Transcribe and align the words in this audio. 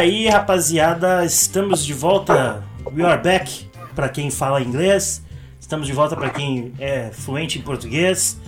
aí, 0.00 0.28
rapaziada, 0.28 1.26
estamos 1.26 1.84
de 1.84 1.92
volta. 1.92 2.64
We 2.90 3.04
are 3.04 3.22
back 3.22 3.68
para 3.94 4.08
quem 4.08 4.30
fala 4.30 4.62
inglês. 4.62 5.22
Estamos 5.60 5.86
de 5.86 5.92
volta 5.92 6.16
para 6.16 6.30
quem 6.30 6.72
é 6.78 7.10
fluente 7.12 7.58
em 7.58 7.62
português. 7.62 8.40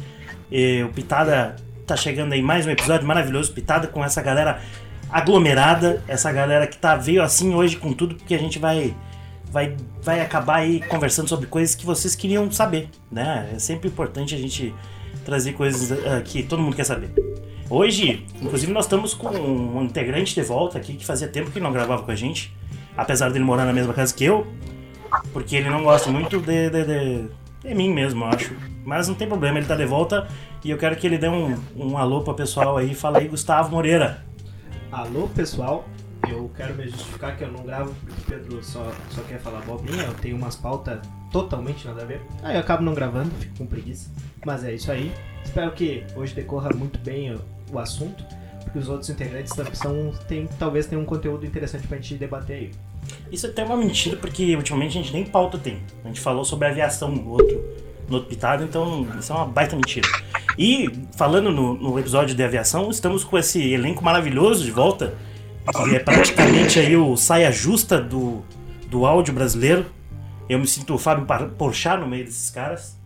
E 0.51 0.83
o 0.83 0.89
Pitada 0.89 1.57
tá 1.87 1.95
chegando 1.95 2.33
aí 2.33 2.41
mais 2.41 2.65
um 2.65 2.71
episódio 2.71 3.07
maravilhoso, 3.07 3.53
Pitada 3.53 3.87
com 3.87 4.03
essa 4.03 4.23
galera 4.23 4.63
aglomerada, 5.11 6.03
essa 6.09 6.33
galera 6.33 6.67
que 6.67 6.79
tá 6.79 6.97
veio 6.97 7.23
assim 7.23 7.55
hoje 7.55 7.77
com 7.77 7.93
tudo 7.93 8.15
porque 8.15 8.35
a 8.35 8.39
gente 8.39 8.59
vai 8.59 8.97
vai 9.51 9.77
vai 10.03 10.23
acabar 10.23 10.57
aí 10.57 10.81
conversando 10.81 11.29
sobre 11.29 11.47
coisas 11.47 11.75
que 11.75 11.85
vocês 11.85 12.15
queriam 12.15 12.51
saber, 12.51 12.89
né? 13.11 13.51
É 13.55 13.59
sempre 13.59 13.91
importante 13.91 14.35
a 14.35 14.39
gente 14.39 14.75
trazer 15.23 15.53
coisas 15.53 15.91
uh, 15.91 16.23
que 16.25 16.43
todo 16.43 16.63
mundo 16.63 16.75
quer 16.75 16.85
saber. 16.85 17.13
Hoje, 17.75 18.27
inclusive, 18.39 18.71
nós 18.71 18.85
estamos 18.85 19.15
com 19.15 19.31
um 19.31 19.83
integrante 19.83 20.35
de 20.35 20.43
volta 20.43 20.77
aqui 20.77 20.93
que 20.93 21.07
fazia 21.07 21.27
tempo 21.27 21.51
que 21.51 21.59
não 21.59 21.73
gravava 21.73 22.03
com 22.03 22.11
a 22.11 22.15
gente, 22.15 22.55
apesar 22.95 23.31
dele 23.31 23.47
morar 23.47 23.65
na 23.65 23.73
mesma 23.73 23.95
casa 23.95 24.15
que 24.15 24.23
eu, 24.23 24.47
porque 25.33 25.57
ele 25.57 25.71
não 25.71 25.83
gosta 25.83 26.11
muito 26.11 26.39
de, 26.39 26.69
de, 26.69 26.85
de, 26.85 27.29
de 27.65 27.75
mim 27.75 27.91
mesmo, 27.91 28.25
eu 28.25 28.29
acho. 28.29 28.55
Mas 28.85 29.09
não 29.09 29.15
tem 29.15 29.27
problema, 29.27 29.57
ele 29.57 29.67
tá 29.67 29.75
de 29.75 29.87
volta 29.87 30.29
e 30.63 30.71
eu 30.71 30.77
quero 30.77 30.97
que 30.97 31.07
ele 31.07 31.17
dê 31.17 31.31
um, 31.31 31.59
um 31.75 31.97
alô 31.97 32.21
pro 32.21 32.35
pessoal 32.35 32.77
aí. 32.77 32.95
Fala 32.95 33.21
aí, 33.21 33.27
Gustavo 33.27 33.71
Moreira. 33.71 34.23
Alô, 34.93 35.27
pessoal. 35.29 35.89
Eu 36.29 36.51
quero 36.55 36.75
me 36.75 36.87
justificar 36.87 37.39
que 37.39 37.43
eu 37.43 37.51
não 37.51 37.65
gravo 37.65 37.95
porque 37.95 38.21
o 38.21 38.25
Pedro 38.27 38.63
só, 38.63 38.93
só 39.09 39.23
quer 39.23 39.41
falar 39.41 39.61
bobinha. 39.63 40.03
Eu 40.03 40.15
tenho 40.15 40.37
umas 40.37 40.57
pautas 40.57 41.01
totalmente 41.33 41.87
nada 41.87 42.03
a 42.03 42.05
ver. 42.05 42.21
Aí 42.43 42.55
eu 42.55 42.61
acabo 42.61 42.83
não 42.83 42.93
gravando, 42.93 43.31
fico 43.41 43.57
com 43.57 43.67
preguiça. 43.67 44.11
Mas 44.45 44.63
é 44.63 44.75
isso 44.75 44.93
aí. 44.93 45.11
Espero 45.43 45.73
que 45.73 46.05
hoje 46.15 46.35
decorra 46.35 46.69
muito 46.75 46.99
bem 46.99 47.35
o, 47.73 47.79
assunto, 47.79 48.25
porque 48.65 48.79
os 48.79 48.89
outros 48.89 49.11
integrantes 49.11 49.55
da 49.55 49.63
opção 49.63 50.13
tem, 50.29 50.49
talvez 50.59 50.87
tenham 50.87 51.03
um 51.03 51.07
conteúdo 51.07 51.45
interessante 51.45 51.87
pra 51.87 51.97
gente 51.97 52.15
debater 52.15 52.57
aí. 52.57 52.71
Isso 53.31 53.47
é 53.47 53.51
até 53.51 53.65
uma 53.65 53.77
mentira, 53.77 54.17
porque 54.17 54.55
ultimamente 54.57 54.99
a 54.99 55.03
gente 55.03 55.13
nem 55.13 55.25
pauta 55.25 55.59
tem. 55.59 55.79
A 56.05 56.09
gente 56.09 56.21
falou 56.21 56.45
sobre 56.45 56.69
aviação 56.69 57.11
no 57.11 57.31
outro, 57.31 57.65
no 58.09 58.17
outro 58.17 58.29
pitado, 58.29 58.65
então 58.65 59.07
isso 59.19 59.33
é 59.33 59.37
uma 59.37 59.47
baita 59.47 59.75
mentira. 59.75 60.09
E, 60.59 60.91
falando 61.17 61.51
no, 61.51 61.75
no 61.75 61.99
episódio 61.99 62.35
de 62.35 62.43
aviação, 62.43 62.91
estamos 62.91 63.25
com 63.25 63.39
esse 63.39 63.73
elenco 63.73 64.05
maravilhoso 64.05 64.65
de 64.65 64.71
volta, 64.71 65.15
que 65.71 65.97
é 65.97 65.99
praticamente 65.99 66.79
aí 66.79 66.97
o 66.97 67.17
saia 67.17 67.51
justa 67.51 68.01
do, 68.01 68.43
do 68.89 69.07
áudio 69.07 69.33
brasileiro. 69.33 69.87
Eu 70.49 70.59
me 70.59 70.67
sinto 70.67 70.95
o 70.95 70.99
Fábio 70.99 71.27
Porchat 71.57 71.99
no 72.01 72.07
meio 72.07 72.25
desses 72.25 72.51
caras, 72.51 72.99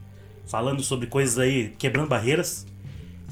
falando 0.47 0.83
sobre 0.83 1.06
coisas 1.06 1.39
aí, 1.39 1.75
quebrando 1.78 2.08
barreiras. 2.08 2.67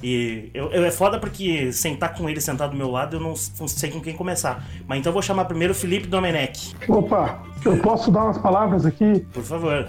E 0.05 0.51
eu, 0.53 0.71
eu, 0.71 0.85
é 0.85 0.91
foda 0.91 1.19
porque 1.19 1.73
sentar 1.73 2.15
com 2.15 2.29
ele 2.29 2.39
sentado 2.39 2.73
do 2.73 2.77
meu 2.77 2.91
lado, 2.91 3.17
eu 3.17 3.21
não, 3.21 3.33
não 3.59 3.67
sei 3.67 3.91
com 3.91 4.03
quem 4.03 4.15
começar. 4.15 4.63
Mas 4.87 4.99
então 4.99 5.09
eu 5.09 5.15
vou 5.15 5.23
chamar 5.23 5.47
primeiro 5.47 5.73
o 5.73 5.75
Felipe 5.75 6.07
Domenech. 6.07 6.77
Opa, 6.87 7.43
eu 7.65 7.79
posso 7.79 8.11
dar 8.11 8.25
umas 8.25 8.37
palavras 8.37 8.85
aqui? 8.85 9.21
Por 9.33 9.43
favor. 9.43 9.89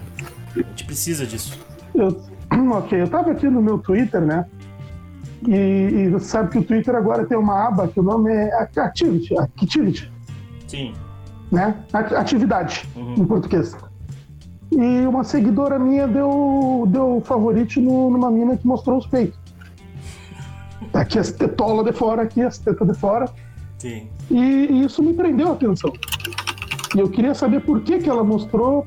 A 0.56 0.58
gente 0.58 0.86
precisa 0.86 1.26
disso. 1.26 1.60
Eu, 1.94 2.18
ok, 2.78 3.02
eu 3.02 3.10
tava 3.10 3.32
aqui 3.32 3.50
no 3.50 3.62
meu 3.62 3.78
Twitter, 3.78 4.22
né? 4.22 4.46
E, 5.46 5.52
e, 5.52 6.10
você 6.10 6.28
sabe 6.28 6.50
que 6.50 6.60
o 6.60 6.64
Twitter 6.64 6.96
agora 6.96 7.26
tem 7.26 7.38
uma 7.38 7.68
aba 7.68 7.90
que 7.90 8.00
o 8.00 8.04
nome 8.04 8.34
é 8.34 8.62
Activity. 8.62 9.38
Activity. 9.38 10.10
Sim. 10.66 10.94
Né? 11.52 11.76
Atividade, 11.92 12.88
uhum. 12.96 13.16
em 13.16 13.26
português. 13.26 13.76
E 14.72 15.06
uma 15.06 15.26
seguidora 15.26 15.78
minha 15.78 16.08
deu, 16.08 16.86
deu 16.88 17.22
favorito 17.26 17.82
no, 17.82 18.10
numa 18.10 18.32
mina 18.32 18.56
que 18.56 18.66
mostrou 18.66 18.98
os 18.98 19.06
peitos. 19.06 19.45
Aqui 20.94 21.20
as 21.20 21.32
tetolas 21.32 21.86
de 21.86 21.94
fora, 21.94 22.24
aqui 22.24 22.42
as 22.42 22.58
tetas 22.58 22.88
de 22.88 22.94
fora. 22.98 23.30
Sim. 23.78 24.08
E, 24.32 24.40
e, 24.40 24.86
isso 24.86 25.04
me 25.04 25.14
prendeu 25.14 25.50
a 25.50 25.54
atenção. 25.54 25.92
E 26.96 27.00
eu 27.00 27.10
queria 27.10 27.34
saber 27.34 27.62
por 27.62 27.82
que, 27.82 28.00
que 28.00 28.10
ela 28.10 28.24
mostrou 28.24 28.86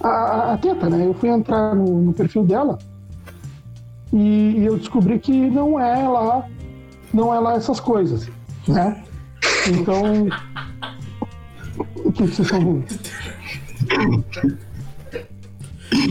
a, 0.00 0.52
a 0.52 0.58
teta, 0.58 0.88
né? 0.88 1.06
Eu 1.06 1.14
fui 1.14 1.28
entrar 1.28 1.74
no, 1.74 2.00
no 2.00 2.12
perfil 2.12 2.44
dela 2.44 2.78
e, 4.12 4.58
e, 4.58 4.64
eu 4.64 4.76
descobri 4.78 5.18
que 5.18 5.32
não 5.32 5.78
é 5.78 6.06
lá, 6.08 6.46
não 7.12 7.34
é 7.34 7.40
lá 7.40 7.54
essas 7.54 7.80
coisas, 7.80 8.30
né? 8.68 9.02
Então, 9.68 10.28
o 12.04 12.12
que, 12.12 12.22
que 12.22 12.34
vocês 12.34 12.40
estão 12.40 12.60
vendo? 12.60 12.86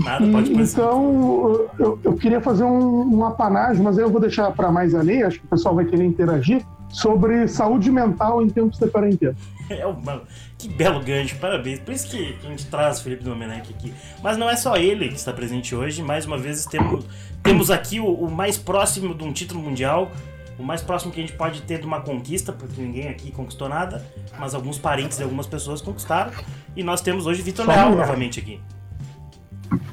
Nada, 0.04 0.26
pode 0.28 0.52
e, 0.52 0.62
então, 0.62 1.68
eu, 1.78 2.00
eu, 2.04 2.14
queria 2.14 2.40
fazer 2.40 2.64
um, 2.64 3.18
um 3.18 3.26
apanágio, 3.26 3.84
mas 3.84 3.98
aí 3.98 4.04
eu 4.04 4.10
vou 4.10 4.22
deixar 4.22 4.52
para 4.52 4.72
mais 4.72 4.96
além, 4.96 5.24
acho 5.24 5.40
que 5.40 5.46
o 5.46 5.50
pessoal 5.50 5.76
vai 5.76 5.86
querer 5.86 6.06
interagir, 6.06 6.66
sobre 6.90 7.48
saúde 7.48 7.92
mental 7.92 8.42
em 8.42 8.50
tempos 8.50 8.80
de 8.80 8.88
quarentena. 8.88 9.36
É, 9.70 9.86
mano, 9.86 10.24
que 10.58 10.68
belo 10.68 11.00
gancho, 11.02 11.38
parabéns. 11.38 11.80
Por 11.80 11.94
isso 11.94 12.10
que 12.10 12.38
a 12.44 12.48
gente 12.50 12.66
traz 12.66 13.00
o 13.00 13.04
Felipe 13.04 13.24
Domenech 13.24 13.74
aqui. 13.74 13.94
Mas 14.22 14.36
não 14.38 14.50
é 14.50 14.58
só 14.58 14.76
ele 14.76 15.08
que 15.08 15.16
está 15.16 15.32
presente 15.32 15.74
hoje, 15.74 16.04
mais 16.04 16.26
uma 16.26 16.38
vez 16.38 16.66
temos, 16.66 17.06
temos 17.42 17.72
aqui 17.72 17.98
o, 17.98 18.06
o 18.06 18.30
mais 18.30 18.58
próximo 18.58 19.16
de 19.16 19.24
um 19.24 19.32
título 19.32 19.62
mundial, 19.62 20.12
o 20.60 20.64
mais 20.64 20.82
próximo 20.82 21.14
que 21.14 21.20
a 21.22 21.24
gente 21.26 21.36
pode 21.38 21.62
ter 21.62 21.80
de 21.80 21.86
uma 21.86 22.02
conquista, 22.02 22.52
porque 22.52 22.80
ninguém 22.80 23.08
aqui 23.08 23.32
conquistou 23.32 23.70
nada, 23.70 24.06
mas 24.38 24.54
alguns 24.54 24.78
parentes 24.78 25.18
de 25.18 25.24
algumas 25.24 25.48
pessoas 25.48 25.82
conquistaram. 25.82 26.34
E 26.76 26.84
nós 26.84 27.00
temos 27.00 27.26
hoje 27.26 27.42
Vitor 27.42 27.66
Leal 27.66 27.96
novamente 27.96 28.42
aqui. 28.42 28.60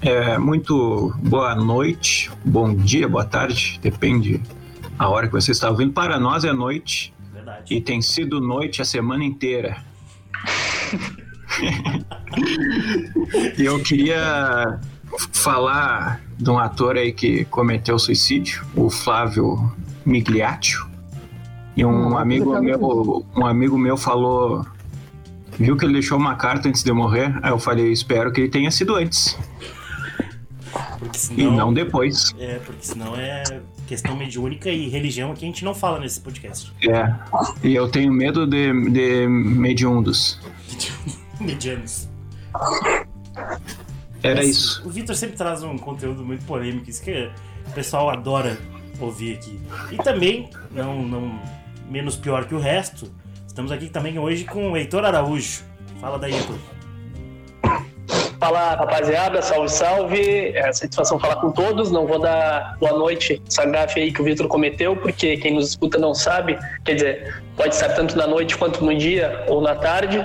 É, 0.02 0.38
muito 0.38 1.12
boa 1.18 1.54
noite, 1.54 2.30
bom 2.42 2.74
dia, 2.74 3.06
boa 3.06 3.24
tarde, 3.24 3.78
depende 3.82 4.40
a 4.98 5.10
hora 5.10 5.26
que 5.26 5.32
você 5.34 5.50
está 5.50 5.68
ouvindo. 5.68 5.92
Para 5.92 6.18
nós 6.18 6.42
é 6.42 6.54
noite. 6.54 7.12
Verdade. 7.34 7.74
E 7.74 7.82
tem 7.82 8.00
sido 8.00 8.40
noite 8.40 8.80
a 8.80 8.84
semana 8.84 9.22
inteira. 9.22 9.76
e 13.58 13.62
eu 13.62 13.78
queria 13.82 14.80
falar 15.32 16.22
de 16.38 16.48
um 16.48 16.58
ator 16.58 16.96
aí 16.96 17.12
que 17.12 17.44
cometeu 17.44 17.98
suicídio, 17.98 18.64
o 18.74 18.88
Flávio 18.88 19.70
Migliaccio. 20.06 20.88
E 21.76 21.84
um 21.84 22.12
hum, 22.12 22.16
amigo 22.16 22.58
meu, 22.58 23.26
um 23.36 23.44
amigo 23.44 23.76
meu 23.76 23.98
falou, 23.98 24.64
viu 25.58 25.76
que 25.76 25.84
ele 25.84 25.92
deixou 25.92 26.16
uma 26.16 26.36
carta 26.36 26.70
antes 26.70 26.82
de 26.82 26.90
morrer. 26.90 27.38
Aí 27.42 27.50
eu 27.50 27.58
falei, 27.58 27.92
espero 27.92 28.32
que 28.32 28.40
ele 28.40 28.48
tenha 28.48 28.70
sido 28.70 28.96
antes. 28.96 29.38
Senão, 31.12 31.52
e 31.52 31.56
não 31.56 31.72
depois. 31.72 32.34
É, 32.38 32.58
porque 32.58 32.86
senão 32.86 33.16
é 33.16 33.42
questão 33.86 34.16
mediúnica 34.16 34.70
e 34.70 34.88
religião 34.88 35.34
que 35.34 35.44
a 35.44 35.48
gente 35.48 35.64
não 35.64 35.74
fala 35.74 35.98
nesse 35.98 36.20
podcast. 36.20 36.72
É. 36.88 37.12
E 37.66 37.74
eu 37.74 37.88
tenho 37.88 38.12
medo 38.12 38.46
de, 38.46 38.72
de 38.90 39.26
mediundos. 39.26 40.40
Medianos. 41.40 42.08
Era 44.22 44.36
Mas, 44.36 44.48
isso. 44.48 44.86
O 44.86 44.90
Victor 44.90 45.16
sempre 45.16 45.36
traz 45.36 45.62
um 45.62 45.78
conteúdo 45.78 46.24
muito 46.24 46.44
polêmico, 46.44 46.88
isso 46.88 47.02
que 47.02 47.30
o 47.66 47.70
pessoal 47.72 48.10
adora 48.10 48.58
ouvir 49.00 49.34
aqui. 49.36 49.58
E 49.90 49.96
também, 49.96 50.50
não, 50.70 51.02
não 51.02 51.40
menos 51.88 52.16
pior 52.16 52.44
que 52.44 52.54
o 52.54 52.58
resto, 52.58 53.10
estamos 53.46 53.72
aqui 53.72 53.88
também 53.88 54.18
hoje 54.18 54.44
com 54.44 54.72
o 54.72 54.76
Heitor 54.76 55.04
Araújo. 55.04 55.62
Fala 56.00 56.18
daí, 56.18 56.34
Heitor. 56.34 56.58
Fala 58.40 58.74
rapaziada, 58.74 59.42
salve, 59.42 59.68
salve. 59.68 60.52
É 60.56 60.72
satisfação 60.72 61.18
falar 61.20 61.36
com 61.36 61.52
todos. 61.52 61.92
Não 61.92 62.06
vou 62.06 62.18
dar 62.18 62.74
boa 62.80 62.94
noite 62.94 63.40
essa 63.46 63.66
gafe 63.66 64.00
aí 64.00 64.10
que 64.10 64.22
o 64.22 64.24
Vitor 64.24 64.48
cometeu, 64.48 64.96
porque 64.96 65.36
quem 65.36 65.54
nos 65.54 65.68
escuta 65.68 65.98
não 65.98 66.14
sabe. 66.14 66.58
Quer 66.82 66.94
dizer, 66.94 67.42
pode 67.54 67.74
estar 67.74 67.90
tanto 67.90 68.16
na 68.16 68.26
noite 68.26 68.56
quanto 68.56 68.82
no 68.82 68.96
dia 68.96 69.44
ou 69.46 69.60
na 69.60 69.74
tarde. 69.74 70.24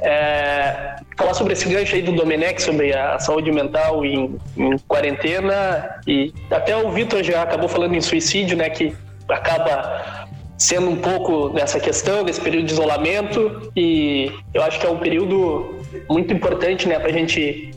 É, 0.00 0.96
falar 1.16 1.32
sobre 1.32 1.54
esse 1.54 1.66
gancho 1.66 1.94
aí 1.94 2.02
do 2.02 2.12
Domenech, 2.12 2.60
sobre 2.62 2.94
a 2.94 3.18
saúde 3.18 3.50
mental 3.50 4.04
em, 4.04 4.38
em 4.58 4.78
quarentena. 4.86 5.98
E 6.06 6.34
até 6.50 6.76
o 6.76 6.90
Vitor 6.90 7.22
já 7.22 7.42
acabou 7.42 7.70
falando 7.70 7.94
em 7.94 8.02
suicídio, 8.02 8.54
né? 8.54 8.68
Que 8.68 8.94
acaba 9.30 10.28
sendo 10.60 10.90
um 10.90 10.96
pouco 10.96 11.48
dessa 11.48 11.80
questão, 11.80 12.22
desse 12.22 12.38
período 12.38 12.66
de 12.66 12.74
isolamento. 12.74 13.72
E 13.74 14.30
eu 14.52 14.62
acho 14.62 14.78
que 14.78 14.86
é 14.86 14.90
um 14.90 14.98
período 14.98 15.74
muito 16.08 16.34
importante 16.34 16.86
né, 16.86 16.98
para 16.98 17.08
a 17.08 17.12
gente 17.12 17.70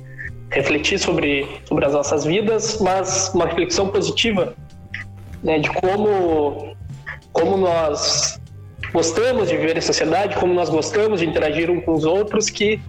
refletir 0.51 0.99
sobre, 0.99 1.47
sobre 1.63 1.85
as 1.85 1.93
nossas 1.93 2.25
vidas, 2.25 2.79
mas 2.81 3.31
uma 3.33 3.45
reflexão 3.45 3.87
positiva 3.87 4.53
né, 5.41 5.59
de 5.59 5.69
como, 5.69 6.75
como 7.31 7.55
nós 7.55 8.37
gostamos 8.91 9.47
de 9.47 9.55
viver 9.55 9.77
em 9.77 9.81
sociedade, 9.81 10.35
como 10.35 10.53
nós 10.53 10.69
gostamos 10.69 11.21
de 11.21 11.25
interagir 11.25 11.71
uns 11.71 11.85
com 11.85 11.93
os 11.93 12.03
outros, 12.03 12.49
que 12.49 12.81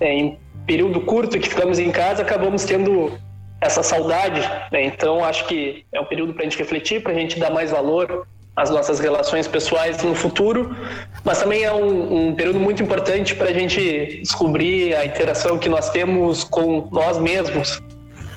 é, 0.00 0.14
em 0.14 0.38
período 0.64 1.00
curto 1.00 1.40
que 1.40 1.48
ficamos 1.48 1.80
em 1.80 1.90
casa 1.90 2.22
acabamos 2.22 2.64
tendo 2.64 3.18
essa 3.60 3.82
saudade. 3.82 4.40
Né? 4.70 4.84
Então, 4.84 5.24
acho 5.24 5.44
que 5.48 5.84
é 5.92 6.00
um 6.00 6.04
período 6.04 6.34
para 6.34 6.42
a 6.42 6.44
gente 6.44 6.56
refletir, 6.56 7.02
para 7.02 7.10
a 7.10 7.16
gente 7.16 7.36
dar 7.38 7.50
mais 7.50 7.72
valor 7.72 8.28
as 8.62 8.68
nossas 8.70 8.98
relações 9.00 9.46
pessoais 9.48 10.02
no 10.02 10.14
futuro, 10.14 10.60
mas 11.24 11.36
também 11.42 11.60
é 11.64 11.72
um, 11.72 12.28
um 12.28 12.34
período 12.34 12.60
muito 12.66 12.82
importante 12.82 13.34
para 13.34 13.48
a 13.48 13.52
gente 13.60 14.20
descobrir 14.22 14.94
a 14.94 15.04
interação 15.10 15.58
que 15.58 15.68
nós 15.68 15.90
temos 15.90 16.44
com 16.44 16.88
nós 16.92 17.18
mesmos. 17.18 17.68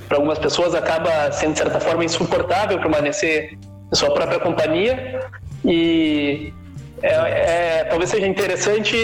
Para 0.07 0.17
algumas 0.17 0.39
pessoas 0.39 0.73
acaba 0.75 1.31
sendo 1.31 1.53
de 1.53 1.59
certa 1.59 1.79
forma 1.79 2.03
insuportável 2.05 2.79
permanecer 2.79 3.57
em 3.91 3.95
sua 3.95 4.11
própria 4.13 4.39
companhia 4.39 4.93
e 5.63 6.53
É, 7.05 7.09
é, 7.09 7.83
talvez 7.89 8.09
seja 8.11 8.25
interessante 8.25 8.95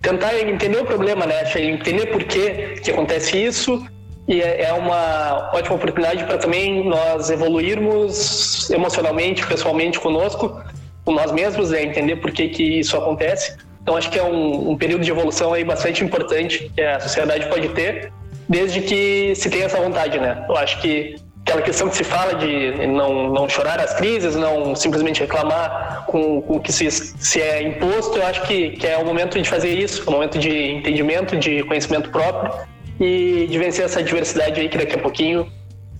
tentar 0.00 0.32
entender 0.38 0.78
o 0.78 0.84
problema, 0.84 1.26
né? 1.26 1.38
Entender 1.56 2.06
por 2.06 2.22
que, 2.22 2.44
que 2.82 2.90
acontece 2.92 3.36
isso 3.50 3.84
e 4.30 4.40
é, 4.40 4.62
é 4.62 4.72
uma 4.72 5.50
ótima 5.52 5.74
oportunidade 5.74 6.22
para 6.22 6.38
também 6.38 6.88
nós 6.88 7.30
evoluirmos 7.30 8.70
emocionalmente, 8.70 9.44
pessoalmente 9.44 9.98
conosco, 9.98 10.62
com 11.04 11.12
nós 11.12 11.32
mesmos, 11.32 11.70
né? 11.70 11.82
entender 11.82 12.14
por 12.16 12.30
que, 12.30 12.48
que 12.48 12.62
isso 12.78 12.96
acontece. 12.96 13.56
Então 13.82 13.96
acho 13.96 14.08
que 14.08 14.16
é 14.16 14.22
um, 14.22 14.70
um 14.70 14.76
período 14.76 15.02
de 15.02 15.10
evolução 15.10 15.52
aí 15.52 15.64
bastante 15.64 16.04
importante 16.04 16.70
que 16.72 16.80
a 16.80 17.00
sociedade 17.00 17.48
pode 17.48 17.70
ter, 17.70 18.12
desde 18.48 18.82
que 18.82 19.34
se 19.34 19.50
tenha 19.50 19.64
essa 19.64 19.80
vontade, 19.80 20.20
né? 20.20 20.44
Eu 20.48 20.56
acho 20.56 20.80
que 20.80 21.16
aquela 21.42 21.62
questão 21.62 21.88
que 21.88 21.96
se 21.96 22.04
fala 22.04 22.34
de 22.34 22.86
não, 22.86 23.32
não 23.32 23.48
chorar 23.48 23.80
as 23.80 23.94
crises, 23.94 24.36
não 24.36 24.76
simplesmente 24.76 25.22
reclamar 25.22 26.04
com, 26.06 26.40
com 26.42 26.56
o 26.56 26.60
que 26.60 26.72
se, 26.72 26.88
se 26.88 27.42
é 27.42 27.62
imposto, 27.62 28.16
eu 28.16 28.26
acho 28.26 28.42
que, 28.42 28.70
que 28.70 28.86
é 28.86 28.96
o 28.96 29.04
momento 29.04 29.40
de 29.42 29.48
fazer 29.48 29.70
isso, 29.70 30.04
é 30.06 30.08
o 30.08 30.12
momento 30.12 30.38
de 30.38 30.70
entendimento, 30.70 31.36
de 31.36 31.64
conhecimento 31.64 32.10
próprio 32.10 32.52
e 33.00 33.46
de 33.46 33.58
vencer 33.58 33.86
essa 33.86 34.02
diversidade 34.02 34.60
aí 34.60 34.68
que 34.68 34.76
daqui 34.76 34.94
a 34.94 34.98
pouquinho 34.98 35.50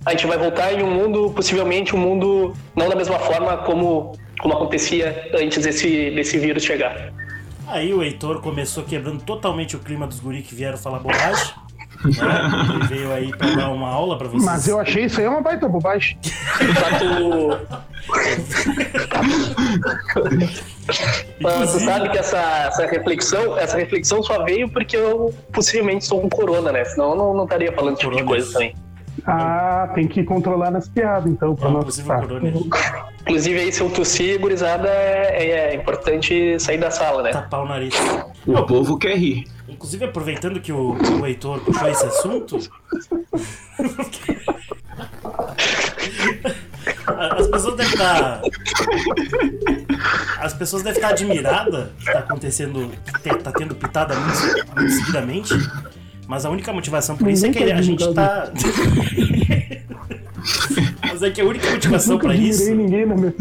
a 0.05 0.11
gente 0.11 0.27
vai 0.27 0.37
voltar 0.37 0.73
em 0.73 0.83
um 0.83 0.91
mundo, 0.91 1.31
possivelmente 1.31 1.95
um 1.95 1.99
mundo 1.99 2.53
não 2.75 2.87
da 2.87 2.95
mesma 2.95 3.19
forma 3.19 3.57
como, 3.57 4.13
como 4.39 4.53
acontecia 4.53 5.29
antes 5.33 5.63
desse, 5.63 6.11
desse 6.11 6.37
vírus 6.37 6.63
chegar. 6.63 7.11
Aí 7.67 7.93
o 7.93 8.03
Heitor 8.03 8.41
começou 8.41 8.83
quebrando 8.83 9.23
totalmente 9.23 9.75
o 9.75 9.79
clima 9.79 10.05
dos 10.05 10.19
guri 10.19 10.41
que 10.41 10.53
vieram 10.53 10.77
falar 10.77 10.99
bobagem. 10.99 11.53
Né? 12.05 12.11
Ele 12.75 12.87
veio 12.87 13.11
aí 13.11 13.35
pra 13.35 13.49
dar 13.51 13.69
uma 13.69 13.89
aula 13.89 14.17
pra 14.17 14.27
vocês. 14.27 14.43
Mas 14.43 14.67
eu 14.67 14.79
achei 14.79 15.05
isso 15.05 15.19
aí 15.19 15.27
uma 15.27 15.41
baita 15.41 15.67
bobagem. 15.67 16.17
Mas 21.39 21.71
tu 21.71 21.79
sabe 21.79 22.09
que 22.09 22.17
essa, 22.17 22.39
essa 22.67 22.85
reflexão, 22.85 23.57
essa 23.57 23.77
reflexão 23.77 24.21
só 24.23 24.43
veio 24.43 24.69
porque 24.69 24.97
eu 24.97 25.33
possivelmente 25.53 26.05
sou 26.05 26.23
um 26.23 26.29
corona, 26.29 26.71
né? 26.71 26.83
Senão 26.85 27.11
eu 27.11 27.15
não, 27.15 27.33
não 27.33 27.43
estaria 27.43 27.71
falando 27.71 27.93
esse 27.93 28.01
tipo 28.01 28.15
de 28.15 28.23
coisa 28.23 28.51
também. 28.51 28.75
Ah, 29.25 29.89
tem 29.93 30.07
que 30.07 30.23
controlar 30.23 30.71
nas 30.71 30.87
piadas, 30.87 31.31
então, 31.31 31.55
pra 31.55 31.69
um 31.69 31.73
não. 31.73 31.81
Inclusive 33.21 33.59
aí, 33.59 33.71
se 33.71 33.81
eu 33.81 33.89
tossir, 33.89 34.39
gurizada, 34.39 34.87
é, 34.89 35.73
é 35.73 35.75
importante 35.75 36.59
sair 36.59 36.79
da 36.79 36.89
sala, 36.89 37.21
né? 37.21 37.31
Tapar 37.31 37.63
o 37.63 37.67
nariz. 37.67 37.93
O 38.47 38.63
povo 38.63 38.97
quer 38.97 39.15
rir. 39.15 39.45
Inclusive, 39.81 40.05
aproveitando 40.05 40.61
que 40.61 40.71
o, 40.71 40.91
o 40.93 41.25
Heitor 41.25 41.59
puxou 41.61 41.87
esse 41.89 42.05
assunto. 42.05 42.59
As 47.07 47.47
pessoas 47.47 47.75
devem 47.75 47.93
estar. 47.93 48.41
As 50.39 50.53
pessoas 50.53 50.83
devem 50.83 50.99
estar 51.01 51.09
admiradas 51.13 51.89
que 51.97 52.05
está 52.07 52.19
acontecendo, 52.19 52.91
que 53.05 53.21
te- 53.23 53.35
tá 53.37 53.51
tendo 53.51 53.73
pitada 53.73 54.13
muito, 54.15 54.75
muito 54.75 54.91
seguidamente. 54.93 55.53
Mas 56.27 56.45
a 56.45 56.51
única 56.51 56.71
motivação 56.71 57.17
por 57.17 57.27
isso 57.29 57.47
é 57.47 57.49
que 57.49 57.65
tá 57.65 57.75
a 57.75 57.81
gente 57.81 58.13
tá. 58.13 58.51
Mas 61.07 61.23
é 61.23 61.31
que 61.31 61.41
a 61.41 61.45
única 61.45 61.71
motivação 61.71 62.17
admirei 62.17 62.49
isso. 62.49 62.73
ninguém 62.75 63.05
na 63.07 63.15
minha 63.15 63.33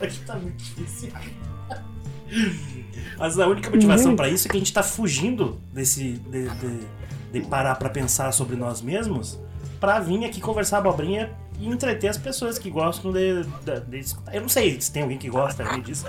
Aqui 0.00 0.18
tá 0.26 0.34
muito 0.36 0.56
difícil. 0.62 1.10
Mas 3.18 3.38
a 3.38 3.46
única 3.46 3.70
motivação 3.70 4.10
Ninguém- 4.10 4.16
pra 4.16 4.28
isso 4.28 4.46
é 4.46 4.50
que 4.50 4.56
a 4.56 4.60
gente 4.60 4.72
tá 4.72 4.82
fugindo 4.82 5.60
desse. 5.72 6.12
de, 6.12 6.48
de- 6.48 7.04
de 7.34 7.40
parar 7.40 7.74
pra 7.74 7.88
pensar 7.90 8.30
sobre 8.30 8.54
nós 8.54 8.80
mesmos 8.80 9.40
pra 9.80 9.98
vir 9.98 10.24
aqui 10.24 10.40
conversar 10.40 10.78
abobrinha 10.78 11.32
e 11.58 11.66
entreter 11.66 12.08
as 12.08 12.16
pessoas 12.16 12.60
que 12.60 12.70
gostam 12.70 13.12
de, 13.12 13.44
escutar. 13.98 14.32
Eu 14.32 14.42
não 14.42 14.48
sei 14.48 14.80
se 14.80 14.92
tem 14.92 15.02
alguém 15.02 15.18
que 15.18 15.28
gosta 15.28 15.64
disso. 15.80 16.06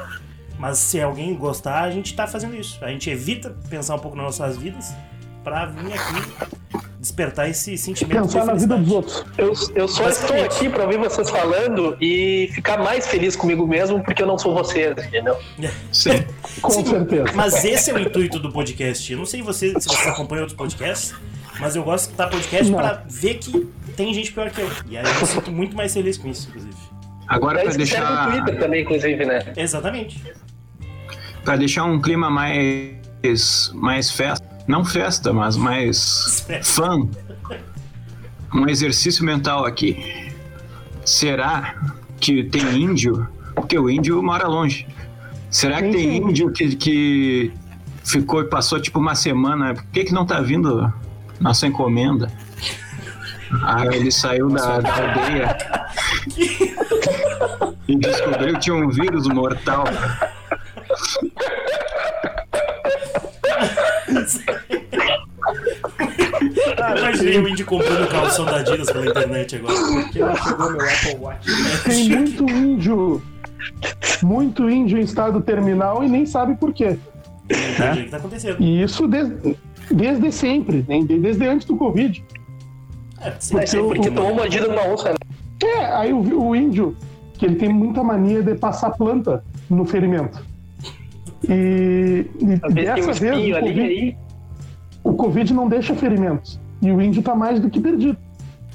Mas 0.60 0.78
se 0.78 1.02
alguém 1.02 1.36
gostar, 1.36 1.82
a 1.84 1.90
gente 1.90 2.16
tá 2.16 2.28
fazendo 2.28 2.56
isso. 2.56 2.78
A 2.86 2.90
gente 2.90 3.10
evita 3.10 3.50
pensar 3.70 3.96
um 3.96 4.00
pouco 4.00 4.16
nas 4.16 4.26
nossas 4.38 4.56
vidas 4.56 4.94
pra 5.46 5.68
vir 5.68 5.94
aqui 5.94 6.84
despertar 7.00 7.48
esse 7.48 7.78
sentimento 7.78 8.24
pensar 8.24 8.42
de 8.42 8.46
na 8.48 8.54
vida 8.56 8.78
dos 8.78 8.92
outros. 8.92 9.26
Eu, 9.38 9.54
eu 9.76 9.88
só 9.88 10.10
estou 10.10 10.44
aqui 10.44 10.68
para 10.68 10.84
ouvir 10.86 10.98
vocês 10.98 11.30
falando 11.30 11.96
e 12.02 12.50
ficar 12.52 12.80
mais 12.80 13.06
feliz 13.08 13.36
comigo 13.36 13.68
mesmo 13.68 14.04
porque 14.04 14.24
eu 14.24 14.28
não 14.28 14.40
sou 14.40 14.56
vocês, 14.56 14.92
entendeu? 14.98 15.38
Sim. 15.94 16.26
Com 16.62 16.72
Sim, 16.72 16.86
certeza. 16.86 17.32
Mas 17.36 17.64
esse 17.64 17.92
é 17.92 17.94
o 17.94 18.00
intuito 18.00 18.40
do 18.40 18.52
podcast. 18.52 19.12
Eu 19.12 19.20
não 19.20 19.26
sei 19.26 19.44
você, 19.44 19.80
se 19.80 19.88
você 19.88 20.10
acompanha 20.10 20.42
outros 20.42 20.58
podcasts, 20.58 21.14
mas 21.60 21.76
eu 21.76 21.84
gosto 21.84 22.06
de 22.06 22.12
escutar 22.12 22.30
podcast 22.30 22.74
pra 22.74 23.04
ver 23.08 23.36
que 23.36 23.70
tem 23.96 24.12
gente 24.12 24.32
pior 24.34 24.50
que 24.50 24.62
eu. 24.62 24.70
E 24.90 24.98
aí 24.98 25.06
eu 25.06 25.22
me 25.22 25.28
sinto 25.28 25.52
muito 25.52 25.76
mais 25.76 25.94
feliz 25.94 26.18
com 26.18 26.28
isso, 26.28 26.48
inclusive. 26.50 26.76
Agora, 27.28 27.60
É 27.60 27.64
para 27.64 27.72
serve 27.72 27.84
no 27.84 28.08
deixar, 28.08 28.32
Twitter 28.32 28.60
também, 28.60 28.82
inclusive, 28.82 29.26
né? 29.26 29.54
Exatamente. 29.56 30.24
pra 31.44 31.56
deixar 31.56 31.84
um 31.86 32.02
clima 32.02 32.32
mais, 32.32 33.72
mais 33.76 34.10
festa, 34.10 34.55
não 34.68 34.84
festa, 34.84 35.32
mas 35.32 35.56
mais 35.56 36.46
fã, 36.64 37.08
um 38.54 38.68
exercício 38.68 39.24
mental 39.24 39.66
aqui. 39.66 40.34
Será 41.04 41.76
que 42.20 42.44
tem 42.44 42.82
índio? 42.82 43.28
Porque 43.54 43.78
o 43.78 43.90
índio 43.90 44.22
mora 44.24 44.48
longe. 44.48 44.88
Será 45.50 45.82
que 45.82 45.92
tem 45.92 46.18
índio 46.18 46.52
que, 46.52 46.76
que 46.76 47.52
ficou 48.04 48.42
e 48.42 48.46
passou 48.46 48.80
tipo 48.80 49.00
uma 49.00 49.16
semana? 49.16 49.74
Por 49.74 49.86
que, 49.86 50.06
que 50.06 50.14
não 50.14 50.26
tá 50.26 50.42
vindo 50.42 50.92
nossa 51.40 51.68
encomenda? 51.68 52.32
Ah, 53.62 53.86
ele 53.86 54.12
saiu 54.12 54.50
da, 54.50 54.80
da 54.80 54.94
aldeia 54.96 55.58
e 57.88 57.96
descobriu 57.96 58.54
que 58.56 58.60
tinha 58.60 58.76
um 58.76 58.90
vírus 58.90 59.28
mortal. 59.28 59.86
Imaginei 67.00 67.40
o 67.40 67.48
Indy 67.48 67.64
comprando 67.64 68.04
o 68.04 68.08
calção 68.08 68.46
da 68.46 68.58
Adidas 68.58 68.92
pela 68.92 69.06
internet 69.08 69.56
agora. 69.56 70.04
Que 70.12 70.22
ela 70.22 70.36
chegou 70.36 70.72
meu 70.72 70.82
Apple 70.82 71.16
Watch. 71.20 71.48
Tem 71.84 72.10
muito 72.10 72.50
índio, 72.50 73.22
muito 74.22 74.70
índio 74.70 74.98
em 74.98 75.02
estado 75.02 75.42
terminal 75.42 76.04
e 76.04 76.08
nem 76.10 76.26
sabe 76.26 76.56
por 76.56 76.74
quê. 76.74 76.98
Entendi 77.50 78.02
o 78.02 78.04
que 78.06 78.10
tá 78.12 78.18
acontecendo. 78.18 78.58
E 78.62 78.82
isso 78.82 79.08
desde, 79.08 79.56
desde 79.92 80.32
sempre, 80.32 80.84
né? 80.88 81.02
desde 81.04 81.46
antes 81.48 81.68
do 81.68 81.76
Covid. 81.78 82.24
É, 83.22 83.34
sim. 83.40 83.56
Vai 83.56 83.68
ser 83.68 83.82
porque 83.82 84.10
o- 84.10 84.14
tomou 84.14 84.36
mordida 84.36 84.68
numa 84.68 84.88
onça, 84.88 85.10
né? 85.12 85.16
É, 85.64 85.86
aí 85.96 86.12
o, 86.14 86.20
o 86.50 86.56
índio, 86.56 86.96
que 87.36 87.46
ele 87.46 87.56
tem 87.56 87.70
muita 87.70 88.04
mania 88.04 88.42
de 88.44 88.56
passar 88.56 88.90
planta 88.92 89.44
no 89.70 89.86
ferimento. 89.86 90.44
E, 91.48 92.26
e 92.40 92.46
vezes 92.46 92.62
tem 92.62 92.70
um 92.72 92.74
dessa 92.74 93.14
vez 93.14 93.54
o 93.54 93.56
ali, 93.56 93.74
COVID. 93.74 94.18
O 95.06 95.14
Covid 95.14 95.54
não 95.54 95.70
deixa 95.70 95.96
ferimentos. 95.96 96.60
E 96.82 96.92
o 96.92 97.02
índio 97.02 97.22
tá 97.24 97.34
mais 97.36 97.60
do 97.60 97.70
que 97.70 97.80
perdido. 97.80 98.18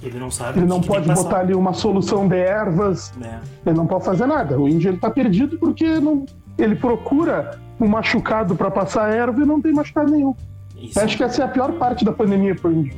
Ele 0.02 0.18
não 0.18 0.30
sabe 0.30 0.58
Ele 0.58 0.64
o 0.64 0.68
não 0.68 0.76
que 0.80 0.82
que 0.84 0.88
pode 0.88 1.02
que 1.02 1.08
botar 1.14 1.24
passar. 1.24 1.40
ali 1.40 1.54
uma 1.54 1.74
solução 1.74 2.26
de 2.26 2.36
ervas, 2.36 3.12
né? 3.18 3.40
ele 3.66 3.76
não 3.76 3.86
pode 3.86 4.04
fazer 4.04 4.24
nada. 4.26 4.58
O 4.58 4.66
índio 4.66 4.90
ele 4.90 4.96
tá 4.96 5.10
perdido 5.10 5.58
porque 5.58 6.00
não, 6.00 6.24
ele 6.56 6.74
procura 6.74 7.58
um 7.78 7.86
machucado 7.86 8.56
para 8.56 8.70
passar 8.70 9.12
erva 9.12 9.42
e 9.42 9.44
não 9.44 9.60
tem 9.60 9.72
machucado 9.72 10.10
nenhum. 10.10 10.34
Isso. 10.80 10.98
Acho 10.98 11.16
que 11.18 11.22
essa 11.22 11.42
é 11.42 11.44
a 11.44 11.48
pior 11.48 11.72
parte 11.72 12.02
da 12.04 12.12
pandemia 12.12 12.54
pro 12.54 12.72
índio. 12.72 12.94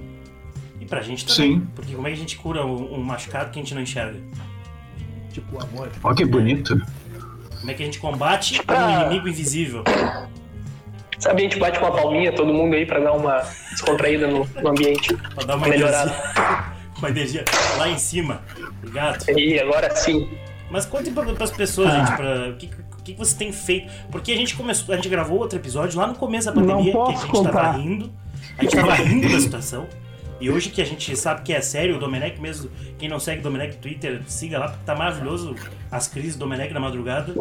E 0.81 0.85
pra 0.87 1.01
gente 1.01 1.27
também. 1.27 1.55
Sim. 1.59 1.67
Porque 1.75 1.93
como 1.95 2.07
é 2.07 2.11
que 2.11 2.17
a 2.17 2.21
gente 2.21 2.39
cura 2.39 2.65
um, 2.65 2.95
um 2.95 3.03
machucado 3.03 3.51
que 3.51 3.59
a 3.59 3.62
gente 3.62 3.75
não 3.75 3.83
enxerga? 3.83 4.21
Tipo, 5.33 5.61
amor. 5.61 5.89
Olha 6.05 6.15
que 6.15 6.25
bonito. 6.25 6.81
Como 7.59 7.71
é 7.71 7.75
que 7.75 7.83
a 7.83 7.87
gente 7.87 7.99
combate 7.99 8.61
Ah. 8.69 9.01
um 9.01 9.07
inimigo 9.07 9.29
invisível? 9.29 9.83
Sabe, 11.23 11.43
a 11.43 11.45
gente 11.45 11.57
bate 11.57 11.79
uma 11.79 11.93
palminha, 11.93 12.33
todo 12.35 12.52
mundo 12.52 12.75
aí, 12.75 12.85
pra 12.85 12.99
dar 12.99 13.12
uma 13.12 13.45
descontraída 13.71 14.26
no, 14.26 14.45
no 14.61 14.69
ambiente. 14.69 15.14
Pra 15.14 15.45
dar 15.45 15.55
uma 15.55 15.69
Melhorado. 15.69 16.11
energia. 16.11 16.64
uma 16.99 17.11
energia 17.11 17.45
lá 17.79 17.88
em 17.88 17.97
cima. 17.97 18.43
Obrigado. 18.79 19.25
E 19.31 19.61
agora 19.61 19.95
sim. 19.95 20.29
Mas 20.69 20.85
conte 20.85 21.12
para 21.12 21.31
as 21.45 21.50
pessoas, 21.52 21.93
gente, 21.93 22.17
pra, 22.17 22.49
o 22.49 22.57
que, 22.57 22.67
o 22.99 23.02
que 23.05 23.12
você 23.14 23.37
tem 23.37 23.52
feito. 23.52 23.93
Porque 24.11 24.33
a 24.33 24.37
gente 24.37 24.57
começou, 24.57 24.93
a 24.93 24.97
gente 24.97 25.09
gravou 25.09 25.38
outro 25.38 25.57
episódio 25.57 25.97
lá 25.97 26.09
no 26.09 26.17
começo 26.17 26.47
da 26.47 26.52
pandemia, 26.52 26.91
que 26.91 26.99
a 26.99 27.00
posso 27.00 27.12
gente 27.12 27.33
tava 27.33 27.45
contar. 27.45 27.73
rindo. 27.76 28.12
A 28.59 28.62
gente 28.64 28.75
tava 28.75 28.95
rindo 28.95 29.29
da 29.29 29.38
situação. 29.38 29.87
E 30.41 30.50
hoje 30.50 30.71
que 30.71 30.83
a 30.83 30.85
gente 30.85 31.17
sabe 31.17 31.43
que 31.43 31.52
é 31.52 31.61
sério, 31.61 31.95
o 31.95 31.99
Domenech 32.00 32.41
mesmo, 32.41 32.69
quem 32.99 33.09
não 33.09 33.21
segue 33.21 33.38
o 33.38 33.43
Domenech 33.45 33.76
no 33.76 33.81
Twitter, 33.81 34.23
siga 34.26 34.59
lá, 34.59 34.69
porque 34.71 34.85
tá 34.85 34.97
maravilhoso 34.97 35.55
as 35.88 36.09
crises 36.09 36.35
do 36.35 36.41
Domenech 36.41 36.75
na 36.75 36.81
madrugada. 36.81 37.33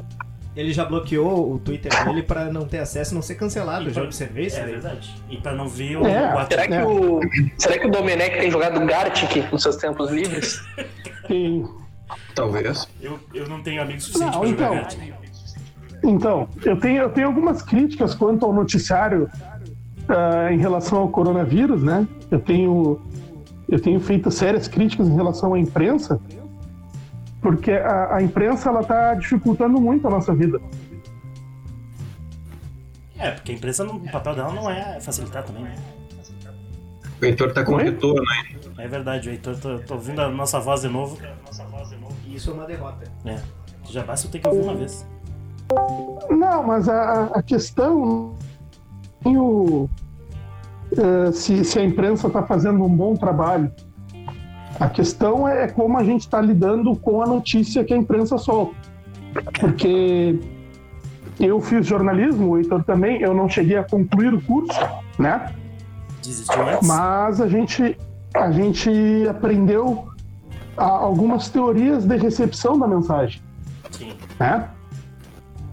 Ele 0.56 0.74
já 0.74 0.84
bloqueou 0.84 1.54
o 1.54 1.60
Twitter 1.60 1.92
dele 2.06 2.24
pra 2.24 2.46
não 2.52 2.66
ter 2.66 2.80
acesso 2.80 3.14
e 3.14 3.16
não 3.16 3.22
ser 3.22 3.36
cancelado. 3.36 3.86
Eu 3.88 3.94
já 3.94 4.04
observei 4.04 4.48
isso 4.48 4.58
É 4.58 4.64
aí. 4.64 4.72
verdade. 4.72 5.16
E 5.30 5.38
pra 5.38 5.54
não 5.54 5.68
ver 5.70 5.96
o, 5.98 6.06
É. 6.06 6.36
o 6.36 6.48
Será 6.48 6.68
que, 6.68 6.74
É. 6.74 6.86
o, 6.86 7.20
será 7.58 7.80
que 7.80 7.88
o 7.88 7.92
Domenech 7.92 8.38
tem 8.38 8.52
jogado 8.52 8.86
Gartic 8.86 9.50
nos 9.52 9.64
seus 9.64 9.78
tempos 9.78 10.12
livres? 10.12 10.62
Tem, 11.28 11.66
Talvez. 12.36 12.86
eu, 13.02 13.18
eu 13.34 13.48
não 13.48 13.62
tenho 13.64 13.82
amigos 13.82 14.04
suficientes 14.04 14.36
Não, 14.36 14.42
pra 14.42 14.50
jogar 14.50 14.66
então. 14.66 14.76
Gartic. 14.82 15.14
Então, 16.04 16.50
eu 16.66 16.78
tenho, 16.78 17.02
eu 17.04 17.10
tenho 17.12 17.28
algumas 17.28 17.62
críticas 17.62 18.14
quanto 18.16 18.46
ao 18.46 18.52
noticiário 18.52 19.30
ah, 20.10 20.52
em 20.52 20.58
relação 20.58 20.98
ao 20.98 21.08
coronavírus, 21.10 21.82
né? 21.84 22.06
Eu 22.30 22.40
tenho, 22.40 23.00
eu 23.70 23.80
tenho 23.80 24.00
feito 24.02 24.30
sérias 24.32 24.68
críticas 24.68 25.08
em 25.08 25.14
relação 25.16 25.54
à 25.54 25.60
imprensa, 25.60 26.20
porque 27.42 27.72
a, 27.72 28.16
a 28.18 28.22
imprensa 28.22 28.70
ela 28.70 28.82
está 28.82 29.14
dificultando 29.16 29.80
muito 29.82 30.08
a 30.08 30.12
nossa 30.12 30.34
vida. 30.34 30.60
É, 33.18 33.32
porque 33.32 33.52
a 33.52 33.56
imprensa, 33.56 33.84
não- 33.84 33.98
o 33.98 34.12
papel 34.12 34.36
dela 34.36 34.54
não 34.54 34.70
é 34.70 35.00
facilitar 35.00 35.44
também, 35.44 35.64
né? 35.64 35.76
O 37.22 37.26
Heitor 37.26 37.54
tá 37.54 37.64
com 37.64 37.74
Oi? 37.76 37.84
retorno 37.84 38.24
aí. 38.32 38.60
É 38.84 38.88
verdade, 38.88 39.30
o 39.30 39.32
Heitor, 39.32 39.56
tô, 39.60 39.78
tô 39.80 39.94
ouvindo 39.96 40.22
a 40.22 40.30
nossa 40.30 40.60
voz 40.60 40.82
de 40.82 40.88
novo. 40.88 41.20
E 42.26 42.36
isso 42.36 42.50
é 42.50 42.54
uma 42.54 42.66
derrota. 42.66 43.06
É, 43.26 43.40
já 43.86 44.04
basta 44.04 44.26
eu 44.28 44.32
ter 44.32 44.40
que 44.40 44.48
ouvir 44.48 44.62
uma 44.64 44.76
vez. 44.76 45.06
Não, 46.30 46.64
mas 46.64 46.90
a, 46.90 47.26
a 47.26 47.44
questão 47.44 48.36
o, 49.24 49.88
eh, 50.98 51.32
se, 51.32 51.64
se 51.64 51.78
a 51.80 51.84
imprensa 51.84 52.28
está 52.28 52.42
fazendo 52.44 52.84
um 52.84 52.90
bom 52.90 53.16
trabalho. 53.16 53.72
A 54.82 54.90
questão 54.90 55.48
é 55.48 55.68
como 55.68 55.96
a 56.00 56.04
gente 56.04 56.22
está 56.22 56.42
lidando 56.42 56.96
com 56.96 57.22
a 57.22 57.28
notícia 57.28 57.84
que 57.84 57.94
a 57.94 57.98
imprensa 57.98 58.36
solta. 58.40 58.76
Porque 59.60 60.40
eu 61.40 61.62
fiz 61.62 61.86
jornalismo, 61.86 62.50
o 62.50 62.58
Heitor 62.58 62.84
também, 62.84 63.22
eu 63.22 63.32
não 63.32 63.48
cheguei 63.48 63.78
a 63.78 63.84
concluir 63.84 64.34
o 64.34 64.42
curso, 64.42 64.80
né? 65.20 65.54
Mas 66.84 67.40
a 67.40 67.48
gente, 67.48 67.96
a 68.34 68.50
gente 68.52 68.90
aprendeu 69.30 70.08
algumas 70.76 71.48
teorias 71.50 72.04
de 72.06 72.18
recepção 72.18 72.80
da 72.80 72.88
mensagem 72.88 73.40
Sim. 73.92 74.14
né? 74.40 74.68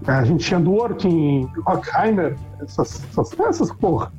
A 0.07 0.23
gente 0.25 0.45
tinha 0.45 0.61
Dworkin, 0.61 1.49
Horkheimer, 1.67 2.37
essas, 2.61 3.03
essas, 3.11 3.41
essas 3.41 3.73
porra. 3.73 4.12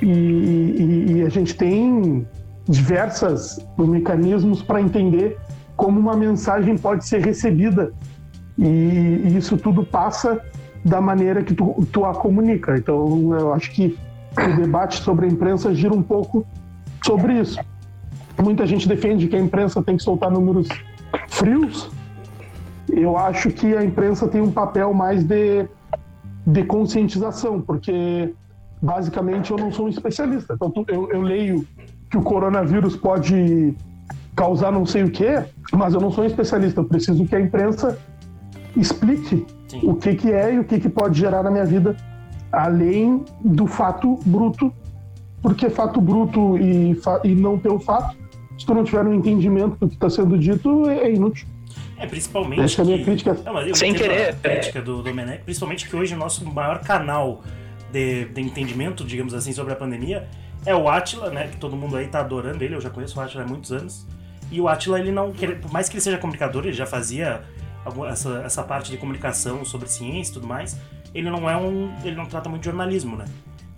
E, 0.00 0.06
e- 0.08 1.12
e 1.18 1.22
a 1.22 1.28
gente 1.28 1.54
tem 1.54 2.26
diversos 2.68 3.58
mecanismos 3.78 4.62
para 4.62 4.80
entender 4.80 5.38
como 5.76 5.98
uma 5.98 6.16
mensagem 6.16 6.76
pode 6.76 7.06
ser 7.06 7.24
recebida. 7.24 7.92
E, 8.58 9.36
isso 9.36 9.56
tudo 9.56 9.84
passa 9.84 10.40
da 10.84 11.00
maneira 11.00 11.42
que 11.42 11.54
tu, 11.54 11.86
tu 11.92 12.04
a 12.04 12.14
comunica. 12.14 12.76
Então, 12.76 13.34
eu 13.38 13.52
acho 13.52 13.70
que 13.72 13.98
o 14.36 14.56
debate 14.56 15.02
sobre 15.02 15.26
a 15.26 15.28
imprensa 15.28 15.74
gira 15.74 15.94
um 15.94 16.02
pouco 16.02 16.46
sobre 17.04 17.40
isso. 17.40 17.58
Muita 18.42 18.66
gente 18.66 18.88
defende 18.88 19.26
que 19.28 19.36
a 19.36 19.40
imprensa 19.40 19.82
tem 19.82 19.96
que 19.96 20.02
soltar 20.02 20.30
números 20.30 20.68
frios, 21.28 21.90
eu 22.92 23.16
acho 23.16 23.50
que 23.50 23.76
a 23.76 23.84
imprensa 23.84 24.26
tem 24.28 24.40
um 24.40 24.50
papel 24.50 24.92
mais 24.92 25.24
de, 25.24 25.66
de 26.46 26.64
conscientização, 26.64 27.60
porque 27.60 28.34
basicamente 28.80 29.50
eu 29.50 29.56
não 29.56 29.70
sou 29.70 29.86
um 29.86 29.88
especialista. 29.88 30.54
Então 30.54 30.72
eu, 30.88 31.10
eu 31.10 31.22
leio 31.22 31.66
que 32.10 32.16
o 32.16 32.22
coronavírus 32.22 32.96
pode 32.96 33.74
causar 34.34 34.72
não 34.72 34.84
sei 34.84 35.04
o 35.04 35.10
quê, 35.10 35.44
mas 35.72 35.94
eu 35.94 36.00
não 36.00 36.10
sou 36.10 36.24
um 36.24 36.26
especialista. 36.26 36.80
Eu 36.80 36.84
preciso 36.84 37.24
que 37.26 37.34
a 37.36 37.40
imprensa 37.40 37.98
explique 38.76 39.46
Sim. 39.68 39.80
o 39.84 39.94
que, 39.94 40.14
que 40.14 40.30
é 40.32 40.54
e 40.54 40.58
o 40.58 40.64
que, 40.64 40.80
que 40.80 40.88
pode 40.88 41.18
gerar 41.18 41.42
na 41.42 41.50
minha 41.50 41.64
vida, 41.64 41.96
além 42.50 43.24
do 43.44 43.66
fato 43.66 44.18
bruto, 44.26 44.72
porque 45.42 45.70
fato 45.70 46.00
bruto 46.00 46.58
e, 46.58 46.94
fa- 46.96 47.20
e 47.24 47.34
não 47.34 47.58
ter 47.58 47.70
o 47.70 47.78
fato, 47.78 48.16
se 48.58 48.66
tu 48.66 48.74
não 48.74 48.84
tiver 48.84 49.04
um 49.06 49.14
entendimento 49.14 49.76
do 49.78 49.88
que 49.88 49.94
está 49.94 50.10
sendo 50.10 50.36
dito, 50.38 50.88
é 50.88 51.04
é 51.08 51.14
inútil. 51.14 51.46
É, 51.96 52.06
principalmente. 52.06 52.60
Essa 52.62 52.80
é 52.80 52.82
a 52.82 52.86
minha 52.86 52.98
que- 52.98 53.04
crítica. 53.04 53.36
Não, 53.44 53.54
mas 53.54 53.68
eu 53.68 53.74
Sem 53.74 53.94
querer. 53.94 54.30
A 54.30 54.32
crítica 54.34 54.80
do 54.82 55.02
Domenech, 55.02 55.42
principalmente 55.44 55.88
que 55.88 55.94
hoje 55.94 56.14
o 56.14 56.18
nosso 56.18 56.44
maior 56.46 56.80
canal 56.80 57.42
de, 57.92 58.24
de 58.26 58.40
entendimento, 58.40 59.04
digamos 59.04 59.34
assim, 59.34 59.52
sobre 59.52 59.72
a 59.72 59.76
pandemia 59.76 60.26
é 60.66 60.74
o 60.74 60.88
Atila, 60.88 61.30
né? 61.30 61.48
Que 61.48 61.56
todo 61.56 61.76
mundo 61.76 61.96
aí 61.96 62.06
tá 62.08 62.20
adorando 62.20 62.62
ele, 62.62 62.74
eu 62.74 62.80
já 62.80 62.90
conheço 62.90 63.18
o 63.18 63.22
Atila 63.22 63.44
há 63.44 63.46
muitos 63.46 63.72
anos. 63.72 64.06
E 64.50 64.60
o 64.60 64.68
Atila, 64.68 64.98
ele 64.98 65.12
não. 65.12 65.32
quer- 65.32 65.60
Por 65.60 65.72
mais 65.72 65.88
que 65.88 65.94
ele 65.96 66.00
seja 66.02 66.18
comunicador, 66.18 66.64
ele 66.64 66.72
já 66.72 66.86
fazia 66.86 67.42
essa, 68.10 68.42
essa 68.44 68.62
parte 68.62 68.90
de 68.90 68.96
comunicação 68.96 69.64
sobre 69.64 69.88
ciência 69.88 70.30
e 70.32 70.34
tudo 70.34 70.46
mais. 70.46 70.76
Ele 71.14 71.30
não 71.30 71.48
é 71.48 71.56
um. 71.56 71.92
Ele 72.04 72.16
não 72.16 72.26
trata 72.26 72.48
muito 72.48 72.62
de 72.62 72.66
jornalismo, 72.66 73.16
né? 73.16 73.24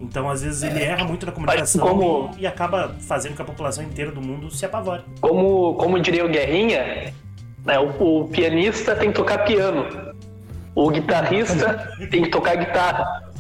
Então, 0.01 0.29
às 0.29 0.43
vezes, 0.43 0.63
ele 0.65 0.83
erra 0.83 1.05
muito 1.05 1.25
na 1.27 1.31
comunicação 1.33 1.87
como- 1.87 2.31
e, 2.37 2.43
e 2.43 2.47
acaba 2.47 2.95
fazendo 3.01 3.31
com 3.33 3.37
que 3.37 3.43
a 3.43 3.45
população 3.45 3.85
inteira 3.85 4.11
do 4.11 4.21
mundo 4.21 4.51
se 4.51 4.65
apavore. 4.67 5.03
Como, 5.21 5.75
como 5.75 6.01
diria 6.01 6.25
o 6.25 6.29
Guerrinha, 6.29 7.13
né, 7.65 7.79
o, 7.79 8.23
o 8.23 8.29
pianista 8.29 8.97
tem 8.97 9.11
que 9.11 9.15
tocar 9.15 9.45
piano. 9.45 9.87
O 10.75 10.91
guitarrista 10.91 11.93
tem 12.11 12.23
que 12.23 12.31
tocar 12.31 12.57
guitarra. 12.57 13.31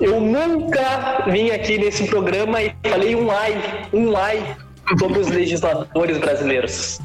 Eu 0.00 0.20
nunca 0.20 1.24
vim 1.26 1.50
aqui 1.50 1.78
nesse 1.78 2.06
programa 2.06 2.62
e 2.62 2.74
falei 2.86 3.14
um 3.14 3.30
ai, 3.30 3.88
um 3.92 4.16
ai 4.16 4.56
sobre 4.98 5.18
os 5.18 5.28
legisladores 5.28 6.18
brasileiros. 6.18 7.00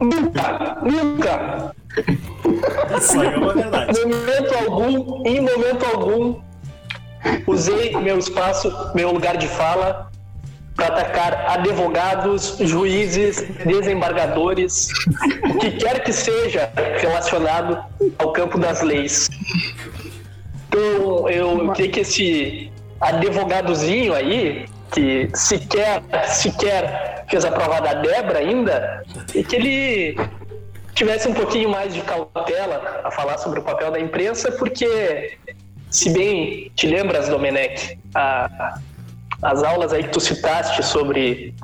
Nunca, 0.00 0.78
nunca. 0.82 1.74
Isso 2.98 3.22
é 3.22 3.36
uma 3.36 3.54
verdade. 3.54 3.98
Em 3.98 4.06
momento 4.06 4.54
algum, 4.54 5.26
em 5.26 5.40
momento 5.40 5.84
algum, 5.86 6.40
usei 7.46 7.96
meu 7.96 8.18
espaço, 8.18 8.70
meu 8.94 9.10
lugar 9.10 9.36
de 9.36 9.48
fala 9.48 10.10
para 10.76 10.88
atacar 10.88 11.46
advogados, 11.50 12.56
juízes, 12.60 13.42
desembargadores, 13.64 14.88
o 15.48 15.58
que 15.58 15.70
quer 15.70 16.02
que 16.02 16.12
seja 16.12 16.70
relacionado 16.98 17.78
ao 18.18 18.32
campo 18.32 18.58
das 18.58 18.82
leis. 18.82 19.30
Então, 20.84 21.28
eu 21.30 21.70
queria 21.72 21.90
que 21.92 22.00
esse 22.00 22.72
advogadozinho 23.00 24.12
aí, 24.12 24.66
que 24.92 25.30
sequer, 25.32 26.02
sequer 26.26 27.24
fez 27.30 27.44
a 27.44 27.52
prova 27.52 27.80
da 27.80 27.94
Debra 27.94 28.40
ainda, 28.40 29.04
e 29.32 29.44
que 29.44 29.54
ele 29.54 30.16
tivesse 30.92 31.28
um 31.28 31.32
pouquinho 31.32 31.68
mais 31.68 31.94
de 31.94 32.00
cautela 32.00 33.02
a 33.04 33.10
falar 33.12 33.38
sobre 33.38 33.60
o 33.60 33.62
papel 33.62 33.92
da 33.92 34.00
imprensa, 34.00 34.50
porque, 34.50 35.38
se 35.90 36.10
bem 36.10 36.72
te 36.74 36.88
lembras, 36.88 37.28
Domenech, 37.28 37.96
a- 38.12 38.74
as 39.42 39.62
aulas 39.62 39.92
aí 39.92 40.02
que 40.02 40.10
tu 40.10 40.20
citaste 40.20 40.82
sobre 40.82 41.54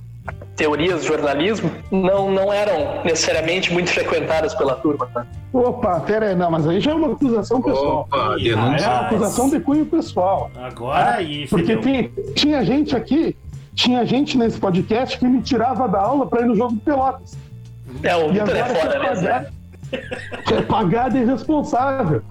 teorias 0.61 1.01
de 1.01 1.09
jornalismo 1.09 1.71
não, 1.91 2.31
não 2.31 2.53
eram 2.53 3.03
necessariamente 3.03 3.73
muito 3.73 3.89
frequentadas 3.91 4.55
pela 4.55 4.75
turma. 4.77 5.09
tá? 5.15 5.27
Opa, 5.55 6.01
pera 6.01 6.27
aí, 6.29 6.35
não, 6.37 6.51
mas 6.51 6.69
aí 6.69 6.79
já 6.81 6.91
é 6.91 6.95
uma 6.95 7.13
acusação 7.13 7.63
pessoal. 7.63 8.01
Opa, 8.13 8.37
É 8.39 8.55
uma 8.55 9.01
acusação 9.07 9.49
de 9.49 9.59
cunho 9.61 9.87
pessoal. 9.87 10.51
Agora 10.57 11.13
aí, 11.15 11.49
Porque 11.49 11.77
fedeu. 11.77 11.81
tem, 11.81 12.13
tinha 12.35 12.63
gente 12.63 12.95
aqui, 12.95 13.35
tinha 13.75 14.05
gente 14.05 14.37
nesse 14.37 14.61
podcast 14.61 15.19
que 15.19 15.27
me 15.27 15.41
tirava 15.41 15.89
da 15.89 15.99
aula 16.01 16.27
para 16.27 16.43
ir 16.43 16.45
no 16.45 16.55
jogo 16.55 16.75
de 16.75 16.81
Pelotas. 16.81 17.39
É, 18.03 18.15
o 18.15 18.29
E 18.29 18.33
Vitor 18.33 18.55
é 18.57 18.61
agora 18.61 18.81
foda 18.81 18.99
mesmo. 18.99 19.23
pagar, 19.25 19.47
quer 20.47 20.67
pagar 20.67 21.11
de 21.11 21.19
irresponsável. 21.19 22.23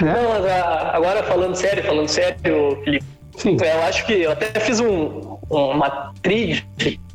Né? 0.00 0.14
Não, 0.14 0.30
mas 0.30 0.46
ah, 0.46 0.90
agora 0.94 1.22
falando 1.24 1.54
sério, 1.54 1.84
falando 1.84 2.08
sério, 2.08 2.80
Felipe, 2.82 3.04
Sim. 3.36 3.56
eu 3.60 3.82
acho 3.84 4.06
que 4.06 4.14
eu 4.14 4.32
até 4.32 4.46
fiz 4.60 4.80
um, 4.80 5.36
uma 5.50 6.10
trid, 6.22 6.64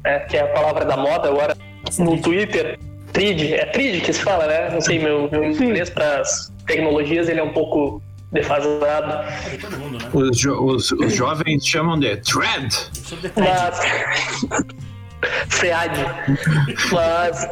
né, 0.04 0.20
que 0.20 0.38
é 0.38 0.42
a 0.42 0.48
palavra 0.48 0.86
da 0.86 0.98
moda 0.98 1.28
agora, 1.30 1.56
no. 1.98 2.20
Twitter. 2.22 2.80
Trid, 3.12 3.54
é 3.54 3.66
trid 3.66 4.04
que 4.04 4.14
se 4.14 4.22
fala, 4.22 4.46
né? 4.46 4.70
Não 4.72 4.80
sei, 4.82 5.00
meu, 5.00 5.28
meu 5.32 5.44
inglês 5.46 5.90
para 5.90 6.22
as 6.22 6.52
tecnologias 6.68 7.28
ele 7.28 7.40
é 7.40 7.44
um 7.44 7.52
pouco 7.54 8.02
defasado. 8.32 9.26
Mundo, 9.80 9.98
né? 9.98 10.10
Os, 10.14 10.38
jo- 10.38 10.64
os- 10.64 10.92
os 10.92 11.14
jovens 11.16 11.66
chamam 11.66 12.00
de 12.00 12.18
thread. 12.18 12.70
Mas. 13.36 13.80
FEAD. 15.50 15.92
Mas 16.92 17.48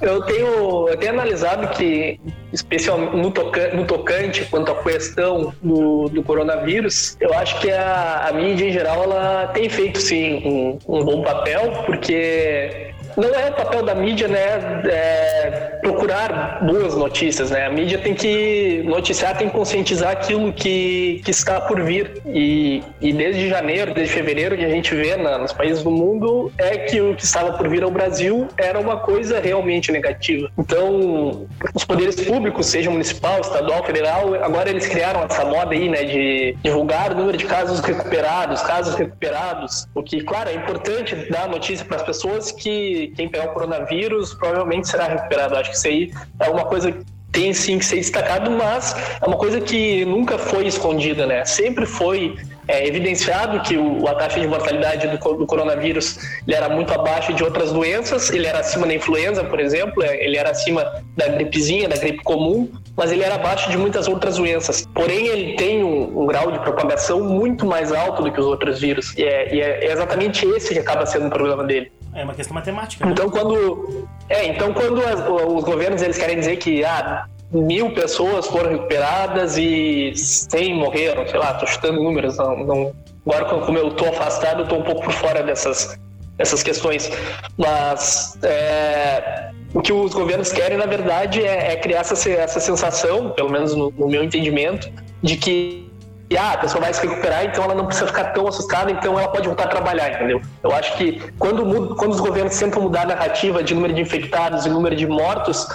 eu 0.00 0.22
tenho, 0.22 0.88
eu 0.88 0.96
tenho 0.96 1.12
analisado 1.12 1.68
que, 1.68 2.20
especialmente 2.52 3.16
no, 3.16 3.30
toca- 3.30 3.74
no 3.74 3.84
tocante 3.84 4.44
quanto 4.46 4.70
à 4.72 4.82
questão 4.82 5.52
do, 5.62 6.08
do 6.08 6.22
coronavírus, 6.22 7.16
eu 7.20 7.32
acho 7.34 7.58
que 7.60 7.70
a, 7.70 8.26
a 8.28 8.32
mídia 8.32 8.66
em 8.68 8.72
geral 8.72 9.02
ela 9.04 9.46
tem 9.48 9.68
feito 9.68 10.00
sim 10.00 10.78
um, 10.86 10.98
um 10.98 11.04
bom 11.04 11.22
papel, 11.22 11.82
porque 11.86 12.92
não 13.18 13.34
é 13.34 13.50
o 13.50 13.52
papel 13.52 13.82
da 13.82 13.94
mídia, 13.94 14.28
né, 14.28 14.82
é, 14.90 15.78
procurar 15.82 16.64
boas 16.64 16.94
notícias, 16.94 17.50
né? 17.50 17.66
A 17.66 17.70
mídia 17.70 17.98
tem 17.98 18.14
que 18.14 18.82
noticiar, 18.84 19.36
tem 19.36 19.48
que 19.48 19.54
conscientizar 19.56 20.10
aquilo 20.12 20.52
que, 20.52 21.20
que 21.24 21.30
está 21.30 21.60
por 21.60 21.82
vir. 21.82 22.20
E, 22.26 22.82
e 23.00 23.12
desde 23.12 23.48
janeiro, 23.48 23.92
desde 23.92 24.12
fevereiro, 24.14 24.56
que 24.56 24.64
a 24.64 24.68
gente 24.68 24.94
vê 24.94 25.16
na- 25.16 25.38
nos 25.38 25.52
países 25.52 25.82
do 25.82 25.90
mundo 25.90 26.52
é 26.58 26.78
que 26.78 27.00
o 27.00 27.14
que 27.14 27.24
estava 27.24 27.52
por 27.52 27.68
vir 27.68 27.82
ao 27.82 27.90
Brasil 27.90 28.48
era 28.56 28.78
uma 28.78 28.98
coisa 28.98 29.40
realmente 29.40 29.90
negativa. 29.90 30.50
Então, 30.58 31.46
os 31.74 31.84
poderes 31.84 32.16
públicos, 32.20 32.66
seja 32.66 32.90
municipal, 32.90 33.40
estadual, 33.40 33.84
federal, 33.84 34.34
agora 34.42 34.70
eles 34.70 34.86
criaram 34.86 35.24
essa 35.24 35.44
moda 35.44 35.72
aí, 35.74 35.88
né, 35.88 36.04
de 36.04 36.56
divulgar 36.62 37.12
o 37.12 37.16
número 37.16 37.36
de 37.36 37.46
casos 37.46 37.80
recuperados, 37.80 38.62
casos 38.62 38.94
recuperados, 38.94 39.86
o 39.94 40.02
que, 40.02 40.20
claro, 40.22 40.50
é 40.50 40.54
importante 40.54 41.14
dar 41.30 41.48
notícia 41.48 41.84
para 41.84 41.96
as 41.96 42.02
pessoas 42.02 42.52
que 42.52 43.07
quem 43.08 43.28
pegar 43.28 43.46
o 43.46 43.54
coronavírus 43.54 44.34
provavelmente 44.34 44.88
será 44.88 45.06
recuperado. 45.06 45.56
Acho 45.56 45.70
que 45.70 45.76
isso 45.76 45.88
aí 45.88 46.12
é 46.40 46.50
uma 46.50 46.64
coisa 46.64 46.92
que 46.92 47.04
tem 47.32 47.52
sim 47.52 47.78
que 47.78 47.84
ser 47.84 47.96
destacado, 47.96 48.50
mas 48.50 48.94
é 49.20 49.26
uma 49.26 49.36
coisa 49.36 49.60
que 49.60 50.04
nunca 50.04 50.38
foi 50.38 50.66
escondida, 50.66 51.26
né? 51.26 51.44
Sempre 51.44 51.86
foi 51.86 52.36
é 52.68 52.86
evidenciado 52.86 53.60
que 53.60 53.78
o, 53.78 54.06
a 54.06 54.14
taxa 54.14 54.38
de 54.38 54.46
mortalidade 54.46 55.08
do, 55.08 55.16
do, 55.16 55.46
coronavírus 55.46 56.18
era 56.46 56.68
muito 56.68 56.92
abaixo 56.92 57.32
de 57.32 57.42
outras 57.42 57.72
doenças, 57.72 58.30
ele 58.30 58.46
era 58.46 58.58
acima 58.60 58.86
da 58.86 58.94
influenza, 58.94 59.42
por 59.42 59.58
exemplo, 59.58 60.02
é, 60.02 60.22
ele 60.22 60.36
era 60.36 60.50
acima 60.50 60.84
da 61.16 61.28
gripezinha, 61.28 61.88
da 61.88 61.96
gripe 61.96 62.22
comum, 62.22 62.70
mas 62.94 63.10
ele 63.10 63.22
era 63.22 63.36
abaixo 63.36 63.70
de 63.70 63.78
muitas 63.78 64.06
outras 64.06 64.36
doenças. 64.36 64.86
Porém, 64.94 65.28
ele 65.28 65.56
tem 65.56 65.82
um, 65.82 66.24
um 66.24 66.26
grau 66.26 66.52
de 66.52 66.58
propagação 66.58 67.20
muito 67.20 67.64
mais 67.64 67.90
alto 67.90 68.22
do 68.22 68.30
que 68.30 68.38
os 68.38 68.46
outros 68.46 68.78
vírus, 68.78 69.16
e 69.16 69.24
é, 69.24 69.54
e 69.54 69.60
é 69.62 69.90
exatamente 69.90 70.46
esse 70.46 70.74
que 70.74 70.78
acaba 70.78 71.06
sendo 71.06 71.28
o 71.28 71.30
problema 71.30 71.64
dele. 71.64 71.90
É 72.14 72.24
uma 72.24 72.34
questão 72.34 72.54
matemática. 72.54 73.04
Né? 73.04 73.12
Então, 73.12 73.30
quando, 73.30 74.06
é, 74.28 74.46
então, 74.46 74.72
quando 74.72 75.00
as, 75.04 75.20
os 75.20 75.64
governos 75.64 76.02
eles 76.02 76.18
querem 76.18 76.38
dizer 76.38 76.56
que 76.56 76.84
ah, 76.84 77.26
mil 77.50 77.92
pessoas 77.92 78.46
foram 78.46 78.70
recuperadas 78.70 79.56
e 79.56 80.12
100 80.14 80.74
morreram, 80.74 81.26
sei 81.26 81.38
lá, 81.38 81.54
tô 81.54 81.66
chutando 81.66 82.02
números, 82.02 82.36
não, 82.36 82.56
não, 82.64 82.92
agora 83.26 83.44
como 83.64 83.78
eu 83.78 83.90
tô 83.92 84.06
afastado, 84.06 84.62
eu 84.62 84.68
tô 84.68 84.76
um 84.76 84.82
pouco 84.82 85.02
por 85.02 85.12
fora 85.12 85.42
dessas, 85.42 85.98
dessas 86.36 86.62
questões, 86.62 87.10
mas 87.56 88.38
é, 88.42 89.50
o 89.74 89.80
que 89.80 89.92
os 89.92 90.12
governos 90.12 90.52
querem, 90.52 90.76
na 90.76 90.86
verdade, 90.86 91.42
é, 91.42 91.72
é 91.72 91.76
criar 91.76 92.00
essa, 92.00 92.30
essa 92.30 92.60
sensação, 92.60 93.30
pelo 93.30 93.50
menos 93.50 93.74
no, 93.74 93.90
no 93.90 94.08
meu 94.08 94.22
entendimento, 94.22 94.90
de 95.22 95.36
que 95.36 95.87
ah, 96.36 96.52
a 96.52 96.58
pessoa 96.58 96.82
vai 96.82 96.92
se 96.92 97.06
recuperar, 97.06 97.44
então 97.44 97.64
ela 97.64 97.74
não 97.74 97.86
precisa 97.86 98.06
ficar 98.06 98.32
tão 98.32 98.46
assustada, 98.46 98.90
então 98.90 99.18
ela 99.18 99.28
pode 99.28 99.46
voltar 99.46 99.64
a 99.64 99.68
trabalhar, 99.68 100.12
entendeu? 100.12 100.42
Eu 100.62 100.72
acho 100.72 100.96
que 100.96 101.22
quando, 101.38 101.94
quando 101.96 102.12
os 102.12 102.20
governos 102.20 102.58
tentam 102.58 102.82
mudar 102.82 103.02
a 103.02 103.06
narrativa 103.06 103.62
de 103.62 103.74
número 103.74 103.94
de 103.94 104.02
infectados 104.02 104.66
e 104.66 104.68
número 104.68 104.94
de 104.94 105.06
mortos, 105.06 105.66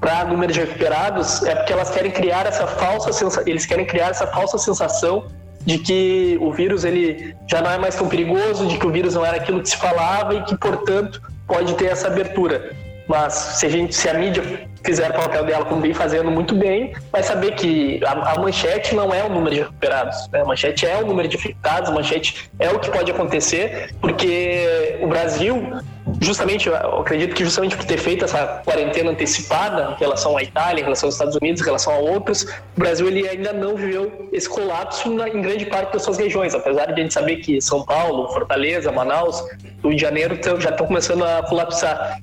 para 0.00 0.24
número 0.24 0.52
de 0.52 0.60
recuperados 0.60 1.42
é 1.42 1.54
porque 1.54 1.72
elas 1.72 1.90
querem 1.90 2.10
criar 2.10 2.46
essa 2.46 2.66
falsa 2.66 3.10
eles 3.46 3.66
querem 3.66 3.84
criar 3.84 4.10
essa 4.10 4.26
falsa 4.28 4.56
sensação 4.56 5.24
de 5.66 5.78
que 5.78 6.38
o 6.40 6.52
vírus 6.52 6.84
ele 6.84 7.36
já 7.46 7.60
não 7.60 7.70
é 7.70 7.78
mais 7.78 7.94
tão 7.96 8.08
perigoso, 8.08 8.66
de 8.66 8.78
que 8.78 8.86
o 8.86 8.90
vírus 8.90 9.14
não 9.14 9.26
era 9.26 9.36
aquilo 9.36 9.60
que 9.60 9.68
se 9.68 9.76
falava 9.76 10.34
e 10.34 10.42
que 10.44 10.56
portanto 10.56 11.20
pode 11.46 11.74
ter 11.74 11.86
essa 11.86 12.06
abertura. 12.06 12.74
Mas 13.08 13.32
se 13.32 13.66
a 13.66 13.68
gente, 13.70 13.94
se 13.94 14.08
a 14.08 14.14
mídia 14.14 14.68
fizer 14.84 15.10
o 15.10 15.14
papel 15.14 15.44
dela 15.44 15.64
como 15.64 15.80
vem 15.80 15.94
fazendo 15.94 16.30
muito 16.30 16.54
bem, 16.54 16.92
vai 17.10 17.22
saber 17.22 17.54
que 17.54 18.00
a, 18.04 18.32
a 18.32 18.38
manchete 18.38 18.94
não 18.94 19.12
é 19.12 19.24
o 19.24 19.28
número 19.28 19.54
de 19.54 19.62
recuperados. 19.62 20.28
Né? 20.30 20.42
A 20.42 20.44
manchete 20.44 20.86
é 20.86 20.96
o 20.98 21.06
número 21.06 21.26
de 21.26 21.36
infectados, 21.36 21.90
a 21.90 21.92
manchete 21.92 22.50
é 22.58 22.70
o 22.70 22.78
que 22.78 22.90
pode 22.90 23.10
acontecer, 23.10 23.94
porque 24.00 24.98
o 25.00 25.06
Brasil, 25.06 25.72
justamente, 26.20 26.68
eu 26.68 26.76
acredito 26.76 27.34
que 27.34 27.44
justamente 27.44 27.76
por 27.76 27.84
ter 27.86 27.98
feito 27.98 28.24
essa 28.24 28.62
quarentena 28.64 29.10
antecipada 29.10 29.94
em 29.96 30.00
relação 30.00 30.36
à 30.36 30.42
Itália, 30.42 30.80
em 30.80 30.84
relação 30.84 31.08
aos 31.08 31.14
Estados 31.14 31.36
Unidos, 31.36 31.62
em 31.62 31.64
relação 31.64 31.92
a 31.94 31.98
outros, 31.98 32.42
o 32.42 32.80
Brasil 32.80 33.08
ele 33.08 33.26
ainda 33.26 33.52
não 33.52 33.74
viveu 33.74 34.28
esse 34.32 34.48
colapso 34.48 35.12
na, 35.14 35.28
em 35.28 35.40
grande 35.40 35.66
parte 35.66 35.94
das 35.94 36.02
suas 36.02 36.18
regiões, 36.18 36.54
apesar 36.54 36.86
de 36.86 37.00
a 37.00 37.02
gente 37.02 37.14
saber 37.14 37.36
que 37.36 37.60
São 37.60 37.84
Paulo, 37.84 38.28
Fortaleza, 38.28 38.92
Manaus, 38.92 39.42
Rio 39.82 39.94
de 39.94 40.00
Janeiro 40.00 40.38
já 40.60 40.70
estão 40.70 40.86
começando 40.86 41.24
a 41.24 41.42
colapsar. 41.42 42.20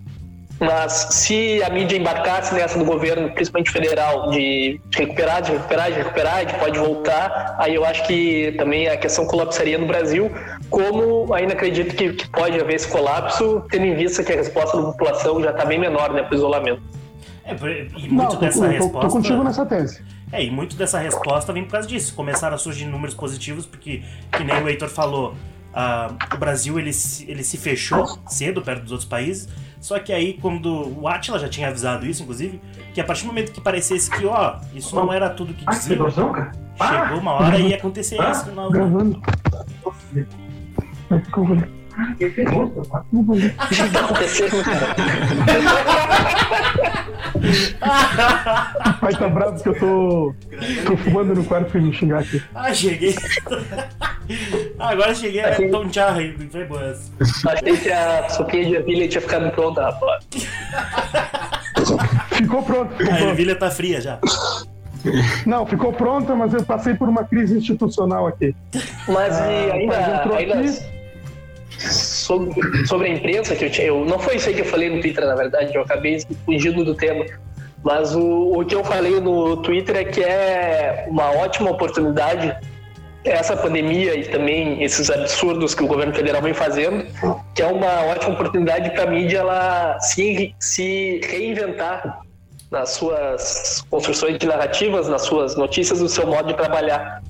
Mas 0.59 1.07
se 1.11 1.61
a 1.63 1.69
mídia 1.69 1.97
embarcasse 1.97 2.53
nessa 2.53 2.79
do 2.79 2.85
governo, 2.85 3.29
principalmente 3.31 3.71
federal, 3.71 4.31
de 4.31 4.79
recuperar, 4.93 5.41
de 5.41 5.51
recuperar, 5.51 5.91
de 5.91 5.97
recuperar, 5.97 6.45
de 6.45 6.53
pode 6.53 6.79
voltar, 6.79 7.55
aí 7.59 7.75
eu 7.75 7.83
acho 7.83 8.05
que 8.07 8.53
também 8.57 8.87
a 8.87 8.95
questão 8.95 9.25
colapsaria 9.25 9.77
no 9.77 9.85
Brasil, 9.85 10.31
como 10.69 11.33
ainda 11.33 11.53
acredito 11.53 11.93
que, 11.93 12.13
que 12.13 12.29
pode 12.29 12.59
haver 12.59 12.75
esse 12.75 12.87
colapso, 12.87 13.65
tendo 13.69 13.85
em 13.85 13.95
vista 13.95 14.23
que 14.23 14.31
a 14.31 14.35
resposta 14.37 14.77
da 14.77 14.83
população 14.83 15.41
já 15.41 15.51
está 15.51 15.65
bem 15.65 15.77
menor 15.77 16.13
né, 16.13 16.23
para 16.23 16.33
o 16.33 16.35
isolamento. 16.35 16.81
É, 17.43 17.53
e 17.97 18.09
muito 18.09 18.33
Não, 18.33 18.39
dessa 18.39 18.59
tô, 18.61 18.67
resposta. 18.67 19.07
Tô 19.07 19.13
contigo 19.13 19.43
nessa 19.43 19.65
tese. 19.65 20.03
É, 20.31 20.43
e 20.43 20.49
muito 20.49 20.75
dessa 20.77 20.99
resposta 20.99 21.51
vem 21.51 21.65
por 21.65 21.73
causa 21.73 21.87
disso. 21.87 22.15
Começaram 22.15 22.55
a 22.55 22.57
surgir 22.57 22.85
números 22.85 23.13
positivos, 23.13 23.65
porque, 23.65 24.03
que 24.31 24.43
nem 24.43 24.63
o 24.63 24.69
Heitor 24.69 24.89
falou, 24.89 25.33
uh, 25.33 26.33
o 26.33 26.37
Brasil 26.37 26.79
ele, 26.79 26.91
ele 27.27 27.43
se 27.43 27.57
fechou 27.57 28.17
cedo 28.25 28.61
perto 28.61 28.83
dos 28.83 28.91
outros 28.93 29.07
países 29.07 29.47
só 29.85 29.99
que 29.99 30.11
aí, 30.11 30.33
quando 30.41 30.99
o 30.99 31.07
Atila 31.07 31.37
já 31.37 31.47
tinha 31.47 31.67
avisado 31.67 32.07
isso, 32.07 32.23
inclusive, 32.23 32.59
que 32.91 32.99
a 32.99 33.03
partir 33.03 33.21
do 33.21 33.27
momento 33.27 33.51
que 33.51 33.61
parecesse 33.61 34.09
que, 34.09 34.25
ó, 34.25 34.55
isso 34.73 34.95
não 34.95 35.13
era 35.13 35.29
tudo 35.29 35.53
que 35.53 35.63
dizia, 35.63 35.95
chegou 35.95 37.19
uma 37.19 37.33
hora 37.33 37.59
e 37.59 37.67
ia 37.67 37.75
acontecer 37.75 38.17
isso. 38.31 38.51
Não, 38.53 38.71
gravando. 38.71 39.21
Pai 41.07 41.21
tá 46.81 46.91
bravo 49.33 49.61
que 49.61 49.69
eu 49.69 49.79
tô, 49.79 50.33
tô 50.85 50.97
fumando 50.97 51.35
no 51.35 51.43
quarto 51.43 51.77
e 51.77 51.81
me 51.81 51.93
xingar 51.93 52.19
aqui. 52.19 52.41
Ah, 52.53 52.73
cheguei. 52.73 53.15
Ah, 54.79 54.89
agora 54.89 55.13
cheguei 55.13 55.41
a 55.41 55.49
Achei... 55.49 55.69
Tom 55.69 55.91
Charra 55.91 56.21
foi 56.49 56.65
boa. 56.65 56.95
Achei 57.47 57.77
que 57.77 57.91
a 57.91 58.29
sopinha 58.29 58.65
de 58.65 58.75
ervilha 58.75 59.07
tinha 59.07 59.21
ficado 59.21 59.51
pronta, 59.51 59.83
rapaz. 59.83 60.25
Ficou 62.31 62.63
pronto. 62.63 62.95
Ficou 62.95 63.13
a 63.13 63.21
ervilha 63.21 63.55
tá 63.55 63.69
fria 63.69 64.01
já. 64.01 64.19
Não, 65.45 65.65
ficou 65.65 65.93
pronta, 65.93 66.35
mas 66.35 66.53
eu 66.53 66.63
passei 66.63 66.95
por 66.95 67.07
uma 67.07 67.23
crise 67.23 67.57
institucional 67.57 68.27
aqui. 68.27 68.55
Mas 69.07 69.39
ah, 69.39 69.51
e 69.51 69.71
ainda, 69.71 70.35
ainda 70.35 70.94
sobre, 72.25 72.87
sobre 72.87 73.07
a 73.07 73.11
imprensa 73.11 73.55
que 73.55 73.65
eu 73.65 73.69
tinha, 73.69 73.87
eu, 73.87 74.03
não 74.03 74.17
foi 74.17 74.37
isso 74.37 74.49
aí 74.49 74.55
que 74.55 74.61
eu 74.61 74.65
falei 74.65 74.89
no 74.89 74.99
Twitter, 74.99 75.25
na 75.25 75.35
verdade, 75.35 75.75
eu 75.75 75.81
acabei 75.81 76.19
fugindo 76.45 76.83
do 76.83 76.95
tema. 76.95 77.25
Mas 77.83 78.15
o, 78.15 78.59
o 78.59 78.65
que 78.65 78.73
eu 78.73 78.83
falei 78.83 79.19
no 79.19 79.57
Twitter 79.57 79.95
é 79.97 80.03
que 80.03 80.23
é 80.23 81.05
uma 81.07 81.29
ótima 81.31 81.69
oportunidade 81.69 82.55
essa 83.23 83.55
pandemia 83.57 84.15
e 84.15 84.23
também 84.25 84.83
esses 84.83 85.09
absurdos 85.09 85.73
que 85.73 85.83
o 85.83 85.87
governo 85.87 86.13
federal 86.13 86.41
vem 86.41 86.53
fazendo, 86.53 87.05
que 87.53 87.61
é 87.61 87.65
uma 87.65 88.05
ótima 88.05 88.33
oportunidade 88.33 88.91
para 88.91 89.03
a 89.03 89.07
mídia 89.07 89.39
ela 89.39 89.99
se, 89.99 90.53
se 90.59 91.21
reinventar 91.23 92.21
nas 92.71 92.89
suas 92.91 93.83
construções 93.89 94.37
de 94.37 94.45
narrativas, 94.45 95.07
nas 95.07 95.23
suas 95.23 95.55
notícias, 95.55 96.01
no 96.01 96.09
seu 96.09 96.27
modo 96.27 96.47
de 96.49 96.53
trabalhar. 96.55 97.23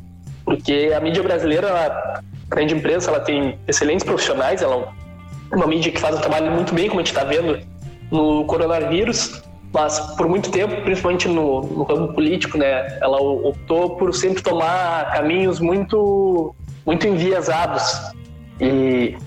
Porque 0.44 0.92
a 0.96 1.00
mídia 1.00 1.24
brasileira, 1.24 2.22
a 2.50 2.56
grande 2.56 2.76
imprensa, 2.76 3.10
ela 3.10 3.20
tem 3.20 3.58
excelentes 3.68 4.06
profissionais, 4.06 4.62
ela 4.62 4.94
é 5.52 5.56
uma 5.56 5.68
mídia 5.68 5.92
que 5.92 6.00
faz 6.00 6.16
um 6.16 6.20
trabalho 6.20 6.52
muito 6.52 6.74
bem, 6.74 6.88
como 6.88 7.00
a 7.00 7.04
gente 7.04 7.14
está 7.14 7.24
vendo 7.24 7.60
no 8.12 8.46
coronavírus, 8.46 9.42
mas 9.74 10.00
por 10.16 10.28
muito 10.28 10.50
tempo, 10.52 10.82
principalmente 10.84 11.28
no, 11.28 11.62
no 11.62 11.84
ramo 11.84 12.14
político, 12.14 12.58
né, 12.58 12.98
ela 13.02 13.20
optou 13.20 13.98
por 13.98 14.14
sempre 14.14 14.42
tomar 14.42 15.12
caminhos 15.14 15.60
muito, 15.60 16.56
muito 16.86 17.08
enviesados. 17.08 18.14
E 18.62 19.18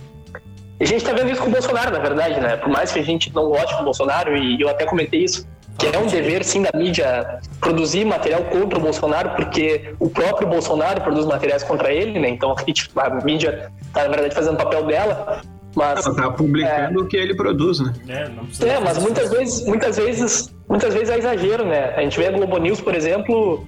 a 0.80 0.84
gente 0.84 0.98
está 0.98 1.12
vendo 1.12 1.30
isso 1.30 1.42
com 1.42 1.48
o 1.48 1.52
Bolsonaro, 1.52 1.90
na 1.90 1.98
verdade, 1.98 2.40
né? 2.40 2.56
Por 2.56 2.70
mais 2.70 2.90
que 2.92 2.98
a 2.98 3.02
gente 3.02 3.34
não 3.34 3.48
goste 3.48 3.76
do 3.76 3.84
Bolsonaro, 3.84 4.36
e 4.36 4.60
eu 4.60 4.68
até 4.68 4.86
comentei 4.86 5.24
isso, 5.24 5.46
que 5.78 5.86
é 5.86 5.98
um 5.98 6.06
dever, 6.06 6.44
sim, 6.44 6.62
da 6.62 6.76
mídia 6.76 7.40
produzir 7.60 8.04
material 8.04 8.42
contra 8.44 8.78
o 8.78 8.82
Bolsonaro, 8.82 9.30
porque 9.36 9.94
o 10.00 10.10
próprio 10.10 10.48
Bolsonaro 10.48 11.00
produz 11.00 11.24
materiais 11.24 11.62
contra 11.62 11.92
ele, 11.92 12.18
né? 12.18 12.28
Então 12.28 12.54
a 12.96 13.24
mídia 13.24 13.70
está, 13.86 14.02
na 14.02 14.08
verdade, 14.08 14.34
fazendo 14.34 14.54
o 14.54 14.58
papel 14.58 14.84
dela. 14.86 15.40
Mas, 15.76 16.04
Ela 16.04 16.16
tá 16.16 16.30
publicando 16.32 17.00
é, 17.00 17.02
o 17.02 17.06
que 17.06 17.16
ele 17.16 17.36
produz, 17.36 17.78
né? 17.78 17.92
É, 18.08 18.68
é 18.68 18.80
mas 18.80 18.98
muitas 18.98 19.30
vezes, 19.30 19.64
muitas 19.64 19.96
vezes, 19.96 20.52
muitas 20.68 20.92
vezes 20.92 21.10
é 21.10 21.18
exagero, 21.18 21.64
né? 21.64 21.94
A 21.94 22.02
gente 22.02 22.18
vê 22.18 22.26
a 22.26 22.32
Globo 22.32 22.58
News, 22.58 22.80
por 22.80 22.94
exemplo, 22.96 23.64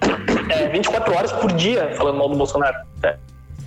é, 0.50 0.68
24 0.68 1.14
horas 1.14 1.32
por 1.32 1.50
dia 1.52 1.94
falando 1.96 2.18
mal 2.18 2.28
do 2.28 2.36
Bolsonaro. 2.36 2.76
É, 3.02 3.16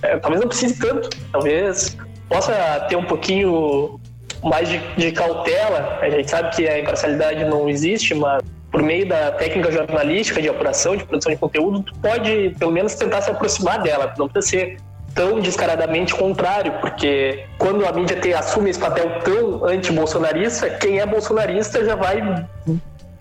é, 0.02 0.18
talvez 0.18 0.40
não 0.40 0.48
precise 0.48 0.78
tanto, 0.78 1.10
talvez 1.32 1.96
possa 2.28 2.52
ter 2.88 2.94
um 2.94 3.04
pouquinho 3.04 3.98
mais 4.42 4.68
de, 4.68 4.78
de, 4.96 5.12
cautela. 5.12 5.98
A 6.00 6.10
gente 6.10 6.30
sabe 6.30 6.54
que 6.54 6.68
a 6.68 6.78
imparcialidade 6.78 7.44
não 7.44 7.68
existe, 7.68 8.14
mas 8.14 8.42
por 8.70 8.82
meio 8.82 9.08
da 9.08 9.32
técnica 9.32 9.72
jornalística 9.72 10.40
de 10.40 10.48
apuração, 10.48 10.96
de 10.96 11.04
produção 11.04 11.32
de 11.32 11.38
conteúdo, 11.38 11.82
tu 11.82 11.94
pode 12.00 12.54
pelo 12.58 12.70
menos 12.70 12.94
tentar 12.94 13.22
se 13.22 13.30
aproximar 13.30 13.82
dela. 13.82 14.14
Não 14.18 14.28
precisa 14.28 14.50
ser 14.50 14.76
tão 15.14 15.40
descaradamente 15.40 16.14
contrário, 16.14 16.72
porque 16.80 17.44
quando 17.58 17.86
a 17.86 17.92
mídia 17.92 18.20
te, 18.20 18.32
assume 18.32 18.70
esse 18.70 18.78
papel 18.78 19.20
tão 19.20 19.64
anti-bolsonarista, 19.64 20.70
quem 20.70 21.00
é 21.00 21.06
bolsonarista 21.06 21.84
já 21.84 21.96
vai, 21.96 22.22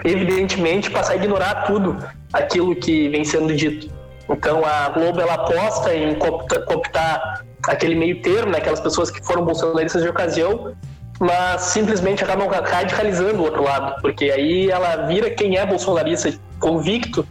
evidentemente, 0.04 0.92
passar 0.92 1.14
a 1.14 1.16
ignorar 1.16 1.64
tudo 1.64 1.98
aquilo 2.32 2.76
que 2.76 3.10
vem 3.10 3.24
sendo 3.24 3.56
dito. 3.56 3.90
Então 4.30 4.64
a 4.66 4.90
Globo 4.90 5.22
ela 5.22 5.34
aposta 5.36 5.96
em 5.96 6.14
cooptar 6.16 7.46
aquele 7.66 7.96
meio 7.96 8.22
termo, 8.22 8.52
né, 8.52 8.58
aquelas 8.60 8.80
pessoas 8.80 9.10
que 9.10 9.26
foram 9.26 9.44
bolsonaristas 9.44 10.04
de 10.04 10.10
ocasião, 10.10 10.76
mas 11.20 11.62
simplesmente 11.62 12.24
acabam 12.24 12.48
radicalizando 12.48 13.40
o 13.40 13.46
outro 13.46 13.64
lado, 13.64 14.02
porque 14.02 14.26
aí 14.32 14.70
ela 14.70 15.08
vira 15.08 15.30
quem 15.30 15.58
é 15.58 15.66
bolsonarista 15.66 16.34
convicto 16.60 17.28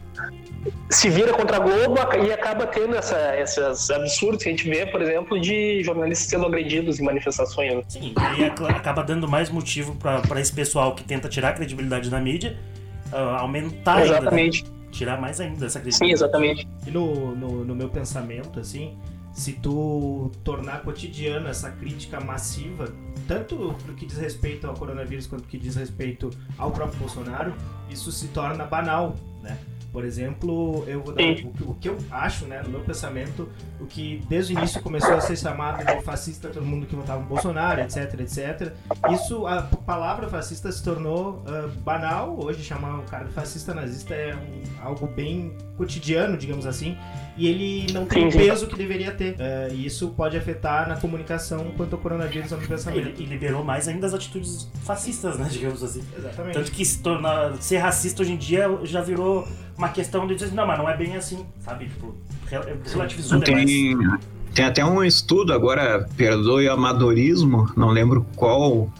se 0.90 1.08
vira 1.08 1.32
contra 1.32 1.56
a 1.56 1.60
Globo 1.60 1.96
e 2.24 2.32
acaba 2.32 2.66
tendo 2.66 2.94
essa, 2.94 3.36
esses 3.38 3.90
absurdos 3.90 4.42
que 4.42 4.48
a 4.48 4.52
gente 4.52 4.68
vê, 4.68 4.86
por 4.86 5.02
exemplo, 5.02 5.40
de 5.40 5.82
jornalistas 5.82 6.28
sendo 6.28 6.46
agredidos 6.46 7.00
em 7.00 7.04
manifestações. 7.04 7.74
Né? 7.74 7.82
Sim, 7.88 8.14
e 8.38 8.44
acaba 8.44 9.02
dando 9.02 9.28
mais 9.28 9.50
motivo 9.50 9.96
para 9.96 10.40
esse 10.40 10.52
pessoal 10.52 10.94
que 10.94 11.04
tenta 11.04 11.28
tirar 11.28 11.50
a 11.50 11.52
credibilidade 11.52 12.10
da 12.10 12.20
mídia 12.20 12.56
uh, 13.12 13.16
aumentar 13.38 14.04
exatamente. 14.04 14.64
ainda. 14.64 14.70
Né? 14.70 14.76
Tirar 14.90 15.20
mais 15.20 15.40
ainda 15.40 15.66
essa 15.66 15.80
credibilidade. 15.80 16.18
Sim, 16.18 16.24
exatamente. 16.24 16.68
E 16.86 16.90
no, 16.90 17.34
no, 17.34 17.64
no 17.64 17.74
meu 17.74 17.88
pensamento, 17.88 18.60
assim, 18.60 18.96
se 19.36 19.52
tu 19.52 20.32
tornar 20.42 20.82
cotidiana 20.82 21.50
essa 21.50 21.70
crítica 21.70 22.18
massiva, 22.18 22.88
tanto 23.28 23.76
no 23.86 23.94
que 23.94 24.06
diz 24.06 24.16
respeito 24.16 24.66
ao 24.66 24.72
coronavírus 24.72 25.26
quanto 25.26 25.46
que 25.46 25.58
diz 25.58 25.76
respeito 25.76 26.30
ao 26.56 26.70
próprio 26.70 26.98
Bolsonaro, 27.00 27.54
isso 27.90 28.10
se 28.10 28.28
torna 28.28 28.64
banal? 28.64 29.14
Por 29.92 30.04
exemplo, 30.04 30.84
eu 30.86 31.02
vou 31.02 31.14
dar 31.14 31.22
o, 31.22 31.70
o, 31.70 31.74
que 31.74 31.88
eu 31.88 31.96
acho, 32.10 32.44
né, 32.46 32.62
no 32.62 32.70
meu 32.70 32.80
pensamento, 32.80 33.48
o 33.80 33.86
que 33.86 34.22
desde 34.28 34.54
o 34.54 34.58
início 34.58 34.82
começou 34.82 35.14
a 35.14 35.20
ser 35.20 35.36
chamado 35.36 35.84
de 35.84 36.02
fascista 36.02 36.48
todo 36.48 36.64
mundo 36.64 36.86
que 36.86 36.94
votava 36.94 37.20
no 37.20 37.26
Bolsonaro, 37.26 37.80
etc, 37.80 38.20
etc. 38.20 38.72
Isso, 39.10 39.46
a 39.46 39.62
palavra 39.62 40.28
fascista 40.28 40.70
se 40.70 40.82
tornou 40.82 41.44
uh, 41.46 41.68
banal. 41.80 42.38
Hoje 42.38 42.62
chamar 42.62 42.98
o 42.98 43.02
cara 43.04 43.24
de 43.24 43.32
fascista 43.32 43.72
nazista 43.72 44.14
é 44.14 44.34
um, 44.34 44.86
algo 44.86 45.06
bem 45.06 45.56
cotidiano, 45.76 46.36
digamos 46.36 46.66
assim, 46.66 46.96
e 47.36 47.46
ele 47.46 47.92
não 47.92 48.06
tem 48.06 48.28
o 48.28 48.32
peso 48.32 48.66
que 48.66 48.76
deveria 48.76 49.12
ter. 49.12 49.34
Uh, 49.34 49.72
e 49.72 49.86
isso 49.86 50.08
pode 50.10 50.36
afetar 50.36 50.88
na 50.88 50.96
comunicação 50.96 51.72
quanto 51.76 51.94
ao 51.94 52.00
coronavírus 52.00 52.50
no 52.50 52.58
pensamento. 52.58 53.20
E, 53.20 53.24
e 53.24 53.26
liberou 53.26 53.62
mais 53.62 53.88
ainda 53.88 54.06
as 54.06 54.14
atitudes 54.14 54.70
fascistas, 54.84 55.38
né, 55.38 55.48
digamos 55.52 55.82
assim. 55.82 56.02
Exatamente. 56.16 56.54
Tanto 56.54 56.72
que 56.72 56.84
se 56.84 57.02
tornar, 57.02 57.56
ser 57.62 57.78
racista 57.78 58.22
hoje 58.22 58.32
em 58.32 58.36
dia 58.36 58.66
já 58.84 59.00
virou 59.00 59.46
uma 59.76 59.88
questão 59.88 60.26
de 60.26 60.34
dizer, 60.34 60.52
não, 60.52 60.66
mas 60.66 60.78
não 60.78 60.88
é 60.88 60.96
bem 60.96 61.16
assim, 61.16 61.44
sabe? 61.60 61.86
Tipo, 61.86 62.14
relativizou 62.84 63.40
tem, 63.40 63.64
demais. 63.64 64.20
Tem 64.54 64.64
até 64.64 64.84
um 64.84 65.04
estudo 65.04 65.52
agora, 65.52 66.08
perdoe 66.16 66.66
o 66.66 66.72
amadorismo, 66.72 67.70
não 67.76 67.90
lembro 67.90 68.26
qual 68.34 68.90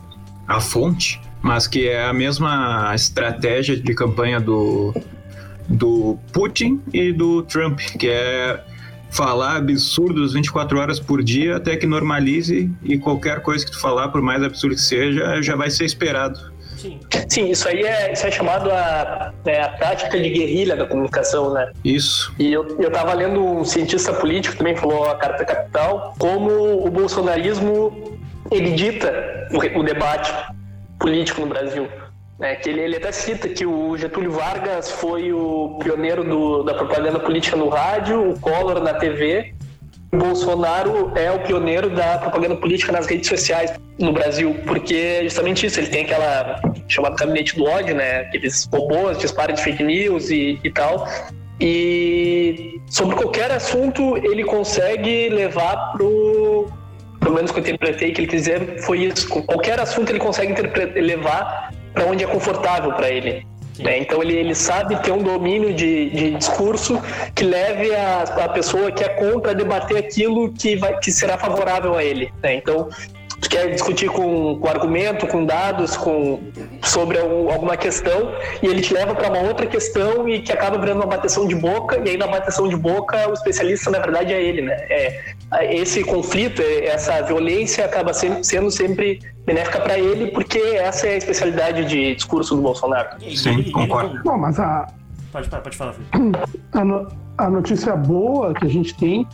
a 0.47 0.61
fonte, 0.61 1.21
mas 1.41 1.67
que 1.67 1.89
é 1.89 2.05
a 2.05 2.13
mesma 2.13 2.93
estratégia 2.95 3.77
de 3.77 3.95
campanha 3.95 4.39
do, 4.39 4.95
do 5.69 6.19
Putin 6.33 6.81
e 6.93 7.13
do 7.13 7.43
Trump, 7.43 7.79
que 7.79 8.09
é 8.09 8.63
falar 9.11 9.57
absurdos 9.57 10.35
24 10.35 10.79
horas 10.79 11.01
por 11.01 11.23
dia 11.23 11.57
até 11.57 11.77
que 11.77 11.87
normalize 11.87 12.71
e 12.83 12.99
qualquer 12.99 13.41
coisa 13.41 13.65
que 13.65 13.71
tu 13.71 13.81
falar, 13.81 14.09
por 14.09 14.21
mais 14.21 14.43
absurdo 14.43 14.75
que 14.75 14.83
seja, 14.83 15.41
já 15.41 15.57
vai 15.57 15.71
ser 15.71 15.85
esperado. 15.85 16.53
Sim. 16.87 17.01
Sim, 17.29 17.51
isso 17.51 17.69
aí 17.69 17.83
é, 17.83 18.13
isso 18.13 18.27
é 18.27 18.31
chamado 18.31 18.71
a, 18.71 19.33
é, 19.45 19.61
a 19.61 19.69
tática 19.71 20.19
de 20.19 20.31
guerrilha 20.31 20.77
da 20.77 20.87
comunicação, 20.87 21.53
né? 21.53 21.73
Isso. 21.85 22.33
E 22.39 22.53
eu, 22.53 22.79
eu 22.79 22.91
tava 22.91 23.13
lendo 23.13 23.45
um 23.45 23.65
cientista 23.65 24.13
político 24.13 24.57
também 24.57 24.77
falou 24.77 25.09
a 25.11 25.17
Carta 25.17 25.45
Capital, 25.45 26.15
como 26.19 26.87
o 26.87 26.89
bolsonarismo 26.91 28.19
ele 28.51 28.73
dita 28.73 29.49
o, 29.51 29.81
o 29.81 29.83
debate 29.83 30.33
político 30.99 31.41
no 31.41 31.49
Brasil. 31.49 31.89
É, 32.39 32.55
que 32.55 32.69
ele, 32.69 32.83
ele 32.83 32.97
até 32.97 33.11
cita 33.13 33.49
que 33.49 33.65
o 33.65 33.97
Getúlio 33.97 34.31
Vargas 34.31 34.91
foi 34.91 35.33
o 35.33 35.79
pioneiro 35.83 36.23
do, 36.23 36.63
da 36.63 36.75
propaganda 36.75 37.19
política 37.19 37.57
no 37.57 37.69
rádio, 37.69 38.31
o 38.31 38.39
Collor 38.39 38.79
na 38.81 38.93
TV, 38.93 39.55
Bolsonaro 40.13 41.13
é 41.17 41.31
o 41.31 41.41
pioneiro 41.41 41.91
da 41.91 42.19
propaganda 42.19 42.57
política 42.57 42.93
nas 42.93 43.07
redes 43.07 43.29
sociais 43.29 43.73
no 43.99 44.13
Brasil, 44.13 44.55
porque 44.67 44.95
é 44.95 45.23
justamente 45.25 45.67
isso, 45.67 45.81
ele 45.81 45.89
tem 45.89 46.05
aquela 46.05 46.61
chamada 46.89 47.17
gabinete 47.17 47.57
do 47.57 47.65
ódio, 47.65 47.95
né? 47.95 48.21
Aqueles 48.21 48.69
robôs 48.73 49.19
disparam 49.19 49.55
de 49.55 49.63
fake 49.63 49.83
news 49.83 50.31
e, 50.31 50.59
e 50.63 50.71
tal. 50.71 51.07
E 51.61 52.81
sobre 52.87 53.17
qualquer 53.17 53.51
assunto 53.51 54.17
ele 54.19 54.45
consegue 54.45 55.29
levar 55.31 55.93
pro. 55.93 56.69
Pelo 57.21 57.35
menos 57.35 57.51
que 57.51 57.59
eu 57.59 57.63
interpretei 57.63 58.13
que 58.13 58.21
ele 58.21 58.29
quis 58.29 58.43
dizer 58.43 58.83
foi 58.83 59.05
isso. 59.05 59.29
Qualquer 59.29 59.81
assunto 59.81 60.11
ele 60.11 60.19
consegue 60.19 60.55
levar 61.01 61.73
para 61.93 62.05
onde 62.05 62.23
é 62.23 62.27
confortável 62.27 62.93
para 62.93 63.11
ele. 63.11 63.47
Né? 63.79 63.99
Então 63.99 64.23
ele, 64.23 64.35
ele 64.35 64.55
sabe 64.55 64.97
ter 65.03 65.13
um 65.13 65.23
domínio 65.23 65.75
de, 65.75 66.11
de 66.11 66.31
discurso 66.33 67.01
que 67.35 67.45
leve 67.45 67.95
a, 67.95 68.23
a 68.23 68.49
pessoa 68.49 68.91
que 68.91 69.05
é 69.05 69.09
contra 69.09 69.51
a 69.51 69.55
debater 69.55 69.99
aquilo 69.99 70.53
que, 70.53 70.77
vai, 70.77 70.99
que 70.99 71.13
será 71.13 71.37
favorável 71.37 71.95
a 71.95 72.05
ele. 72.05 72.33
Né? 72.43 72.55
Então 72.55 72.89
tu 73.41 73.49
quer 73.49 73.71
discutir 73.71 74.09
com, 74.09 74.59
com 74.59 74.69
argumento, 74.69 75.27
com 75.27 75.45
dados, 75.45 75.97
com, 75.97 76.41
sobre 76.83 77.19
algum, 77.19 77.51
alguma 77.51 77.77
questão, 77.77 78.33
e 78.63 78.67
ele 78.67 78.81
te 78.81 78.95
leva 78.95 79.15
para 79.15 79.29
uma 79.29 79.41
outra 79.41 79.67
questão 79.67 80.29
e 80.29 80.41
que 80.41 80.53
acaba 80.53 80.79
virando 80.79 81.01
uma 81.01 81.07
bateção 81.07 81.47
de 81.47 81.55
boca, 81.55 82.01
e 82.05 82.11
aí 82.11 82.17
na 82.17 82.27
bateção 82.27 82.69
de 82.69 82.77
boca 82.77 83.29
o 83.29 83.35
especialista 83.35 83.91
na 83.91 83.99
verdade 83.99 84.33
é 84.33 84.43
ele, 84.43 84.63
né? 84.63 84.75
É, 84.89 85.23
esse 85.71 86.03
conflito, 86.03 86.61
essa 86.61 87.23
violência 87.23 87.85
acaba 87.85 88.13
sendo 88.13 88.71
sempre 88.71 89.21
benéfica 89.45 89.81
para 89.81 89.99
ele, 89.99 90.31
porque 90.33 90.59
essa 90.59 91.07
é 91.07 91.15
a 91.15 91.17
especialidade 91.17 91.85
de 91.85 92.15
discurso 92.17 92.57
do 92.57 92.63
Bolsonaro. 92.63 93.11
Sim, 93.35 93.71
concordo. 93.71 94.21
Não, 94.25 94.37
mas 94.37 94.59
a. 94.59 94.87
Pode, 95.31 95.49
pode 95.49 95.77
falar, 95.77 95.93
Felipe. 95.93 96.39
A, 96.73 96.85
no, 96.85 97.09
a 97.39 97.51
notícia 97.51 97.95
boa 97.95 98.53
que 98.55 98.67
a 98.67 98.69
gente 98.69 98.95
tem 98.97 99.27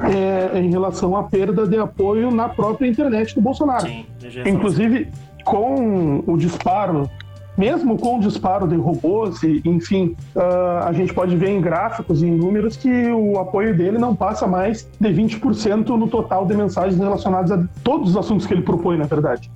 é, 0.00 0.58
em 0.58 0.70
relação 0.70 1.16
à 1.16 1.24
perda 1.24 1.66
de 1.66 1.78
apoio 1.78 2.30
na 2.30 2.48
própria 2.48 2.86
internet 2.88 3.34
do 3.34 3.40
Bolsonaro. 3.40 3.86
Sim, 3.86 4.04
Inclusive, 4.46 5.08
com 5.44 6.22
o 6.26 6.36
disparo, 6.36 7.08
mesmo 7.56 7.98
com 7.98 8.18
o 8.18 8.20
disparo 8.20 8.66
de 8.66 8.76
robôs, 8.76 9.42
e, 9.42 9.60
enfim, 9.64 10.16
uh, 10.34 10.84
a 10.86 10.92
gente 10.92 11.12
pode 11.12 11.36
ver 11.36 11.50
em 11.50 11.60
gráficos 11.60 12.22
e 12.22 12.26
em 12.26 12.36
números 12.36 12.76
que 12.76 13.10
o 13.10 13.38
apoio 13.38 13.76
dele 13.76 13.98
não 13.98 14.14
passa 14.14 14.46
mais 14.46 14.88
de 14.98 15.08
20% 15.08 15.88
no 15.88 16.08
total 16.08 16.46
de 16.46 16.54
mensagens 16.54 16.98
relacionadas 16.98 17.52
a 17.52 17.62
todos 17.84 18.10
os 18.10 18.16
assuntos 18.16 18.46
que 18.46 18.54
ele 18.54 18.62
propõe, 18.62 18.96
na 18.96 19.06
verdade. 19.06 19.50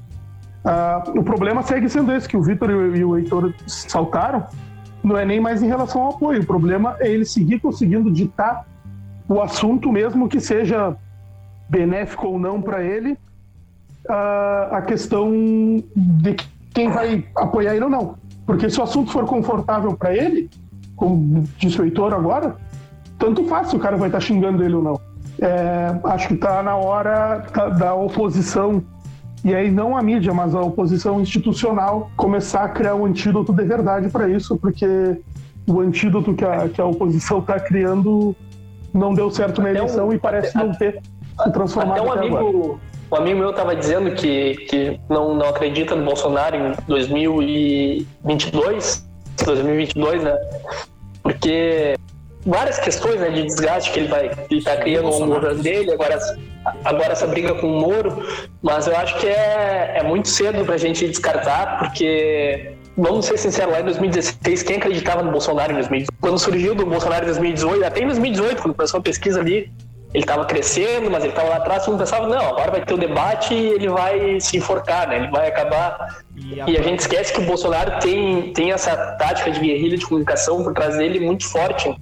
Uh, 0.64 1.20
o 1.20 1.22
problema 1.22 1.62
segue 1.62 1.88
sendo 1.88 2.12
esse, 2.12 2.28
que 2.28 2.36
o 2.36 2.42
Vitor 2.42 2.70
e 2.70 3.04
o 3.04 3.16
Heitor 3.16 3.52
saltaram, 3.66 4.44
não 5.02 5.18
é 5.18 5.24
nem 5.24 5.38
mais 5.38 5.62
em 5.62 5.66
relação 5.66 6.02
ao 6.02 6.10
apoio, 6.10 6.40
o 6.40 6.46
problema 6.46 6.96
é 7.00 7.08
ele 7.10 7.26
seguir 7.26 7.60
conseguindo 7.60 8.10
ditar 8.10 8.64
o 9.28 9.40
assunto, 9.40 9.90
mesmo 9.90 10.28
que 10.28 10.40
seja 10.40 10.96
benéfico 11.68 12.28
ou 12.28 12.38
não 12.38 12.60
para 12.60 12.82
ele, 12.82 13.16
a 14.08 14.82
questão 14.86 15.32
de 15.96 16.36
quem 16.72 16.90
vai 16.90 17.24
apoiar 17.34 17.74
ele 17.74 17.84
ou 17.84 17.90
não. 17.90 18.16
Porque 18.44 18.68
se 18.68 18.78
o 18.78 18.82
assunto 18.82 19.10
for 19.10 19.24
confortável 19.24 19.96
para 19.96 20.14
ele, 20.14 20.50
como 20.96 21.44
disse 21.58 21.80
o 21.80 21.84
Heitor 21.84 22.12
agora, 22.12 22.56
tanto 23.18 23.44
faz 23.44 23.68
se 23.68 23.76
o 23.76 23.78
cara 23.78 23.96
vai 23.96 24.08
estar 24.08 24.18
tá 24.18 24.24
xingando 24.24 24.62
ele 24.62 24.74
ou 24.74 24.82
não. 24.82 25.00
É, 25.40 25.98
acho 26.04 26.28
que 26.28 26.34
está 26.34 26.62
na 26.62 26.76
hora 26.76 27.46
da, 27.52 27.68
da, 27.70 27.94
oposição, 27.94 28.82
e 29.44 29.54
aí 29.54 29.70
não 29.70 29.96
a 29.96 30.02
mídia, 30.02 30.32
mas 30.32 30.54
a 30.54 30.60
oposição 30.60 31.20
institucional, 31.20 32.10
começar 32.16 32.64
a 32.64 32.68
criar 32.68 32.94
um 32.94 33.06
antídoto 33.06 33.52
de 33.52 33.64
verdade 33.64 34.08
para 34.08 34.28
isso, 34.28 34.56
porque 34.56 34.86
o 35.66 35.80
antídoto 35.80 36.34
que 36.34 36.44
a, 36.44 36.68
que 36.68 36.80
a 36.80 36.84
oposição 36.84 37.38
está 37.38 37.58
criando 37.58 38.36
não 38.94 39.12
deu 39.12 39.30
certo 39.30 39.60
na 39.60 39.68
eleição 39.70 40.08
um, 40.08 40.12
e 40.12 40.18
parece 40.18 40.56
até, 40.56 40.66
não 40.66 40.72
ter 40.72 41.02
se 41.42 41.52
transformado 41.52 42.00
até 42.00 42.08
um 42.08 42.12
amigo, 42.12 42.36
agora. 42.36 42.78
Um 43.12 43.16
amigo 43.16 43.40
meu 43.40 43.50
estava 43.50 43.76
dizendo 43.76 44.12
que, 44.12 44.54
que 44.68 45.00
não, 45.10 45.34
não 45.34 45.48
acredita 45.48 45.96
no 45.96 46.04
Bolsonaro 46.04 46.56
em 46.56 46.72
2022, 46.86 49.04
2022, 49.44 50.22
né? 50.22 50.38
Porque 51.22 51.96
várias 52.46 52.78
questões 52.78 53.20
né, 53.20 53.28
de 53.30 53.42
desgaste 53.42 53.90
que 53.90 53.98
ele 54.00 54.08
vai 54.08 54.30
ele 54.50 54.62
tá 54.62 54.76
criando 54.76 55.10
no 55.18 55.26
governo 55.26 55.62
dele, 55.62 55.92
agora, 55.92 56.18
agora 56.84 57.12
essa 57.12 57.26
briga 57.26 57.54
com 57.54 57.66
o 57.66 57.80
Moro, 57.80 58.22
mas 58.62 58.86
eu 58.86 58.94
acho 58.96 59.18
que 59.18 59.26
é, 59.26 59.94
é 59.96 60.02
muito 60.02 60.28
cedo 60.28 60.64
para 60.64 60.74
a 60.74 60.78
gente 60.78 61.08
descartar, 61.08 61.78
porque 61.78 62.73
vamos 62.96 63.26
ser 63.26 63.38
sinceros, 63.38 63.72
lá 63.72 63.80
em 63.80 63.84
2016, 63.84 64.62
quem 64.62 64.76
acreditava 64.76 65.22
no 65.22 65.30
Bolsonaro 65.30 65.72
em 65.72 65.76
2018? 65.76 66.12
Quando 66.20 66.38
surgiu 66.38 66.74
do 66.74 66.86
Bolsonaro 66.86 67.24
em 67.24 67.26
2018, 67.26 67.84
até 67.84 68.02
em 68.02 68.06
2018, 68.06 68.62
quando 68.62 68.74
começou 68.74 69.00
a 69.00 69.02
pesquisa 69.02 69.40
ali, 69.40 69.70
ele 70.12 70.22
estava 70.22 70.44
crescendo, 70.44 71.10
mas 71.10 71.24
ele 71.24 71.32
estava 71.32 71.48
lá 71.48 71.56
atrás, 71.56 71.84
todo 71.84 71.92
mundo 71.92 72.00
pensava, 72.00 72.28
não, 72.28 72.46
agora 72.46 72.70
vai 72.70 72.84
ter 72.84 72.94
o 72.94 72.96
debate 72.96 73.52
e 73.52 73.66
ele 73.70 73.88
vai 73.88 74.38
se 74.40 74.56
enforcar, 74.56 75.08
né? 75.08 75.16
Ele 75.16 75.28
vai 75.28 75.48
acabar. 75.48 76.22
E 76.36 76.60
a, 76.60 76.70
e 76.70 76.78
a 76.78 76.82
gente 76.82 77.00
esquece 77.00 77.32
que 77.32 77.40
o 77.40 77.44
Bolsonaro 77.44 77.98
tem, 77.98 78.52
tem 78.52 78.70
essa 78.70 78.96
tática 79.18 79.50
de 79.50 79.58
guerrilha 79.58 79.98
de 79.98 80.06
comunicação 80.06 80.62
por 80.62 80.72
trás 80.72 80.96
dele 80.96 81.18
muito 81.18 81.48
forte. 81.48 81.92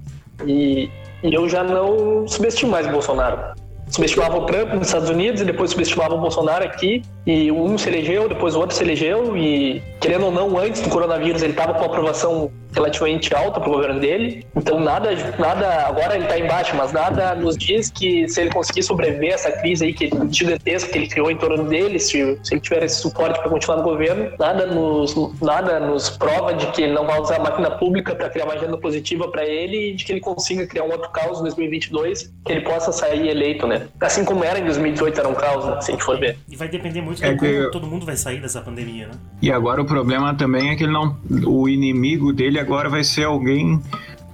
E, 0.45 0.91
e 1.23 1.33
eu 1.33 1.49
já 1.49 1.63
não 1.63 2.27
subestimo 2.27 2.71
mais 2.71 2.85
o 2.85 2.91
Bolsonaro 2.91 3.62
subestimava 3.93 4.37
o 4.37 4.45
Trump 4.45 4.73
nos 4.73 4.87
Estados 4.87 5.09
Unidos 5.09 5.41
e 5.41 5.45
depois 5.45 5.71
subestimava 5.71 6.15
o 6.15 6.17
Bolsonaro 6.17 6.65
aqui. 6.65 7.03
E 7.25 7.51
um 7.51 7.77
se 7.77 7.89
elegeu, 7.89 8.27
depois 8.27 8.55
o 8.55 8.59
outro 8.59 8.75
se 8.75 8.83
elegeu. 8.83 9.37
E, 9.37 9.81
querendo 10.01 10.25
ou 10.25 10.31
não, 10.31 10.57
antes 10.57 10.81
do 10.81 10.89
coronavírus, 10.89 11.43
ele 11.43 11.53
estava 11.53 11.75
com 11.75 11.85
aprovação 11.85 12.51
relativamente 12.73 13.33
alta 13.33 13.59
para 13.59 13.69
o 13.69 13.73
governo 13.73 13.99
dele. 13.99 14.45
Então, 14.55 14.79
nada, 14.79 15.09
nada 15.37 15.87
agora 15.87 16.15
ele 16.15 16.23
está 16.23 16.37
embaixo, 16.37 16.75
mas 16.75 16.91
nada 16.91 17.35
nos 17.35 17.57
diz 17.57 17.89
que 17.89 18.27
se 18.27 18.41
ele 18.41 18.51
conseguir 18.51 18.83
sobreviver 18.83 19.31
a 19.31 19.35
essa 19.35 19.51
crise 19.51 19.85
aí 19.85 19.93
que 19.93 20.09
gigantesca 20.29 20.91
que 20.91 20.97
ele 20.97 21.07
criou 21.07 21.31
em 21.31 21.37
torno 21.37 21.63
dele, 21.65 21.99
se, 21.99 22.39
se 22.43 22.53
ele 22.53 22.61
tiver 22.61 22.83
esse 22.83 23.01
suporte 23.01 23.39
para 23.39 23.49
continuar 23.49 23.77
no 23.77 23.83
governo, 23.83 24.31
nada 24.39 24.65
nos, 24.65 25.15
nada 25.41 25.79
nos 25.79 26.09
prova 26.09 26.53
de 26.53 26.67
que 26.67 26.81
ele 26.81 26.93
não 26.93 27.05
vai 27.05 27.19
usar 27.19 27.37
a 27.37 27.39
máquina 27.39 27.71
pública 27.71 28.15
para 28.15 28.29
criar 28.29 28.45
uma 28.45 28.53
agenda 28.53 28.77
positiva 28.77 29.27
para 29.27 29.45
ele 29.45 29.91
e 29.91 29.95
de 29.95 30.05
que 30.05 30.11
ele 30.11 30.19
consiga 30.21 30.65
criar 30.67 30.83
um 30.83 30.91
outro 30.91 31.09
caos 31.09 31.39
em 31.39 31.43
2022 31.43 32.33
que 32.45 32.51
ele 32.51 32.61
possa 32.61 32.91
sair 32.91 33.27
eleito, 33.27 33.67
né? 33.67 33.87
Assim 33.99 34.25
como 34.25 34.43
era 34.43 34.59
em 34.59 34.65
2018, 34.65 35.19
era 35.19 35.29
um 35.29 35.33
caos, 35.33 35.65
né? 35.65 35.81
se 35.81 35.91
a 35.91 35.93
gente 35.93 36.03
for 36.03 36.19
ver. 36.19 36.37
E 36.49 36.55
vai 36.55 36.67
depender 36.67 37.01
muito 37.01 37.19
de 37.19 37.25
é 37.25 37.35
como 37.35 37.39
que... 37.39 37.71
todo 37.71 37.87
mundo 37.87 38.05
vai 38.05 38.15
sair 38.15 38.41
dessa 38.41 38.61
pandemia, 38.61 39.07
né? 39.07 39.13
E 39.41 39.51
agora 39.51 39.81
o 39.81 39.85
problema 39.85 40.33
também 40.33 40.71
é 40.71 40.75
que 40.75 40.83
ele 40.83 40.91
não. 40.91 41.17
O 41.45 41.67
inimigo 41.69 42.33
dele 42.33 42.59
agora 42.63 42.89
vai 42.89 43.03
ser 43.03 43.25
alguém 43.25 43.81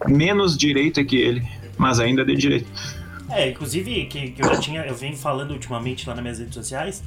menos 0.08 0.56
direita 0.56 1.04
que 1.04 1.18
ele, 1.18 1.46
mas 1.78 2.00
ainda 2.00 2.24
de 2.24 2.36
direita. 2.36 2.70
É, 3.30 3.50
inclusive, 3.50 4.06
que, 4.06 4.32
que 4.32 4.42
eu 4.42 4.48
já 4.48 4.60
tinha, 4.60 4.82
eu 4.86 4.96
venho 4.96 5.18
falando 5.18 5.52
ultimamente 5.52 6.08
lá 6.08 6.15
nas 6.15 6.22
minhas 6.24 6.39
redes 6.39 6.54
sociais, 6.54 7.04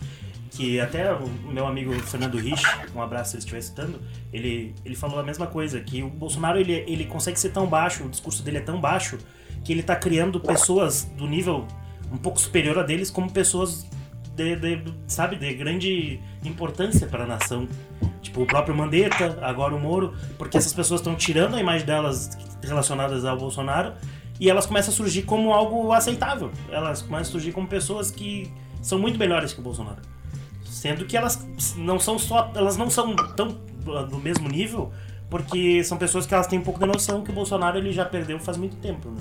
que 0.51 0.79
até 0.79 1.13
o 1.13 1.29
meu 1.51 1.67
amigo 1.67 1.93
Fernando 1.95 2.39
Rich, 2.39 2.65
um 2.95 3.01
abraço 3.01 3.31
se 3.31 3.37
ele 3.37 3.41
estiver 3.41 3.59
escutando, 3.59 4.01
ele, 4.33 4.75
ele 4.85 4.95
falou 4.95 5.19
a 5.19 5.23
mesma 5.23 5.47
coisa, 5.47 5.81
que 5.81 6.03
o 6.03 6.09
Bolsonaro 6.09 6.59
ele, 6.59 6.85
ele 6.87 7.07
consegue 7.07 7.41
ser 7.41 7.51
tão 7.51 7.67
baixo, 7.67 8.05
o 8.05 8.09
discurso 8.09 8.43
dele 8.43 8.59
é 8.59 8.61
tão 8.61 8.81
baixo, 8.81 9.19
que 9.65 9.73
ele 9.73 9.83
tá 9.83 9.97
criando 9.97 10.39
pessoas 10.39 11.05
do 11.17 11.27
nível 11.27 11.67
um 12.13 12.19
pouco 12.19 12.39
superior 12.39 12.79
a 12.79 12.83
deles 12.83 13.11
como 13.11 13.31
pessoas 13.31 13.87
de, 14.35 14.57
de 14.57 14.95
sabe, 15.07 15.37
de 15.37 15.55
grande 15.55 16.21
importância 16.45 17.07
para 17.07 17.25
a 17.25 17.27
nação. 17.27 17.69
Tipo, 18.21 18.43
o 18.43 18.47
próprio 18.47 18.75
Mandetta, 18.75 19.39
agora 19.43 19.75
o 19.75 19.81
Moro, 19.81 20.15
porque 20.39 20.57
essas 20.57 20.73
pessoas 20.73 21.01
estão 21.01 21.15
tirando 21.15 21.57
a 21.57 21.61
imagem 21.61 21.87
delas 21.87 22.31
relacionadas 22.63 23.25
ao 23.25 23.37
Bolsonaro 23.37 23.95
e 24.41 24.49
elas 24.49 24.67
começam 24.67 24.93
a 24.93 24.97
surgir 24.97 25.23
como 25.23 25.53
algo 25.53 25.93
aceitável. 25.93 26.51
Elas 26.71 27.03
começam 27.03 27.31
a 27.31 27.33
surgir 27.33 27.53
como 27.53 27.67
pessoas 27.67 28.11
que 28.11 28.53
são 28.81 28.99
muito 28.99 29.19
melhores 29.19 29.53
que 29.53 29.61
o 29.61 29.63
Bolsonaro. 29.63 30.03
Sendo 30.65 31.05
que 31.05 31.17
elas 31.17 31.47
não 31.77 32.01
são 32.01 32.19
só. 32.19 32.51
Elas 32.55 32.77
não 32.77 32.91
são 32.91 33.15
tão 33.37 33.49
do 34.09 34.19
mesmo 34.19 34.49
nível, 34.49 34.93
porque 35.29 35.85
são 35.85 35.99
pessoas 35.99 36.27
que 36.27 36.35
elas 36.35 36.47
têm 36.47 36.59
um 36.59 36.63
pouco 36.63 36.81
de 36.81 36.87
noção 36.87 37.23
que 37.23 37.31
o 37.31 37.35
Bolsonaro 37.35 37.79
ele 37.79 37.93
já 37.93 38.05
perdeu 38.05 38.39
faz 38.39 38.57
muito 38.57 38.77
tempo, 38.77 39.11
né? 39.11 39.21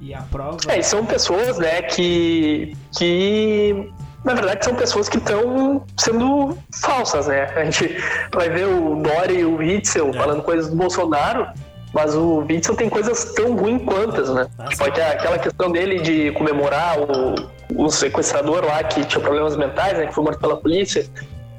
E 0.00 0.14
a 0.14 0.22
prova. 0.22 0.58
É, 0.68 0.78
e 0.78 0.82
são 0.82 1.04
pessoas, 1.04 1.58
né, 1.58 1.82
que. 1.82 2.76
que 2.96 3.92
na 4.24 4.34
verdade 4.34 4.64
são 4.64 4.74
pessoas 4.74 5.08
que 5.08 5.16
estão 5.16 5.82
sendo 5.96 6.56
falsas, 6.82 7.28
né? 7.28 7.44
A 7.56 7.64
gente 7.64 7.96
vai 8.32 8.48
ver 8.50 8.66
o 8.66 8.96
Dori 8.96 9.38
e 9.38 9.44
o 9.44 9.56
Witzel 9.56 10.10
É. 10.10 10.12
falando 10.12 10.42
coisas 10.42 10.68
do 10.70 10.76
Bolsonaro, 10.76 11.46
mas 11.92 12.14
o 12.14 12.44
Witzel 12.48 12.74
tem 12.76 12.88
coisas 12.88 13.32
tão 13.34 13.56
ruins 13.56 13.82
quantas, 13.84 14.28
né? 14.32 14.46
Ah, 14.58 14.66
tipo, 14.66 14.84
aquela 14.84 15.38
questão 15.38 15.70
dele 15.70 16.00
de 16.00 16.32
comemorar 16.32 16.98
o, 17.00 17.34
o 17.74 17.88
sequestrador 17.90 18.64
lá 18.64 18.82
que 18.82 19.04
tinha 19.04 19.20
problemas 19.20 19.56
mentais, 19.56 19.96
né? 19.96 20.06
Que 20.06 20.14
foi 20.14 20.24
morto 20.24 20.40
pela 20.40 20.56
polícia. 20.56 21.06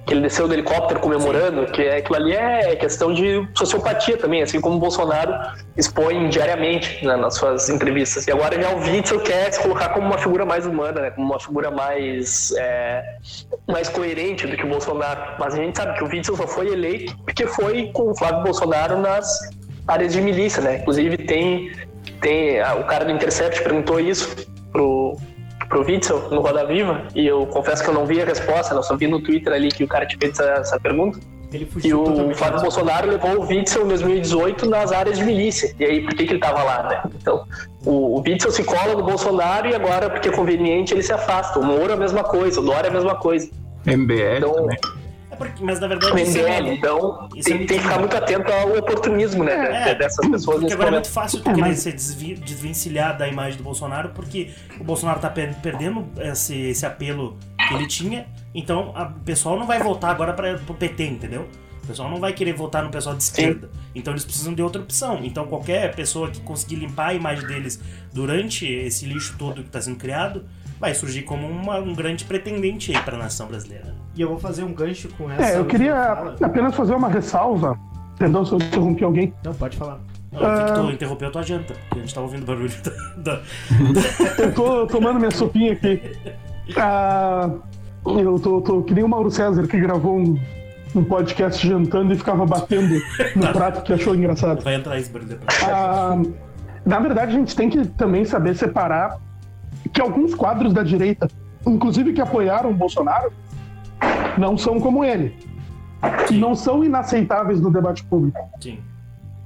Que 0.09 0.15
ele 0.15 0.21
desceu 0.21 0.47
do 0.47 0.55
helicóptero 0.55 0.99
comemorando, 0.99 1.67
que 1.67 1.83
é, 1.83 1.97
aquilo 1.97 2.15
ali 2.15 2.33
é 2.33 2.75
questão 2.75 3.13
de 3.13 3.47
sociopatia 3.53 4.17
também, 4.17 4.41
assim 4.41 4.59
como 4.59 4.77
o 4.77 4.79
Bolsonaro 4.79 5.31
expõe 5.77 6.27
diariamente 6.29 7.05
né, 7.05 7.15
nas 7.15 7.35
suas 7.35 7.69
entrevistas. 7.69 8.25
E 8.25 8.31
agora 8.31 8.59
já 8.59 8.71
o 8.71 8.79
Witzel 8.79 9.19
quer 9.19 9.53
se 9.53 9.61
colocar 9.61 9.89
como 9.89 10.07
uma 10.07 10.17
figura 10.17 10.47
mais 10.47 10.65
humana, 10.65 11.01
né, 11.01 11.11
como 11.11 11.27
uma 11.27 11.39
figura 11.39 11.69
mais, 11.69 12.51
é, 12.57 13.17
mais 13.67 13.87
coerente 13.87 14.47
do 14.47 14.57
que 14.57 14.63
o 14.63 14.67
Bolsonaro. 14.67 15.35
Mas 15.37 15.53
a 15.53 15.57
gente 15.57 15.77
sabe 15.77 15.95
que 15.95 16.03
o 16.03 16.07
Witzel 16.07 16.35
só 16.35 16.47
foi 16.47 16.69
eleito 16.69 17.15
porque 17.19 17.45
foi 17.45 17.91
com 17.93 18.09
o 18.09 18.17
Flávio 18.17 18.41
Bolsonaro 18.41 18.97
nas 18.97 19.39
áreas 19.87 20.13
de 20.13 20.21
milícia, 20.21 20.59
né? 20.61 20.77
Inclusive 20.77 21.17
tem, 21.17 21.71
tem 22.19 22.59
o 22.61 22.83
cara 22.85 23.05
do 23.05 23.11
Intercept 23.11 23.61
perguntou 23.61 23.99
isso 23.99 24.35
pro 25.69 25.85
Witzel 25.85 26.29
no 26.31 26.41
Roda 26.41 26.65
Viva 26.65 27.03
e 27.15 27.25
eu 27.27 27.45
confesso 27.45 27.83
que 27.83 27.89
eu 27.89 27.93
não 27.93 28.05
vi 28.05 28.21
a 28.21 28.25
resposta, 28.25 28.73
eu 28.73 28.83
só 28.83 28.97
vi 28.97 29.07
no 29.07 29.21
Twitter 29.21 29.53
ali 29.53 29.69
que 29.69 29.83
o 29.83 29.87
cara 29.87 30.05
te 30.05 30.17
fez 30.17 30.37
essa, 30.37 30.43
essa 30.51 30.79
pergunta. 30.79 31.19
Ele 31.51 31.67
E 31.83 31.93
o. 31.93 32.33
Flávio 32.35 32.61
Bolsonaro 32.61 33.09
levou 33.09 33.39
o 33.39 33.47
Witzel 33.47 33.83
em 33.85 33.87
2018 33.87 34.69
nas 34.69 34.91
áreas 34.91 35.17
de 35.17 35.23
milícia. 35.23 35.73
E 35.79 35.85
aí, 35.85 36.03
por 36.03 36.13
que, 36.13 36.25
que 36.25 36.33
ele 36.33 36.39
tava 36.39 36.61
lá, 36.63 36.83
né? 36.83 37.01
Então, 37.19 37.43
o, 37.85 38.17
o 38.17 38.21
Witzel 38.21 38.51
se 38.51 38.63
cola 38.63 38.93
no 38.93 39.03
Bolsonaro 39.03 39.67
e 39.67 39.73
agora, 39.73 40.11
porque 40.11 40.29
é 40.29 40.31
conveniente, 40.31 40.93
ele 40.93 41.01
se 41.01 41.11
afasta. 41.11 41.57
O 41.59 41.63
Moro 41.63 41.89
é 41.89 41.93
a 41.93 41.97
mesma 41.97 42.23
coisa, 42.23 42.59
o 42.59 42.63
Dória 42.63 42.87
é 42.87 42.91
a 42.91 42.93
mesma 42.93 43.15
coisa. 43.15 43.49
MBL 43.83 44.37
Então, 44.37 44.53
também. 44.53 44.77
Porque, 45.39 45.63
mas 45.63 45.79
na 45.79 45.87
o 45.87 45.89
verdade. 45.89 46.21
isso 46.21 46.37
é- 46.37 46.59
MBL. 46.59 46.73
Então, 46.75 47.29
isso 47.35 47.49
é 47.49 47.57
tem, 47.57 47.65
tem 47.65 47.77
que 47.77 47.83
ficar 47.83 47.97
muito 47.97 48.15
atento 48.15 48.51
ao 48.51 48.77
oportunismo, 48.77 49.43
né? 49.43 49.89
É, 49.89 49.95
dessas 49.95 50.27
pessoas 50.29 50.59
Porque 50.59 50.73
agora 50.73 50.89
é 50.89 50.91
muito 50.91 51.09
fácil 51.09 51.41
tu 51.41 51.49
É, 51.49 51.53
querer 51.53 51.75
se 51.75 51.91
desvi- 51.91 52.35
desvencilhar 52.35 53.17
da 53.17 53.27
imagem 53.27 53.57
do 53.57 53.63
Bolsonaro, 53.63 54.09
porque 54.09 54.51
o 54.79 54.83
Bolsonaro 54.83 55.19
tá 55.19 55.29
per- 55.31 55.55
perdendo 55.61 56.07
esse, 56.19 56.55
esse 56.55 56.85
apelo 56.85 57.37
que 57.67 57.73
ele 57.73 57.87
tinha, 57.87 58.27
então 58.53 58.93
o 58.95 59.19
pessoal 59.23 59.57
não 59.57 59.65
vai 59.65 59.79
voltar 59.79 60.09
agora 60.11 60.33
para 60.33 60.57
pro 60.59 60.73
PT, 60.75 61.03
entendeu? 61.05 61.47
O 61.83 61.87
pessoal 61.89 62.09
não 62.11 62.19
vai 62.19 62.33
querer 62.33 62.53
votar 62.53 62.83
no 62.83 62.91
pessoal 62.91 63.15
de 63.15 63.23
esquerda. 63.23 63.67
Então 63.95 64.13
eles 64.13 64.23
precisam 64.23 64.53
de 64.53 64.61
outra 64.61 64.79
opção. 64.79 65.21
Então 65.23 65.47
qualquer 65.47 65.95
pessoa 65.95 66.29
que 66.29 66.39
conseguir 66.41 66.75
limpar 66.75 67.07
a 67.07 67.13
imagem 67.15 67.47
deles 67.47 67.79
durante 68.13 68.63
esse 68.71 69.07
lixo 69.07 69.35
todo 69.39 69.55
que 69.61 69.69
está 69.69 69.81
sendo 69.81 69.97
criado, 69.97 70.45
vai 70.79 70.93
surgir 70.93 71.23
como 71.23 71.47
uma- 71.47 71.79
um 71.79 71.93
grande 71.93 72.23
pretendente 72.25 72.95
aí 72.95 73.01
para 73.03 73.15
a 73.15 73.19
nação 73.19 73.47
brasileira. 73.47 73.93
E 74.15 74.21
eu 74.21 74.29
vou 74.29 74.39
fazer 74.39 74.63
um 74.63 74.73
gancho 74.73 75.09
com 75.17 75.29
essa. 75.31 75.43
É, 75.43 75.57
eu 75.57 75.65
queria 75.65 75.93
fala. 75.93 76.35
apenas 76.41 76.75
fazer 76.75 76.93
uma 76.95 77.09
ressalva. 77.09 77.77
Perdão 78.17 78.43
se 78.45 78.51
eu 78.53 78.57
interrompi 78.57 79.03
alguém. 79.03 79.33
Não, 79.43 79.53
pode 79.53 79.77
falar. 79.77 79.99
Não, 80.31 80.39
que 80.39 80.45
Ah. 80.45 80.73
tu 80.75 80.91
interrompeu 80.91 81.27
a 81.27 81.31
tua 81.31 81.41
janta, 81.43 81.73
porque 81.73 81.97
a 81.97 82.01
gente 82.01 82.13
tava 82.13 82.25
ouvindo 82.27 82.45
barulho 82.45 82.69
da- 83.17 83.33
da, 83.33 83.41
Eu 84.43 84.53
tô 84.53 84.87
tomando 84.87 85.17
minha 85.19 85.31
sopinha 85.31 85.73
aqui. 85.73 86.01
Ah, 86.77 87.49
eu 88.05 88.39
tô, 88.39 88.61
tô 88.61 88.83
que 88.83 88.93
nem 88.93 89.03
o 89.03 89.07
Mauro 89.07 89.31
César 89.31 89.65
que 89.67 89.79
gravou 89.79 90.17
um, 90.19 90.39
um 90.95 91.03
podcast 91.03 91.65
jantando 91.67 92.13
e 92.13 92.17
ficava 92.17 92.45
batendo 92.45 92.95
no 93.35 93.47
prato 93.53 93.81
que 93.83 93.93
achou 93.93 94.13
engraçado. 94.15 94.61
Vai 94.63 94.75
entrar 94.75 94.99
esse 94.99 95.09
barulho 95.09 95.29
depois. 95.31 95.63
Ah, 95.63 96.17
na 96.85 96.99
verdade, 96.99 97.31
a 97.35 97.39
gente 97.39 97.55
tem 97.55 97.69
que 97.69 97.87
também 97.87 98.23
saber 98.25 98.55
separar 98.55 99.17
que 99.93 100.01
alguns 100.01 100.33
quadros 100.35 100.73
da 100.73 100.83
direita, 100.83 101.27
inclusive 101.65 102.13
que 102.13 102.21
apoiaram 102.21 102.71
o 102.71 102.73
Bolsonaro, 102.73 103.31
não 104.37 104.57
são 104.57 104.79
como 104.79 105.03
ele. 105.03 105.35
Não 106.31 106.55
são 106.55 106.83
inaceitáveis 106.83 107.59
no 107.59 107.69
debate 107.69 108.03
público. 108.05 108.39
Sim. 108.61 108.79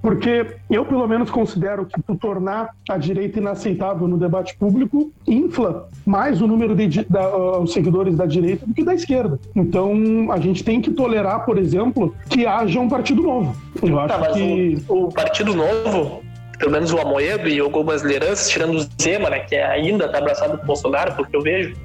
Porque 0.04 0.46
eu, 0.70 0.84
pelo 0.84 1.08
menos, 1.08 1.32
considero 1.32 1.86
que 1.86 2.00
tu 2.04 2.14
tornar 2.16 2.72
a 2.90 2.98
direita 2.98 3.40
inaceitável 3.40 4.06
no 4.06 4.18
debate 4.18 4.54
público 4.58 5.14
infla 5.26 5.88
mais 6.06 6.42
o 6.42 6.48
número 6.48 6.76
de 6.76 7.06
da, 7.06 7.38
os 7.60 7.72
seguidores 7.72 8.18
da 8.18 8.26
direita 8.26 8.66
do 8.68 8.74
que 8.74 8.84
da 8.84 8.94
esquerda. 8.94 9.40
Então, 9.56 9.94
a 10.30 10.38
gente 10.42 10.62
tem 10.62 10.82
que 10.82 10.92
tolerar, 10.92 11.46
por 11.46 11.58
exemplo, 11.58 12.14
que 12.30 12.46
haja 12.46 12.82
um 12.82 12.90
partido 12.90 13.22
novo. 13.24 13.56
Eu 13.82 13.98
acho 13.98 14.20
Tá, 14.20 14.32
que. 14.32 14.78
o, 14.90 15.06
o 15.06 15.10
Partido 15.10 15.54
Novo, 15.56 16.22
pelo 16.60 16.72
menos 16.72 16.92
o 16.94 17.00
Amoedo 17.00 17.48
e 17.50 17.60
algumas 17.60 18.02
lideranças, 18.02 18.50
tirando 18.50 18.78
o 18.78 18.88
Zema, 19.02 19.30
né, 19.30 19.40
que 19.40 19.56
ainda 19.56 20.08
tá 20.10 20.18
abraçado 20.20 20.58
com 20.58 20.64
o 20.64 20.68
Bolsonaro, 20.68 21.14
pelo 21.16 21.28
que 21.28 21.36
eu 21.36 21.42
vejo, 21.42 21.76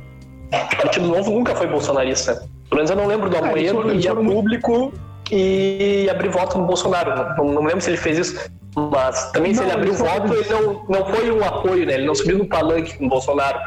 o 0.53 0.77
Partido 0.77 1.07
Novo 1.09 1.31
nunca 1.31 1.55
foi 1.55 1.67
bolsonarista. 1.67 2.35
Pelo 2.69 2.77
menos 2.77 2.91
eu 2.91 2.97
não 2.97 3.07
lembro 3.07 3.29
do 3.31 3.37
É, 3.37 3.39
Amoedo 3.39 3.75
foram- 3.77 3.91
eles 3.91 4.05
ir 4.05 4.09
a 4.09 4.11
foram 4.11 4.23
muito- 4.25 4.37
público 4.43 4.93
e 5.31 6.09
abrir 6.11 6.29
voto 6.29 6.59
no 6.59 6.67
Bolsonaro. 6.67 7.35
Não, 7.37 7.53
não 7.53 7.63
lembro 7.65 7.81
se 7.81 7.91
ele 7.91 7.97
fez 7.97 8.19
isso, 8.19 8.51
mas 8.77 9.31
também 9.33 9.53
se 9.55 9.61
Não, 9.61 9.67
ele 9.69 9.75
abriu 9.77 9.95
foram- 9.95 10.13
voto, 10.13 10.35
ele 10.35 10.49
não, 10.49 10.85
não 10.89 11.07
foi 11.07 11.31
um 11.31 11.45
apoio, 11.45 11.87
né? 11.87 11.95
Ele 11.95 12.07
não 12.07 12.15
subiu 12.15 12.39
no 12.39 12.47
palanque 12.47 12.97
com 12.99 13.07
o 13.07 13.09
Bolsonaro. 13.09 13.59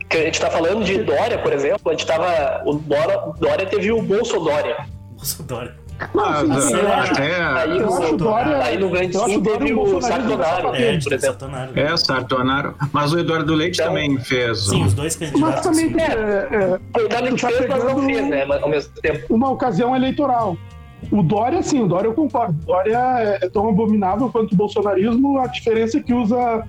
Porque 0.00 0.16
a 0.18 0.24
gente 0.24 0.40
tá 0.40 0.48
falando 0.48 0.84
de 0.84 0.98
Dória, 1.02 1.38
por 1.38 1.52
exemplo, 1.52 1.80
a 1.86 1.90
gente 1.90 2.06
tava. 2.06 2.62
O 2.64 2.74
Dória, 2.74 3.20
Dória 3.40 3.66
teve 3.66 3.90
o 3.90 4.00
Bolso 4.00 4.38
Dória. 4.38 4.76
Ah, 5.98 6.42
sim, 6.60 6.74
acho- 6.74 7.12
até 7.12 7.36
Aí 7.42 7.78
Eu 7.78 7.94
acho 7.94 8.14
o 8.14 8.16
Dória. 8.16 8.56
Aí 8.64 8.78
no 8.78 8.90
Grande 8.90 9.12
Sul 9.14 9.22
o 9.38 9.42
teve 9.42 10.00
Sartonaro, 10.02 10.74
É, 10.74 10.80
safado. 10.82 10.98
de 10.98 11.04
por 11.04 11.12
exemplo. 11.12 11.48
É 11.74 11.96
Sartonaro. 11.96 12.74
Mas 12.92 13.12
o 13.12 13.18
Eduardo 13.18 13.54
Leite 13.54 13.76
Então- 13.80 13.88
também 13.88 14.18
fez. 14.18 14.66
Sim, 14.66 14.84
os 14.84 14.92
dois 14.94 15.16
Mas 15.18 15.30
candidatos. 15.30 15.60
também 15.62 15.84
assim, 15.86 15.94
tem, 15.94 16.04
é, 16.04 16.48
é, 16.74 16.78
Tu 16.92 17.08
tá 17.08 17.48
fez, 17.48 17.68
mas 17.68 17.84
não 17.84 18.02
fez, 18.04 18.28
né? 18.28 18.44
Mas 18.44 18.62
ao 18.62 18.68
mesmo 18.68 18.92
tempo. 19.00 19.34
uma 19.34 19.50
ocasião 19.50 19.96
eleitoral. 19.96 20.56
O 21.10 21.22
Dória, 21.22 21.62
sim, 21.62 21.82
o 21.82 21.86
Dória 21.86 22.08
eu 22.08 22.14
concordo. 22.14 22.56
O 22.62 22.66
Dória 22.66 22.96
é, 23.40 23.46
é 23.46 23.48
tão 23.48 23.68
abominável 23.68 24.28
quanto 24.30 24.52
o 24.52 24.56
bolsonarismo, 24.56 25.38
a 25.38 25.46
diferença 25.46 25.98
é 25.98 26.02
que 26.02 26.12
usa 26.12 26.64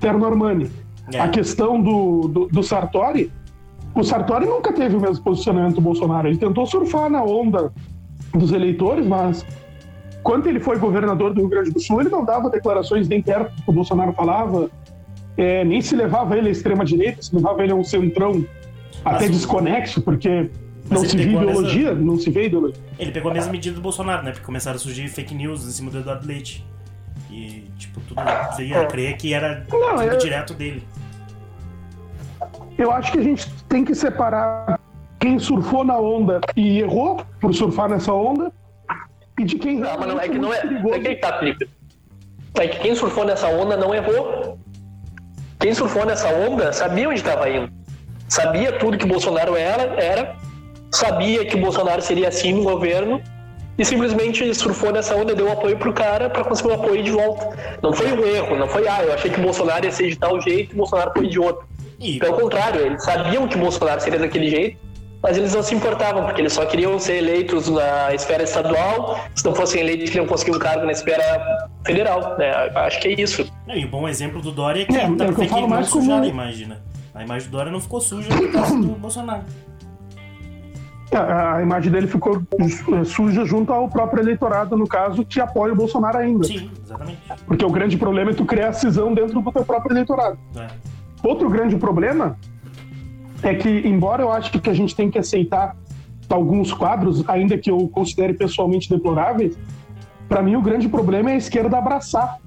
terno 0.00 0.24
Armani. 0.26 0.70
É. 1.12 1.20
A 1.20 1.28
questão 1.28 1.80
do, 1.80 2.28
do, 2.28 2.46
do 2.48 2.62
Sartori, 2.62 3.32
o 3.94 4.02
Sartori 4.02 4.46
nunca 4.46 4.72
teve 4.72 4.96
o 4.96 5.00
mesmo 5.00 5.22
posicionamento 5.24 5.76
do 5.76 5.80
Bolsonaro. 5.80 6.28
Ele 6.28 6.36
tentou 6.38 6.66
surfar 6.66 7.10
na 7.10 7.22
onda 7.22 7.72
dos 8.34 8.52
eleitores, 8.52 9.06
mas 9.06 9.44
quando 10.22 10.46
ele 10.48 10.60
foi 10.60 10.78
governador 10.78 11.34
do 11.34 11.40
Rio 11.40 11.48
Grande 11.50 11.70
do 11.70 11.80
Sul, 11.80 12.00
ele 12.00 12.10
não 12.10 12.24
dava 12.24 12.48
declarações 12.48 13.08
nem 13.08 13.20
perto 13.22 13.54
do 13.54 13.62
que 13.62 13.70
o 13.70 13.72
Bolsonaro 13.72 14.12
falava, 14.12 14.70
é, 15.36 15.64
nem 15.64 15.80
se 15.80 15.94
levava 15.96 16.36
ele 16.36 16.48
à 16.48 16.52
extrema-direita, 16.52 17.22
se 17.22 17.34
levava 17.34 17.62
ele 17.62 17.72
a 17.72 17.74
um 17.74 17.84
centrão 17.84 18.44
até 19.04 19.26
o- 19.26 19.30
desconexo, 19.30 20.00
porque 20.02 20.50
Mas 20.88 21.02
não 21.02 21.08
se 21.08 21.16
vê 21.16 21.24
pegou 21.24 21.38
a 21.40 21.44
mesma- 21.44 21.60
ideologia, 21.62 21.94
não 21.94 22.18
se 22.18 22.30
vê 22.30 22.46
ideologia. 22.46 22.80
Ele 22.98 23.10
pegou 23.12 23.30
a 23.30 23.34
mesma 23.34 23.50
medida 23.52 23.74
do 23.74 23.82
Bolsonaro, 23.82 24.22
né? 24.22 24.30
Porque 24.32 24.44
começaram 24.46 24.76
a 24.76 24.78
surgir 24.78 25.08
fake 25.08 25.34
news 25.34 25.66
em 25.66 25.70
cima 25.70 25.90
do 25.90 25.98
Eduardo 25.98 26.26
Leite. 26.26 26.64
E, 27.30 27.64
tipo, 27.78 27.98
tudo 28.00 28.20
veio 28.56 28.78
a 28.80 28.84
crer 28.86 29.16
que 29.16 29.32
era 29.32 29.66
Não, 29.70 29.80
tudo 29.96 30.02
eu- 30.02 30.18
direto 30.18 30.52
dele. 30.54 30.82
Eu 32.76 32.90
acho 32.90 33.12
que 33.12 33.18
a 33.18 33.22
gente 33.22 33.50
tem 33.68 33.84
que 33.84 33.94
separar 33.94 34.78
quem 35.22 35.38
surfou 35.38 35.84
na 35.84 35.96
onda 35.96 36.40
e 36.56 36.80
errou 36.80 37.24
por 37.40 37.54
surfar 37.54 37.88
nessa 37.88 38.12
onda 38.12 38.52
e 39.38 39.44
de 39.44 39.56
quem 39.56 39.78
Não, 39.78 39.96
mas 39.96 40.08
não 40.08 40.20
é 40.20 40.28
que 40.28 40.36
realmente 40.36 40.82
não 40.82 40.94
é. 40.94 40.96
é 40.96 41.00
que 41.00 41.14
tá, 41.16 41.38
Felipe. 41.38 41.70
É 42.58 42.66
que 42.66 42.80
quem 42.80 42.94
surfou 42.96 43.24
nessa 43.24 43.46
onda 43.46 43.76
não 43.76 43.94
errou. 43.94 44.58
Quem 45.60 45.72
surfou 45.72 46.04
nessa 46.04 46.28
onda 46.28 46.72
sabia 46.72 47.08
onde 47.08 47.20
estava 47.20 47.48
indo. 47.48 47.72
Sabia 48.28 48.72
tudo 48.72 48.98
que 48.98 49.06
Bolsonaro 49.06 49.54
era, 49.56 49.82
era, 50.02 50.36
sabia 50.90 51.44
que 51.44 51.56
Bolsonaro 51.56 52.02
seria 52.02 52.28
assim 52.28 52.52
no 52.52 52.64
governo 52.64 53.22
e 53.78 53.84
simplesmente 53.84 54.52
surfou 54.54 54.90
nessa 54.90 55.14
onda, 55.14 55.34
deu 55.34 55.50
apoio 55.52 55.78
pro 55.78 55.92
cara 55.92 56.28
para 56.28 56.42
conseguir 56.42 56.70
o 56.70 56.74
apoio 56.74 57.02
de 57.02 57.12
volta. 57.12 57.78
Não 57.80 57.92
foi 57.92 58.12
um 58.12 58.26
erro, 58.26 58.56
não 58.56 58.66
foi, 58.66 58.88
ah, 58.88 59.04
eu 59.04 59.14
achei 59.14 59.30
que 59.30 59.38
o 59.38 59.42
Bolsonaro 59.42 59.84
ia 59.84 59.92
ser 59.92 60.08
de 60.08 60.16
tal 60.16 60.40
jeito 60.40 60.72
e 60.72 60.74
o 60.74 60.78
Bolsonaro 60.78 61.12
foi 61.14 61.28
de 61.28 61.38
outro. 61.38 61.64
E, 62.00 62.18
Pelo 62.18 62.40
contrário, 62.40 62.80
eles 62.80 63.04
sabiam 63.04 63.46
que 63.46 63.56
Bolsonaro 63.56 64.00
seria 64.00 64.18
daquele 64.18 64.50
jeito, 64.50 64.78
mas 65.22 65.36
eles 65.38 65.54
não 65.54 65.62
se 65.62 65.74
importavam, 65.74 66.24
porque 66.24 66.40
eles 66.40 66.52
só 66.52 66.66
queriam 66.66 66.98
ser 66.98 67.14
eleitos 67.18 67.68
na 67.68 68.12
esfera 68.14 68.42
estadual, 68.42 69.18
se 69.34 69.44
não 69.44 69.54
fossem 69.54 69.80
eleitos, 69.80 70.10
queriam 70.10 70.26
conseguir 70.26 70.50
um 70.56 70.58
cargo 70.58 70.84
na 70.84 70.92
esfera 70.92 71.22
federal. 71.86 72.36
Né? 72.38 72.50
Acho 72.74 73.00
que 73.00 73.08
é 73.08 73.20
isso. 73.20 73.50
não, 73.66 73.74
e 73.76 73.84
o 73.84 73.88
bom 73.88 74.08
exemplo 74.08 74.40
do 74.42 74.50
Dória 74.50 74.82
é 74.82 74.84
que 74.84 74.96
É, 74.96 75.04
é 75.04 75.32
que 75.32 75.48
falo 75.48 75.62
não 75.62 75.68
mais 75.68 75.88
como- 75.88 76.02
sujaram 76.04 76.24
a 76.24 76.26
imagem, 76.28 76.66
né? 76.66 76.78
A 77.14 77.22
imagem 77.22 77.48
do 77.48 77.52
Dória 77.52 77.70
não 77.70 77.80
ficou 77.80 78.00
suja 78.00 78.28
por 78.34 78.50
causa 78.52 78.74
do 78.76 78.88
Bolsonaro. 78.94 79.42
A, 81.14 81.56
a 81.56 81.62
imagem 81.62 81.92
dele 81.92 82.06
ficou 82.06 82.42
su- 82.70 83.04
suja 83.04 83.44
junto 83.44 83.70
ao 83.70 83.86
próprio 83.86 84.22
eleitorado, 84.22 84.76
no 84.78 84.86
caso, 84.88 85.22
que 85.26 85.38
apoia 85.40 85.74
o 85.74 85.76
Bolsonaro 85.76 86.16
ainda. 86.16 86.42
Sim, 86.44 86.70
exatamente. 86.82 87.18
Porque 87.46 87.62
o 87.66 87.70
grande 87.70 87.98
problema 87.98 88.30
é 88.30 88.34
tu 88.34 88.46
criar 88.46 88.68
a 88.68 88.72
cisão 88.72 89.12
dentro 89.12 89.38
do 89.42 89.52
teu 89.52 89.62
próprio 89.62 89.92
eleitorado. 89.92 90.38
É. 90.56 90.68
Outro 91.22 91.50
grande 91.50 91.76
problema 91.76 92.38
é 93.42 93.54
que, 93.54 93.68
embora 93.68 94.22
eu 94.22 94.32
ache 94.32 94.50
que 94.50 94.70
a 94.70 94.74
gente 94.74 94.94
tem 94.94 95.10
que 95.10 95.18
aceitar 95.18 95.76
alguns 96.28 96.72
quadros, 96.72 97.28
ainda 97.28 97.58
que 97.58 97.70
eu 97.70 97.88
considere 97.88 98.32
pessoalmente 98.32 98.88
deploráveis, 98.88 99.58
para 100.28 100.42
mim 100.42 100.56
o 100.56 100.62
grande 100.62 100.88
problema 100.88 101.30
é 101.30 101.34
a 101.34 101.36
esquerda 101.36 101.76
abraçar 101.76 102.38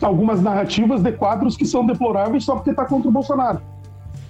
algumas 0.00 0.40
narrativas 0.40 1.02
de 1.02 1.12
quadros 1.12 1.56
que 1.56 1.66
são 1.66 1.84
deploráveis 1.84 2.44
só 2.44 2.54
porque 2.54 2.70
está 2.70 2.86
contra 2.86 3.08
o 3.08 3.12
Bolsonaro. 3.12 3.60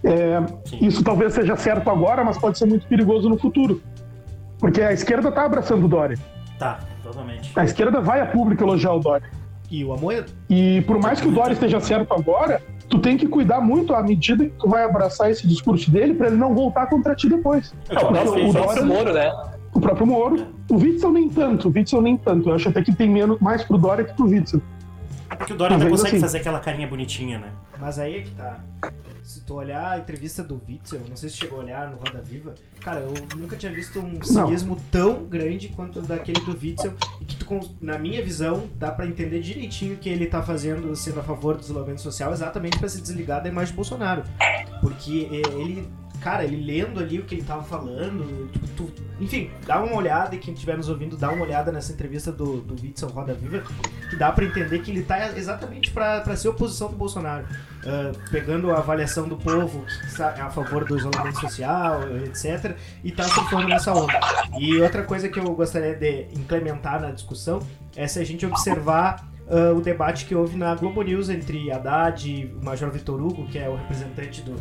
É, 0.02 0.42
isso 0.80 1.04
talvez 1.04 1.34
seja 1.34 1.56
certo 1.56 1.88
agora, 1.90 2.24
mas 2.24 2.38
pode 2.38 2.58
ser 2.58 2.66
muito 2.66 2.86
perigoso 2.86 3.28
no 3.28 3.38
futuro. 3.38 3.80
Porque 4.58 4.82
a 4.82 4.92
esquerda 4.92 5.28
está 5.28 5.44
abraçando 5.44 5.84
o 5.84 5.88
Dória. 5.88 6.18
Tá, 6.58 6.80
totalmente. 7.02 7.52
A 7.54 7.64
esquerda 7.64 8.00
vai 8.00 8.20
a 8.20 8.26
público 8.26 8.62
elogiar 8.62 8.94
o 8.94 8.98
Dória. 8.98 9.30
E 9.70 9.84
o 9.84 9.92
Amoedo? 9.92 10.32
E 10.48 10.80
por 10.82 11.00
mais 11.00 11.20
que 11.20 11.28
o 11.28 11.30
Dória 11.30 11.52
esteja 11.52 11.78
certo 11.80 12.12
agora, 12.12 12.60
tu 12.90 12.98
tem 12.98 13.16
que 13.16 13.26
cuidar 13.28 13.60
muito 13.60 13.94
à 13.94 14.02
medida 14.02 14.44
que 14.44 14.50
tu 14.58 14.68
vai 14.68 14.82
abraçar 14.84 15.30
esse 15.30 15.46
discurso 15.46 15.90
dele 15.90 16.12
para 16.12 16.26
ele 16.26 16.36
não 16.36 16.52
voltar 16.54 16.86
contra 16.88 17.14
ti 17.14 17.28
depois. 17.28 17.72
É, 17.88 17.94
Não, 17.94 18.02
o 18.02 18.12
próprio, 18.12 18.48
o 18.48 18.52
Dória- 18.52 18.84
Moro, 18.84 19.12
né? 19.14 19.32
O 19.72 19.80
próprio 19.80 20.06
Moro. 20.06 20.46
O 20.68 20.74
Witzel 20.76 21.12
nem 21.12 21.28
tanto, 21.28 21.68
o 21.68 21.72
Witzel 21.74 22.02
nem 22.02 22.16
tanto. 22.16 22.50
Eu 22.50 22.56
acho 22.56 22.68
até 22.68 22.82
que 22.82 22.92
tem 22.94 23.08
menos, 23.08 23.38
mais 23.40 23.62
pro 23.62 23.78
Dória 23.78 24.04
que 24.04 24.12
pro 24.14 24.26
Witzel. 24.26 24.60
É 25.30 25.36
porque 25.36 25.52
o 25.52 25.56
Dória 25.56 25.76
ainda 25.76 25.88
consegue 25.88 26.08
assim- 26.08 26.20
fazer 26.20 26.38
aquela 26.38 26.58
carinha 26.58 26.88
bonitinha, 26.88 27.38
né? 27.38 27.48
Mas 27.80 27.98
aí 28.00 28.16
é 28.16 28.20
que 28.22 28.30
tá. 28.32 28.58
Tu 29.50 29.54
olhar 29.56 29.94
a 29.94 29.98
entrevista 29.98 30.44
do 30.44 30.62
Witzel, 30.68 31.00
não 31.08 31.16
sei 31.16 31.28
se 31.28 31.38
chegou 31.38 31.58
a 31.58 31.64
olhar 31.64 31.90
no 31.90 31.96
Roda 31.96 32.22
Viva, 32.22 32.54
cara, 32.80 33.00
eu 33.00 33.12
nunca 33.36 33.56
tinha 33.56 33.72
visto 33.72 33.98
um 33.98 34.22
cinismo 34.22 34.80
tão 34.92 35.24
grande 35.24 35.70
quanto 35.70 36.00
daquele 36.00 36.40
do 36.42 36.52
Witzel, 36.52 36.94
e 37.20 37.24
que 37.24 37.34
tu, 37.34 37.74
na 37.80 37.98
minha 37.98 38.24
visão, 38.24 38.68
dá 38.76 38.92
pra 38.92 39.04
entender 39.04 39.40
direitinho 39.40 39.96
que 39.96 40.08
ele 40.08 40.26
tá 40.26 40.40
fazendo, 40.40 40.94
sendo 40.94 41.18
a 41.18 41.24
favor 41.24 41.56
do 41.56 41.64
isolamento 41.64 42.00
social, 42.00 42.32
exatamente 42.32 42.78
pra 42.78 42.88
se 42.88 43.00
desligar 43.00 43.42
da 43.42 43.48
imagem 43.48 43.72
de 43.72 43.76
Bolsonaro. 43.76 44.22
Porque 44.80 45.28
é, 45.32 45.60
ele, 45.60 45.88
cara, 46.20 46.44
ele 46.44 46.56
lendo 46.64 47.00
ali 47.00 47.18
o 47.18 47.24
que 47.24 47.34
ele 47.34 47.42
tava 47.42 47.62
falando, 47.62 48.48
tipo, 48.52 48.66
tu- 48.68 48.92
enfim, 49.20 49.50
dá 49.66 49.82
uma 49.82 49.94
olhada, 49.96 50.34
e 50.34 50.38
quem 50.38 50.54
estiver 50.54 50.76
nos 50.76 50.88
ouvindo, 50.88 51.16
dá 51.16 51.30
uma 51.30 51.44
olhada 51.44 51.70
nessa 51.70 51.92
entrevista 51.92 52.30
do, 52.32 52.60
do 52.62 52.74
Witzel 52.82 53.08
Roda 53.10 53.34
Viva, 53.34 53.62
que 54.08 54.16
dá 54.16 54.32
pra 54.32 54.44
entender 54.44 54.78
que 54.80 54.90
ele 54.90 55.02
tá 55.02 55.36
exatamente 55.36 55.90
pra 55.90 56.24
ser 56.36 56.48
oposição 56.48 56.88
do 56.88 56.96
Bolsonaro. 56.96 57.44
Ah, 57.84 58.12
pegando 58.30 58.70
a 58.70 58.78
avaliação 58.78 59.26
do 59.28 59.36
povo 59.36 59.84
que 59.86 60.06
está 60.06 60.28
a 60.44 60.50
favor 60.50 60.84
do 60.84 60.96
isolamento 60.98 61.40
social, 61.40 62.00
etc., 62.24 62.76
e 63.04 63.10
tá 63.10 63.24
surfando 63.24 63.68
nessa 63.68 63.92
onda. 63.92 64.18
E 64.58 64.76
outra 64.80 65.02
coisa 65.02 65.28
que 65.28 65.38
eu 65.38 65.44
gostaria 65.54 65.94
de 65.94 66.26
implementar 66.38 67.00
na 67.00 67.10
discussão 67.10 67.60
é 67.96 68.06
se 68.06 68.18
a 68.18 68.24
gente 68.24 68.44
observar 68.46 69.26
ah, 69.48 69.72
o 69.74 69.80
debate 69.80 70.24
que 70.26 70.34
houve 70.34 70.56
na 70.56 70.74
Globo 70.74 71.02
News 71.02 71.28
entre 71.28 71.70
Haddad 71.72 72.30
e 72.30 72.46
o 72.46 72.64
Major 72.64 72.90
Vitor 72.90 73.20
Hugo, 73.20 73.46
que 73.48 73.58
é 73.58 73.68
o 73.68 73.76
representante 73.76 74.42
do, 74.42 74.56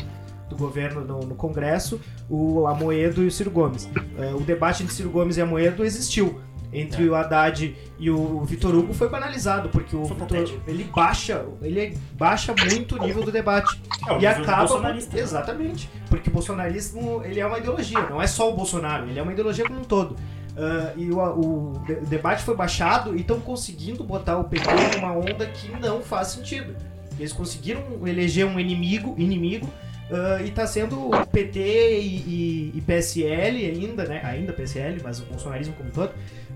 do 0.50 0.56
governo 0.56 1.02
no, 1.06 1.20
no 1.20 1.36
Congresso, 1.36 2.00
o 2.30 2.66
Amoedo 2.68 3.24
e 3.24 3.28
o 3.28 3.32
Ciro 3.32 3.52
Gomes. 3.52 3.90
Ah, 4.18 4.36
o 4.36 4.42
debate 4.42 4.84
entre 4.84 4.94
Ciro 4.96 5.10
Gomes 5.10 5.38
e 5.38 5.42
Amoedo 5.42 5.84
existiu. 5.86 6.42
Entre 6.72 7.10
o 7.10 7.16
Haddad 7.16 7.76
e 7.98 8.12
o 8.12 8.44
Vitor 8.44 8.76
Hugo 8.76 8.94
foi 8.94 9.10
banalizado, 9.10 9.70
porque 9.70 9.96
o 9.96 10.04
Vitor, 10.04 10.48
ele 10.68 10.84
baixa, 10.96 11.44
ele 11.64 11.98
baixa 12.14 12.54
muito 12.72 12.96
o 12.96 13.00
nível 13.04 13.24
do 13.24 13.32
debate. 13.32 13.82
É, 14.08 14.14
o 14.14 14.20
e 14.22 14.28
acaba. 14.28 14.58
bolsonarista. 14.68 15.18
Exatamente. 15.20 15.90
Porque 16.12 16.30
o 16.30 16.34
bolsonarismo 16.34 17.24
ele 17.26 17.40
é 17.40 17.46
uma 17.48 17.58
ideologia, 17.58 18.08
não 18.08 18.22
é 18.22 18.28
só 18.28 18.52
o 18.52 18.56
Bolsonaro, 18.56 19.08
ele 19.10 19.18
é 19.18 19.24
uma 19.24 19.32
ideologia 19.34 19.66
como 19.66 19.80
um 19.80 19.84
todo. 19.84 20.16
Ah, 20.56 20.94
e 20.96 21.10
o, 21.10 21.18
o 21.20 21.80
de- 21.88 21.94
o 21.94 22.06
debate 22.06 22.44
foi 22.44 22.56
baixado 22.56 23.16
e 23.18 23.22
estão 23.22 23.40
conseguindo 23.40 24.04
botar 24.04 24.38
o 24.38 24.44
PT 24.44 24.70
numa 24.98 25.14
onda 25.14 25.48
que 25.48 25.72
não 25.80 26.02
faz 26.04 26.28
sentido. 26.28 26.76
Eles 27.18 27.34
conseguiram 27.34 27.82
eleger 28.06 28.46
um 28.46 28.60
inimigo, 28.60 29.16
inimigo 29.18 29.68
ah, 30.12 30.42
e 30.44 30.52
tá 30.52 30.66
sendo 30.68 31.10
o 31.10 31.26
PT 31.28 31.60
e, 31.60 32.06
e- 32.06 32.72
e 32.76 32.82
PSL 32.82 33.66
ainda, 33.66 34.06
né? 34.06 34.22
Ainda 34.24 34.54
PSL, 34.54 35.00
mas 35.04 35.20
o 35.20 35.26
bolsonarismo 35.26 35.74
como 35.76 35.90
um 35.90 35.92
todo, 35.92 36.12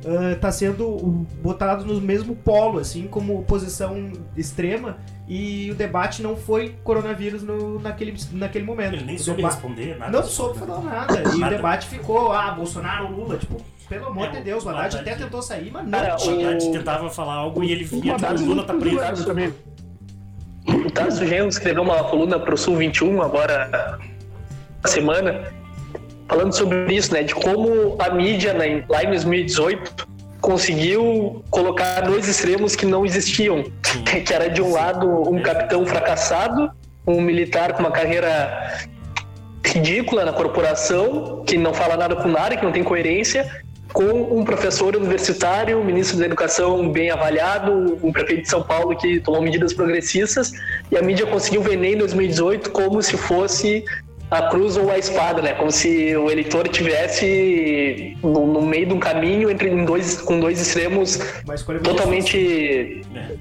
ah, 0.05 0.35
tá 0.39 0.51
sendo 0.51 0.97
botado 1.41 1.85
no 1.85 1.99
mesmo 2.01 2.35
polo, 2.35 2.79
assim, 2.79 3.07
como 3.07 3.39
oposição 3.39 4.11
extrema. 4.35 4.97
E 5.27 5.71
o 5.71 5.75
debate 5.75 6.21
não 6.21 6.35
foi 6.35 6.75
coronavírus 6.83 7.43
no, 7.43 7.79
naquele, 7.79 8.13
naquele 8.33 8.65
momento. 8.65 8.95
Ele 8.95 9.05
nem 9.05 9.17
soube 9.17 9.37
deba- 9.41 9.53
responder 9.53 9.97
nada. 9.97 10.11
Não 10.11 10.23
soube 10.23 10.59
falar 10.59 10.81
nada. 10.81 11.21
E 11.31 11.35
o 11.35 11.37
Nada. 11.39 11.55
debate 11.55 11.87
ficou, 11.87 12.31
ah, 12.33 12.51
Bolsonaro, 12.51 13.09
Lula, 13.09 13.37
tipo, 13.37 13.55
pelo 13.87 14.07
amor 14.07 14.27
É, 14.27 14.31
de 14.31 14.41
Deus, 14.41 14.65
o 14.65 14.69
Haddad 14.69 14.97
Haddad- 14.97 15.01
até 15.09 15.23
tentou 15.23 15.41
sair, 15.41 15.71
mas 15.71 15.85
não 15.85 15.91
Cara, 15.91 16.15
O 16.15 16.17
tinha. 16.17 16.49
Haddad 16.49 16.71
tentava 16.73 17.09
falar 17.09 17.35
algo 17.35 17.63
e 17.63 17.71
ele 17.71 17.85
via 17.85 18.15
que 18.15 18.25
o 18.25 18.45
Lula 18.45 18.65
tá 18.65 18.73
preso. 18.73 19.25
também. 19.25 19.53
O 20.67 20.89
Tarso 20.91 21.25
Genro 21.25 21.49
escreveu 21.49 21.83
uma 21.83 22.03
coluna 22.05 22.39
pro 22.39 22.57
Sul 22.57 22.77
21 22.77 23.21
agora 23.21 23.99
na 24.81 24.89
semana, 24.89 25.53
falando 26.27 26.53
sobre 26.53 26.93
isso, 26.93 27.13
né? 27.13 27.23
De 27.23 27.35
como 27.35 27.95
a 27.99 28.09
mídia 28.11 28.53
né, 28.53 28.83
lá 28.87 29.03
em 29.03 29.07
2018 29.07 30.07
conseguiu 30.39 31.43
colocar 31.49 32.01
dois 32.01 32.27
extremos 32.27 32.75
que 32.75 32.85
não 32.85 33.05
existiam. 33.05 33.63
Que 34.25 34.33
era 34.33 34.49
de 34.49 34.61
um 34.61 34.71
lado 34.71 35.07
um 35.29 35.41
capitão 35.41 35.85
fracassado, 35.85 36.71
um 37.05 37.21
militar 37.21 37.73
com 37.73 37.79
uma 37.79 37.91
carreira 37.91 38.87
ridícula 39.65 40.25
na 40.25 40.33
corporação, 40.33 41.43
que 41.45 41.57
não 41.57 41.73
fala 41.73 41.95
nada 41.95 42.15
com 42.15 42.27
nada, 42.27 42.57
que 42.57 42.63
não 42.63 42.71
tem 42.71 42.83
coerência, 42.83 43.63
com 43.93 44.39
um 44.39 44.43
professor 44.43 44.95
universitário, 44.95 45.77
um 45.79 45.83
ministro 45.83 46.17
da 46.17 46.25
educação 46.25 46.89
bem 46.91 47.11
avaliado, 47.11 47.99
um 48.01 48.11
prefeito 48.11 48.41
de 48.43 48.49
São 48.49 48.63
Paulo 48.63 48.95
que 48.97 49.19
tomou 49.19 49.41
medidas 49.41 49.71
progressistas, 49.73 50.51
e 50.91 50.97
a 50.97 51.01
mídia 51.01 51.25
conseguiu 51.27 51.61
vender 51.61 51.93
em 51.93 51.97
2018 51.97 52.71
como 52.71 53.01
se 53.03 53.15
fosse 53.15 53.85
a 54.31 54.49
cruz 54.49 54.77
ou 54.77 54.89
a 54.89 54.97
espada, 54.97 55.43
né? 55.43 55.53
Como 55.53 55.71
se 55.71 56.15
o 56.17 56.31
eleitor 56.31 56.67
tivesse 56.67 58.17
no, 58.23 58.47
no 58.47 58.61
meio 58.63 58.87
de 58.87 58.93
um 58.93 58.99
caminho 58.99 59.47
entre 59.49 59.69
dois 59.85 60.19
com 60.21 60.39
dois 60.39 60.59
extremos 60.59 61.19
totalmente 61.83 63.01
É. 63.15 63.35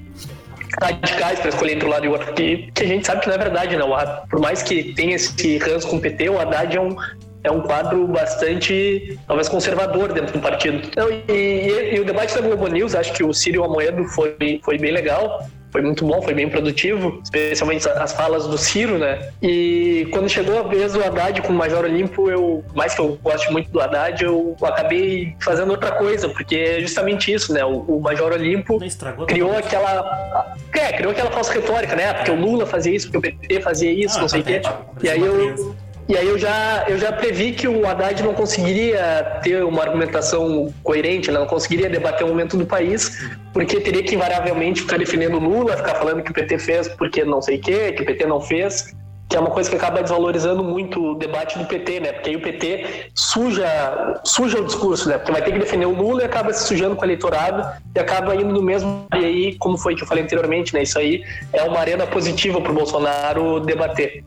radicais 0.85 1.39
para 1.39 1.49
escolher 1.49 1.73
entre 1.75 1.87
um 1.87 1.89
lado 1.91 2.05
e 2.05 2.09
outro. 2.09 2.31
Que, 2.33 2.69
que 2.73 2.83
a 2.83 2.87
gente 2.87 3.07
sabe 3.07 3.21
que 3.21 3.27
não 3.27 3.33
é 3.35 3.37
verdade, 3.39 3.75
não. 3.75 3.91
O- 3.91 4.27
Por 4.29 4.39
mais 4.39 4.61
que 4.61 4.93
tenha 4.93 5.15
esse 5.15 5.57
ranço 5.57 5.87
com 5.87 5.95
o 5.97 5.99
PT, 5.99 6.29
o 6.29 6.39
Haddad 6.39 6.77
é 6.77 6.81
um, 6.81 6.95
é 7.43 7.51
um 7.51 7.61
quadro 7.61 8.07
bastante, 8.07 9.17
talvez, 9.27 9.49
conservador 9.49 10.13
dentro 10.13 10.33
do 10.33 10.39
partido. 10.39 10.77
Então, 10.87 11.07
e, 11.09 11.31
e- 11.31 11.95
e 11.95 11.99
o 11.99 12.05
debate 12.05 12.33
da 12.35 12.41
Globo 12.41 12.67
News, 12.67 12.95
acho 12.95 13.13
que 13.13 13.23
o 13.23 13.33
Círio 13.33 13.63
Amoedo 13.63 14.03
foi, 14.05 14.59
foi 14.63 14.77
bem 14.77 14.91
legal. 14.91 15.45
Foi 15.71 15.81
muito 15.81 16.05
bom, 16.05 16.21
foi 16.21 16.35
bem 16.35 16.47
produtivo, 16.47 17.19
especialmente 17.23 17.89
as 17.89 18.13
falas 18.13 18.45
do 18.45 18.59
Ciro, 18.59 18.99
né? 18.99 19.31
E 19.41 20.07
quando 20.11 20.29
chegou 20.29 20.59
a 20.59 20.61
vez 20.61 20.93
do 20.93 21.03
Haddad 21.03 21.41
com 21.41 21.51
o 21.51 21.55
Major 21.55 21.83
Olimpo, 21.83 22.29
eu, 22.29 22.63
mais 22.75 22.93
que 22.93 23.01
eu 23.01 23.17
goste 23.23 23.51
muito 23.51 23.71
do 23.71 23.81
Haddad, 23.81 24.23
eu 24.23 24.55
acabei 24.61 25.35
fazendo 25.39 25.71
outra 25.71 25.89
coisa, 25.93 26.29
porque 26.29 26.55
é 26.57 26.79
justamente 26.79 27.33
isso, 27.33 27.51
né? 27.51 27.65
O, 27.65 27.79
o 27.87 27.99
Major 27.99 28.31
Olimpo 28.31 28.77
criou 29.25 29.57
aquela. 29.57 30.55
É, 30.73 30.93
criou 30.93 31.11
aquela 31.11 31.31
falsa 31.31 31.51
retórica, 31.53 31.95
né? 31.95 32.13
Porque 32.13 32.29
o 32.29 32.35
Lula 32.35 32.67
fazia 32.67 32.95
isso, 32.95 33.09
porque 33.09 33.17
o 33.29 33.31
PT 33.39 33.59
fazia 33.61 33.91
isso, 33.91 34.19
Ah, 34.19 34.21
não 34.21 34.29
sei 34.29 34.41
o 34.41 34.43
quê. 34.43 34.61
E 35.01 35.09
aí 35.09 35.19
eu. 35.21 35.75
E 36.07 36.17
aí 36.17 36.27
eu 36.27 36.37
já, 36.37 36.85
eu 36.87 36.97
já 36.97 37.13
previ 37.13 37.53
que 37.53 37.65
o 37.67 37.87
Haddad 37.87 38.21
não 38.23 38.33
conseguiria 38.33 39.39
ter 39.41 39.63
uma 39.63 39.81
argumentação 39.81 40.73
coerente, 40.83 41.31
né? 41.31 41.39
não 41.39 41.45
conseguiria 41.45 41.89
debater 41.89 42.25
o 42.25 42.29
momento 42.29 42.57
do 42.57 42.65
país, 42.65 43.25
porque 43.53 43.79
teria 43.79 44.03
que 44.03 44.15
invariavelmente 44.15 44.81
ficar 44.81 44.97
defendendo 44.97 45.39
Lula, 45.39 45.77
ficar 45.77 45.95
falando 45.95 46.21
que 46.21 46.31
o 46.31 46.33
PT 46.33 46.59
fez 46.59 46.87
porque 46.89 47.23
não 47.23 47.41
sei 47.41 47.57
o 47.57 47.61
quê, 47.61 47.93
que 47.93 48.03
o 48.03 48.05
PT 48.05 48.25
não 48.25 48.41
fez, 48.41 48.93
que 49.29 49.37
é 49.37 49.39
uma 49.39 49.49
coisa 49.49 49.69
que 49.69 49.75
acaba 49.75 50.01
desvalorizando 50.01 50.63
muito 50.63 51.13
o 51.13 51.15
debate 51.15 51.57
do 51.57 51.65
PT, 51.65 52.01
né? 52.01 52.11
Porque 52.11 52.29
aí 52.29 52.35
o 52.35 52.41
PT 52.41 53.09
suja, 53.15 54.21
suja 54.23 54.59
o 54.59 54.65
discurso, 54.65 55.09
né? 55.09 55.17
Porque 55.17 55.31
vai 55.31 55.41
ter 55.41 55.53
que 55.53 55.59
defender 55.59 55.85
o 55.85 55.95
Lula 55.95 56.21
e 56.21 56.25
acaba 56.25 56.53
se 56.53 56.67
sujando 56.67 56.95
com 56.95 57.01
o 57.01 57.05
eleitorado 57.05 57.81
e 57.95 57.99
acaba 57.99 58.35
indo 58.35 58.53
no 58.53 58.61
mesmo. 58.61 59.07
E 59.13 59.25
aí, 59.25 59.55
como 59.57 59.77
foi 59.77 59.95
que 59.95 60.03
eu 60.03 60.07
falei 60.07 60.23
anteriormente, 60.23 60.73
né? 60.73 60.83
Isso 60.83 60.99
aí 60.99 61.23
é 61.51 61.63
uma 61.63 61.79
arena 61.79 62.05
positiva 62.05 62.61
para 62.61 62.71
o 62.71 62.75
Bolsonaro 62.75 63.59
debater. 63.61 64.23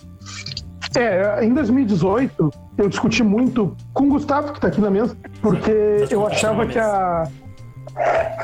É, 0.97 1.44
em 1.44 1.53
2018, 1.53 2.51
eu 2.78 2.88
discuti 2.88 3.22
muito 3.22 3.76
com 3.92 4.05
o 4.05 4.09
Gustavo, 4.09 4.49
que 4.49 4.59
está 4.59 4.68
aqui 4.68 4.80
na 4.80 4.90
mesa, 4.90 5.14
porque 5.42 6.07
eu 6.11 6.26
achava 6.26 6.66
que 6.66 6.78
a, 6.78 7.28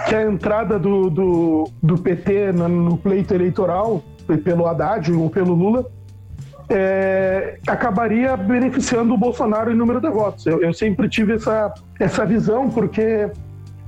que 0.07 0.14
a 0.14 0.22
entrada 0.22 0.78
do, 0.78 1.09
do, 1.09 1.70
do 1.82 1.96
PT 1.96 2.53
no, 2.53 2.68
no 2.68 2.96
pleito 2.98 3.32
eleitoral, 3.34 4.03
pelo 4.44 4.66
Haddad 4.66 5.11
ou 5.12 5.30
pelo 5.30 5.55
Lula, 5.55 5.86
é, 6.68 7.59
acabaria 7.66 8.36
beneficiando 8.36 9.14
o 9.14 9.18
Bolsonaro 9.18 9.72
em 9.72 9.74
número 9.74 10.00
de 10.00 10.11
votos. 10.11 10.46
Eu, 10.46 10.62
eu, 10.62 10.74
sempre 10.74 11.09
tive 11.09 11.34
essa, 11.34 11.72
essa 11.98 12.24
visão, 12.26 12.68
porque 12.68 13.30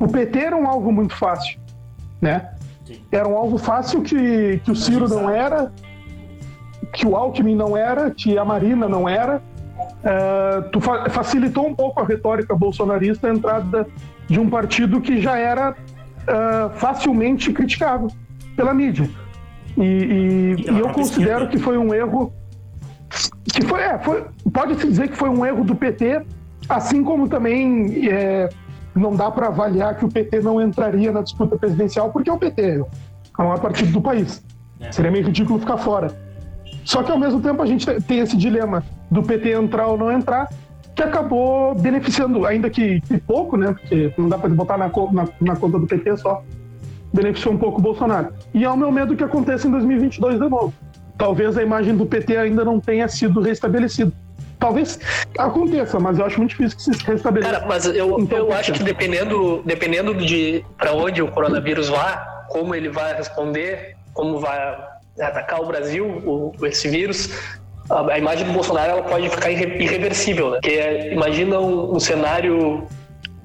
o 0.00 0.08
PT 0.08 0.38
era 0.38 0.56
um 0.56 0.66
alvo 0.66 0.90
muito 0.90 1.14
fácil, 1.14 1.58
né? 2.20 2.50
Era 3.10 3.28
um 3.28 3.36
alvo 3.36 3.58
fácil 3.58 4.02
que, 4.02 4.58
que 4.64 4.70
o 4.70 4.76
Ciro 4.76 5.08
não 5.08 5.30
era, 5.30 5.72
que 6.94 7.06
o 7.06 7.16
Alckmin 7.16 7.56
não 7.56 7.76
era, 7.76 8.10
que 8.10 8.38
a 8.38 8.44
Marina 8.44 8.88
não 8.88 9.08
era. 9.08 9.42
É, 10.02 10.60
tu 10.72 10.80
fa 10.80 11.10
facilitou 11.10 11.66
um 11.66 11.74
pouco 11.74 12.00
a 12.00 12.04
retórica 12.04 12.54
bolsonarista 12.54 13.28
a 13.28 13.34
entrada 13.34 13.86
de 14.28 14.38
um 14.38 14.48
partido 14.48 15.00
que 15.00 15.20
já 15.20 15.36
era 15.36 15.72
uh, 15.72 16.70
facilmente 16.78 17.52
criticado 17.52 18.08
pela 18.56 18.72
mídia. 18.72 19.10
E, 19.76 19.82
e, 19.82 20.70
e 20.70 20.78
eu 20.78 20.88
considero 20.90 21.44
esquerda. 21.44 21.46
que 21.48 21.58
foi 21.58 21.76
um 21.76 21.92
erro. 21.92 22.32
Que 23.52 23.62
foi, 23.66 23.80
é, 23.80 23.98
foi, 23.98 24.24
pode-se 24.52 24.86
dizer 24.86 25.08
que 25.08 25.16
foi 25.16 25.28
um 25.28 25.44
erro 25.44 25.64
do 25.64 25.74
PT, 25.74 26.22
assim 26.68 27.02
como 27.04 27.28
também 27.28 28.08
é, 28.08 28.48
não 28.94 29.14
dá 29.14 29.30
para 29.30 29.48
avaliar 29.48 29.96
que 29.96 30.04
o 30.04 30.08
PT 30.08 30.40
não 30.40 30.60
entraria 30.60 31.12
na 31.12 31.22
disputa 31.22 31.56
presidencial, 31.56 32.10
porque 32.10 32.30
é 32.30 32.32
o 32.32 32.38
PT, 32.38 32.62
é 32.62 32.80
o 32.80 32.86
maior 33.38 33.60
partido 33.60 33.92
do 33.92 34.00
país. 34.00 34.42
É. 34.80 34.90
Seria 34.90 35.10
meio 35.10 35.24
ridículo 35.24 35.58
ficar 35.58 35.78
fora. 35.78 36.23
Só 36.84 37.02
que 37.02 37.10
ao 37.10 37.18
mesmo 37.18 37.40
tempo 37.40 37.62
a 37.62 37.66
gente 37.66 37.86
tem 38.02 38.20
esse 38.20 38.36
dilema 38.36 38.84
do 39.10 39.22
PT 39.22 39.52
entrar 39.52 39.86
ou 39.86 39.96
não 39.96 40.12
entrar, 40.12 40.48
que 40.94 41.02
acabou 41.02 41.74
beneficiando, 41.74 42.46
ainda 42.46 42.70
que, 42.70 43.00
que 43.00 43.18
pouco, 43.18 43.56
né? 43.56 43.72
Porque 43.72 44.12
não 44.16 44.28
dá 44.28 44.38
para 44.38 44.48
botar 44.50 44.78
na, 44.78 44.88
na, 45.12 45.28
na, 45.40 45.56
conta 45.56 45.78
do 45.78 45.86
PT 45.86 46.18
só. 46.18 46.42
Beneficiou 47.12 47.54
um 47.54 47.58
pouco 47.58 47.78
o 47.78 47.82
Bolsonaro. 47.82 48.32
E 48.52 48.64
é 48.64 48.70
o 48.70 48.76
meu 48.76 48.92
medo 48.92 49.16
que 49.16 49.24
aconteça 49.24 49.66
em 49.66 49.70
2022 49.70 50.34
de 50.38 50.48
novo. 50.48 50.72
Talvez 51.16 51.56
a 51.56 51.62
imagem 51.62 51.96
do 51.96 52.06
PT 52.06 52.36
ainda 52.36 52.64
não 52.64 52.80
tenha 52.80 53.08
sido 53.08 53.40
restabelecida. 53.40 54.12
Talvez 54.58 54.98
aconteça, 55.38 55.98
mas 55.98 56.18
eu 56.18 56.26
acho 56.26 56.38
muito 56.38 56.50
difícil 56.50 56.76
que 56.76 56.82
se 56.82 57.04
restabeleça. 57.04 57.52
Cara, 57.52 57.66
mas 57.66 57.86
eu, 57.86 58.18
então, 58.18 58.38
eu 58.38 58.52
acho 58.52 58.72
que 58.72 58.82
dependendo, 58.82 59.62
dependendo 59.64 60.14
de 60.14 60.64
para 60.76 60.92
onde 60.92 61.22
o 61.22 61.28
coronavírus 61.30 61.88
vá, 61.88 62.44
como 62.48 62.74
ele 62.74 62.88
vai 62.88 63.14
responder, 63.14 63.96
como 64.12 64.38
vai 64.38 64.58
atacar 65.18 65.60
o 65.60 65.66
Brasil, 65.66 66.06
o, 66.06 66.52
esse 66.66 66.88
vírus, 66.88 67.30
a, 67.90 68.12
a, 68.12 68.18
imagem 68.18 68.46
do 68.46 68.52
Bolsonaro 68.52 68.92
ela 68.92 69.02
pode 69.02 69.28
ficar 69.28 69.50
irreversível, 69.50 70.50
né? 70.50 70.58
Porque 70.60 70.76
é, 70.76 71.12
imagina 71.12 71.60
um, 71.60 71.94
um 71.94 72.00
cenário 72.00 72.86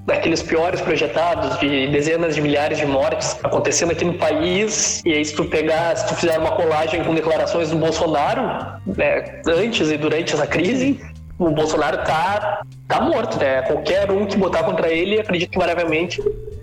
daqueles 0.05 0.41
piores 0.41 0.81
projetados, 0.81 1.59
de 1.59 1.87
dezenas 1.87 2.33
de 2.33 2.41
milhares 2.41 2.79
de 2.79 2.85
mortes 2.85 3.39
acontecendo 3.43 3.91
aqui 3.91 4.03
no 4.03 4.15
país, 4.15 5.03
e 5.05 5.13
aí 5.13 5.23
se 5.23 5.35
tu 5.35 5.45
pegar, 5.45 5.95
se 5.95 6.07
tu 6.07 6.15
fizer 6.15 6.39
uma 6.39 6.51
colagem 6.51 7.03
com 7.03 7.13
declarações 7.13 7.69
do 7.69 7.77
Bolsonaro, 7.77 8.41
né, 8.87 9.41
antes 9.47 9.91
e 9.91 9.97
durante 9.97 10.33
essa 10.33 10.47
crise, 10.47 10.99
o 11.37 11.51
Bolsonaro 11.51 11.97
tá, 11.97 12.63
tá 12.87 13.01
morto, 13.01 13.39
né? 13.39 13.61
Qualquer 13.61 14.11
um 14.11 14.25
que 14.25 14.35
botar 14.35 14.63
contra 14.63 14.89
ele, 14.89 15.21
acredito 15.21 15.51
que 15.51 15.59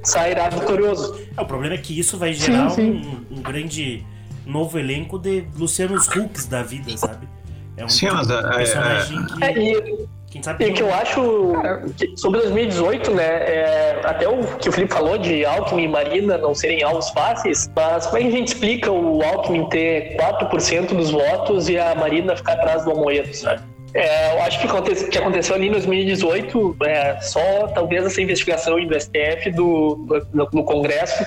sairá 0.02 0.48
vitorioso. 0.48 1.18
É, 1.36 1.40
o 1.40 1.46
problema 1.46 1.74
é 1.74 1.78
que 1.78 1.98
isso 1.98 2.18
vai 2.18 2.32
gerar 2.32 2.70
sim, 2.70 3.02
sim. 3.02 3.24
Um, 3.30 3.38
um, 3.38 3.42
grande 3.42 4.04
novo 4.46 4.78
elenco 4.78 5.18
de 5.18 5.44
Lucianos 5.58 6.08
Hucks 6.08 6.46
da 6.46 6.62
vida, 6.62 6.96
sabe? 6.96 7.28
É 7.76 7.84
um, 7.84 7.88
sim, 7.88 8.06
mas, 8.06 8.30
é, 8.30 8.42
personagem 8.42 9.18
é, 9.42 9.52
que... 9.52 9.60
É, 9.60 9.72
e 9.72 10.08
quem 10.30 10.42
sabe 10.42 10.64
e 10.64 10.72
que 10.72 10.82
eu 10.82 10.92
acho 10.92 11.52
que 11.96 12.16
sobre 12.16 12.40
2018, 12.40 13.10
né? 13.12 13.24
É, 13.24 14.00
até 14.04 14.28
o 14.28 14.42
que 14.58 14.68
o 14.68 14.72
Felipe 14.72 14.92
falou 14.92 15.16
de 15.18 15.44
Alckmin 15.44 15.84
e 15.84 15.88
Marina 15.88 16.36
não 16.36 16.54
serem 16.54 16.82
alvos 16.82 17.10
fáceis, 17.10 17.70
mas 17.74 18.06
como 18.06 18.18
é 18.18 18.22
que 18.22 18.28
a 18.28 18.30
gente 18.32 18.48
explica 18.48 18.90
o 18.90 19.22
Alckmin 19.22 19.68
ter 19.68 20.16
4% 20.16 20.94
dos 20.94 21.10
votos 21.10 21.68
e 21.68 21.78
a 21.78 21.94
Marina 21.94 22.36
ficar 22.36 22.54
atrás 22.54 22.84
do 22.84 22.90
Amoedo, 22.90 23.32
sabe? 23.34 23.62
É, 23.94 24.34
eu 24.36 24.42
acho 24.42 24.60
que, 24.60 24.66
aconte, 24.66 25.08
que 25.08 25.16
aconteceu 25.16 25.54
ali 25.54 25.68
em 25.68 25.70
2018, 25.70 26.76
é, 26.82 27.18
só 27.20 27.68
talvez 27.68 28.04
essa 28.04 28.20
investigação 28.20 28.84
do 28.84 29.00
STF 29.00 29.52
do, 29.52 29.94
do, 29.94 30.48
no 30.52 30.64
Congresso 30.64 31.24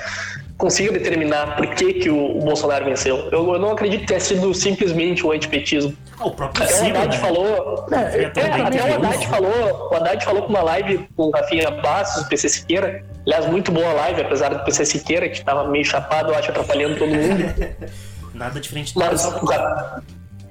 consiga 0.59 0.91
determinar 0.91 1.55
por 1.55 1.73
que, 1.73 1.93
que 1.93 2.09
o, 2.09 2.37
o 2.37 2.41
Bolsonaro 2.41 2.83
venceu. 2.83 3.29
Eu, 3.31 3.53
eu, 3.53 3.59
não 3.59 3.71
acredito 3.71 4.01
que 4.01 4.07
tenha 4.07 4.19
sido 4.19 4.53
simplesmente 4.53 5.25
o 5.25 5.31
antipetismo. 5.31 5.95
O 6.19 6.31
próprio 6.31 6.65
até 6.65 6.73
Ciro, 6.73 6.95
o 6.95 7.01
Haddad 7.01 7.17
né? 7.17 7.23
falou. 7.23 7.87
É, 7.91 7.95
é, 7.95 8.25
até 8.25 8.43
o 8.43 8.95
Haddad 8.95 9.27
falou. 9.27 9.89
O 9.89 9.95
Haddad 9.95 10.25
falou 10.25 10.43
com 10.43 10.49
uma 10.49 10.61
live 10.61 11.07
com 11.15 11.27
o 11.27 11.31
Rafinha 11.31 11.71
Bastos, 11.71 12.23
do 12.23 12.29
PC 12.29 12.49
Siqueira. 12.49 13.05
Aliás, 13.25 13.45
muito 13.45 13.71
boa 13.71 13.93
live, 13.93 14.21
apesar 14.21 14.49
do 14.49 14.63
PC 14.65 14.85
Siqueira, 14.85 15.29
que 15.29 15.37
estava 15.37 15.65
meio 15.65 15.85
chapado, 15.85 16.33
eu 16.33 16.37
acho, 16.37 16.51
atrapalhando 16.51 16.97
todo 16.97 17.09
mundo. 17.09 17.43
Nada 18.35 18.59
diferente 18.59 18.93
do 18.93 18.99
Mas, 18.99 19.25
o, 19.25 19.45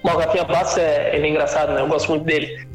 o 0.02 0.08
Rafinha 0.08 0.44
Bastos 0.44 0.78
é, 0.78 1.14
ele 1.14 1.26
é 1.26 1.30
engraçado, 1.30 1.72
né? 1.72 1.82
Eu 1.82 1.86
gosto 1.86 2.08
muito 2.08 2.24
dele. 2.24 2.66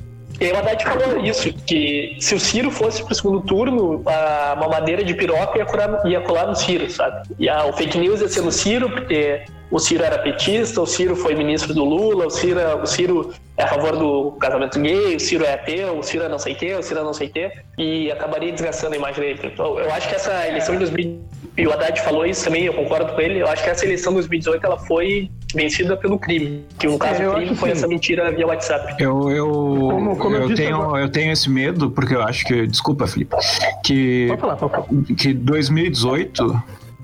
E 0.43 0.47
aí 0.47 0.51
o 0.51 0.57
Haddad 0.57 0.83
falou 0.83 1.23
isso, 1.23 1.53
que 1.65 2.17
se 2.19 2.35
o 2.35 2.39
Ciro 2.39 2.69
fosse 2.69 3.01
pro 3.01 3.15
segundo 3.15 3.39
turno, 3.39 4.03
a 4.05 4.57
mamadeira 4.59 5.01
de 5.01 5.13
piroca 5.13 5.57
ia, 5.57 5.65
curar, 5.65 6.05
ia 6.05 6.19
colar 6.19 6.47
no 6.47 6.55
Ciro, 6.55 6.89
sabe? 6.91 7.29
E 7.39 7.47
a, 7.47 7.65
o 7.65 7.71
fake 7.71 7.97
news 7.97 8.19
ia 8.19 8.27
ser 8.27 8.41
no 8.41 8.51
Ciro, 8.51 8.89
porque 8.89 9.45
o 9.73 9.79
Ciro 9.79 10.03
era 10.03 10.19
petista, 10.19 10.79
o 10.79 10.85
Ciro 10.85 11.15
foi 11.15 11.33
ministro 11.33 11.73
do 11.73 11.83
Lula, 11.83 12.27
o 12.27 12.29
Ciro, 12.29 12.59
o 12.79 12.85
Ciro 12.85 13.33
é 13.57 13.63
a 13.63 13.67
favor 13.67 13.97
do 13.97 14.31
casamento 14.33 14.79
gay, 14.79 15.15
o 15.15 15.19
Ciro 15.19 15.43
é 15.43 15.55
ateu, 15.55 15.97
o 15.97 16.03
Ciro 16.03 16.25
é 16.25 16.29
não 16.29 16.37
sei 16.37 16.53
o 16.53 16.55
quê, 16.55 16.75
o 16.75 16.83
Ciro 16.83 16.99
é 16.99 17.03
não 17.03 17.13
sei 17.13 17.27
o 17.27 17.31
quê, 17.31 17.51
e 17.75 18.11
acabaria 18.11 18.51
desgastando 18.51 18.93
a 18.93 18.97
imagem 18.97 19.23
dele. 19.23 19.51
Então, 19.51 19.79
eu 19.79 19.91
acho 19.91 20.07
que 20.07 20.13
essa 20.13 20.47
eleição 20.47 20.75
de 20.75 20.81
2000 20.81 21.23
e 21.57 21.67
o 21.67 21.73
Haddad 21.73 21.99
falou 22.01 22.23
isso 22.23 22.43
também, 22.43 22.65
eu 22.65 22.73
concordo 22.73 23.13
com 23.13 23.21
ele, 23.21 23.39
eu 23.39 23.47
acho 23.47 23.63
que 23.63 23.69
essa 23.69 23.83
eleição 23.83 24.11
de 24.13 24.19
2018 24.19 24.63
ela 24.63 24.77
foi 24.77 25.31
vencida 25.55 25.97
pelo 25.97 26.19
crime, 26.19 26.63
que 26.77 26.85
no 26.85 26.99
caso 26.99 27.23
é, 27.23 27.29
o 27.29 27.33
crime 27.33 27.55
foi 27.55 27.69
sim. 27.69 27.77
essa 27.77 27.87
mentira 27.87 28.31
via 28.31 28.45
WhatsApp. 28.45 28.95
Eu, 28.99 29.31
eu, 29.31 29.47
como, 29.49 30.15
como 30.17 30.35
eu, 30.35 30.49
eu 30.49 30.55
tenho, 30.55 30.97
eu 30.97 31.09
tenho 31.09 31.31
esse 31.31 31.49
medo, 31.49 31.89
porque 31.89 32.13
eu 32.13 32.21
acho 32.21 32.45
que, 32.45 32.67
desculpa 32.67 33.07
Felipe, 33.07 33.35
que, 33.83 34.27
pode 34.29 34.41
falar, 34.41 34.55
pode 34.55 34.71
falar. 34.71 34.87
que 35.17 35.33
2018 35.33 36.63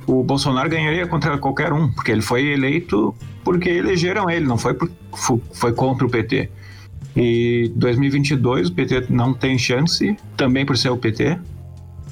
o 0.10 0.24
Bolsonaro 0.24 0.68
ganharia 0.68 1.06
contra 1.06 1.38
qualquer 1.38 1.72
um, 1.72 1.92
porque 1.92 2.12
ele 2.12 2.22
foi 2.22 2.48
eleito 2.48 3.14
porque 3.44 3.70
elegeram 3.70 4.30
ele, 4.30 4.46
não 4.46 4.58
foi, 4.58 4.74
por, 4.74 4.90
foi 5.54 5.72
contra 5.72 6.06
o 6.06 6.10
PT. 6.10 6.50
E 7.16 7.72
2022 7.76 8.70
o 8.70 8.74
PT 8.74 9.06
não 9.10 9.34
tem 9.34 9.58
chance, 9.58 10.18
também 10.36 10.66
por 10.66 10.78
ser 10.78 10.90
o 10.90 10.98
PT, 10.98 11.38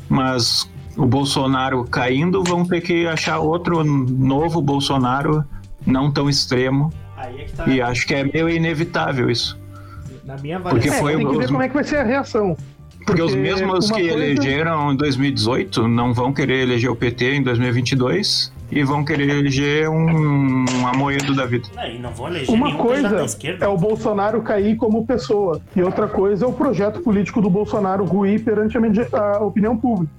mas 0.08 0.70
o 0.96 1.06
Bolsonaro 1.08 1.84
caindo, 1.86 2.44
vão 2.44 2.64
ter 2.66 2.82
que 2.82 3.08
achar 3.08 3.40
outro 3.40 3.84
novo 3.84 4.62
Bolsonaro 4.62 5.44
não 5.86 6.12
tão 6.12 6.30
extremo. 6.30 6.94
É 7.18 7.46
tá... 7.46 7.68
E 7.68 7.82
acho 7.82 8.06
que 8.06 8.14
é 8.14 8.24
meio 8.24 8.48
inevitável 8.48 9.30
isso. 9.30 9.60
Na 10.24 10.36
minha 10.38 10.58
avaliação, 10.58 10.92
Porque 10.92 11.02
foi 11.02 11.14
é, 11.14 11.18
tem 11.18 11.28
que 11.28 11.38
ver 11.38 11.48
como 11.48 11.62
é 11.64 11.68
que 11.68 11.74
vai 11.74 11.84
ser 11.84 11.98
a 11.98 12.04
reação. 12.04 12.56
Porque, 13.08 13.22
os 13.22 13.34
mesmos 13.34 13.90
que 13.90 14.02
coisa... 14.02 14.12
elegeram 14.12 14.92
em 14.92 14.98
2018 14.98 15.88
não 15.88 16.14
vão 16.14 16.34
querer 16.34 16.64
eleger 16.64 16.92
o 16.92 16.96
PT 16.96 17.36
em 17.36 17.42
2022 17.42 18.52
e 18.70 18.84
vão 18.84 19.06
querer 19.06 19.30
eleger 19.30 19.90
um, 19.90 20.66
um 20.70 20.88
amoedo 20.88 21.34
da 21.34 21.46
vida. 21.46 21.70
Não, 21.74 21.88
e 21.88 22.00
não 22.00 22.12
vão 22.12 22.28
eleger 22.28 22.54
Uma 22.54 22.76
coisa 22.76 23.26
é 23.62 23.68
o 23.68 23.78
Bolsonaro 23.78 24.42
cair 24.42 24.76
como 24.76 25.06
pessoa 25.08 25.62
e 25.74 25.82
outra 25.82 26.06
coisa 26.10 26.44
é 26.44 26.48
o 26.48 26.52
projeto 26.52 27.00
político 27.00 27.42
do 27.42 27.50
Bolsonaro 27.50 28.04
ruir 28.04 28.44
perante 28.44 28.78
a, 28.78 29.38
a 29.38 29.40
opinião 29.40 29.78
pública. 29.78 30.12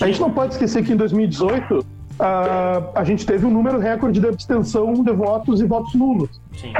A 0.00 0.06
gente 0.06 0.20
não 0.20 0.30
pode 0.30 0.52
esquecer 0.52 0.84
que 0.84 0.92
em 0.92 0.96
2018 0.96 1.84
a, 2.20 2.82
a 2.94 3.04
gente 3.04 3.26
teve 3.26 3.46
um 3.46 3.50
número 3.50 3.80
recorde 3.80 4.20
de 4.20 4.28
abstenção 4.28 4.92
de 4.92 5.12
votos 5.12 5.60
e 5.60 5.66
votos 5.66 5.92
nulos, 5.94 6.40
Sim. 6.56 6.72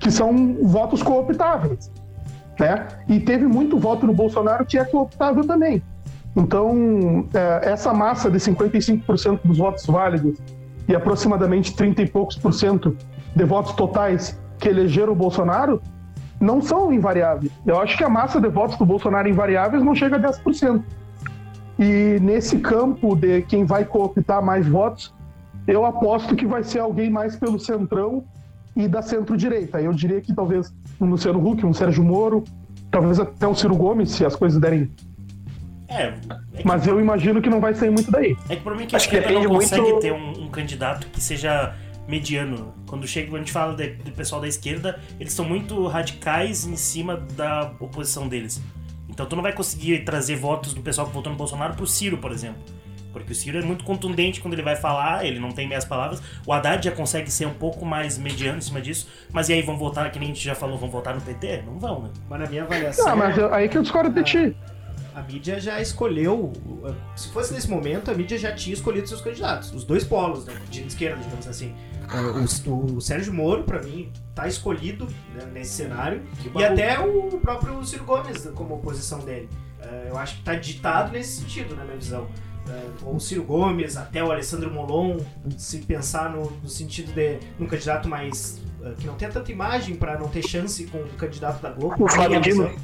que 0.00 0.10
são 0.10 0.56
votos 0.62 1.02
cooptáveis. 1.02 1.90
Né? 2.58 2.86
E 3.08 3.20
teve 3.20 3.46
muito 3.46 3.78
voto 3.78 4.06
no 4.06 4.14
Bolsonaro 4.14 4.64
que 4.64 4.78
é 4.78 4.84
cooptável 4.84 5.46
também. 5.46 5.82
Então, 6.34 7.26
é, 7.32 7.70
essa 7.70 7.94
massa 7.94 8.30
de 8.30 8.38
55% 8.38 9.40
dos 9.44 9.58
votos 9.58 9.86
válidos 9.86 10.38
e 10.88 10.94
aproximadamente 10.94 11.74
30 11.74 12.02
e 12.02 12.08
poucos 12.08 12.36
por 12.36 12.52
cento 12.52 12.96
de 13.34 13.44
votos 13.44 13.72
totais 13.72 14.38
que 14.58 14.68
elegeram 14.68 15.12
o 15.12 15.16
Bolsonaro 15.16 15.80
não 16.38 16.60
são 16.60 16.92
invariáveis. 16.92 17.50
Eu 17.64 17.80
acho 17.80 17.96
que 17.96 18.04
a 18.04 18.08
massa 18.08 18.40
de 18.40 18.48
votos 18.48 18.76
do 18.76 18.84
Bolsonaro 18.84 19.28
invariáveis 19.28 19.82
não 19.82 19.94
chega 19.94 20.16
a 20.16 20.20
10%. 20.20 20.82
E 21.78 22.18
nesse 22.20 22.58
campo 22.58 23.14
de 23.14 23.42
quem 23.42 23.64
vai 23.64 23.84
cooptar 23.84 24.42
mais 24.42 24.66
votos, 24.66 25.14
eu 25.66 25.84
aposto 25.84 26.36
que 26.36 26.46
vai 26.46 26.62
ser 26.62 26.80
alguém 26.80 27.10
mais 27.10 27.36
pelo 27.36 27.58
centrão 27.58 28.24
e 28.76 28.86
da 28.86 29.00
centro-direita. 29.00 29.80
Eu 29.80 29.92
diria 29.92 30.20
que 30.20 30.34
talvez 30.34 30.72
um 31.00 31.06
Luciano 31.06 31.44
Huck, 31.44 31.64
um 31.64 31.72
Sérgio 31.72 32.04
Moro, 32.04 32.44
talvez 32.90 33.18
até 33.18 33.48
um 33.48 33.54
Ciro 33.54 33.74
Gomes, 33.74 34.10
se 34.10 34.24
as 34.24 34.36
coisas 34.36 34.60
derem. 34.60 34.90
É, 35.88 36.08
é 36.08 36.12
que... 36.58 36.66
Mas 36.66 36.86
eu 36.86 37.00
imagino 37.00 37.40
que 37.40 37.48
não 37.48 37.60
vai 37.60 37.74
sair 37.74 37.90
muito 37.90 38.10
daí. 38.10 38.36
É 38.48 38.56
que 38.56 38.62
por 38.62 38.76
mim 38.76 38.86
que 38.86 38.94
Acho 38.94 39.06
a 39.08 39.18
esquerda 39.18 39.40
não 39.40 39.54
consegue 39.54 39.82
muito... 39.82 40.00
ter 40.00 40.12
um, 40.12 40.44
um, 40.44 40.48
candidato 40.48 41.06
que 41.06 41.20
seja 41.20 41.74
mediano. 42.06 42.74
Quando 42.86 43.06
chega, 43.06 43.28
quando 43.28 43.36
a 43.36 43.38
gente 43.44 43.52
fala 43.52 43.74
de, 43.74 43.88
do 43.88 44.12
pessoal 44.12 44.40
da 44.40 44.48
esquerda, 44.48 45.00
eles 45.18 45.32
são 45.32 45.44
muito 45.44 45.86
radicais 45.86 46.66
em 46.66 46.76
cima 46.76 47.16
da 47.34 47.72
oposição 47.80 48.28
deles. 48.28 48.62
Então 49.08 49.24
tu 49.24 49.34
não 49.34 49.42
vai 49.42 49.52
conseguir 49.52 50.04
trazer 50.04 50.36
votos 50.36 50.74
do 50.74 50.82
pessoal 50.82 51.06
que 51.06 51.14
votou 51.14 51.32
no 51.32 51.38
Bolsonaro 51.38 51.74
pro 51.74 51.86
Ciro, 51.86 52.18
por 52.18 52.30
exemplo. 52.30 52.60
Porque 53.20 53.32
o 53.32 53.36
Ciro 53.36 53.58
é 53.58 53.62
muito 53.62 53.84
contundente 53.84 54.40
quando 54.40 54.54
ele 54.54 54.62
vai 54.62 54.76
falar, 54.76 55.24
ele 55.24 55.38
não 55.40 55.50
tem 55.52 55.68
meias 55.68 55.84
palavras. 55.84 56.20
O 56.46 56.52
Haddad 56.52 56.84
já 56.84 56.92
consegue 56.92 57.30
ser 57.30 57.46
um 57.46 57.54
pouco 57.54 57.84
mais 57.84 58.16
mediano 58.18 58.58
em 58.58 58.60
cima 58.62 58.80
disso. 58.80 59.08
Mas 59.32 59.48
e 59.48 59.52
aí, 59.54 59.62
vão 59.62 59.76
votar, 59.78 60.10
que 60.10 60.18
nem 60.18 60.30
a 60.30 60.34
gente 60.34 60.44
já 60.44 60.54
falou, 60.54 60.76
vão 60.78 60.90
votar 60.90 61.14
no 61.14 61.20
PT? 61.20 61.62
Não 61.66 61.78
vão, 61.78 62.02
né? 62.02 62.10
Mas 62.28 62.40
na 62.40 62.46
minha 62.48 62.62
avaliação. 62.64 63.06
Não, 63.06 63.16
mas 63.16 63.36
eu- 63.38 63.52
aí 63.54 63.68
que 63.68 63.78
eu 63.78 63.82
discordo 63.82 64.10
de 64.10 64.22
ti. 64.24 64.56
A 65.14 65.22
mídia 65.22 65.58
já 65.58 65.80
escolheu. 65.80 66.52
Se 67.14 67.28
fosse 67.30 67.54
nesse 67.54 67.70
momento, 67.70 68.10
a 68.10 68.14
mídia 68.14 68.36
já 68.38 68.52
tinha 68.52 68.74
escolhido 68.74 69.08
seus 69.08 69.22
candidatos. 69.22 69.72
Os 69.72 69.82
dois 69.82 70.04
polos, 70.04 70.44
né? 70.44 70.54
De 70.70 70.86
esquerda, 70.86 71.22
digamos 71.22 71.48
assim. 71.48 71.74
O, 72.66 72.70
o- 72.70 72.96
o 72.96 73.00
Sérgio 73.00 73.32
Moro, 73.32 73.64
pra 73.64 73.82
mim, 73.82 74.12
tá 74.34 74.46
escolhido 74.46 75.06
né, 75.34 75.44
nesse 75.52 75.72
cenário. 75.72 76.22
E 76.54 76.64
até 76.64 77.00
o 77.00 77.38
próprio 77.40 77.82
Ciro 77.84 78.04
Gomes 78.04 78.46
como 78.54 78.74
oposição 78.74 79.18
dele. 79.20 79.48
Eh, 79.80 80.08
eu 80.10 80.18
acho 80.18 80.36
que 80.36 80.42
tá 80.42 80.54
ditado 80.54 81.12
nesse 81.12 81.40
sentido, 81.40 81.74
na 81.74 81.84
minha 81.84 81.96
visão. 81.96 82.26
Eh, 82.68 82.82
ou 83.04 83.16
o 83.16 83.20
Ciro 83.20 83.42
Gomes, 83.44 83.96
até 83.96 84.22
o 84.22 84.30
Alessandro 84.32 84.70
Molon, 84.72 85.18
se 85.56 85.78
pensar 85.78 86.30
no, 86.30 86.50
no 86.62 86.68
sentido 86.68 87.12
de 87.12 87.38
um 87.60 87.66
candidato 87.66 88.08
mais. 88.08 88.60
eh, 88.82 88.92
que 88.98 89.06
não 89.06 89.14
tenha 89.14 89.30
tanta 89.30 89.50
imagem 89.52 89.94
pra 89.94 90.18
não 90.18 90.28
ter 90.28 90.42
chance 90.42 90.84
com 90.86 90.98
o 90.98 91.06
candidato 91.16 91.62
da 91.62 91.70
Globo. 91.70 92.04
O 92.04 92.08
Flávio 92.08 92.40
Dino. 92.40 92.64
visão. 92.68 92.76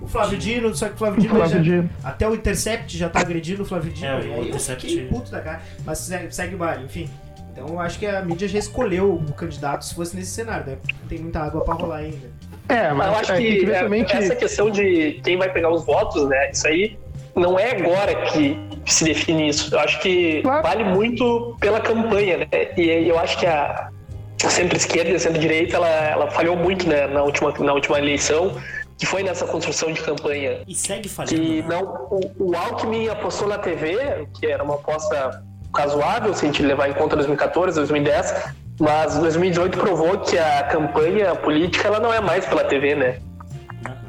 O 0.00 0.06
Flávio 0.06 0.38
Dino, 0.38 0.74
só 0.74 0.88
que 0.88 0.94
o 0.94 0.96
Flávio 0.98 1.18
O 1.18 1.22
Dino 1.22 1.34
Flávio 1.36 1.56
já, 1.56 1.62
Dino. 1.62 1.90
até 2.04 2.28
o 2.28 2.34
Intercept 2.34 2.96
já 2.98 3.08
tá 3.08 3.20
agredindo 3.20 3.62
o 3.62 3.66
Flávio 3.66 3.92
Dino. 3.92 4.06
É, 4.08 4.14
o 4.16 4.22
eu 4.22 4.44
Intercept- 4.44 4.86
fiquei 4.86 5.06
puto 5.06 5.30
da 5.30 5.40
cara. 5.40 5.62
Mas 5.84 5.98
segue, 5.98 6.34
segue 6.34 6.54
o 6.54 6.58
baile, 6.58 6.84
enfim. 6.84 7.08
Então 7.52 7.68
eu 7.68 7.80
acho 7.80 7.98
que 7.98 8.04
a 8.06 8.20
mídia 8.22 8.46
já 8.46 8.58
escolheu 8.58 9.14
o 9.14 9.32
candidato 9.32 9.84
se 9.86 9.94
fosse 9.94 10.14
nesse 10.14 10.30
cenário, 10.30 10.66
né? 10.66 10.76
Tem 11.08 11.18
muita 11.18 11.40
água 11.40 11.62
pra 11.64 11.72
rolar 11.74 11.96
ainda. 11.96 12.30
É, 12.68 12.88
Mas 12.92 12.96
mas 12.98 13.06
eu 13.06 13.14
acho 13.14 13.32
é, 13.32 13.36
tem 13.36 13.44
que, 13.64 13.70
é, 13.70 14.04
que. 14.04 14.16
essa 14.16 14.34
questão 14.36 14.70
de 14.70 15.20
quem 15.24 15.38
vai 15.38 15.50
pegar 15.50 15.70
os 15.72 15.84
votos, 15.86 16.28
né? 16.28 16.50
Isso 16.50 16.66
aí 16.66 16.98
não 17.36 17.58
é 17.58 17.72
agora 17.72 18.14
que 18.26 18.58
se 18.86 19.04
define 19.04 19.48
isso. 19.48 19.74
Eu 19.74 19.80
acho 19.80 20.00
que 20.00 20.40
Claro. 20.42 20.62
vale 20.62 20.84
muito 20.84 21.56
pela 21.60 21.80
campanha, 21.80 22.38
né? 22.38 22.48
E 22.76 23.08
eu 23.08 23.18
acho 23.18 23.38
que 23.38 23.46
a 23.46 23.90
centro-esquerda 24.38 25.10
e 25.10 25.14
a 25.14 25.18
centro-direita 25.18 25.76
ela, 25.76 25.88
ela 25.88 26.30
falhou 26.30 26.56
muito 26.56 26.88
né, 26.88 27.06
na, 27.06 27.22
última, 27.22 27.52
na 27.58 27.72
última 27.72 27.98
eleição, 27.98 28.54
que 28.96 29.04
foi 29.04 29.22
nessa 29.22 29.46
construção 29.46 29.92
de 29.92 30.00
campanha. 30.00 30.60
E 30.66 30.74
segue 30.74 31.08
falhando. 31.08 31.34
Que 31.34 31.62
né? 31.62 31.68
não, 31.68 32.08
o, 32.10 32.50
o 32.50 32.56
Alckmin 32.56 33.08
apostou 33.08 33.48
na 33.48 33.58
TV, 33.58 34.26
que 34.38 34.46
era 34.46 34.62
uma 34.62 34.76
aposta 34.76 35.42
razoável, 35.74 36.32
se 36.32 36.44
a 36.44 36.48
gente 36.48 36.62
levar 36.62 36.88
em 36.88 36.94
conta 36.94 37.16
2014, 37.16 37.76
2010, 37.76 38.34
mas 38.80 39.16
2018 39.18 39.78
provou 39.78 40.18
que 40.18 40.38
a 40.38 40.62
campanha 40.64 41.34
política 41.34 41.88
ela 41.88 42.00
não 42.00 42.12
é 42.12 42.20
mais 42.20 42.46
pela 42.46 42.64
TV, 42.64 42.94
né? 42.94 43.18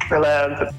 Ela 0.10 0.70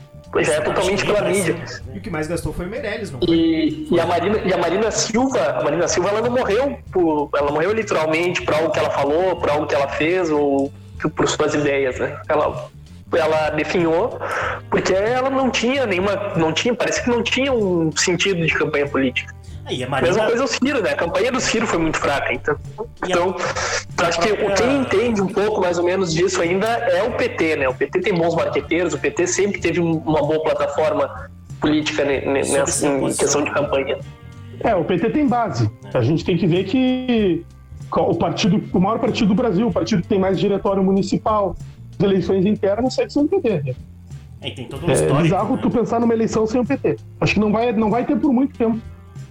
já 0.40 0.54
é 0.54 0.60
totalmente 0.60 1.04
pela 1.04 1.22
mídia. 1.22 1.56
E 1.94 1.98
o 1.98 2.00
que 2.00 2.10
mais 2.10 2.26
gastou 2.26 2.52
foi 2.52 2.66
o 2.66 2.68
Meirelles, 2.68 3.10
não 3.10 3.18
foi? 3.20 3.34
E, 3.34 3.88
e 3.90 4.00
a 4.00 4.06
Marina, 4.06 4.38
e 4.44 4.52
a 4.52 4.58
Marina 4.58 4.90
Silva, 4.90 5.58
a 5.58 5.64
Marina 5.64 5.88
Silva 5.88 6.10
ela 6.10 6.20
não 6.20 6.30
morreu 6.30 6.78
por, 6.92 7.30
ela 7.34 7.50
morreu 7.50 7.72
literalmente 7.72 8.42
por 8.42 8.54
algo 8.54 8.70
que 8.70 8.78
ela 8.78 8.90
falou, 8.90 9.36
por 9.36 9.50
algo 9.50 9.66
que 9.66 9.74
ela 9.74 9.88
fez 9.88 10.30
ou 10.30 10.72
por 11.14 11.28
suas 11.28 11.54
ideias, 11.54 11.98
né? 11.98 12.20
Ela 12.28 12.68
ela 13.16 13.50
definhou 13.50 14.20
porque 14.68 14.92
ela 14.92 15.30
não 15.30 15.50
tinha 15.50 15.86
nenhuma, 15.86 16.34
não 16.36 16.52
tinha, 16.52 16.74
parece 16.74 17.02
que 17.02 17.08
não 17.08 17.22
tinha 17.22 17.50
um 17.52 17.90
sentido 17.96 18.44
de 18.44 18.52
campanha 18.52 18.86
política. 18.86 19.34
Aí, 19.68 19.84
a 19.84 19.88
Mesma 20.00 20.26
coisa 20.26 20.44
o 20.44 20.46
Ciro, 20.48 20.82
né? 20.82 20.90
A 20.92 20.96
campanha 20.96 21.30
do 21.30 21.40
Ciro 21.40 21.66
foi 21.66 21.78
muito 21.78 21.98
fraca, 21.98 22.32
então. 22.32 22.56
E 23.06 23.12
a- 23.12 23.16
Então, 23.16 23.36
acho 24.06 24.20
que 24.20 24.28
própria- 24.34 24.54
quem 24.56 24.80
entende 24.80 25.20
um 25.20 25.26
pouco 25.26 25.60
mais 25.60 25.78
ou 25.78 25.84
menos 25.84 26.12
disso 26.12 26.40
ainda 26.40 26.66
é 26.66 27.02
o 27.02 27.12
PT, 27.12 27.56
né? 27.56 27.68
O 27.68 27.74
PT 27.74 28.00
tem 28.00 28.14
bons 28.14 28.34
marqueteiros, 28.34 28.94
o 28.94 28.98
PT 28.98 29.26
sempre 29.26 29.60
teve 29.60 29.80
um- 29.80 29.98
uma 29.98 30.20
boa 30.22 30.42
plataforma 30.42 31.28
política 31.60 32.04
nessa 32.04 32.58
essa 32.58 32.86
em 32.86 33.12
questão 33.12 33.42
de 33.42 33.50
campanha. 33.50 33.98
É, 34.60 34.74
o 34.74 34.84
PT 34.84 35.10
tem 35.10 35.26
base. 35.26 35.70
A 35.92 36.00
gente 36.00 36.24
tem 36.24 36.36
que 36.36 36.46
ver 36.46 36.64
que 36.64 37.44
o 37.92 38.14
partido, 38.14 38.62
o 38.72 38.80
maior 38.80 38.98
partido 38.98 39.28
do 39.28 39.34
Brasil, 39.34 39.66
o 39.68 39.72
partido 39.72 40.02
que 40.02 40.08
tem 40.08 40.18
mais 40.18 40.38
diretório 40.38 40.82
municipal, 40.82 41.54
as 41.98 42.04
eleições 42.04 42.46
internas, 42.46 42.94
segue 42.94 43.12
sendo 43.12 43.26
o 43.26 43.28
PT. 43.40 43.62
né? 43.64 43.74
É, 44.40 44.50
tem 44.50 44.66
todo 44.68 44.86
um 44.86 44.90
É 44.90 44.92
histórico. 44.92 45.22
bizarro 45.22 45.56
né? 45.56 45.62
tu 45.62 45.68
pensar 45.70 45.98
numa 46.00 46.14
eleição 46.14 46.46
sem 46.46 46.60
o 46.60 46.64
PT. 46.64 46.96
Acho 47.20 47.34
que 47.34 47.40
não 47.40 47.50
vai, 47.50 47.72
não 47.72 47.90
vai 47.90 48.04
ter 48.04 48.16
por 48.16 48.32
muito 48.32 48.56
tempo 48.56 48.78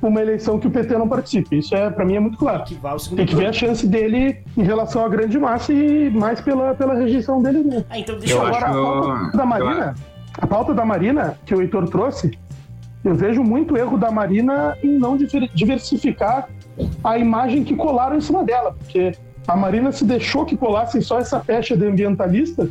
uma 0.01 0.21
eleição 0.21 0.59
que 0.59 0.67
o 0.67 0.71
PT 0.71 0.97
não 0.97 1.07
participe. 1.07 1.57
Isso 1.57 1.75
é, 1.75 1.89
para 1.89 2.05
mim 2.05 2.15
é 2.15 2.19
muito 2.19 2.37
claro. 2.37 2.63
Que 2.63 2.75
Tem 3.15 3.25
que 3.25 3.35
ver 3.35 3.47
a 3.47 3.53
chance 3.53 3.85
dele 3.87 4.37
em 4.55 4.63
relação 4.63 5.03
à 5.05 5.09
grande 5.09 5.37
massa 5.39 5.73
e 5.73 6.09
mais 6.09 6.39
pela, 6.41 6.73
pela 6.75 6.93
rejeição 6.95 7.41
dele 7.41 7.63
mesmo. 7.63 7.85
Ah, 7.89 7.99
então 7.99 8.17
deixa 8.17 8.33
Eu 8.35 8.39
eu. 8.41 8.45
acho- 8.47 8.65
Agora, 8.65 9.13
a 9.13 9.27
pauta 9.27 9.37
da 9.37 9.45
Marina, 9.45 9.95
a 10.39 10.47
pauta 10.47 10.73
da 10.73 10.85
Marina 10.85 11.39
que 11.45 11.55
o 11.55 11.61
Heitor 11.61 11.87
trouxe, 11.89 12.37
eu 13.03 13.15
vejo 13.15 13.41
muito 13.43 13.75
erro 13.77 13.97
da 13.97 14.11
Marina 14.11 14.75
em 14.83 14.97
não 14.99 15.17
diver- 15.17 15.49
diversificar 15.53 16.47
a 17.03 17.17
imagem 17.17 17.63
que 17.63 17.75
colaram 17.75 18.17
em 18.17 18.21
cima 18.21 18.43
dela, 18.43 18.73
porque 18.77 19.13
a 19.47 19.55
Marina 19.55 19.91
se 19.91 20.05
deixou 20.05 20.45
que 20.45 20.55
colassem 20.57 21.01
só 21.01 21.17
essa 21.19 21.39
pecha 21.39 21.75
de 21.75 21.85
ambientalista 21.85 22.69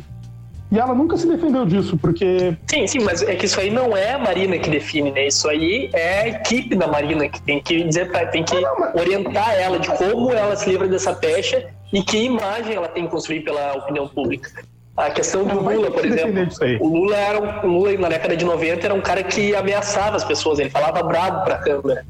e 0.71 0.77
ela 0.79 0.93
nunca 0.93 1.15
se 1.17 1.27
defendeu 1.27 1.65
disso, 1.65 1.97
porque 1.97 2.55
Sim, 2.69 2.85
sim, 2.87 2.99
mas 2.99 3.21
é 3.21 3.35
que 3.35 3.45
isso 3.45 3.59
aí 3.59 3.69
não 3.69 3.95
é 3.95 4.11
a 4.13 4.19
Marina 4.19 4.57
que 4.57 4.69
define, 4.69 5.11
né? 5.11 5.27
Isso 5.27 5.47
aí 5.49 5.89
é 5.93 6.21
a 6.21 6.27
equipe 6.27 6.75
da 6.75 6.87
Marina 6.87 7.27
que 7.29 7.41
tem 7.41 7.61
que 7.61 7.83
dizer, 7.83 8.09
pra- 8.11 8.25
tem 8.27 8.43
que 8.43 8.55
Ah, 8.57 8.61
não, 8.61 8.79
mas- 8.79 8.95
orientar 8.95 9.53
ela 9.55 9.79
de 9.79 9.89
como 9.89 10.31
ela 10.31 10.55
se 10.55 10.69
livra 10.69 10.87
dessa 10.87 11.13
pecha 11.13 11.65
e 11.93 12.01
que 12.03 12.17
imagem 12.17 12.75
ela 12.75 12.87
tem 12.89 13.05
que 13.05 13.11
construir 13.11 13.41
pela 13.41 13.73
opinião 13.75 14.07
pública. 14.07 14.49
A 14.97 15.11
questão 15.11 15.43
do 15.43 15.55
Não 15.61 15.73
Lula, 15.75 15.91
por 15.91 16.03
exemplo. 16.03 16.47
O 16.81 16.87
Lula 16.87 17.15
era 17.15 17.39
um, 17.39 17.69
o 17.69 17.71
Lula 17.79 17.93
na 17.99 18.09
década 18.09 18.35
de 18.35 18.43
90 18.43 18.83
era 18.87 18.93
um 18.95 18.99
cara 19.01 19.21
que 19.23 19.55
ameaçava 19.55 20.15
as 20.17 20.23
pessoas, 20.23 20.57
ele 20.57 20.71
falava 20.71 21.03
brabo 21.03 21.45
pra 21.45 21.57
câmera. 21.59 22.03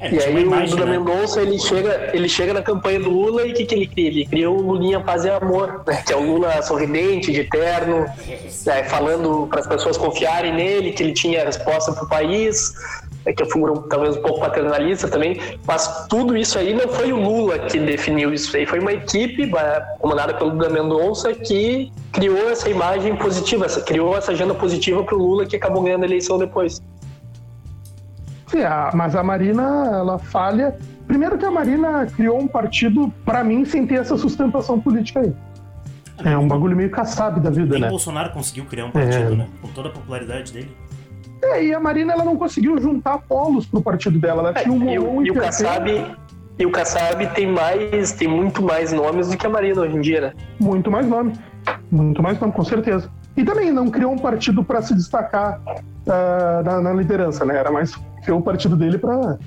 É, 0.00 0.14
E 0.14 0.18
aí 0.18 0.30
uma 0.30 0.38
o 0.38 0.42
imagem, 0.42 0.74
Lula 0.74 0.86
né? 0.86 0.98
Mendonça 0.98 1.42
ele 1.42 1.58
chega, 1.58 2.10
ele 2.14 2.28
chega 2.28 2.54
na 2.54 2.62
campanha 2.62 3.00
do 3.00 3.10
Lula 3.10 3.46
e 3.46 3.52
o 3.52 3.54
que, 3.54 3.66
que 3.66 3.74
ele 3.74 3.86
cria? 3.86 4.08
Ele 4.08 4.24
cria 4.24 4.50
o 4.50 4.60
Lulinha 4.60 4.98
Paz 4.98 5.24
e 5.26 5.30
Amor, 5.30 5.82
né? 5.86 6.02
que 6.06 6.12
é 6.12 6.16
o 6.16 6.20
Lula 6.20 6.62
sorridente, 6.62 7.30
de 7.30 7.44
terno, 7.44 8.06
né? 8.64 8.84
falando 8.84 9.46
para 9.48 9.60
as 9.60 9.66
pessoas 9.66 9.98
confiarem 9.98 10.54
nele, 10.54 10.92
que 10.92 11.02
ele 11.02 11.12
tinha 11.12 11.42
a 11.42 11.44
resposta 11.44 11.92
para 11.92 12.04
o 12.04 12.08
país, 12.08 12.72
né? 13.26 13.34
que 13.34 13.42
é 13.42 13.46
figura 13.46 13.74
talvez 13.90 14.16
um 14.16 14.22
pouco 14.22 14.40
paternalista 14.40 15.06
também, 15.06 15.38
mas 15.66 16.06
tudo 16.08 16.34
isso 16.34 16.58
aí 16.58 16.72
não 16.72 16.88
foi 16.88 17.12
o 17.12 17.20
Lula 17.20 17.58
que 17.58 17.78
definiu 17.78 18.32
isso 18.32 18.56
aí, 18.56 18.64
foi 18.64 18.78
uma 18.78 18.94
equipe 18.94 19.50
comandada 19.98 20.32
pelo 20.32 20.54
Lula 20.54 20.70
Mendonça 20.70 21.34
que 21.34 21.92
criou 22.10 22.48
essa 22.48 22.70
imagem 22.70 23.14
positiva, 23.16 23.66
criou 23.82 24.16
essa 24.16 24.32
agenda 24.32 24.54
positiva 24.54 25.04
para 25.04 25.14
o 25.14 25.18
Lula 25.18 25.44
que 25.44 25.56
acabou 25.56 25.82
ganhando 25.82 26.04
a 26.04 26.06
eleição 26.06 26.38
depois. 26.38 26.80
Sim, 28.50 28.62
a- 28.62 28.90
mas 28.94 29.14
a 29.14 29.22
Marina, 29.22 29.62
ela 29.92 30.18
falha. 30.18 30.76
Primeiro 31.06 31.38
que 31.38 31.44
a 31.44 31.50
Marina 31.50 32.06
criou 32.06 32.38
um 32.40 32.48
partido, 32.48 33.12
pra 33.24 33.44
mim, 33.44 33.64
sem 33.64 33.86
ter 33.86 33.96
essa 34.00 34.16
sustentação 34.16 34.80
política 34.80 35.20
aí. 35.20 35.32
É 36.24 36.36
um 36.36 36.46
bagulho 36.46 36.76
meio 36.76 36.90
caçabe 36.90 37.40
da 37.40 37.48
vida, 37.50 37.70
Nem 37.70 37.78
o 37.78 37.80
né? 37.82 37.88
Bolsonaro 37.88 38.30
conseguiu 38.30 38.64
criar 38.66 38.86
um 38.86 38.90
partido, 38.90 39.32
É. 39.32 39.36
né? 39.36 39.46
Com 39.62 39.68
toda 39.68 39.88
a 39.88 39.92
popularidade 39.92 40.52
dele. 40.52 40.76
É, 41.42 41.64
e 41.64 41.72
a 41.72 41.80
Marina, 41.80 42.12
ela 42.12 42.24
não 42.24 42.36
conseguiu 42.36 42.78
juntar 42.78 43.18
polos 43.18 43.64
pro 43.66 43.80
partido 43.80 44.18
dela. 44.18 44.40
Ela 44.42 44.52
tinha 44.54 44.72
um 44.72 44.88
É, 44.88 44.94
e, 44.94 44.98
o, 44.98 45.22
e 45.26 45.30
o. 45.30 45.34
Kassab 45.34 46.16
e 46.58 46.66
o 46.66 46.70
Kassab 46.70 47.26
tem 47.34 47.46
mais 47.46 48.12
tem 48.12 48.28
muito 48.28 48.62
mais 48.62 48.92
nomes 48.92 49.28
do 49.28 49.36
que 49.36 49.46
a 49.46 49.48
Marina 49.48 49.80
hoje 49.80 49.96
em 49.96 50.00
dia, 50.02 50.20
né? 50.20 50.32
Muito 50.60 50.90
mais 50.90 51.06
nome. 51.06 51.32
Muito 51.90 52.22
mais 52.22 52.38
nome, 52.38 52.52
com 52.52 52.64
certeza. 52.64 53.08
E 53.36 53.42
também 53.44 53.70
não 53.72 53.88
criou 53.88 54.12
um 54.12 54.18
partido 54.18 54.62
para 54.62 54.82
se 54.82 54.94
destacar 54.94 55.58
ah, 56.06 56.62
na, 56.62 56.80
na 56.82 56.92
liderança, 56.92 57.44
né? 57.46 57.56
Era 57.56 57.70
mais 57.70 57.94
criou 58.20 58.40
o 58.40 58.42
partido 58.42 58.76
dele 58.76 58.98
para 58.98 59.38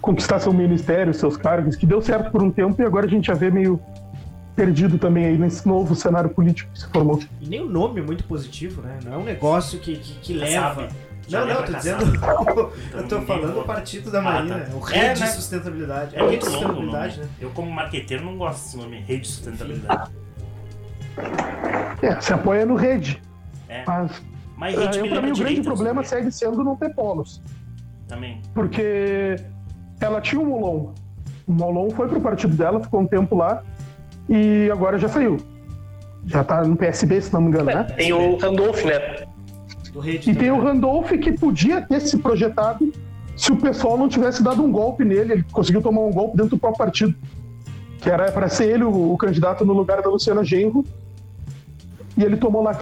conquistar 0.00 0.38
seu 0.38 0.52
ministério, 0.52 1.12
seus 1.12 1.36
cargos, 1.36 1.76
que 1.76 1.84
deu 1.86 2.00
certo 2.00 2.30
por 2.30 2.42
um 2.42 2.50
tempo 2.50 2.80
e 2.80 2.84
agora 2.84 3.06
a 3.06 3.08
gente 3.08 3.26
já 3.26 3.34
vê 3.34 3.50
meio 3.50 3.80
perdido 4.54 4.98
também 4.98 5.24
aí 5.26 5.38
nesse 5.38 5.66
novo 5.66 5.94
cenário 5.94 6.30
político 6.30 6.70
que 6.72 6.80
se 6.80 6.88
formou. 6.88 7.20
E 7.40 7.48
nem 7.48 7.60
o 7.60 7.68
nome 7.68 8.00
é 8.00 8.02
muito 8.04 8.24
positivo, 8.24 8.82
né? 8.82 8.98
Não 9.04 9.12
é 9.14 9.16
um 9.18 9.24
negócio 9.24 9.78
que, 9.78 9.96
que, 9.96 10.14
que 10.20 10.32
leva. 10.34 10.88
Já 11.28 11.40
Não, 11.40 11.46
não, 11.46 11.54
lembra 11.56 11.66
tô 11.66 11.72
Kassab. 11.74 12.04
dizendo. 12.04 12.24
eu 12.26 12.72
Então, 12.88 13.08
tô 13.08 13.14
ninguém 13.18 13.26
falando 13.26 13.54
do 13.54 13.64
partido 13.64 14.10
da 14.10 14.18
Ah, 14.18 14.22
Marina. 14.22 14.58
tá. 14.60 14.74
O 14.76 14.80
rei 14.80 14.98
É, 15.00 15.12
de 15.12 15.20
né? 15.20 15.26
sustentabilidade. 15.26 16.16
É 16.16 16.18
É, 16.18 16.20
rei 16.22 16.28
muito 16.30 16.48
de 16.48 16.56
longo 16.56 16.64
o 16.64 16.68
nome. 16.68 16.76
sustentabilidade, 16.86 17.20
né? 17.20 17.28
Eu, 17.40 17.50
como 17.50 17.70
marqueteiro, 17.70 18.24
não 18.24 18.36
gosto 18.38 18.62
desse 18.64 18.76
nome. 18.78 19.00
Rede 19.00 19.20
de 19.22 19.28
sustentabilidade. 19.28 20.10
É, 22.02 22.20
se 22.20 22.32
apoia 22.32 22.64
no 22.64 22.74
rede. 22.76 23.22
É. 23.68 23.84
Mas 23.86 24.22
Mas 24.56 24.76
ah, 24.76 24.80
rede 24.80 24.98
eu, 24.98 25.08
pra 25.08 25.20
mim 25.20 25.30
o 25.30 25.34
grande 25.34 25.34
direita, 25.34 25.62
problema 25.62 26.00
assim, 26.00 26.10
segue 26.10 26.32
sendo 26.32 26.64
não 26.64 26.74
ter 26.76 26.94
polos. 26.94 27.42
Também. 28.08 28.40
porque 28.54 29.36
ela 30.00 30.20
tinha 30.20 30.40
o 30.40 30.46
Molon. 30.46 30.92
O 31.46 31.52
Molon 31.52 31.90
foi 31.90 32.08
pro 32.08 32.20
partido 32.20 32.56
dela, 32.56 32.82
ficou 32.82 33.00
um 33.00 33.06
tempo 33.06 33.36
lá 33.36 33.62
e 34.28 34.70
agora 34.70 34.98
já 34.98 35.08
saiu. 35.08 35.36
Já 36.26 36.44
tá 36.44 36.62
no 36.62 36.76
PSB, 36.76 37.20
se 37.20 37.32
não 37.32 37.40
me 37.40 37.48
engano, 37.48 37.66
né? 37.66 37.84
Tem 37.84 38.12
o 38.12 38.36
Randolph, 38.36 38.84
né? 38.84 39.26
Do 39.92 40.00
rede 40.00 40.30
E 40.30 40.34
tem 40.34 40.50
o. 40.50 40.60
Randolph 40.60 41.10
que 41.12 41.32
podia 41.32 41.80
ter 41.80 42.00
se 42.00 42.18
projetado 42.18 42.92
se 43.36 43.52
o 43.52 43.56
pessoal 43.56 43.96
não 43.96 44.08
tivesse 44.08 44.42
dado 44.42 44.62
um 44.62 44.70
golpe 44.70 45.04
nele. 45.04 45.32
Ele 45.32 45.44
conseguiu 45.50 45.80
tomar 45.80 46.02
um 46.02 46.12
golpe 46.12 46.36
dentro 46.36 46.50
do 46.50 46.58
próprio 46.58 46.78
partido. 46.78 47.14
Que 47.98 48.10
era 48.10 48.30
para 48.30 48.48
ser 48.48 48.68
ele 48.68 48.84
o, 48.84 49.12
o 49.12 49.16
candidato 49.16 49.64
no 49.64 49.72
lugar 49.72 50.02
da 50.02 50.10
Luciana 50.10 50.44
Genro. 50.44 50.84
E 52.16 52.24
ele 52.24 52.36
tomou 52.36 52.62
lá 52.62 52.78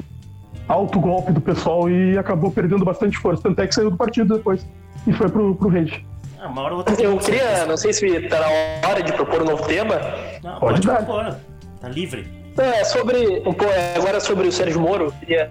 alto 0.67 0.99
golpe 0.99 1.33
do 1.33 1.41
pessoal 1.41 1.89
e 1.89 2.19
acabou 2.19 2.51
perdendo 2.51 2.85
bastante 2.85 3.17
força. 3.17 3.43
Tanto 3.45 3.61
é 3.61 3.67
que 3.67 3.75
saiu 3.75 3.91
do 3.91 3.97
partido 3.97 4.37
depois. 4.37 4.67
E 5.07 5.13
foi 5.13 5.29
pro, 5.29 5.55
pro 5.55 5.69
Rede. 5.69 6.05
Ah, 6.41 6.49
uma 6.49 6.63
hora 6.63 6.75
Eu 6.99 7.17
que 7.19 7.25
queria, 7.25 7.65
não 7.67 7.77
sei 7.77 7.93
se 7.93 8.21
tá 8.29 8.41
na 8.41 8.89
hora 8.89 9.03
de 9.03 9.13
propor 9.13 9.43
um 9.43 9.47
novo 9.47 9.65
tema. 9.67 9.95
Não, 10.43 10.59
Pode 10.61 10.81
pode 10.83 10.87
dar. 10.87 10.97
propor. 11.05 11.37
Tá 11.81 11.89
livre. 11.89 12.27
É, 12.59 12.85
sobre. 12.85 13.27
Um, 13.41 13.43
pouco- 13.53 13.65
é, 13.65 13.95
agora 13.97 14.21
sobre 14.21 14.47
o 14.49 14.53
Sérgio 14.53 14.81
Moro, 14.81 15.07
eu 15.07 15.13
queria 15.13 15.51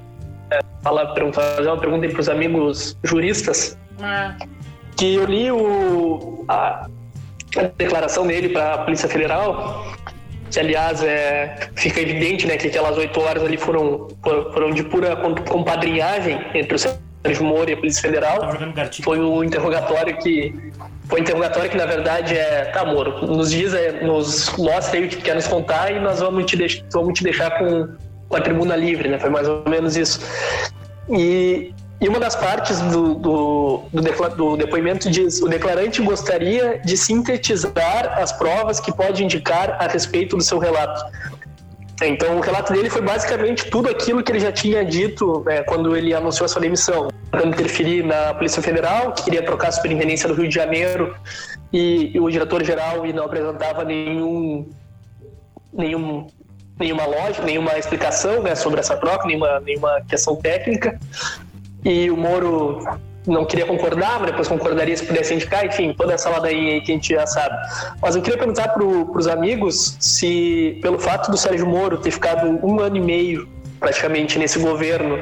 é, 0.52 0.60
falar, 0.84 1.08
perguntar, 1.14 1.42
fazer 1.56 1.68
uma 1.70 1.78
pergunta 1.80 2.08
para 2.10 2.20
os 2.20 2.30
amigos 2.30 2.98
juristas. 3.04 3.78
Que 4.98 5.16
eu 5.16 5.26
li 5.26 5.52
o, 5.52 6.46
a, 6.48 6.88
a 7.58 7.62
declaração 7.78 8.26
dele 8.26 8.50
para 8.50 8.74
a 8.74 8.78
Polícia 8.80 9.08
Federal, 9.10 9.86
que 10.50 10.60
aliás 10.60 11.04
é, 11.04 11.70
fica 11.76 12.00
evidente 12.00 12.48
né, 12.48 12.58
que 12.58 12.68
aquelas 12.68 12.98
oito 12.98 13.20
horas 13.20 13.44
ali 13.44 13.58
foram, 13.58 14.08
foram 14.54 14.72
de 14.72 14.84
pura 14.84 15.16
com- 15.18 15.36
compadrinhagem 15.36 16.40
entre 16.54 16.76
o 16.76 16.80
Sérgio 16.80 17.00
Moro 17.40 17.70
e 17.70 17.74
a 17.74 17.78
Polícia 17.78 18.02
Federal. 18.02 18.40
Foi 19.04 19.20
o 19.20 19.44
interrogatório 19.44 20.18
que. 20.18 20.54
Foi 21.08 21.20
o 21.20 21.22
interrogatório 21.22 21.70
que, 21.70 21.78
na 21.78 21.86
verdade, 21.86 22.36
é. 22.36 22.66
Tá, 22.66 22.86
Moro, 22.86 23.26
nos 23.28 23.52
diz, 23.52 23.74
é, 23.74 24.04
nos 24.04 24.56
mostra 24.58 25.00
aí 25.00 25.06
o 25.06 25.10
que 25.10 25.18
quer 25.18 25.36
nos 25.36 25.48
contar 25.48 25.92
e 25.92 26.00
nós 26.00 26.20
vamos 26.20 26.46
te, 26.46 26.58
deix 26.58 26.84
vamos 26.92 27.18
te 27.18 27.24
deixar 27.24 27.52
com, 27.58 27.90
com 28.28 28.36
a 28.36 28.42
tribuna 28.42 28.76
livre, 28.76 29.10
né? 29.10 29.20
Foi 29.20 29.30
mais 29.30 29.48
ou 29.48 29.64
menos 29.68 29.96
isso. 29.96 30.20
E, 31.10 31.74
e 32.02 32.10
uma 32.10 32.20
das 32.20 32.36
partes 32.36 32.82
do, 32.82 33.16
do, 33.16 33.82
do, 33.94 34.02
do 34.36 34.58
depoimento 34.58 35.10
diz: 35.10 35.42
o 35.42 35.48
declarante 35.48 36.02
gostaria 36.02 36.80
de 36.84 36.98
sintetizar 36.98 38.20
as 38.20 38.32
provas 38.32 38.80
que 38.80 38.92
pode 38.92 39.24
indicar 39.24 39.78
a 39.80 39.88
respeito 39.88 40.36
do 40.36 40.44
seu 40.44 40.58
relato. 40.58 41.02
Então, 42.04 42.38
o 42.38 42.42
relato 42.42 42.74
dele 42.74 42.90
foi 42.90 43.02
basicamente 43.02 43.70
tudo 43.70 43.90
aquilo 43.90 44.22
que 44.22 44.32
ele 44.32 44.40
já 44.40 44.52
tinha 44.52 44.84
dito 44.84 45.44
né, 45.46 45.64
quando 45.64 45.96
ele 45.96 46.14
anunciou 46.14 46.46
a 46.46 46.50
sua 46.50 46.62
demissão. 46.62 47.08
Tentando 47.32 47.54
interferir 47.54 48.04
na 48.04 48.34
Polícia 48.34 48.62
Federal, 48.62 49.14
que 49.14 49.24
queria 49.24 49.44
trocar 49.44 49.70
a 49.70 49.72
superintendência 49.72 50.28
do 50.28 50.36
Rio 50.36 50.50
de 50.50 50.56
Janeiro 50.56 51.16
e, 51.72 52.12
e 52.14 52.20
o 52.20 52.30
diretor-geral 52.30 53.06
e 53.06 53.14
não 53.14 53.24
apresentava 53.24 53.86
nenhum, 53.86 54.70
nenhum, 55.72 56.28
nenhuma 56.78 57.06
lógica, 57.06 57.46
nenhuma 57.46 57.78
explicação 57.78 58.44
né, 58.44 58.56
sobre 58.56 58.82
essa 58.82 58.98
troca, 58.98 59.26
nenhuma, 59.26 59.62
nenhuma 59.62 60.02
questão 60.02 60.36
técnica. 60.36 61.00
E 61.86 62.10
o 62.12 62.18
Moro 62.18 62.84
não 63.28 63.46
queria 63.46 63.66
concordar, 63.66 64.20
mas 64.20 64.32
depois 64.32 64.48
concordaria 64.48 64.96
se 64.96 65.06
pudesse 65.06 65.34
indicar, 65.34 65.66
enfim, 65.66 65.94
toda 65.94 66.14
essa 66.14 66.30
ladainha 66.30 66.74
aí 66.74 66.82
que 66.82 66.92
a 66.92 66.96
gente 66.96 67.14
já 67.14 67.26
sabe. 67.26 67.56
Mas 68.02 68.16
eu 68.16 68.22
queria 68.22 68.38
perguntar 68.38 68.70
para 68.70 68.84
os 68.84 69.28
amigos 69.28 69.98
se, 70.00 70.80
pelo 70.82 71.00
fato 71.00 71.32
do 71.32 71.38
Sérgio 71.38 71.66
Moro 71.66 71.98
ter 71.98 72.12
ficado 72.12 72.60
um 72.66 72.80
ano 72.80 72.98
e 72.98 73.02
meio 73.02 73.48
praticamente 73.80 74.40
nesse 74.40 74.60
governo 74.60 75.20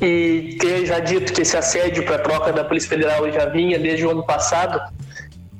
e 0.00 0.56
ter 0.60 0.86
já 0.86 0.98
dito 0.98 1.32
que 1.32 1.42
esse 1.42 1.56
assédio 1.56 2.04
para 2.04 2.18
troca 2.18 2.52
da 2.52 2.64
Polícia 2.64 2.88
Federal 2.88 3.30
já 3.30 3.46
vinha 3.46 3.78
desde 3.78 4.04
o 4.04 4.10
ano 4.10 4.24
passado, 4.24 4.80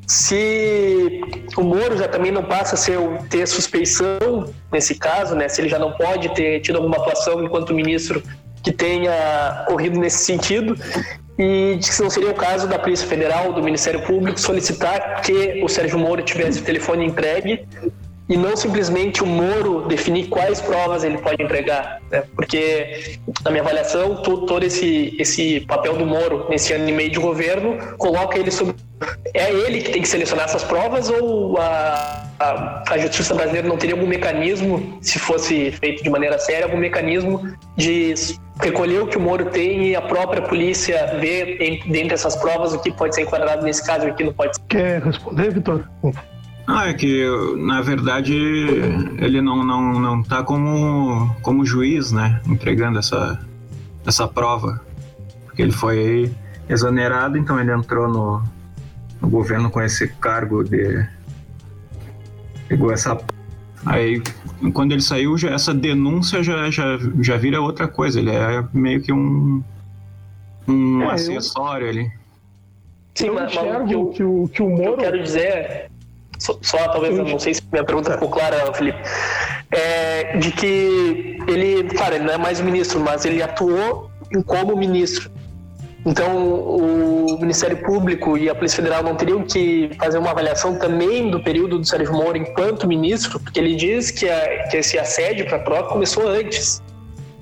se 0.07 1.20
o 1.57 1.62
Moro 1.62 1.97
já 1.97 2.09
também 2.09 2.32
não 2.32 2.43
passa 2.43 2.74
a 2.74 2.78
ser, 2.78 2.99
ter 3.30 3.47
suspeição 3.47 4.53
nesse 4.70 4.97
caso, 4.97 5.34
né? 5.34 5.49
Se 5.49 5.61
ele 5.61 5.68
já 5.68 5.78
não 5.78 5.93
pode 5.93 6.28
ter 6.34 6.61
tido 6.61 6.76
alguma 6.76 6.97
atuação 6.97 7.43
enquanto 7.43 7.72
ministro 7.72 8.22
que 8.62 8.72
tenha 8.72 9.64
corrido 9.66 9.99
nesse 9.99 10.24
sentido 10.24 10.76
e 11.39 11.76
de 11.76 11.91
que 11.91 12.03
não 12.03 12.11
seria 12.11 12.30
o 12.30 12.35
caso 12.35 12.68
da 12.68 12.78
Polícia 12.78 13.07
Federal, 13.07 13.53
do 13.53 13.62
Ministério 13.62 14.03
Público 14.03 14.39
solicitar 14.41 15.22
que 15.22 15.62
o 15.62 15.68
Sérgio 15.68 15.99
Moro 15.99 16.22
tivesse 16.22 16.61
o 16.61 16.62
telefone 16.62 17.07
entregue 17.07 17.66
e 18.29 18.37
não 18.37 18.57
simplesmente 18.57 19.23
o 19.23 19.27
Moro 19.27 19.87
definir 19.89 20.29
quais 20.29 20.61
provas 20.61 21.03
ele 21.05 21.18
pode 21.18 21.43
entregar, 21.43 22.01
né? 22.11 22.23
porque 22.35 23.18
na 23.45 23.51
minha 23.51 23.62
avaliação 23.62 24.16
to- 24.23 24.47
todo 24.47 24.64
esse 24.64 25.14
esse 25.18 25.61
papel 25.61 25.97
do 25.97 26.07
Moro 26.07 26.47
nesse 26.49 26.73
ano 26.73 26.89
e 26.89 26.93
meio 26.93 27.11
de 27.11 27.18
governo 27.18 27.77
coloca 27.99 28.39
ele 28.39 28.51
sobre 28.51 28.75
é 29.35 29.51
ele 29.53 29.81
que 29.83 29.91
tem 29.91 30.03
que 30.03 30.09
selecionar 30.09 30.45
essas 30.45 30.62
provas 30.62 31.11
ou 31.11 31.59
a, 31.59 32.25
a, 32.39 32.85
a 32.91 32.99
justiça 32.99 33.35
brasileira 33.35 33.66
não 33.66 33.77
teria 33.77 33.97
algum 33.97 34.07
mecanismo, 34.07 34.99
se 35.03 35.18
fosse 35.18 35.73
feito 35.73 36.05
de 36.05 36.09
maneira 36.09 36.39
séria, 36.39 36.64
algum 36.64 36.77
mecanismo 36.79 37.53
de 37.77 38.14
recolher 38.61 39.03
o 39.03 39.07
que 39.09 39.16
o 39.16 39.20
Moro 39.20 39.47
tem 39.47 39.89
e 39.89 39.97
a 39.97 40.03
própria 40.03 40.41
polícia 40.43 41.16
ver 41.18 41.61
em- 41.61 41.81
dentre 41.91 42.14
essas 42.14 42.37
provas 42.37 42.73
o 42.73 42.79
que 42.81 42.93
pode 42.93 43.14
ser 43.16 43.23
enquadrado 43.23 43.64
nesse 43.64 43.85
caso 43.85 44.07
e 44.07 44.11
o 44.11 44.14
que 44.14 44.23
não 44.23 44.33
pode 44.33 44.55
ser. 44.57 44.62
Quer 44.68 45.03
responder, 45.03 45.53
Vitor? 45.53 45.85
Ah, 46.67 46.89
é 46.89 46.95
que, 46.95 47.27
na 47.59 47.81
verdade, 47.81 48.35
ele 49.19 49.41
não, 49.43 49.65
não, 49.65 49.99
não 49.99 50.23
tá 50.23 50.43
como, 50.45 51.35
como 51.43 51.65
juiz, 51.67 52.13
né? 52.13 52.41
Entregando 52.47 52.99
essa, 52.99 53.45
essa 54.07 54.29
prova. 54.29 54.81
Porque 55.45 55.61
ele 55.61 55.73
foi 55.73 56.33
exonerado, 56.69 57.37
então 57.37 57.61
ele 57.61 57.73
entrou 57.73 58.09
no, 58.09 58.43
no 59.21 59.29
governo 59.29 59.71
com 59.71 59.83
esse 59.83 60.09
cargo 60.09 60.63
de. 60.63 61.05
Pegou 62.69 62.93
essa. 62.93 63.19
Aí, 63.85 64.23
quando 64.73 64.93
ele 64.93 65.03
saiu, 65.03 65.37
já, 65.37 65.51
essa 65.51 65.75
denúncia 65.75 66.43
já, 66.43 66.71
já, 66.71 66.97
já 67.21 67.37
vira 67.37 67.61
outra 67.61 67.89
coisa. 67.89 68.21
Ele 68.21 68.31
é 68.31 68.65
meio 68.73 69.03
que 69.03 69.13
um. 69.13 69.63
Um 70.69 71.03
É, 71.03 71.07
eu- 71.07 71.11
acessório 71.11 71.89
ali. 71.89 72.11
Sim, 73.15 73.27
eu 73.27 73.35
mas, 73.35 73.53
mas 73.53 73.57
o 73.57 73.59
que 73.59 73.67
enxergo 73.67 73.93
eu, 73.93 74.07
que 74.11 74.23
o, 74.23 74.23
que 74.23 74.23
o 74.23 74.43
O 74.45 74.49
que 74.49 74.63
eu 74.63 74.71
Moro. 74.71 74.97
quero 74.97 75.23
dizer, 75.23 75.41
é, 75.41 75.89
só, 76.43 76.59
só 76.61 76.78
talvez, 76.88 77.16
eu 77.16 77.24
não 77.24 77.38
sei 77.38 77.55
se 77.55 77.62
minha 77.72 77.84
pergunta 77.84 78.12
ficou 78.12 78.28
clara, 78.28 78.72
Felipe, 78.74 78.99
é 79.70 80.36
de 80.38 80.51
que 80.53 81.38
ele, 81.49 81.84
claro, 81.97 82.14
ele 82.16 82.24
não 82.24 82.34
é 82.34 82.38
mais 82.38 82.61
ministro, 82.61 83.01
mas 83.01 83.24
ele 83.24 83.43
atuou 83.43 84.11
como 84.47 84.76
ministro. 84.76 85.30
Então, 86.05 86.36
o 86.36 87.38
Ministério 87.40 87.76
Público 87.76 88.36
e 88.36 88.51
a 88.51 88.55
Polícia 88.57 88.76
Federal 88.82 89.05
não 89.05 89.14
teriam 89.14 89.43
que 89.45 89.90
fazer 89.97 90.18
uma 90.18 90.32
avaliação 90.32 90.76
também 90.76 91.30
do 91.30 91.38
período 91.40 91.78
do 91.78 91.86
Sérgio 91.86 92.12
Moro 92.12 92.36
enquanto 92.36 92.88
ministro, 92.88 93.38
porque 93.38 93.61
ele 93.61 93.76
diz 93.76 94.11
que, 94.11 94.28
a- 94.28 94.66
que 94.68 94.78
esse 94.78 94.99
assédio 94.99 95.47
para 95.47 95.59
a 95.59 95.61
troca 95.61 95.90
começou 95.90 96.26
antes. 96.26 96.82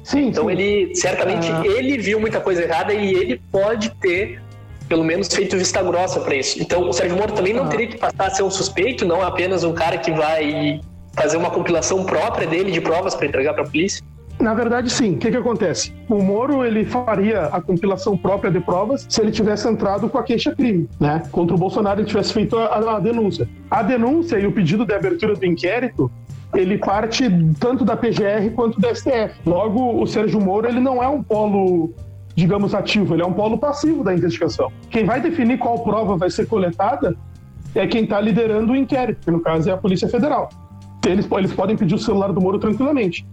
Sim, 0.04 0.26
Então 0.28 0.44
sim. 0.44 0.50
ele, 0.52 0.94
certamente, 0.94 1.48
Ah. 1.50 1.62
ele 1.64 1.96
viu 1.96 2.20
muita 2.20 2.38
coisa 2.38 2.62
errada 2.62 2.92
e 2.92 3.14
ele 3.14 3.40
pode 3.50 3.90
ter, 3.98 4.42
pelo 4.90 5.04
menos, 5.04 5.28
feito 5.28 5.56
vista 5.56 5.80
grossa 5.82 6.18
para 6.18 6.34
isso. 6.34 6.60
Então 6.60 6.88
o 6.88 6.92
Sérgio 6.92 7.16
Moro 7.16 7.32
também 7.32 7.54
não 7.54 7.68
teria 7.68 7.86
que 7.86 7.96
passar 7.96 8.26
a 8.26 8.30
ser 8.30 8.42
um 8.42 8.50
suspeito, 8.50 9.06
não 9.06 9.22
apenas 9.22 9.62
um 9.62 9.72
cara 9.72 9.96
que 9.96 10.10
vai 10.10 10.80
fazer 11.14 11.36
uma 11.36 11.48
compilação 11.48 12.04
própria 12.04 12.46
dele 12.46 12.72
de 12.72 12.80
provas 12.80 13.14
para 13.14 13.26
entregar 13.26 13.54
para 13.54 13.62
a 13.62 13.66
polícia. 13.66 14.04
Na 14.40 14.52
verdade, 14.52 14.90
sim. 14.90 15.14
O 15.14 15.18
que, 15.18 15.30
que 15.30 15.36
acontece? 15.36 15.92
O 16.08 16.20
Moro 16.20 16.64
ele 16.64 16.84
faria 16.84 17.42
a 17.46 17.60
compilação 17.60 18.16
própria 18.16 18.50
de 18.50 18.58
provas 18.58 19.06
se 19.08 19.20
ele 19.20 19.30
tivesse 19.30 19.68
entrado 19.68 20.08
com 20.08 20.18
a 20.18 20.24
queixa-crime, 20.24 20.88
né? 20.98 21.22
Contra 21.30 21.54
o 21.54 21.58
Bolsonaro, 21.58 22.00
ele 22.00 22.08
tivesse 22.08 22.32
feito 22.32 22.58
a, 22.58 22.96
a 22.96 22.98
denúncia. 22.98 23.48
A 23.70 23.82
denúncia 23.82 24.38
e 24.38 24.46
o 24.46 24.50
pedido 24.52 24.84
de 24.84 24.94
abertura 24.94 25.36
do 25.36 25.46
inquérito, 25.46 26.10
ele 26.54 26.78
parte 26.78 27.24
tanto 27.60 27.84
da 27.84 27.96
PGR 27.96 28.50
quanto 28.56 28.80
da 28.80 28.92
STF. 28.92 29.34
Logo, 29.46 30.02
o 30.02 30.06
Sérgio 30.06 30.40
Moro 30.40 30.66
ele 30.66 30.80
não 30.80 31.00
é 31.02 31.06
um 31.06 31.22
polo, 31.22 31.92
digamos, 32.40 32.74
ativo, 32.74 33.14
ele 33.14 33.22
é 33.22 33.26
um 33.26 33.32
polo 33.32 33.58
passivo 33.58 34.02
da 34.02 34.14
investigação. 34.14 34.72
Quem 34.90 35.04
vai 35.04 35.20
definir 35.20 35.58
qual 35.58 35.78
prova 35.84 36.16
vai 36.16 36.30
ser 36.30 36.46
coletada 36.46 37.14
é 37.74 37.86
quem 37.86 38.04
está 38.04 38.20
liderando 38.20 38.72
o 38.72 38.76
inquérito, 38.76 39.20
que 39.24 39.30
no 39.30 39.40
caso 39.40 39.68
é 39.68 39.72
a 39.72 39.76
Polícia 39.76 40.08
Federal. 40.08 40.48
Eles, 41.06 41.28
eles 41.30 41.52
podem 41.52 41.76
pedir 41.76 41.94
o 41.94 41.98
celular 41.98 42.32
do 42.32 42.40
Moro 42.40 42.58
tranquilamente 42.58 43.26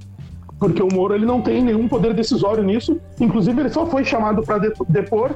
porque 0.59 0.81
o 0.81 0.87
Moro 0.91 1.13
ele 1.13 1.25
não 1.25 1.41
tem 1.41 1.63
nenhum 1.63 1.87
poder 1.87 2.13
decisório 2.13 2.63
nisso. 2.63 2.99
Inclusive, 3.19 3.59
ele 3.59 3.69
só 3.69 3.85
foi 3.85 4.03
chamado 4.03 4.41
para 4.43 4.59
depor 4.89 5.35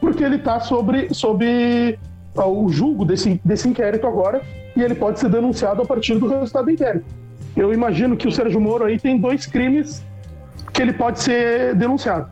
porque 0.00 0.22
ele 0.22 0.36
está 0.36 0.60
sobre, 0.60 1.12
sobre 1.12 1.98
ó, 2.36 2.48
o 2.48 2.68
julgo 2.68 3.04
desse, 3.04 3.40
desse 3.44 3.68
inquérito 3.68 4.06
agora 4.06 4.42
e 4.76 4.82
ele 4.82 4.94
pode 4.94 5.18
ser 5.18 5.28
denunciado 5.28 5.82
a 5.82 5.84
partir 5.84 6.14
do 6.14 6.28
resultado 6.28 6.66
do 6.66 6.70
inquérito. 6.70 7.04
Eu 7.56 7.72
imagino 7.74 8.16
que 8.16 8.28
o 8.28 8.32
Sérgio 8.32 8.60
Moro 8.60 8.84
aí 8.84 8.98
tem 8.98 9.18
dois 9.18 9.44
crimes 9.46 10.04
que 10.72 10.80
ele 10.80 10.92
pode 10.92 11.20
ser 11.20 11.74
denunciado. 11.74 12.30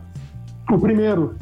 O 0.71 0.77
primeiro 0.77 1.35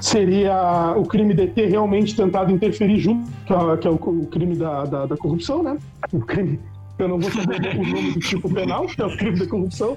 seria 0.00 0.94
o 0.96 1.04
crime 1.04 1.32
de 1.34 1.46
ter 1.46 1.66
realmente 1.70 2.14
tentado 2.14 2.52
interferir 2.52 2.98
junto, 2.98 3.30
que 3.46 3.52
é, 3.52 3.56
é 3.56 3.90
o, 3.90 3.98
crime 4.26 4.54
da, 4.56 4.84
da, 4.84 5.06
da 5.06 5.16
corrupção, 5.16 5.62
né? 5.62 5.78
O 6.12 6.20
crime 6.20 6.60
eu 6.98 7.08
não 7.08 7.18
vou 7.18 7.30
saber 7.30 7.76
o 7.78 7.84
nome 7.84 8.12
do 8.12 8.20
tipo 8.20 8.52
penal, 8.52 8.86
que 8.86 9.00
é 9.02 9.04
o 9.04 9.16
crime 9.16 9.38
de 9.38 9.46
corrupção. 9.46 9.96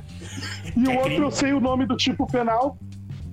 E 0.76 0.86
o 0.86 0.98
outro 0.98 1.24
eu 1.24 1.32
sei 1.32 1.54
o 1.54 1.60
nome 1.60 1.86
do 1.86 1.96
tipo 1.96 2.28
penal, 2.28 2.78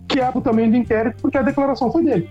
que 0.08 0.20
é 0.20 0.30
também 0.40 0.70
do 0.70 0.76
inquérito, 0.76 1.20
porque 1.20 1.36
a 1.36 1.42
declaração 1.42 1.90
foi 1.90 2.04
dele. 2.04 2.30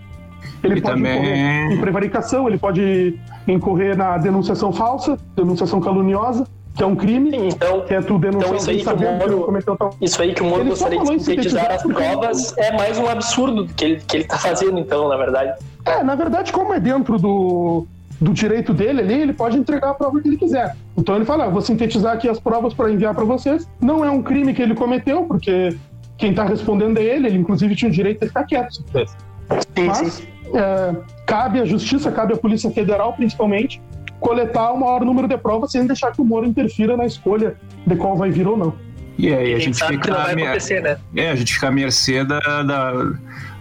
Ele 0.63 0.75
E 0.77 0.81
pode 0.81 0.95
também- 0.95 1.17
incorrer 1.17 1.71
em 1.73 1.81
prevaricação, 1.81 2.47
ele 2.47 2.57
pode 2.57 3.19
incorrer 3.47 3.97
na 3.97 4.17
denunciação 4.17 4.71
falsa, 4.71 5.17
denunciação 5.35 5.81
caluniosa, 5.81 6.47
que 6.75 6.83
é 6.83 6.85
um 6.85 6.95
crime, 6.95 7.31
Então, 7.47 7.81
que 7.81 7.93
é 7.93 8.01
tu 8.01 8.17
denunciar 8.19 8.47
Então, 8.53 8.55
isso 8.57 8.69
aí 8.69 8.83
que 8.83 9.03
o 9.05 9.13
Moro- 9.17 9.41
cometeu 9.45 9.75
tal. 9.77 9.95
isso 10.01 10.21
aí 10.21 10.33
que 10.33 10.41
o 10.41 10.45
Moro 10.45 10.61
Ele 10.61 10.69
gostaria 10.69 10.99
de 10.99 11.07
sintetizar 11.23 11.71
as 11.71 11.81
porque- 11.83 12.03
provas 12.03 12.57
é 12.57 12.71
mais 12.75 12.97
um 12.97 13.07
absurdo 13.07 13.65
que 13.75 13.85
ele, 13.85 14.01
que 14.05 14.17
ele 14.17 14.23
tá 14.25 14.37
fazendo, 14.37 14.77
então, 14.79 15.07
na 15.07 15.15
verdade. 15.15 15.53
É, 15.85 16.03
na 16.03 16.15
verdade, 16.15 16.51
como 16.51 16.73
é 16.73 16.79
dentro 16.79 17.17
do, 17.17 17.85
do 18.19 18.33
direito 18.33 18.73
dele 18.73 19.01
ali, 19.01 19.13
ele 19.21 19.33
pode 19.33 19.57
entregar 19.57 19.91
a 19.91 19.93
prova 19.93 20.19
que 20.21 20.27
ele 20.27 20.37
quiser. 20.37 20.75
Então 20.97 21.15
ele 21.15 21.23
fala, 21.25 21.45
ah, 21.45 21.49
vou 21.49 21.61
sintetizar 21.61 22.13
aqui 22.13 22.27
as 22.27 22.39
provas 22.39 22.73
para 22.73 22.91
enviar 22.91 23.15
para 23.15 23.23
vocês. 23.23 23.65
Não 23.79 24.03
é 24.03 24.09
um 24.11 24.21
crime 24.21 24.53
que 24.53 24.61
ele 24.61 24.75
cometeu, 24.75 25.23
porque 25.23 25.77
quem 26.17 26.31
está 26.31 26.43
respondendo 26.43 26.97
é 26.97 27.03
ele, 27.03 27.27
ele 27.27 27.37
inclusive 27.37 27.73
tinha 27.75 27.89
o 27.89 27.93
direito 27.93 28.19
de 28.21 28.27
ficar 28.27 28.43
quieto. 28.43 28.73
Sim, 28.73 29.85
Mas 29.87 29.97
sim. 30.13 30.23
é, 30.53 30.95
cabe 31.25 31.61
à 31.61 31.65
Justiça, 31.65 32.11
cabe 32.11 32.33
à 32.33 32.37
Polícia 32.37 32.69
Federal, 32.71 33.13
principalmente, 33.13 33.81
coletar 34.25 34.71
o 34.71 34.79
maior 34.79 35.05
número 35.05 35.27
de 35.27 35.37
provas 35.37 35.71
sem 35.71 35.85
deixar 35.85 36.11
que 36.11 36.19
o 36.19 36.25
Moro 36.25 36.47
interfira 36.47 36.97
na 36.97 37.05
escolha 37.05 37.55
de 37.85 37.95
qual 37.95 38.17
vai 38.17 38.31
vir 38.31 38.47
ou 38.47 38.57
não. 38.57 38.73
E 39.19 39.31
aí 39.31 39.53
a 39.53 39.59
gente 39.59 39.77
fica 39.85 40.33
mer- 40.35 40.81
né? 40.81 40.97
É, 41.15 41.29
a 41.29 41.35
gente 41.35 41.53
fica 41.53 41.67
à 41.67 41.71
mercê 41.71 42.23
da, 42.23 42.39
da, 42.63 43.13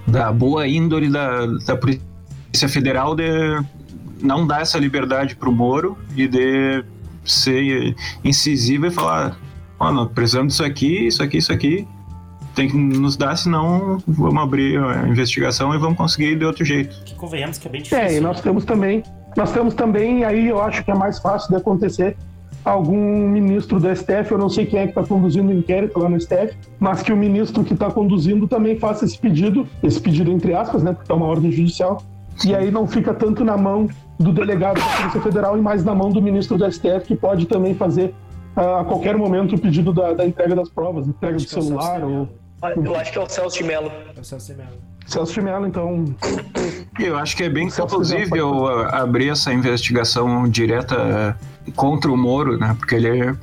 da 0.06 0.32
boa 0.32 0.66
índole 0.66 1.10
da, 1.10 1.44
da 1.66 1.76
Polícia 1.76 2.68
Federal 2.68 3.14
de 3.14 3.24
não 4.22 4.46
dar 4.46 4.62
essa 4.62 4.78
liberdade 4.78 5.36
pro 5.36 5.52
Moro 5.52 5.98
e 6.16 6.26
de 6.26 6.82
ser 7.24 7.94
incisiva 8.24 8.86
e 8.86 8.90
falar, 8.90 9.36
ó, 9.78 9.92
não, 9.92 10.08
precisamos 10.08 10.54
disso 10.54 10.64
aqui, 10.64 11.06
isso 11.06 11.22
aqui, 11.22 11.36
isso 11.36 11.52
aqui. 11.52 11.86
Tem 12.54 12.68
que 12.68 12.76
nos 12.76 13.16
dar, 13.16 13.36
senão 13.36 13.98
vamos 14.06 14.42
abrir 14.42 14.78
a 14.78 15.08
investigação 15.08 15.74
e 15.74 15.78
vamos 15.78 15.98
conseguir 15.98 16.36
de 16.38 16.44
outro 16.44 16.64
jeito. 16.64 16.96
Que 17.04 17.14
convenhamos 17.16 17.58
que 17.58 17.66
é 17.66 17.70
bem 17.70 17.82
difícil. 17.82 18.04
É, 18.04 18.16
e 18.16 18.20
nós 18.20 18.40
temos 18.40 18.64
também, 18.64 19.02
nós 19.36 19.52
temos 19.52 19.74
também, 19.74 20.24
aí 20.24 20.48
eu 20.48 20.60
acho 20.60 20.84
que 20.84 20.90
é 20.90 20.94
mais 20.94 21.18
fácil 21.18 21.50
de 21.50 21.56
acontecer 21.56 22.16
algum 22.64 23.28
ministro 23.28 23.78
do 23.78 23.94
STF, 23.94 24.32
eu 24.32 24.38
não 24.38 24.48
sei 24.48 24.64
quem 24.64 24.80
é 24.80 24.82
que 24.84 24.98
está 24.98 25.02
conduzindo 25.02 25.50
o 25.50 25.52
inquérito 25.52 25.98
lá 25.98 26.08
no 26.08 26.18
STF, 26.18 26.56
mas 26.78 27.02
que 27.02 27.12
o 27.12 27.16
ministro 27.16 27.62
que 27.62 27.74
está 27.74 27.90
conduzindo 27.90 28.48
também 28.48 28.78
faça 28.78 29.04
esse 29.04 29.18
pedido, 29.18 29.68
esse 29.82 30.00
pedido 30.00 30.32
entre 30.32 30.54
aspas, 30.54 30.82
né, 30.82 30.94
porque 30.94 31.12
é 31.12 31.14
uma 31.14 31.26
ordem 31.26 31.52
judicial, 31.52 32.02
e 32.44 32.54
aí 32.54 32.70
não 32.70 32.86
fica 32.86 33.12
tanto 33.12 33.44
na 33.44 33.56
mão 33.56 33.88
do 34.18 34.32
delegado 34.32 34.80
da 34.80 34.96
Polícia 34.96 35.20
Federal 35.20 35.58
e 35.58 35.60
mais 35.60 35.84
na 35.84 35.94
mão 35.94 36.10
do 36.10 36.22
ministro 36.22 36.56
do 36.56 36.70
STF, 36.70 37.06
que 37.06 37.16
pode 37.16 37.46
também 37.46 37.74
fazer 37.74 38.14
ah, 38.56 38.80
a 38.80 38.84
qualquer 38.84 39.16
momento 39.16 39.56
o 39.56 39.58
pedido 39.58 39.92
da, 39.92 40.12
da 40.14 40.24
entrega 40.24 40.54
das 40.54 40.68
provas, 40.68 41.06
entrega 41.06 41.36
do 41.36 41.42
é 41.42 41.46
celular 41.46 42.02
ou 42.02 42.28
Eu 42.62 42.96
acho 42.96 43.12
que 43.12 43.18
é 43.18 43.20
o 43.20 43.28
Celso 43.28 43.58
de 43.58 43.64
Mello. 43.64 43.90
É 44.16 44.20
o 44.20 44.24
Celso 44.24 44.52
de 44.52 44.58
Mello. 44.58 44.93
Celso 45.06 45.34
de 45.34 45.40
Mello, 45.42 45.66
então 45.66 46.04
Eu 46.98 47.16
acho 47.16 47.36
que 47.36 47.44
é 47.44 47.48
bem 47.48 47.68
plausível 47.70 48.66
abrir 48.88 49.30
essa 49.30 49.52
investigação 49.52 50.48
direta 50.48 51.36
contra 51.74 52.10
o 52.10 52.16
Moro, 52.16 52.56
né? 52.58 52.74
Porque 52.78 52.94
ele 52.94 53.36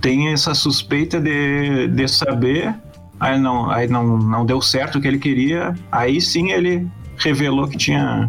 tem 0.00 0.32
essa 0.32 0.54
suspeita 0.54 1.20
de, 1.20 1.88
de 1.88 2.08
saber, 2.08 2.74
aí 3.18 3.38
não, 3.38 3.70
aí 3.70 3.88
não, 3.88 4.18
não 4.18 4.46
deu 4.46 4.60
certo 4.60 4.98
o 4.98 5.00
que 5.00 5.08
ele 5.08 5.18
queria, 5.18 5.74
aí 5.90 6.20
sim 6.20 6.50
ele 6.50 6.86
revelou 7.16 7.66
que 7.66 7.76
tinha 7.76 8.28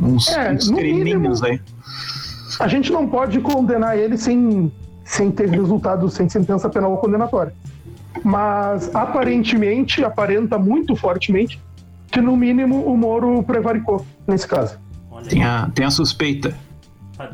uns, 0.00 0.28
É, 0.28 0.52
uns 0.52 0.70
criminhos 0.70 1.42
aí. 1.42 1.60
a 2.58 2.66
gente 2.66 2.90
não 2.92 3.06
pode 3.06 3.40
condenar 3.40 3.96
ele 3.96 4.16
sem, 4.16 4.72
sem 5.04 5.30
ter 5.30 5.48
resultado, 5.50 6.10
sem 6.10 6.28
sentença 6.28 6.68
penal 6.68 6.92
ou 6.92 6.96
condenatória. 6.96 7.54
Mas 8.22 8.94
aparentemente, 8.94 10.04
aparenta 10.04 10.58
muito 10.58 10.96
fortemente 10.96 11.60
que 12.14 12.20
no 12.20 12.36
mínimo 12.36 12.82
o 12.86 12.96
Moro 12.96 13.42
prevaricou 13.42 14.06
nesse 14.26 14.46
caso. 14.48 14.78
Olha, 15.10 15.26
Tem 15.28 15.44
a, 15.44 15.70
tem 15.74 15.84
a 15.84 15.90
suspeita. 15.90 16.56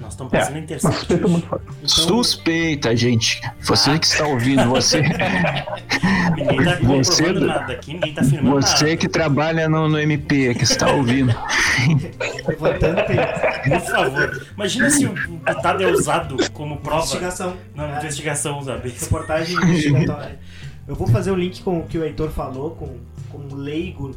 nós 0.00 0.12
estamos 0.12 0.32
passando 0.32 0.58
interessante. 0.58 0.94
suspeita 0.96 1.28
muito 1.28 1.46
forte. 1.46 1.64
Suspeita, 1.84 2.96
gente. 2.96 3.40
Você 3.62 3.98
que 3.98 4.06
está 4.06 4.26
ouvindo, 4.26 4.64
você, 4.68 5.00
Ninguém 6.36 6.64
tá 6.64 6.78
Você- 6.82 7.32
nada 7.32 7.72
aqui, 7.72 7.92
ninguém 7.94 8.14
tá 8.14 8.20
afirmando 8.22 8.56
você 8.62 8.84
nada. 8.84 8.96
que 8.96 9.08
trabalha 9.08 9.68
no, 9.68 9.88
no 9.88 9.98
MP, 9.98 10.54
que 10.54 10.64
está 10.64 10.90
ouvindo. 10.90 11.34
Por 12.46 13.80
favor. 13.90 14.46
Imagina 14.54 14.90
se 14.90 15.06
o 15.06 15.12
o 15.12 15.38
Pitado 15.40 15.82
é 15.82 15.86
usado 15.90 16.36
como 16.52 16.76
prova 16.78 16.98
investigação. 17.04 17.54
na 17.74 17.94
É. 17.94 17.98
investigação 17.98 18.58
usada. 18.58 18.82
reportagem 18.86 19.56
investigatória. 19.56 20.38
Eu 20.88 20.94
vou 20.94 21.06
fazer 21.06 21.30
o 21.30 21.36
link 21.36 21.62
com 21.62 21.78
o 21.80 21.86
que 21.86 21.96
o 21.98 22.04
Heitor 22.04 22.30
falou, 22.30 22.70
com, 22.72 22.96
com 23.30 23.38
um 23.38 23.54
leigo 23.54 24.12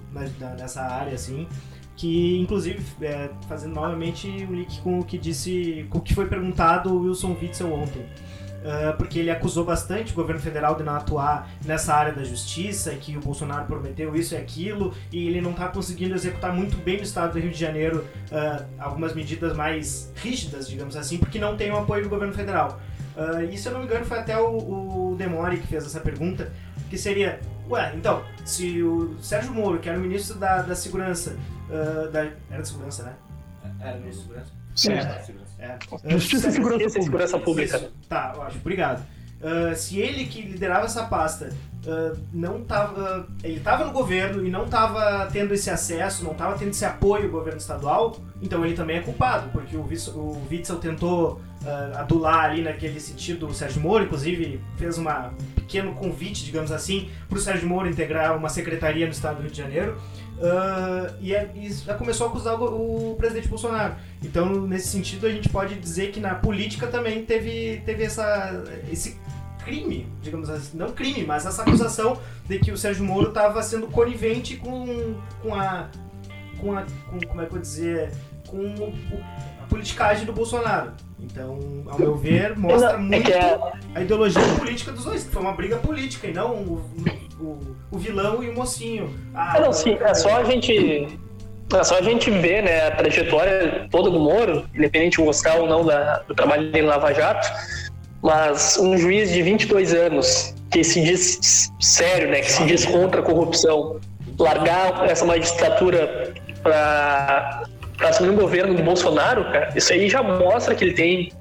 nessa 0.58 0.82
área, 0.82 1.14
assim, 1.14 1.48
que 1.96 2.40
inclusive, 2.40 2.84
é, 3.02 3.30
fazendo 3.48 3.74
novamente 3.74 4.28
o 4.28 4.54
link 4.54 4.82
com 4.82 5.00
o 5.00 5.04
que 5.04 5.18
disse, 5.18 5.86
com 5.90 6.00
o 6.00 6.02
que 6.02 6.14
foi 6.14 6.28
perguntado 6.28 6.94
o 6.94 7.04
Wilson 7.04 7.38
Witzel 7.40 7.72
ontem. 7.72 8.06
Ah, 8.66 8.96
porque 8.98 9.20
ele 9.20 9.30
acusou 9.30 9.66
bastante 9.66 10.14
o 10.14 10.16
governo 10.16 10.42
federal 10.42 10.76
de 10.76 10.84
não 10.84 10.96
atuar 10.96 11.50
nessa 11.66 11.94
área 11.94 12.14
da 12.14 12.24
justiça, 12.24 12.92
que 12.92 13.18
o 13.18 13.20
Bolsonaro 13.20 13.66
prometeu 13.66 14.16
isso 14.16 14.36
e 14.36 14.38
aquilo, 14.38 14.94
e 15.12 15.28
ele 15.28 15.42
não 15.42 15.52
está 15.52 15.68
conseguindo 15.68 16.16
executar 16.16 16.54
muito 16.54 16.78
bem 16.78 16.98
no 16.98 17.04
estado 17.04 17.34
do 17.34 17.40
Rio 17.40 17.52
de 17.52 17.60
Janeiro 17.60 18.06
ah, 18.32 18.66
algumas 18.80 19.14
medidas 19.14 19.56
mais 19.56 20.12
rígidas, 20.16 20.70
digamos 20.70 20.96
assim, 20.96 21.18
porque 21.18 21.38
não 21.40 21.58
tem 21.58 21.72
o 21.72 21.78
apoio 21.78 22.04
do 22.04 22.10
governo 22.10 22.34
federal. 22.34 22.80
Ah, 23.18 23.44
e 23.44 23.58
se 23.58 23.68
eu 23.68 23.74
não 23.74 23.82
me 23.82 23.86
engano 23.86 24.06
foi 24.06 24.20
até 24.20 24.40
o, 24.40 25.12
o 25.12 25.16
Demore 25.18 25.58
que 25.58 25.68
fez 25.68 25.86
essa 25.86 26.00
pergunta, 26.00 26.52
que 26.90 26.98
seria, 26.98 27.42
ué, 27.70 27.94
então, 27.96 28.24
se 28.46 28.82
o 28.84 29.16
Sérgio 29.22 29.54
Moro, 29.54 29.80
que 29.80 29.90
era 29.90 29.98
o 29.98 30.02
ministro 30.02 30.38
da, 30.38 30.62
da 30.62 30.76
segurança, 30.76 31.36
ah, 31.70 32.08
da, 32.12 32.28
era 32.50 32.62
de 32.62 32.68
segurança, 32.68 33.04
né? 33.04 33.14
Era 33.80 33.98
ministro 33.98 34.22
de 34.22 34.24
segurança? 34.24 34.52
Certo. 34.76 35.34
É. 35.60 35.78
Justiça 36.10 36.50
e 36.50 36.52
Segurança 36.52 36.84
Justiça 36.84 37.00
e 37.00 37.02
Pública. 37.06 37.28
Segurança 37.28 37.40
Pública. 37.40 37.78
Isso. 37.78 37.92
Tá, 38.10 38.34
ótimo, 38.38 38.62
obrigado. 38.62 39.06
Ah, 39.42 39.76
se 39.76 40.00
ele 40.00 40.26
que 40.26 40.42
liderava 40.42 40.86
essa 40.86 41.04
pasta 41.06 41.50
ah, 41.86 42.14
não 42.34 42.64
tava. 42.64 43.28
Ele 43.44 43.60
tava 43.60 43.86
no 43.86 43.92
governo 43.92 44.46
e 44.46 44.50
não 44.50 44.68
tava 44.68 45.30
tendo 45.32 45.54
esse 45.54 45.70
acesso, 45.70 46.24
não 46.24 46.34
tava 46.34 46.58
tendo 46.58 46.70
esse 46.72 46.86
apoio 46.86 47.24
do 47.24 47.32
governo 47.32 47.60
estadual, 47.60 48.18
então 48.42 48.66
ele 48.66 48.74
também 48.74 48.98
é 48.98 49.02
culpado, 49.02 49.50
porque 49.52 49.76
o, 49.76 49.86
Witzel- 49.86 50.14
o 50.16 50.48
Witzel 50.50 50.78
tentou 50.78 51.42
ah, 51.66 52.00
adular 52.02 52.46
ali 52.46 52.62
naquele 52.62 53.00
sentido 53.00 53.48
o 53.48 53.54
Sérgio 53.54 53.82
Moro, 53.82 54.04
inclusive 54.06 54.62
fez 54.78 54.98
um 54.98 55.04
pequeno 55.64 55.94
convite, 55.94 56.44
digamos 56.46 56.72
assim, 56.72 57.10
para 57.28 57.38
o 57.38 57.42
Sérgio 57.42 57.68
Moro 57.68 57.90
integrar 57.90 58.36
uma 58.38 58.50
secretaria 58.50 59.06
no 59.06 59.12
estado 59.12 59.38
do 59.38 59.42
Rio 59.44 59.52
de 59.52 59.58
Janeiro. 59.58 59.98
ah, 60.42 61.14
e, 61.22 61.34
é- 61.34 61.52
e 61.56 61.72
já 61.72 61.94
começou 61.94 62.28
a 62.28 62.30
acusar 62.30 62.60
o, 62.62 63.12
o 63.12 63.16
presidente 63.16 63.48
Bolsonaro. 63.48 63.96
Então, 64.22 64.46
nesse 64.68 64.88
sentido, 64.88 65.26
a 65.28 65.30
gente 65.32 65.48
pode 65.50 65.76
dizer 65.76 66.12
que 66.12 66.20
na 66.20 66.36
política 66.36 66.88
também 66.88 67.24
teve, 67.26 67.82
teve 67.86 68.04
essa, 68.04 68.64
esse 68.92 69.18
crime, 69.64 70.08
digamos 70.22 70.50
assim, 70.50 70.76
não 70.78 70.92
crime, 70.92 71.24
mas 71.26 71.46
essa 71.46 71.62
acusação 71.62 72.20
de 72.48 72.60
que 72.60 72.72
o 72.72 72.78
Sérgio 72.78 73.06
Moro 73.06 73.30
estava 73.30 73.62
sendo 73.64 73.88
conivente 73.88 74.58
com, 74.58 75.16
com 75.42 75.56
a. 75.56 75.88
com 76.60 76.78
a. 76.78 76.82
Com, 77.10 77.20
como 77.28 77.42
é 77.42 77.46
que 77.46 77.50
eu 77.50 77.54
vou 77.54 77.60
dizer? 77.62 78.12
Com 78.48 78.58
o- 78.58 79.24
a 79.64 79.66
politicagem 79.68 80.26
do 80.26 80.34
Bolsonaro. 80.34 80.92
Então, 81.24 81.58
ao 81.90 81.98
meu 81.98 82.16
ver, 82.18 82.58
mostra 82.58 82.92
É 82.92 82.98
muito 82.98 83.32
é, 83.32 83.60
a 83.96 84.02
ideologia 84.02 84.42
política 84.60 84.92
dos 84.92 85.06
dois, 85.06 85.24
que 85.24 85.32
foi 85.32 85.42
uma 85.42 85.54
briga 85.54 85.78
política 85.78 86.28
e 86.28 86.34
não 86.34 86.52
o, 86.52 86.82
o, 87.40 87.60
o 87.92 87.98
vilão 87.98 88.44
e 88.44 88.50
o 88.50 88.54
mocinho. 88.54 89.14
Ah, 89.34 89.54
É, 89.58 89.62
não, 89.62 89.72
sim, 89.74 89.98
é 90.00 90.14
só 90.14 90.38
a 90.38 90.44
gente. 90.44 91.08
É 91.74 91.84
só 91.84 91.98
a 91.98 92.02
gente 92.02 92.30
ver 92.30 92.62
né, 92.62 92.88
a 92.88 92.92
trajetória 92.92 93.88
toda 93.90 94.10
do 94.12 94.20
Moro, 94.20 94.66
independente 94.76 95.18
de 95.18 95.24
gostar 95.24 95.56
ou 95.56 95.66
não 95.68 95.84
da- 95.84 96.20
do 96.28 96.36
trabalho 96.36 96.72
dele 96.72 96.86
em 96.86 96.90
Lava 96.90 97.12
Jato, 97.14 97.48
mas 98.22 98.78
um 98.78 98.96
juiz 98.96 99.32
de 99.32 99.42
22 99.42 99.92
anos 99.94 100.54
que 100.70 100.84
se 100.84 101.02
diz 101.02 101.72
sério, 101.80 102.30
né, 102.30 102.42
que 102.42 102.52
se 102.52 102.64
diz 102.66 102.86
contra 102.86 103.22
a 103.22 103.24
corrupção, 103.24 104.00
largar 104.38 105.10
essa 105.10 105.26
magistratura 105.26 106.34
para 106.62 107.64
assumir 108.10 108.30
um 108.30 108.36
governo 108.36 108.74
do 108.74 108.84
Bolsonaro, 108.84 109.46
cara, 109.46 109.74
isso 109.76 109.92
aí 109.94 110.10
já 110.10 110.22
mostra 110.22 110.76
que 110.76 110.84
ele 110.84 110.94
tem 110.94 111.32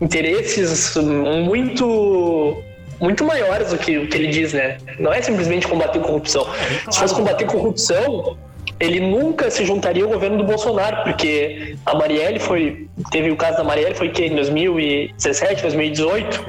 interesses 0.00 0.94
muito 0.96 2.62
muito 3.00 3.24
maiores 3.24 3.70
do 3.70 3.78
que 3.78 3.98
o 3.98 4.08
que 4.08 4.16
ele 4.16 4.28
diz, 4.28 4.52
né? 4.52 4.78
Não 4.98 5.12
é 5.12 5.20
simplesmente 5.20 5.68
combater 5.68 6.00
corrupção. 6.00 6.46
Se 6.90 6.98
fosse 6.98 7.14
combater 7.14 7.44
corrupção, 7.44 8.38
ele 8.80 9.00
nunca 9.00 9.50
se 9.50 9.64
juntaria 9.64 10.04
ao 10.04 10.08
governo 10.08 10.38
do 10.38 10.44
Bolsonaro, 10.44 11.02
porque 11.04 11.76
a 11.84 11.94
Marielle 11.94 12.38
foi. 12.38 12.88
Teve 13.10 13.30
o 13.30 13.36
caso 13.36 13.58
da 13.58 13.64
Marielle, 13.64 13.94
foi 13.94 14.10
que 14.10 14.24
em 14.24 14.34
2017, 14.34 15.62
2018. 15.62 16.44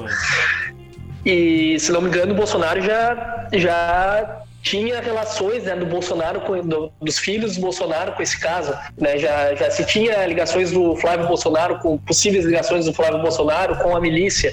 E, 1.25 1.77
se 1.79 1.91
não 1.91 2.01
me 2.01 2.07
engano, 2.07 2.31
o 2.33 2.35
Bolsonaro 2.35 2.81
já, 2.81 3.47
já 3.51 4.41
tinha 4.69 4.99
relações 5.01 5.63
né, 5.63 5.75
do 5.75 5.85
Bolsonaro, 5.85 6.41
com, 6.41 6.59
do- 6.61 6.91
dos 7.01 7.17
filhos 7.25 7.55
do 7.55 7.61
Bolsonaro 7.61 8.11
com 8.13 8.21
esse 8.21 8.37
caso. 8.39 8.71
Né? 8.97 9.17
Já, 9.17 9.55
já 9.55 9.69
se 9.71 9.83
tinha 9.85 10.25
ligações 10.25 10.71
do 10.71 10.95
Flávio 10.95 11.27
Bolsonaro, 11.27 11.79
com 11.79 11.97
possíveis 11.97 12.43
ligações 12.45 12.85
do 12.85 12.93
Flávio 12.93 13.21
Bolsonaro 13.21 13.75
com 13.77 13.95
a 13.95 13.99
milícia. 14.01 14.51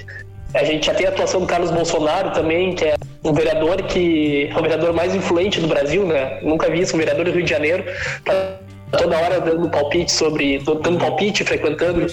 A 0.53 0.63
gente 0.63 0.85
já 0.85 0.93
tem 0.93 1.05
a 1.05 1.09
atuação 1.09 1.41
do 1.41 1.47
Carlos 1.47 1.69
Bolsonaro 1.69 2.31
também, 2.31 2.73
que 2.75 2.85
é 2.85 2.95
um 3.23 3.33
vereador 3.33 3.77
que 3.83 4.49
é 4.53 4.57
o 4.57 4.61
vereador 4.61 4.93
mais 4.93 5.13
influente 5.13 5.59
do 5.59 5.67
Brasil, 5.67 6.05
né? 6.05 6.39
Nunca 6.41 6.69
vi 6.69 6.79
isso, 6.81 6.95
um 6.95 6.99
vereador 6.99 7.25
do 7.25 7.31
Rio 7.31 7.43
de 7.43 7.49
Janeiro, 7.49 7.83
tá 8.23 8.33
toda 8.97 9.17
hora 9.17 9.41
dando 9.41 9.69
palpite 9.69 10.11
sobre, 10.13 10.59
dando 10.59 10.97
palpite, 10.97 11.43
frequentando 11.43 12.07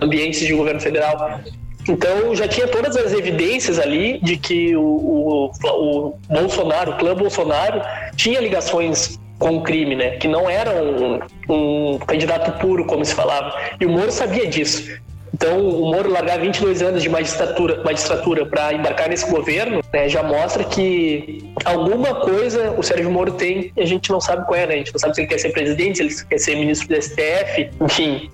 ambientes 0.00 0.40
de 0.46 0.52
governo 0.54 0.80
federal. 0.80 1.40
Então 1.88 2.34
já 2.34 2.46
tinha 2.46 2.68
todas 2.68 2.96
as 2.96 3.12
evidências 3.12 3.78
ali 3.78 4.18
de 4.20 4.36
que 4.36 4.76
o, 4.76 4.82
o, 4.82 5.50
o 5.64 6.18
Bolsonaro, 6.28 6.92
o 6.92 6.96
clã 6.98 7.14
Bolsonaro, 7.14 7.80
tinha 8.14 8.40
ligações 8.40 9.18
com 9.38 9.58
o 9.58 9.62
crime, 9.62 9.94
né? 9.94 10.16
Que 10.16 10.28
não 10.28 10.50
era 10.50 10.70
um, 10.82 11.20
um 11.48 11.98
candidato 11.98 12.58
puro, 12.58 12.84
como 12.84 13.04
se 13.04 13.14
falava. 13.14 13.54
E 13.80 13.86
o 13.86 13.88
Moro 13.88 14.10
sabia 14.10 14.46
disso. 14.46 14.98
Então, 15.32 15.60
o 15.60 15.92
Moro 15.92 16.10
largar 16.10 16.40
22 16.40 16.82
anos 16.82 17.02
de 17.02 17.08
magistratura, 17.08 17.82
magistratura 17.84 18.44
para 18.44 18.72
embarcar 18.72 19.08
nesse 19.08 19.30
governo 19.30 19.80
né, 19.92 20.08
já 20.08 20.22
mostra 20.22 20.64
que 20.64 21.52
alguma 21.64 22.14
coisa 22.16 22.72
o 22.72 22.82
Sérgio 22.82 23.10
Moro 23.10 23.32
tem 23.32 23.72
e 23.76 23.80
a 23.80 23.86
gente 23.86 24.10
não 24.10 24.20
sabe 24.20 24.44
qual 24.46 24.58
é, 24.58 24.66
né? 24.66 24.74
A 24.74 24.78
gente 24.78 24.92
não 24.92 24.98
sabe 24.98 25.14
se 25.14 25.20
ele 25.20 25.28
quer 25.28 25.38
ser 25.38 25.50
presidente, 25.50 25.98
se 25.98 26.02
ele 26.02 26.14
quer 26.28 26.38
ser 26.38 26.56
ministro 26.56 26.88
do 26.88 27.00
STF, 27.00 27.70
enfim. 27.80 28.30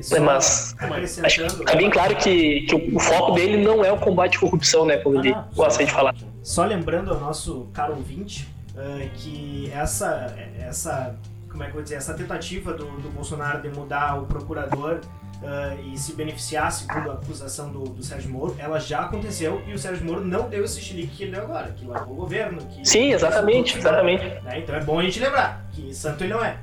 Só 0.00 0.20
Mas 0.20 0.74
acho 1.22 1.64
tá 1.64 1.74
bem 1.74 1.90
claro 1.90 2.14
que, 2.16 2.62
que 2.62 2.74
o, 2.74 2.96
o 2.96 3.00
foco 3.00 3.32
dele 3.32 3.62
não 3.64 3.84
é 3.84 3.90
o 3.90 3.98
combate 3.98 4.36
à 4.36 4.40
corrupção, 4.40 4.86
né? 4.86 4.98
Como 4.98 5.18
ele 5.18 5.32
Ah, 5.32 5.44
gosta 5.54 5.84
de 5.84 5.90
falar. 5.90 6.14
Só 6.42 6.64
lembrando 6.64 7.12
ao 7.12 7.20
nosso 7.20 7.68
caro 7.72 7.94
ouvinte 7.94 8.48
eh, 8.76 9.08
que 9.14 9.70
essa, 9.74 10.34
essa, 10.58 11.16
como 11.50 11.62
é 11.62 11.66
que 11.66 11.70
eu 11.72 11.74
vou 11.74 11.82
dizer, 11.82 11.96
essa 11.96 12.14
tentativa 12.14 12.72
do, 12.72 12.84
do 12.84 13.10
Bolsonaro 13.10 13.60
de 13.60 13.68
mudar 13.68 14.18
o 14.22 14.26
procurador 14.26 15.00
eh, 15.42 15.76
e 15.92 15.98
se 15.98 16.14
beneficiar, 16.14 16.70
segundo 16.72 17.10
a 17.10 17.14
acusação 17.14 17.70
do, 17.70 17.84
do 17.84 18.02
Sérgio 18.02 18.30
Moro, 18.30 18.56
ela 18.58 18.78
já 18.78 19.00
aconteceu 19.00 19.62
e 19.66 19.72
o 19.72 19.78
Sérgio 19.78 20.06
Moro 20.06 20.24
não 20.24 20.48
deu 20.48 20.64
esse 20.64 20.80
chilique 20.80 21.16
que 21.16 21.22
ele 21.24 21.32
deu 21.32 21.42
agora, 21.42 21.72
que 21.72 21.84
largou 21.84 22.14
o 22.14 22.16
governo. 22.16 22.58
Que, 22.66 22.88
Sim, 22.88 23.12
exatamente, 23.12 23.76
exatamente. 23.76 24.24
Né? 24.24 24.60
Então 24.60 24.74
é 24.74 24.80
bom 24.80 24.98
a 25.00 25.02
gente 25.02 25.20
lembrar 25.20 25.64
que 25.72 25.92
santo 25.94 26.24
ele 26.24 26.32
não 26.32 26.44
é. 26.44 26.56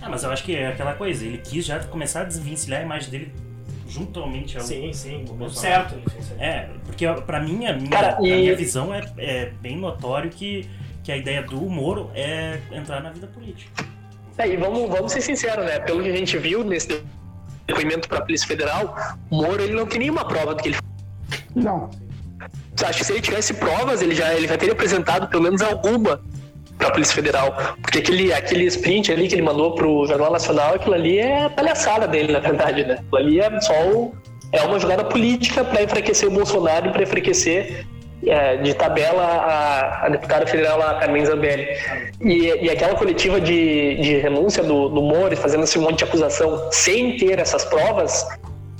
Ah, 0.00 0.08
mas 0.08 0.22
eu 0.22 0.30
acho 0.30 0.44
que 0.44 0.54
é 0.54 0.68
aquela 0.68 0.94
coisa, 0.94 1.24
ele 1.24 1.38
quis 1.38 1.64
já 1.64 1.78
começar 1.80 2.22
a 2.22 2.24
desvencilhar 2.24 2.80
a 2.80 2.84
imagem 2.84 3.10
dele 3.10 3.34
juntamente 3.88 4.56
ao. 4.56 4.64
Sim, 4.64 4.92
sim, 4.92 5.24
certo. 5.52 5.94
É, 6.38 6.68
porque 6.84 7.06
pra 7.26 7.40
mim, 7.40 7.66
a 7.66 7.74
minha, 7.74 7.90
Cara, 7.90 8.16
a 8.18 8.20
e- 8.22 8.40
minha 8.40 8.56
visão 8.56 8.92
é, 8.94 9.02
é 9.18 9.52
bem 9.60 9.76
notório 9.76 10.30
que, 10.30 10.68
que 11.02 11.12
a 11.12 11.16
ideia 11.16 11.42
do 11.42 11.60
Moro 11.60 12.10
é 12.14 12.58
entrar 12.72 13.00
na 13.02 13.10
vida 13.10 13.26
política. 13.28 13.84
É, 14.36 14.48
e 14.48 14.56
vamos, 14.56 14.88
vamos 14.90 15.12
ser 15.12 15.20
sinceros, 15.20 15.64
né? 15.64 15.78
Pelo 15.78 16.02
que 16.02 16.10
a 16.10 16.16
gente 16.16 16.36
viu 16.38 16.64
nesse 16.64 17.02
depoimento 17.66 18.08
para 18.08 18.18
a 18.18 18.22
Polícia 18.22 18.48
Federal, 18.48 18.96
o 19.30 19.36
Moro 19.36 19.62
ele 19.62 19.74
não 19.74 19.86
tem 19.86 20.00
nenhuma 20.00 20.26
prova 20.26 20.54
do 20.54 20.62
que 20.62 20.70
ele 20.70 20.78
Não. 21.54 21.88
Acho 22.84 22.98
que 22.98 23.04
se 23.04 23.12
ele 23.12 23.20
tivesse 23.22 23.54
provas, 23.54 24.02
ele 24.02 24.14
já, 24.14 24.34
ele 24.34 24.48
já 24.48 24.58
teria 24.58 24.74
apresentado 24.74 25.28
pelo 25.28 25.44
menos 25.44 25.62
alguma 25.62 26.20
para 26.78 26.88
a 26.88 26.90
Polícia 26.90 27.14
Federal. 27.14 27.54
Porque 27.80 27.98
aquele, 27.98 28.32
aquele 28.32 28.64
sprint 28.66 29.12
ali 29.12 29.28
que 29.28 29.34
ele 29.34 29.42
mandou 29.42 29.74
pro 29.74 30.06
Jornal 30.06 30.32
Nacional, 30.32 30.74
aquilo 30.74 30.94
ali 30.94 31.18
é 31.18 31.44
a 31.44 31.50
palhaçada 31.50 32.06
dele, 32.06 32.32
na 32.32 32.40
verdade, 32.40 32.84
né? 32.84 32.94
Aquilo 32.94 33.16
ali 33.16 33.40
é 33.40 33.60
só 33.60 33.72
o- 33.88 34.14
é 34.52 34.62
uma 34.62 34.78
jogada 34.78 35.04
política 35.04 35.64
para 35.64 35.82
enfraquecer 35.82 36.28
o 36.28 36.32
Bolsonaro 36.32 36.86
e 36.88 36.90
para 36.92 37.02
enfraquecer 37.02 37.84
é, 38.26 38.56
de 38.56 38.72
tabela 38.72 39.22
a, 39.22 40.06
a 40.06 40.08
deputada 40.08 40.46
federal 40.46 40.78
lá, 40.78 40.94
Carmen 40.98 41.26
Zambelli. 41.26 41.66
E, 42.22 42.64
e 42.64 42.70
aquela 42.70 42.94
coletiva 42.94 43.40
de, 43.40 43.96
de 43.96 44.16
renúncia 44.18 44.62
do, 44.62 44.88
do 44.88 45.02
Moro, 45.02 45.36
fazendo 45.36 45.64
esse 45.64 45.78
monte 45.78 45.98
de 45.98 46.04
acusação 46.04 46.68
sem 46.70 47.16
ter 47.18 47.38
essas 47.38 47.64
provas, 47.64 48.26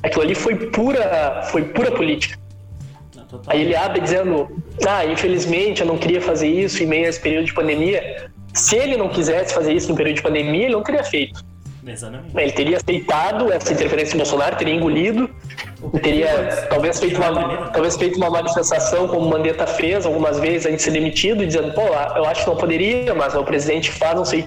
aquilo 0.02 0.22
ali 0.22 0.34
foi 0.34 0.54
pura, 0.70 1.42
foi 1.50 1.62
pura 1.62 1.90
política. 1.92 2.38
Aí 3.46 3.62
ele 3.62 3.76
abre 3.76 4.00
dizendo: 4.00 4.48
Ah, 4.86 5.04
infelizmente 5.04 5.80
eu 5.80 5.86
não 5.86 5.98
queria 5.98 6.20
fazer 6.20 6.48
isso 6.48 6.82
em 6.82 6.86
meio 6.86 7.06
a 7.06 7.08
esse 7.08 7.20
período 7.20 7.46
de 7.46 7.54
pandemia. 7.54 8.30
Se 8.52 8.76
ele 8.76 8.96
não 8.96 9.08
quisesse 9.08 9.52
fazer 9.52 9.72
isso 9.72 9.88
no 9.90 9.96
período 9.96 10.16
de 10.16 10.22
pandemia, 10.22 10.64
ele 10.64 10.74
não 10.74 10.82
teria 10.82 11.02
feito. 11.02 11.44
Exatamente. 11.86 12.36
Ele 12.36 12.52
teria 12.52 12.76
aceitado 12.78 13.52
essa 13.52 13.72
interferência 13.72 14.14
do 14.14 14.18
Bolsonaro, 14.18 14.56
teria 14.56 14.74
engolido, 14.74 15.28
teria 16.02 16.66
talvez 16.70 16.98
feito 16.98 17.16
uma, 17.20 17.68
talvez 17.68 17.96
feito 17.96 18.16
uma 18.16 18.30
manifestação, 18.30 19.06
como 19.06 19.26
o 19.26 19.30
Mandetta 19.30 19.66
fez 19.66 20.06
algumas 20.06 20.38
vezes, 20.40 20.66
antes 20.66 20.78
de 20.78 20.82
ser 20.84 20.90
demitido, 20.92 21.46
dizendo: 21.46 21.72
Pô, 21.74 21.82
eu 21.82 22.24
acho 22.24 22.44
que 22.44 22.50
não 22.50 22.56
poderia, 22.56 23.14
mas 23.14 23.34
o 23.34 23.44
presidente 23.44 23.90
faz, 23.90 24.14
não 24.16 24.24
sei. 24.24 24.46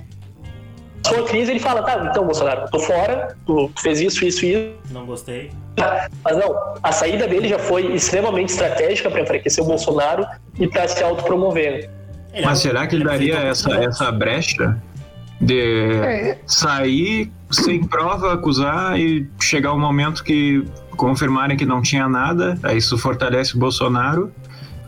Sua 1.07 1.23
crise, 1.23 1.51
ele 1.51 1.59
fala: 1.59 1.81
Tá, 1.83 2.07
então, 2.09 2.25
Bolsonaro, 2.25 2.69
tô 2.71 2.79
fora, 2.79 3.35
tu 3.45 3.71
fez 3.79 3.99
isso, 4.01 4.25
isso 4.25 4.45
e 4.45 4.53
isso. 4.53 4.73
Não 4.91 5.05
gostei. 5.05 5.51
Mas 6.23 6.37
não, 6.37 6.55
a 6.81 6.91
saída 6.91 7.27
dele 7.27 7.47
já 7.47 7.59
foi 7.59 7.93
extremamente 7.93 8.49
estratégica 8.49 9.09
para 9.09 9.21
enfraquecer 9.21 9.63
o 9.63 9.67
Bolsonaro 9.67 10.25
e 10.59 10.67
para 10.67 10.87
se 10.87 11.03
autopromover. 11.03 11.89
Ele 12.33 12.45
Mas 12.45 12.59
é- 12.59 12.61
será 12.63 12.87
que 12.87 12.95
ele 12.95 13.03
daria 13.03 13.37
essa, 13.37 13.71
essa 13.75 14.11
brecha 14.11 14.77
de 15.39 15.93
É, 16.03 16.37
sair 16.47 17.31
sem 17.51 17.83
prova, 17.83 18.33
acusar 18.33 18.99
e 18.99 19.27
chegar 19.39 19.71
um 19.73 19.79
momento 19.79 20.23
que 20.23 20.65
confirmarem 20.95 21.55
que 21.55 21.65
não 21.65 21.81
tinha 21.81 22.09
nada, 22.09 22.57
aí 22.63 22.77
isso 22.77 22.97
fortalece 22.97 23.55
o 23.55 23.59
Bolsonaro, 23.59 24.31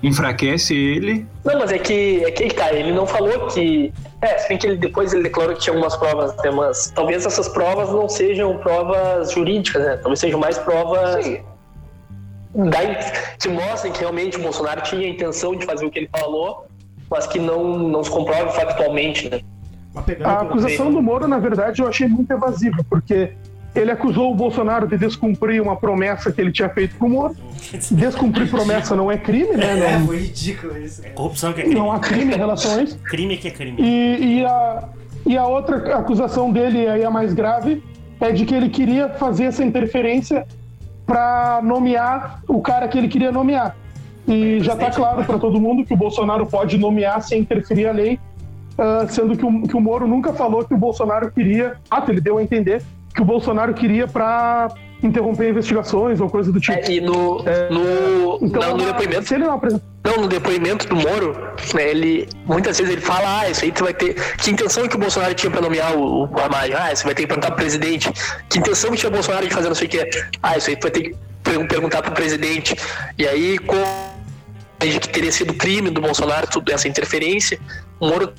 enfraquece 0.02 0.76
ele. 0.76 1.26
Não, 1.46 1.60
mas 1.60 1.72
é 1.72 1.78
que, 1.78 2.24
é 2.24 2.32
que 2.32 2.50
tá, 2.54 2.74
ele 2.74 2.92
não 2.92 3.06
falou 3.06 3.48
que. 3.48 3.94
É, 4.22 4.38
se 4.38 4.50
bem 4.50 4.58
que 4.58 4.68
ele, 4.68 4.78
depois 4.78 5.14
ele 5.14 5.24
declarou 5.24 5.56
que 5.56 5.62
tinha 5.62 5.74
algumas 5.74 5.96
provas, 5.96 6.36
né, 6.38 6.52
mas 6.52 6.92
talvez 6.92 7.26
essas 7.26 7.48
provas 7.48 7.90
não 7.90 8.10
sejam 8.10 8.58
provas 8.58 9.32
jurídicas, 9.32 9.82
né? 9.82 9.98
Talvez 9.98 10.20
sejam 10.20 10.40
mais 10.40 10.58
provas 10.58 11.26
da, 12.54 12.80
que 13.40 13.48
mostrem 13.48 13.94
que 13.94 14.00
realmente 14.00 14.38
o 14.38 14.42
Bolsonaro 14.42 14.82
tinha 14.82 15.08
a 15.08 15.10
intenção 15.10 15.56
de 15.56 15.66
fazer 15.66 15.86
o 15.86 15.92
que 15.92 16.00
ele 16.00 16.10
falou, 16.12 16.68
mas 17.10 17.28
que 17.28 17.40
não, 17.40 17.78
não 17.78 18.04
se 18.04 18.10
comprove 18.10 18.52
factualmente, 18.52 19.30
né? 19.30 19.42
A 20.24 20.42
acusação 20.42 20.92
do 20.92 21.02
Moro, 21.02 21.28
na 21.28 21.40
verdade, 21.40 21.82
eu 21.82 21.88
achei 21.88 22.08
muito 22.08 22.32
evasiva, 22.32 22.86
porque 22.90 23.34
ele 23.76 23.92
acusou 23.92 24.32
o 24.32 24.36
Bolsonaro 24.36 24.88
de 24.88 24.98
descumprir 24.98 25.62
uma 25.62 25.76
promessa 25.76 26.32
que 26.32 26.42
ele 26.42 26.52
tinha 26.52 26.70
feito 26.70 26.96
pro 26.96 27.08
Moro. 27.08 27.36
Descumprir 27.92 28.50
promessa 28.50 28.96
não 28.96 29.12
é 29.12 29.18
crime, 29.18 29.56
né? 29.56 29.78
É, 29.78 29.98
Não, 29.98 30.08
foi 30.08 30.18
ridículo 30.18 30.78
isso. 30.78 31.02
Corrupção 31.14 31.54
que 31.54 31.62
é 31.62 31.64
crime. 31.64 31.80
não 31.80 31.92
há 31.92 32.00
crime 32.00 32.34
em 32.34 32.38
relação 32.38 32.80
a 32.80 32.84
isso. 32.84 32.98
Crime 33.00 33.38
que 33.38 33.48
é 33.48 33.52
crime. 33.52 33.80
E, 33.80 34.40
e 34.40 34.46
a, 34.46 34.84
e 35.26 35.38
a 35.38 35.46
outra 35.46 35.98
acusação 35.98 36.52
dele, 36.52 36.88
aí 36.88 37.04
a 37.06 37.12
mais 37.12 37.34
grave, 37.34 37.84
é 38.20 38.32
de 38.32 38.46
que 38.46 38.56
ele 38.56 38.70
queria 38.70 39.10
fazer 39.10 39.46
essa 39.46 39.64
interferência 39.64 40.46
para 41.06 41.62
nomear 41.64 42.42
o 42.48 42.62
cara 42.62 42.88
que 42.88 42.98
ele 42.98 43.08
queria 43.08 43.32
nomear. 43.32 43.76
E 44.28 44.60
já 44.62 44.74
está 44.74 44.92
claro 44.92 45.24
para 45.24 45.40
todo 45.40 45.60
mundo 45.60 45.86
que 45.86 45.94
o 45.94 45.98
Bolsonaro 45.98 46.46
pode 46.46 46.78
nomear 46.78 47.22
sem 47.22 47.42
interferir 47.42 47.88
a 47.88 47.92
lei, 47.92 48.20
ah, 48.78 49.06
sendo 49.08 49.36
que 49.36 49.46
o, 49.46 49.64
que 49.64 49.76
o 49.76 49.82
Moro 49.82 50.08
nunca 50.08 50.34
falou 50.34 50.64
que 50.64 50.74
o 50.74 50.78
Bolsonaro 50.78 51.32
queria. 51.32 51.78
Ah, 51.90 52.04
ele 52.08 52.22
deu 52.22 52.38
a 52.38 52.44
entender 52.44 52.82
que 53.20 53.24
o 53.24 53.26
Bolsonaro 53.26 53.74
queria 53.74 54.08
para 54.08 54.70
interromper 55.04 55.50
investigações 55.50 56.22
ou 56.22 56.30
coisa 56.30 56.54
do 56.54 56.60
tipo. 56.60 56.78
É, 56.78 56.90
e 56.90 57.02
no, 57.02 57.44
É, 57.46 57.70
no, 57.70 58.40
Então, 58.42 58.62
não, 58.62 58.78
no 58.78 58.86
depoimento 58.86 59.28
se 59.28 59.36
ele 59.36 59.44
não 59.44 59.56
apresenta. 59.56 59.84
Não, 60.06 60.24
no 60.24 60.28
depoimento 60.30 60.88
do 60.88 60.96
Moro, 60.96 61.34
né, 61.74 61.90
ele 61.90 62.30
muitas 62.46 62.78
vezes 62.78 62.94
ele 62.94 63.02
fala, 63.02 63.42
ah, 63.42 63.50
isso 63.50 63.66
aí 63.66 63.74
tu 63.74 63.84
vai 63.84 63.94
ter. 63.94 64.14
Que 64.38 64.52
intenção 64.52 64.88
que 64.88 64.96
o 64.96 65.00
Bolsonaro 65.00 65.34
tinha 65.34 65.52
pra 65.52 65.60
nomear 65.60 65.94
o, 65.98 66.22
o 66.22 66.26
Ramalho? 66.26 66.78
Ah, 66.78 66.96
você 66.96 67.04
vai 67.04 67.14
ter 67.14 67.24
que 67.24 67.28
perguntar 67.28 67.48
pro 67.48 67.58
presidente. 67.58 68.10
Que 68.50 68.60
intenção 68.60 68.90
que 68.92 68.98
tinha 68.98 69.10
o 69.10 69.14
Bolsonaro 69.14 69.46
de 69.46 69.54
fazer 69.54 69.68
não 69.68 69.76
sei 69.76 69.88
o 69.88 69.90
quê? 69.90 70.10
Ah, 70.42 70.58
isso 70.58 70.70
aí 70.70 70.78
tu 70.78 70.84
vai 70.84 70.92
ter 70.92 71.02
que 71.02 71.16
per- 71.44 71.68
perguntar 71.68 72.02
pro 72.02 72.14
presidente. 72.14 72.74
E 73.18 73.28
aí, 73.28 73.58
com 73.60 73.76
de 74.80 74.98
que 74.98 75.10
teria 75.10 75.32
sido 75.32 75.54
crime 75.54 75.90
do 75.90 76.00
Bolsonaro, 76.00 76.48
tudo 76.48 76.72
essa 76.72 76.88
interferência, 76.88 77.60
o 78.00 78.08
Moro 78.08 78.32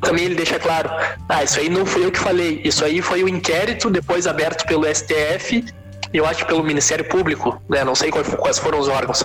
também 0.00 0.24
ele 0.24 0.34
deixa 0.34 0.58
claro, 0.58 0.90
ah, 1.28 1.44
isso 1.44 1.58
aí 1.58 1.68
não 1.68 1.84
fui 1.84 2.04
eu 2.04 2.10
que 2.10 2.18
falei, 2.18 2.60
isso 2.64 2.84
aí 2.84 3.02
foi 3.02 3.22
o 3.22 3.28
inquérito 3.28 3.90
depois 3.90 4.26
aberto 4.26 4.66
pelo 4.66 4.86
STF 4.92 5.64
eu 6.12 6.26
acho 6.26 6.44
pelo 6.46 6.62
Ministério 6.62 7.04
Público, 7.08 7.60
né? 7.68 7.84
Não 7.84 7.94
sei 7.94 8.10
quais, 8.10 8.58
foram 8.58 8.78
os 8.78 8.88
órgãos. 8.88 9.24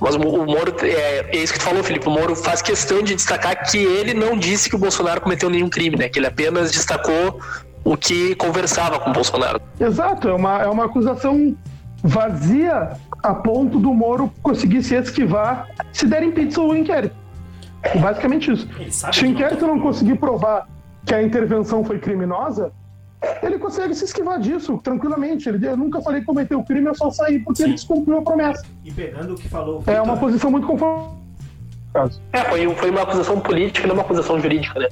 Mas 0.00 0.14
o 0.14 0.18
Moro, 0.18 0.74
é, 0.82 1.30
é 1.32 1.36
isso 1.36 1.52
que 1.52 1.58
tu 1.58 1.64
falou, 1.64 1.82
Felipe. 1.82 2.06
O 2.06 2.10
Moro 2.10 2.36
faz 2.36 2.60
questão 2.60 3.02
de 3.02 3.14
destacar 3.14 3.70
que 3.70 3.78
ele 3.78 4.12
não 4.12 4.36
disse 4.36 4.68
que 4.68 4.76
o 4.76 4.78
Bolsonaro 4.78 5.20
cometeu 5.20 5.48
nenhum 5.48 5.68
crime, 5.68 5.96
né? 5.96 6.08
Que 6.08 6.18
ele 6.18 6.26
apenas 6.26 6.70
destacou 6.70 7.40
o 7.82 7.96
que 7.96 8.34
conversava 8.34 8.98
com 8.98 9.10
o 9.10 9.12
Bolsonaro. 9.12 9.60
Exato, 9.80 10.28
é 10.28 10.34
uma, 10.34 10.62
é 10.62 10.68
uma 10.68 10.86
acusação 10.86 11.56
vazia 12.02 12.92
a 13.22 13.34
ponto 13.34 13.78
do 13.78 13.94
Moro 13.94 14.30
conseguir 14.42 14.82
se 14.82 14.94
esquivar 14.94 15.68
se 15.90 16.06
der 16.06 16.22
impeachment 16.22 16.64
ou 16.64 16.76
inquérito. 16.76 17.16
Basicamente 18.00 18.52
isso. 18.52 18.68
Se 19.12 19.24
o 19.24 19.26
inquérito 19.26 19.66
não 19.66 19.78
conseguir 19.78 20.16
provar 20.16 20.68
que 21.04 21.14
a 21.14 21.22
intervenção 21.22 21.84
foi 21.84 21.98
criminosa, 21.98 22.72
ele 23.42 23.58
consegue 23.58 23.94
se 23.94 24.04
esquivar 24.04 24.38
disso 24.38 24.78
tranquilamente. 24.82 25.48
Ele 25.48 25.66
eu 25.66 25.76
nunca 25.76 26.00
falei 26.00 26.20
que 26.20 26.26
cometeu 26.26 26.62
crime, 26.62 26.86
eu 26.86 26.94
só 26.94 27.10
saí 27.10 27.38
porque 27.40 27.62
ele 27.62 27.72
descumpriu 27.72 28.18
a 28.18 28.22
promessa. 28.22 28.64
E 28.84 28.90
pegando 28.90 29.34
o 29.34 29.36
que 29.36 29.48
falou 29.48 29.82
o 29.86 29.90
É 29.90 30.00
uma 30.00 30.16
posição 30.16 30.50
muito 30.50 30.66
confortável. 30.66 31.14
É, 32.32 32.40
foi, 32.44 32.74
foi 32.74 32.90
uma 32.90 33.02
acusação 33.02 33.38
política, 33.40 33.86
não 33.86 33.94
uma 33.94 34.02
acusação 34.02 34.40
jurídica, 34.40 34.80
né? 34.80 34.88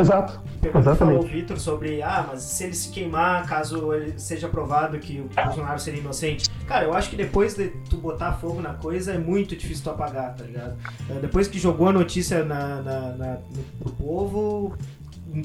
Exato. 0.00 0.40
que 0.60 0.68
falou 0.68 0.76
o 0.76 0.80
Exatamente. 0.80 1.26
Vitor 1.28 1.58
sobre, 1.58 2.02
ah, 2.02 2.26
mas 2.28 2.42
se 2.42 2.64
ele 2.64 2.74
se 2.74 2.90
queimar, 2.90 3.46
caso 3.46 3.92
ele 3.92 4.18
seja 4.18 4.48
provado 4.48 4.98
que 4.98 5.20
o 5.20 5.28
Bolsonaro 5.44 5.78
seria 5.78 6.00
inocente. 6.00 6.48
Cara, 6.66 6.84
eu 6.84 6.94
acho 6.94 7.10
que 7.10 7.16
depois 7.16 7.54
de 7.54 7.68
tu 7.88 7.96
botar 7.96 8.32
fogo 8.32 8.60
na 8.60 8.74
coisa, 8.74 9.12
é 9.12 9.18
muito 9.18 9.56
difícil 9.56 9.84
tu 9.84 9.90
apagar, 9.90 10.34
tá 10.34 10.44
ligado? 10.44 10.76
É, 11.08 11.14
Depois 11.14 11.48
que 11.48 11.58
jogou 11.58 11.88
a 11.88 11.92
notícia 11.92 12.44
na, 12.44 12.82
na, 12.82 13.00
na, 13.12 13.32
no, 13.34 13.62
pro 13.78 13.92
povo, 13.92 14.76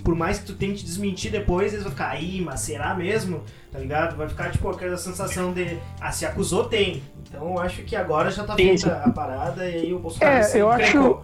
por 0.03 0.15
mais 0.15 0.39
que 0.39 0.45
tu 0.45 0.53
tente 0.53 0.83
desmentir 0.83 1.31
depois, 1.31 1.73
eles 1.73 1.85
vão 1.85 1.93
aí, 2.07 2.41
mas 2.41 2.61
será 2.61 2.93
mesmo? 2.95 3.41
Tá 3.71 3.79
ligado? 3.79 4.15
Vai 4.15 4.27
ficar, 4.27 4.51
tipo, 4.51 4.69
aquela 4.69 4.97
sensação 4.97 5.51
de, 5.53 5.77
ah, 5.99 6.11
se 6.11 6.25
acusou, 6.25 6.65
tem. 6.65 7.03
Então 7.27 7.49
eu 7.49 7.59
acho 7.59 7.83
que 7.83 7.95
agora 7.95 8.29
já 8.31 8.43
tá 8.43 8.55
feita 8.55 9.01
a 9.03 9.09
parada 9.11 9.67
e 9.67 9.75
aí 9.75 9.93
o 9.93 9.99
Bolsonaro 9.99 10.37
É, 10.37 10.43
se 10.43 10.59
eu 10.59 10.69
acho. 10.69 11.19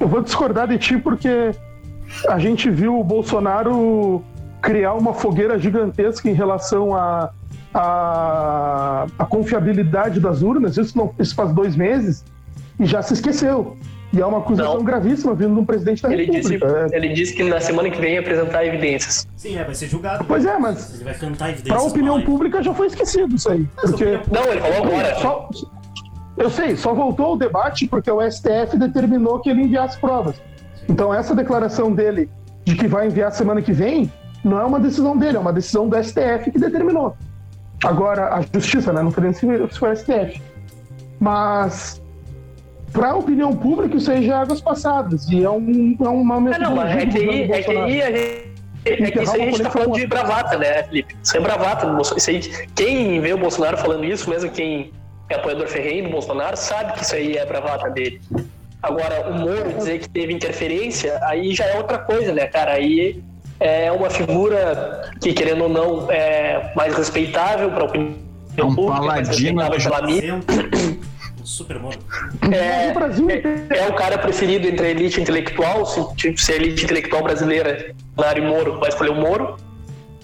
Eu 0.00 0.08
vou 0.08 0.22
discordar 0.22 0.68
de 0.68 0.78
ti 0.78 0.96
porque 0.96 1.52
a 2.28 2.38
gente 2.38 2.70
viu 2.70 2.98
o 2.98 3.04
Bolsonaro 3.04 4.22
criar 4.60 4.94
uma 4.94 5.14
fogueira 5.14 5.58
gigantesca 5.58 6.28
em 6.28 6.34
relação 6.34 6.94
a 6.94 7.30
a, 7.74 9.06
a 9.18 9.26
confiabilidade 9.26 10.20
das 10.20 10.42
urnas, 10.42 10.76
isso, 10.76 10.96
não, 10.96 11.14
isso 11.18 11.34
faz 11.34 11.52
dois 11.52 11.76
meses, 11.76 12.24
e 12.78 12.86
já 12.86 13.02
se 13.02 13.12
esqueceu. 13.12 13.76
E 14.10 14.20
é 14.22 14.24
uma 14.24 14.38
acusação 14.38 14.76
Não. 14.76 14.84
gravíssima 14.84 15.34
vindo 15.34 15.52
de 15.54 15.60
um 15.60 15.64
presidente 15.66 16.02
da 16.02 16.10
Ele 16.10 16.24
disse, 16.30 16.54
República. 16.54 16.88
É, 16.90 16.96
ele 16.96 17.08
disse 17.10 17.34
que 17.34 17.44
na 17.44 17.60
semana 17.60 17.90
que 17.90 18.00
vem 18.00 18.14
ia 18.14 18.20
apresentar 18.20 18.64
evidências. 18.64 19.28
Sim, 19.36 19.58
é, 19.58 19.64
vai 19.64 19.74
ser 19.74 19.86
julgado. 19.86 20.24
Pois 20.24 20.46
é, 20.46 20.58
mas 20.58 20.94
Ele 20.94 21.04
vai 21.04 21.14
cantar 21.14 21.36
para 21.36 21.50
evidências. 21.50 21.82
a 21.82 21.86
opinião 21.86 22.14
live. 22.14 22.26
pública 22.26 22.62
já 22.62 22.72
foi 22.72 22.86
esquecido 22.86 23.34
isso 23.34 23.50
aí. 23.50 23.68
Porque 23.82 24.18
Não, 24.32 24.42
ele 24.50 24.60
falou 24.62 24.86
agora. 24.86 25.14
só, 25.20 25.50
eu 26.38 26.48
sei, 26.48 26.74
só 26.76 26.94
voltou 26.94 27.26
ao 27.26 27.36
debate 27.36 27.86
porque 27.86 28.10
o 28.10 28.22
STF 28.30 28.78
determinou 28.78 29.40
que 29.40 29.50
ele 29.50 29.64
enviasse 29.64 29.98
provas. 30.00 30.40
Então 30.88 31.12
essa 31.12 31.34
declaração 31.34 31.92
dele 31.92 32.30
de 32.64 32.74
que 32.74 32.86
vai 32.86 33.06
enviar 33.06 33.30
semana 33.32 33.62
que 33.62 33.72
vem 33.72 34.10
não 34.44 34.60
é 34.60 34.64
uma 34.64 34.80
decisão 34.80 35.16
dele, 35.16 35.36
é 35.36 35.40
uma 35.40 35.52
decisão 35.52 35.88
do 35.88 36.02
STF 36.02 36.50
que 36.50 36.58
determinou. 36.58 37.16
Agora, 37.84 38.34
a 38.34 38.40
justiça, 38.40 38.92
né? 38.92 39.02
Não 39.02 39.12
nem 39.20 39.32
se 39.32 39.46
foi 39.78 39.92
o 39.92 39.96
STF. 39.96 40.42
Mas 41.20 42.00
para 42.92 43.10
a 43.10 43.16
opinião 43.16 43.54
pública 43.54 43.96
isso 43.96 44.10
aí 44.10 44.24
já 44.24 44.34
é 44.34 44.42
águas 44.42 44.60
passadas. 44.60 45.28
E 45.28 45.44
é, 45.44 45.50
um, 45.50 45.96
é 46.00 46.08
uma 46.08 46.36
Ah, 46.54 46.58
não, 46.58 46.76
mas 46.76 46.96
é 46.96 47.06
que 47.06 47.18
aí, 47.18 47.52
é 47.52 47.62
que 47.62 47.70
a 47.70 47.88
gente. 47.88 48.48
É 48.84 48.96
que 49.10 49.22
isso 49.22 49.34
aí 49.34 49.42
a 49.42 49.44
gente 49.46 49.62
tá 49.62 49.70
falando 49.70 49.94
de 49.94 50.06
bravata, 50.06 50.56
né, 50.56 50.82
Felipe? 50.84 51.16
Isso 51.22 51.36
é 51.36 51.40
bravata 51.40 51.86
do 51.86 51.94
Bolsonaro. 51.94 52.18
Isso 52.18 52.30
aí, 52.30 52.68
quem 52.74 53.20
vê 53.20 53.32
o 53.34 53.38
Bolsonaro 53.38 53.76
falando 53.76 54.04
isso, 54.04 54.30
mesmo 54.30 54.50
quem 54.50 54.92
é 55.28 55.34
apoiador 55.34 55.66
ferrenho 55.68 56.04
do 56.04 56.10
Bolsonaro, 56.10 56.56
sabe 56.56 56.92
que 56.94 57.02
isso 57.02 57.14
aí 57.14 57.36
é 57.36 57.44
bravata 57.44 57.90
dele. 57.90 58.20
Agora, 58.82 59.28
o 59.28 59.34
Moro 59.34 59.72
dizer 59.76 59.98
que 59.98 60.08
teve 60.08 60.32
interferência, 60.32 61.18
aí 61.22 61.54
já 61.54 61.64
é 61.64 61.76
outra 61.76 61.98
coisa, 61.98 62.32
né, 62.32 62.46
cara? 62.46 62.72
Aí 62.72 63.22
é 63.58 63.90
uma 63.90 64.08
figura 64.08 65.10
que, 65.20 65.32
querendo 65.32 65.64
ou 65.64 65.68
não, 65.68 66.10
é 66.10 66.72
mais 66.76 66.94
respeitável 66.94 67.70
para 67.70 67.82
a 67.82 67.86
opinião 67.86 68.14
É 68.56 68.64
um 68.64 68.74
pública, 68.74 69.02
mais 69.02 69.28
paladino 69.28 69.60
respeitável 69.60 69.90
pela 69.90 70.06
mídia. 70.06 70.40
Exemplo. 70.48 70.98
Um 71.40 71.46
super 71.46 71.78
moro. 71.80 71.98
É, 72.52 73.76
é, 73.76 73.78
é 73.78 73.88
o 73.88 73.94
cara 73.94 74.18
preferido 74.18 74.68
entre 74.68 74.86
a 74.86 74.90
elite 74.90 75.20
intelectual, 75.20 75.84
se, 75.86 76.14
tipo, 76.14 76.40
se 76.40 76.52
a 76.52 76.56
elite 76.56 76.84
intelectual 76.84 77.22
brasileira, 77.22 77.94
Lário 78.16 78.44
Moro, 78.44 78.78
vai 78.78 78.90
escolher 78.90 79.10
o 79.10 79.16
Moro. 79.16 79.56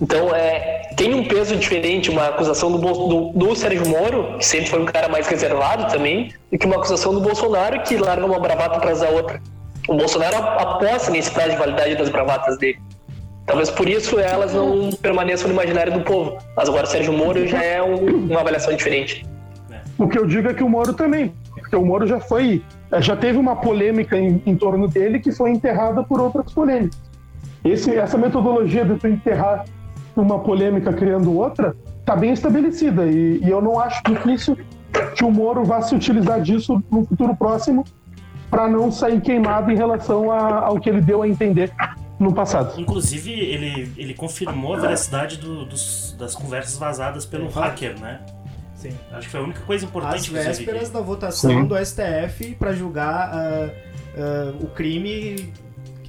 Então, 0.01 0.35
é, 0.35 0.91
tem 0.97 1.15
um 1.15 1.25
peso 1.25 1.55
diferente 1.57 2.11
uma 2.11 2.27
acusação 2.27 2.73
do, 2.73 2.79
do, 2.79 3.31
do 3.33 3.55
Sérgio 3.57 3.87
Moro, 3.89 4.37
que 4.39 4.45
sempre 4.45 4.67
foi 4.69 4.83
um 4.83 4.85
cara 4.87 5.09
mais 5.09 5.27
reservado 5.27 5.91
também, 5.93 6.33
do 6.51 6.59
que 6.59 6.67
uma 6.67 6.77
acusação 6.77 7.15
do 7.15 7.21
Bolsonaro, 7.21 7.81
que 7.83 7.97
larga 7.97 8.27
uma 8.27 8.39
bravata 8.41 8.77
atrás 8.77 9.01
da 9.01 9.09
outra. 9.09 9.41
O 9.89 9.95
Bolsonaro 9.95 10.37
aposta 10.37 11.11
nesse 11.11 11.31
prazo 11.31 11.51
de 11.51 11.57
validade 11.57 11.95
das 11.95 12.09
bravatas 12.09 12.59
dele. 12.59 12.79
Talvez 13.47 13.71
por 13.71 13.89
isso 13.89 14.19
elas 14.19 14.55
não 14.55 14.91
permaneçam 14.91 15.47
no 15.49 15.53
imaginário 15.55 15.93
do 15.93 16.01
povo. 16.01 16.39
Mas 16.57 16.69
agora 16.69 16.85
o 16.85 16.89
Sérgio 16.89 17.13
Moro 17.13 17.47
já 17.47 17.63
é 17.63 17.83
um- 17.83 18.27
uma 18.31 18.41
avaliação 18.41 18.75
diferente. 18.75 19.25
O 19.99 20.09
que 20.09 20.19
eu 20.19 20.27
digo 20.27 20.49
é 20.49 20.55
que 20.55 20.63
o 20.65 20.69
Moro 20.69 20.95
também, 20.95 21.33
porque 21.55 21.77
o 21.77 21.85
Moro 21.85 22.07
já 22.07 22.19
foi, 22.19 22.63
eh, 22.91 23.03
já 23.03 23.15
teve 23.15 23.39
uma 23.39 23.55
polêmica 23.57 24.17
em, 24.19 24.43
em 24.47 24.57
torno 24.57 24.89
dele 24.89 25.21
que 25.21 25.31
foi 25.31 25.51
enterrada 25.51 26.03
por 26.03 26.21
outras 26.21 26.51
polêmicas. 26.53 26.99
Esse, 27.65 27.95
essa 27.97 28.17
metodologia 28.19 28.85
de 28.85 28.97
tu 28.99 29.07
enterrar 29.07 29.65
uma 30.17 30.39
polêmica 30.39 30.93
criando 30.93 31.33
outra 31.37 31.75
está 32.01 32.15
bem 32.15 32.33
estabelecida 32.33 33.07
e, 33.07 33.41
e 33.43 33.51
eu 33.51 33.61
não 33.63 33.79
acho 33.81 34.03
difícil 34.05 34.57
que 35.17 35.25
o 35.25 35.31
Moro 35.31 35.65
vá 35.65 35.81
se 35.83 35.95
utilizar 35.95 36.41
disso 36.41 36.83
no 36.91 37.05
futuro 37.05 37.35
próximo 37.35 37.85
para 38.51 38.69
não 38.69 38.93
sair 38.93 39.21
queimado 39.21 39.71
em 39.73 39.77
relação 39.77 40.31
a- 40.31 40.61
ao 40.67 40.79
que 40.79 40.89
ele 40.89 41.01
deu 41.01 41.23
a 41.23 41.29
entender 41.29 41.73
no 42.21 42.33
passado. 42.33 42.81
Inclusive, 42.81 43.33
ele, 43.33 43.91
ele 43.97 44.15
confirmou 44.15 44.75
a 44.75 44.79
veracidade 44.79 45.37
do- 45.39 45.65
dos- 45.65 46.15
das 46.17 46.35
conversas 46.37 46.79
vazadas 46.79 47.27
pelo 47.27 47.49
hacker, 47.49 47.99
né? 47.99 48.21
Sim. 48.77 48.91
Acho 49.13 49.23
que 49.23 49.29
foi 49.33 49.41
a 49.41 49.43
única 49.43 49.61
coisa 49.63 49.85
importante 49.85 50.15
Às 50.17 50.29
que 50.29 50.35
eu 50.37 50.41
vi. 50.41 50.47
vésperas 50.47 50.91
da 50.91 51.01
votação 51.01 51.51
Sim. 51.51 51.65
do 51.65 51.75
STF 51.77 52.55
para 52.55 52.73
julgar 52.73 53.31
ah, 53.33 53.69
ah, 54.17 54.53
o 54.61 54.67
crime. 54.67 55.53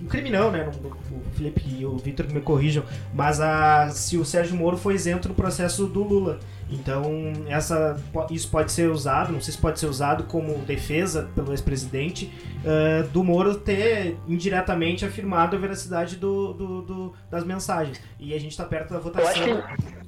O 0.02 0.06
crime 0.08 0.30
não, 0.30 0.52
né? 0.52 0.64
Não- 0.66 0.89
O 1.18 1.24
Felipe 1.36 1.62
e 1.80 1.86
o 1.86 1.98
Vitor 1.98 2.26
que 2.28 2.34
me 2.34 2.41
corrijam. 2.41 2.84
Mas 3.14 3.39
a, 3.39 3.89
se 3.89 4.18
o 4.18 4.26
Sérgio 4.26 4.56
Moro 4.56 4.78
foi 4.78 4.96
isento 4.96 5.28
no 5.30 5.36
processo 5.36 5.86
do 5.88 6.04
Lula. 6.04 6.39
Então, 6.70 7.04
essa, 7.48 7.96
isso 8.32 8.50
pode 8.50 8.72
ser 8.72 8.89
usado, 8.89 9.32
não 9.32 9.39
sei 9.39 9.54
se 9.54 9.60
pode 9.60 9.80
ser 9.80 9.86
usado 9.86 10.24
como 10.24 10.58
defesa 10.66 11.30
pelo 11.36 11.52
ex-presidente, 11.52 12.32
ah, 12.66 13.06
do 13.14 13.24
Moro 13.24 13.54
ter 13.56 14.18
indiretamente 14.28 15.06
afirmado 15.06 15.56
a 15.56 15.60
veracidade 15.60 16.16
do, 16.16 16.54
do- 16.54 16.82
do- 16.82 17.14
das 17.30 17.43
mensagens. 17.43 18.02
E 18.20 18.34
a 18.34 18.39
gente 18.39 18.52
está 18.52 18.64
perto 18.66 18.93
da 18.93 19.00
votação. 19.00 19.64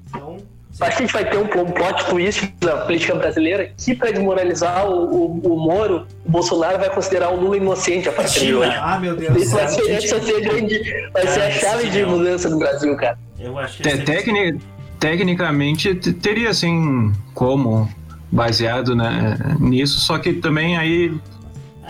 Então, 0.09 0.37
Acho 0.79 0.97
que 0.97 1.03
a 1.03 1.05
gente 1.07 1.13
vai 1.13 1.25
ter 1.29 1.37
um, 1.37 1.41
um 1.61 1.71
plot 1.71 2.05
twist 2.05 2.53
na 2.63 2.77
política 2.77 3.15
brasileira 3.15 3.71
que, 3.77 3.95
para 3.95 4.11
desmoralizar 4.11 4.87
o, 4.87 5.05
o- 5.05 5.53
o 5.53 5.59
Moro, 5.59 6.05
o 6.25 6.29
Bolsonaro 6.31 6.77
vai 6.77 6.89
considerar 6.89 7.29
o 7.31 7.35
Lula 7.39 7.57
inocente 7.57 8.07
a 8.07 8.11
partir 8.11 8.41
de 8.45 8.55
hoje. 8.55 8.75
ah, 8.79 8.99
meu 8.99 9.15
Deus. 9.15 9.35
Isso 9.37 9.55
vai 9.55 9.67
ser, 9.67 9.83
gente- 10.01 10.07
ser 10.07 10.35
a 10.35 10.39
grande. 10.39 11.09
Vai 11.13 11.27
ser 11.27 11.41
a 11.41 11.51
chave 11.51 11.89
de 11.89 12.01
não. 12.03 12.09
mudança 12.11 12.49
do 12.49 12.59
Brasil, 12.59 12.95
cara. 12.95 13.17
Eu 13.39 13.57
acho 13.57 13.81
que 13.81 13.87
esse- 13.87 14.03
tecni- 14.03 14.59
tecnicamente 14.99 15.95
teria 15.95 16.49
assim 16.51 17.11
como 17.33 17.89
baseado 18.31 18.95
né, 18.95 19.37
nisso, 19.59 19.99
só 20.01 20.19
que 20.19 20.33
também 20.33 20.77
aí 20.77 21.11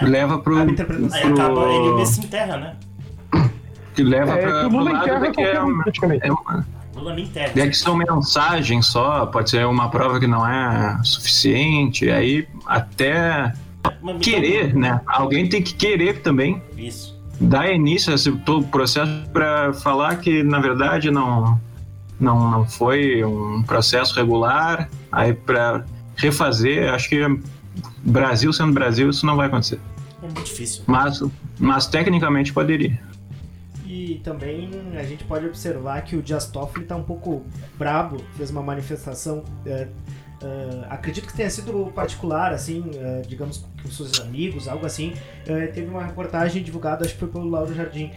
leva 0.01 0.37
pro, 0.39 0.55
Cabe 0.57 0.71
interpretação. 0.71 1.17
Aí 1.27 1.33
acaba, 1.33 1.65
ele 1.71 1.89
pro 1.93 2.05
se 2.05 2.19
enterra, 2.21 2.57
né? 2.57 2.75
que 3.95 4.03
leva 4.03 4.33
É 4.33 4.37
pra, 4.41 4.59
que 4.61 4.65
o 4.65 4.69
pro 4.69 4.77
Lula 4.77 4.91
lado 4.93 5.03
enterra 5.07 5.31
que 5.31 5.41
é, 5.41 5.61
um, 5.61 5.67
uma- 5.67 5.83
praticamente. 5.83 6.25
é 6.27 6.31
uma- 6.31 6.65
Lula 6.97 7.13
me 7.13 7.23
enterra. 7.23 7.51
é 7.55 7.67
que 7.67 7.77
são 7.77 7.95
mensagens 7.95 8.85
só, 8.87 9.25
pode 9.27 9.49
ser 9.49 9.65
uma 9.65 9.89
prova 9.89 10.19
que 10.19 10.27
não 10.27 10.45
é 10.47 10.99
suficiente, 11.03 12.09
aí 12.09 12.47
até 12.65 13.53
Mas 14.01 14.17
querer, 14.21 14.75
né? 14.75 15.01
Alguém 15.05 15.47
tem 15.47 15.61
que 15.61 15.73
querer 15.73 16.21
também 16.21 16.61
Isso. 16.77 17.17
dar 17.39 17.71
início 17.71 18.11
a 18.11 18.15
esse 18.15 18.31
todo 18.31 18.65
processo 18.67 19.11
para 19.31 19.73
falar 19.73 20.17
que 20.17 20.43
na 20.43 20.59
verdade 20.59 21.09
não, 21.11 21.59
não 22.19 22.51
não 22.51 22.67
foi 22.67 23.23
um 23.23 23.61
processo 23.63 24.15
regular 24.15 24.89
aí 25.11 25.33
para 25.33 25.85
refazer 26.15 26.91
acho 26.93 27.07
que 27.09 27.21
Brasil 28.03 28.51
sendo 28.51 28.73
Brasil 28.73 29.09
isso 29.09 29.25
não 29.25 29.35
vai 29.35 29.47
acontecer 29.47 29.79
É 30.21 30.25
muito 30.25 30.43
difícil. 30.43 30.83
mas 30.87 31.21
mas 31.59 31.87
tecnicamente 31.87 32.51
poderia 32.51 32.99
Também 34.15 34.69
a 34.97 35.03
gente 35.03 35.23
pode 35.23 35.45
observar 35.45 36.01
que 36.03 36.15
o 36.15 36.21
Dias 36.21 36.47
Toffoli 36.47 36.85
tá 36.85 36.95
um 36.95 37.03
pouco 37.03 37.43
brabo, 37.77 38.17
fez 38.35 38.49
uma 38.49 38.61
manifestação. 38.61 39.43
é, 39.65 39.87
é, 40.39 40.85
acredito 40.89 41.25
que 41.27 41.33
tenha 41.35 41.49
sido 41.49 41.91
particular, 41.95 42.53
assim, 42.53 42.91
é, 42.95 43.21
digamos 43.27 43.65
com 43.81 43.89
seus 43.89 44.19
amigos, 44.19 44.67
algo 44.67 44.85
assim. 44.85 45.13
É, 45.47 45.67
teve 45.67 45.87
uma 45.87 46.03
reportagem 46.05 46.61
divulgada, 46.61 47.03
acho 47.05 47.15
que 47.15 47.19
foi 47.19 47.29
pelo 47.29 47.49
Lauro 47.49 47.73
Jardim, 47.73 48.11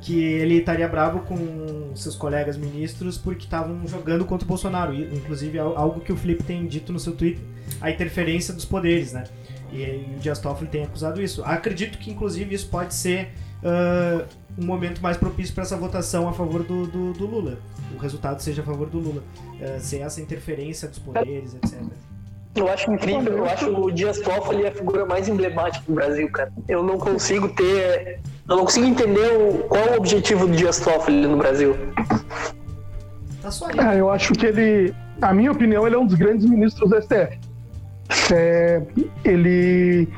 que 0.00 0.18
ele 0.18 0.54
estaria 0.54 0.88
brabo 0.88 1.20
com 1.20 1.94
seus 1.94 2.16
colegas 2.16 2.56
ministros 2.56 3.18
porque 3.18 3.44
estavam 3.44 3.86
jogando 3.86 4.24
contra 4.24 4.44
o 4.44 4.48
Bolsonaro. 4.48 4.94
Inclusive, 4.94 5.58
al- 5.58 5.76
algo 5.76 6.00
que 6.00 6.10
o 6.10 6.16
Felipe 6.16 6.42
tem 6.42 6.66
dito 6.66 6.90
no 6.92 6.98
seu 6.98 7.14
tweet, 7.14 7.38
a 7.82 7.90
interferência 7.90 8.54
dos 8.54 8.64
poderes, 8.64 9.12
né? 9.12 9.24
E, 9.70 9.82
e 9.82 10.14
o 10.16 10.20
Dias 10.20 10.38
Toffoli 10.38 10.70
tem 10.70 10.84
acusado 10.84 11.20
isso. 11.22 11.42
Acredito 11.44 11.98
que, 11.98 12.10
inclusive, 12.10 12.54
isso 12.54 12.68
pode 12.68 12.94
ser 12.94 13.32
ah, 13.64 14.24
um 14.58 14.64
momento 14.64 15.00
mais 15.00 15.16
propício 15.16 15.54
para 15.54 15.64
essa 15.64 15.76
votação 15.76 16.28
a 16.28 16.32
favor 16.32 16.62
do, 16.62 16.86
do, 16.86 17.12
do 17.12 17.26
Lula. 17.26 17.58
O 17.94 17.98
resultado 17.98 18.40
seja 18.40 18.62
a 18.62 18.64
favor 18.64 18.88
do 18.88 18.98
Lula. 18.98 19.22
Ah, 19.60 19.78
sem 19.80 20.02
essa 20.02 20.20
interferência 20.20 20.88
dos 20.88 20.98
poderes, 20.98 21.54
etc. 21.54 21.80
Eu 22.54 22.68
acho 22.68 22.92
incrível, 22.92 23.38
eu 23.38 23.44
acho 23.46 23.68
o 23.68 23.90
Dias 23.90 24.20
Toffoli 24.20 24.64
a 24.64 24.70
figura 24.70 25.04
mais 25.04 25.28
emblemática 25.28 25.84
do 25.88 25.92
Brasil, 25.92 26.30
cara. 26.30 26.52
Eu 26.68 26.84
não 26.84 26.98
consigo 26.98 27.48
ter. 27.48 28.20
Eu 28.48 28.56
não 28.56 28.64
consigo 28.64 28.86
entender 28.86 29.28
o, 29.36 29.64
qual 29.64 29.82
é 29.82 29.90
o 29.90 29.96
objetivo 29.96 30.46
do 30.46 30.54
Dias 30.54 30.78
Toffoli 30.78 31.26
no 31.26 31.36
Brasil. 31.36 31.74
Tá 33.42 33.50
só 33.50 33.66
aí. 33.66 33.96
É, 33.96 34.00
eu 34.00 34.08
acho 34.08 34.32
que 34.34 34.46
ele, 34.46 34.94
a 35.20 35.34
minha 35.34 35.50
opinião, 35.50 35.84
ele 35.84 35.96
é 35.96 35.98
um 35.98 36.06
dos 36.06 36.14
grandes 36.14 36.46
ministros 36.46 36.88
do 36.88 37.02
STF. 37.02 37.40
É, 38.32 38.82
ele, 39.24 40.08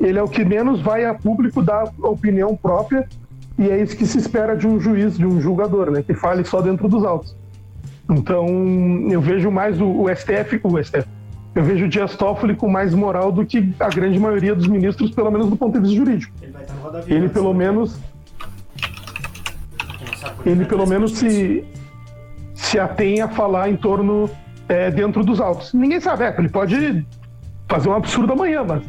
ele 0.00 0.18
é 0.18 0.22
o 0.22 0.28
que 0.28 0.44
menos 0.44 0.80
vai 0.80 1.04
a 1.04 1.14
público 1.14 1.62
dar 1.62 1.84
opinião 2.02 2.56
própria 2.56 3.06
e 3.58 3.68
é 3.68 3.82
isso 3.82 3.96
que 3.96 4.06
se 4.06 4.18
espera 4.18 4.56
de 4.56 4.66
um 4.66 4.80
juiz, 4.80 5.16
de 5.16 5.26
um 5.26 5.40
julgador, 5.40 5.90
né? 5.90 6.02
Que 6.02 6.14
fale 6.14 6.44
só 6.44 6.60
dentro 6.60 6.88
dos 6.88 7.04
autos. 7.04 7.36
Então, 8.10 8.46
eu 9.10 9.20
vejo 9.20 9.50
mais 9.50 9.80
o, 9.80 9.86
o 9.86 10.14
STF, 10.14 10.60
o 10.62 10.82
STF. 10.82 11.06
Eu 11.54 11.62
vejo 11.62 11.84
o 11.84 11.88
Dias 11.88 12.16
Toffoli 12.16 12.56
com 12.56 12.68
mais 12.68 12.94
moral 12.94 13.30
do 13.30 13.44
que 13.44 13.72
a 13.78 13.88
grande 13.88 14.18
maioria 14.18 14.54
dos 14.54 14.66
ministros, 14.66 15.10
pelo 15.10 15.30
menos 15.30 15.50
do 15.50 15.56
ponto 15.56 15.74
de 15.74 15.80
vista 15.80 15.96
jurídico. 15.96 16.32
Ele 16.40 16.52
vai 16.52 16.62
estar 16.62 16.74
no 16.74 16.80
Roda. 16.80 17.04
Ele 17.06 17.28
pelo 17.28 17.50
assim. 17.50 17.58
menos 17.58 18.00
ele 20.46 20.64
pelo 20.64 20.86
menos 20.86 21.12
se, 21.12 21.64
se 22.54 22.78
atém 22.78 23.20
a 23.20 23.28
falar 23.28 23.68
em 23.68 23.76
torno 23.76 24.30
é, 24.68 24.90
dentro 24.90 25.24
dos 25.24 25.40
autos. 25.40 25.72
Ninguém 25.72 26.00
sabe, 26.00 26.24
é, 26.24 26.34
ele 26.38 26.48
pode 26.48 27.04
fazer 27.68 27.88
um 27.88 27.94
absurdo 27.94 28.32
amanhã, 28.32 28.64
mas 28.64 28.82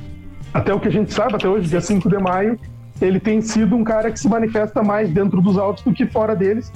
até 0.54 0.74
o 0.74 0.80
que 0.80 0.88
a 0.88 0.92
gente 0.92 1.14
sabe, 1.14 1.36
até 1.36 1.48
hoje, 1.48 1.68
dia 1.68 1.82
5 1.82 2.08
de 2.08 2.18
maio, 2.18 2.60
ele 3.02 3.20
tem 3.20 3.42
sido 3.42 3.76
um 3.76 3.84
cara 3.84 4.12
que 4.12 4.20
se 4.20 4.30
manifesta 4.30 4.84
mais 4.84 5.10
dentro 5.10 5.42
dos 5.42 5.58
autos 5.58 5.84
do 5.84 5.92
que 5.92 6.06
fora 6.06 6.36
deles. 6.36 6.72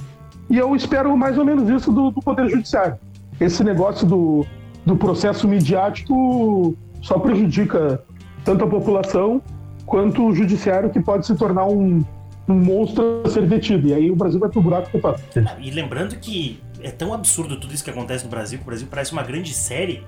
E 0.50 0.58
eu 0.58 0.74
espero 0.74 1.16
mais 1.16 1.38
ou 1.38 1.44
menos 1.44 1.68
isso 1.68 1.92
do, 1.92 2.10
do 2.10 2.20
Poder 2.20 2.48
Judiciário. 2.48 2.96
esse 3.40 3.62
negócio 3.62 4.06
do, 4.06 4.46
do 4.84 4.96
processo 4.96 5.46
midiático 5.46 6.76
só 7.02 7.18
prejudica 7.18 8.02
tanto 8.44 8.64
a 8.64 8.66
população 8.66 9.42
quanto 9.86 10.26
o 10.26 10.34
judiciário, 10.34 10.90
que 10.90 11.00
pode 11.00 11.26
se 11.26 11.34
tornar 11.34 11.66
um, 11.66 12.04
um 12.48 12.54
monstro 12.54 13.22
a 13.24 13.28
ser 13.28 13.46
detido. 13.46 13.88
E 13.88 13.94
aí 13.94 14.10
o 14.10 14.16
Brasil 14.16 14.40
vai 14.40 14.48
pro 14.48 14.60
buraco 14.60 14.90
total. 14.90 15.16
E 15.60 15.70
lembrando 15.70 16.16
que 16.16 16.60
é 16.82 16.90
tão 16.90 17.12
absurdo 17.12 17.58
tudo 17.58 17.72
isso 17.72 17.84
que 17.84 17.90
acontece 17.90 18.24
no 18.24 18.30
Brasil, 18.30 18.58
que 18.58 18.64
o 18.64 18.66
Brasil 18.66 18.86
parece 18.90 19.12
uma 19.12 19.22
grande 19.22 19.52
série, 19.54 20.04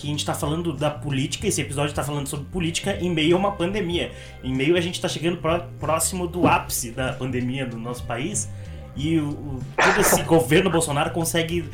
que 0.00 0.06
a 0.06 0.10
gente 0.10 0.24
tá 0.24 0.32
falando 0.34 0.72
da 0.72 0.90
política, 0.90 1.46
esse 1.46 1.60
episódio 1.60 1.94
tá 1.94 2.04
falando 2.04 2.26
sobre 2.28 2.46
política 2.46 2.96
em 3.00 3.10
meio 3.10 3.34
a 3.36 3.38
uma 3.38 3.52
pandemia. 3.52 4.12
Em 4.44 4.54
meio 4.54 4.76
a 4.76 4.80
gente 4.80 5.00
tá 5.00 5.08
chegando 5.08 5.38
pró- 5.38 5.62
próximo 5.80 6.26
do 6.28 6.46
ápice 6.46 6.90
da 6.92 7.12
pandemia 7.12 7.66
do 7.66 7.76
nosso 7.78 8.04
país, 8.04 8.48
e 8.96 9.18
o, 9.18 9.28
o- 9.30 9.60
todo 9.76 10.00
esse 10.00 10.22
governo 10.24 10.70
Bolsonaro 10.70 11.10
consegue 11.10 11.64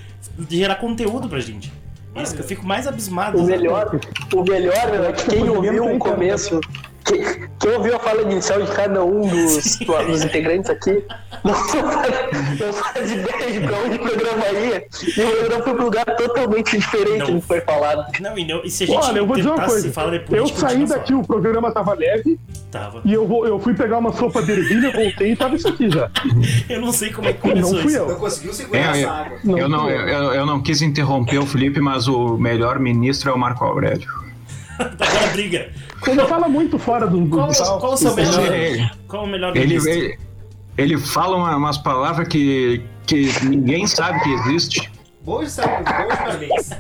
gerar 0.49 0.77
conteúdo 0.77 1.29
pra 1.29 1.39
gente. 1.41 1.71
É 2.15 2.23
Isso 2.23 2.35
que 2.35 2.41
eu 2.43 2.47
fico 2.47 2.65
mais 2.65 2.87
abismado. 2.87 3.39
O 3.39 3.45
melhor, 3.45 4.01
o 4.35 4.43
melhor 4.45 5.05
é 5.09 5.13
que 5.13 5.27
quem 5.31 5.49
ouviu 5.49 5.85
o 5.85 5.89
Tem 5.89 5.99
começo, 5.99 6.61
quem, 7.19 7.49
quem 7.61 7.71
ouviu 7.73 7.97
a 7.97 7.99
fala 7.99 8.23
inicial 8.23 8.63
de 8.63 8.71
cada 8.73 9.05
um 9.05 9.21
dos, 9.29 9.77
dos 10.07 10.25
integrantes 10.25 10.71
aqui, 10.71 11.03
não 11.43 11.55
faz, 11.55 12.61
não 12.61 12.73
faz 12.73 13.13
ideia 13.13 13.53
de 13.61 13.67
pra 13.67 13.79
onde 13.79 13.97
o 13.97 13.99
programa 14.01 14.47
ia. 14.49 14.87
E 15.17 15.21
o 15.21 15.31
programa 15.37 15.63
foi 15.65 15.75
pra 15.75 15.83
um 15.83 15.85
lugar 15.85 16.05
totalmente 16.17 16.79
diferente 16.79 17.19
Não. 17.19 17.27
do 17.35 17.41
que 17.41 17.47
foi 17.47 17.61
falado. 17.61 18.07
Não, 18.21 18.39
e, 18.39 18.47
não, 18.47 18.65
e 18.65 18.71
se 18.71 18.85
a 18.85 18.87
gente 18.87 18.97
Olha, 19.05 19.19
eu 19.19 19.27
vou 19.27 19.37
dizer 19.37 19.49
uma 19.51 19.65
coisa. 19.67 19.93
falar 19.93 20.19
de 20.19 20.35
Eu 20.37 20.47
saí 20.49 20.87
daqui, 20.87 21.15
o 21.15 21.23
programa 21.23 21.73
tava 21.73 21.95
leve, 21.95 22.39
Tava. 22.71 23.01
e 23.05 23.13
eu, 23.13 23.27
vou, 23.27 23.47
eu 23.47 23.59
fui 23.59 23.75
pegar 23.75 23.99
uma 23.99 24.13
sopa 24.13 24.43
de 24.43 24.53
ervilha, 24.53 24.91
voltei 24.91 25.33
e 25.33 25.37
tava 25.37 25.55
isso 25.55 25.69
aqui 25.69 25.89
já. 25.91 26.11
Eu 26.69 26.81
não 26.81 26.93
sei 26.93 27.13
como 27.13 27.29
é 27.29 27.33
que 27.33 27.47
Não 27.47 27.55
começou 27.55 27.79
fui 27.83 27.87
isso. 27.93 27.97
eu. 27.99 28.09
Não 28.09 28.17
conseguiu 28.17 28.53
segurar 28.53 28.79
É, 28.81 28.83
essa 28.91 28.99
eu, 29.01 29.11
água. 29.11 29.39
Não, 29.45 29.59
eu, 29.59 29.69
não, 29.69 29.91
eu- 29.91 30.33
eu 30.35 30.47
não 30.47 30.61
quis 30.63 30.83
interromper 30.83 31.39
o 31.39 31.47
Felipe, 31.47 31.81
mas 31.81 32.09
o 32.09 32.37
melhor 32.37 32.79
ministro 32.79 33.31
é 33.31 33.35
o 33.35 33.39
Marco 33.39 33.65
Aurélio. 33.65 34.09
Agora 34.79 35.27
briga. 35.33 35.71
Ele 36.07 36.25
fala 36.27 36.49
muito 36.49 36.79
fora 36.79 37.07
do. 37.07 37.27
Qual, 37.29 37.51
tal. 37.53 37.79
qual 37.81 37.93
o 37.93 37.97
seu 37.97 38.15
melhor? 38.15 38.53
ele- 38.53 38.91
Qual 39.09 39.25
o 39.25 39.27
melhor 39.27 39.57
Ele, 39.57 39.67
ministro? 39.67 39.93
ele, 39.93 40.19
ele 40.77 40.99
fala 40.99 41.37
uma- 41.37 41.57
umas 41.57 41.79
palavras 41.79 42.27
que, 42.29 42.83
que 43.07 43.29
ninguém 43.45 43.87
sabe 43.87 44.21
que 44.21 44.31
existe. 44.31 44.91
Bons 45.23 45.53
sabe, 45.53 45.85
bons 45.85 45.85
parabéns. 46.17 46.71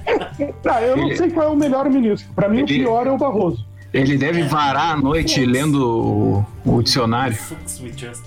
Ah, 0.68 0.82
eu 0.82 0.96
não 0.96 1.06
Ele- 1.06 1.16
sei 1.16 1.30
qual 1.30 1.46
é 1.46 1.50
o 1.50 1.56
melhor 1.56 1.88
ministro. 1.88 2.28
Pra 2.34 2.48
mim, 2.48 2.58
o 2.58 2.64
Ele- 2.64 2.80
pior 2.80 3.06
é 3.06 3.10
o 3.10 3.16
Barroso. 3.16 3.64
Ele 3.92 4.18
deve 4.18 4.42
varar 4.42 4.94
a 4.94 4.96
noite 4.96 5.44
lendo 5.46 6.44
o, 6.66 6.76
o 6.78 6.82
dicionário. 6.82 7.38
We 7.80 7.92
just. 7.96 8.24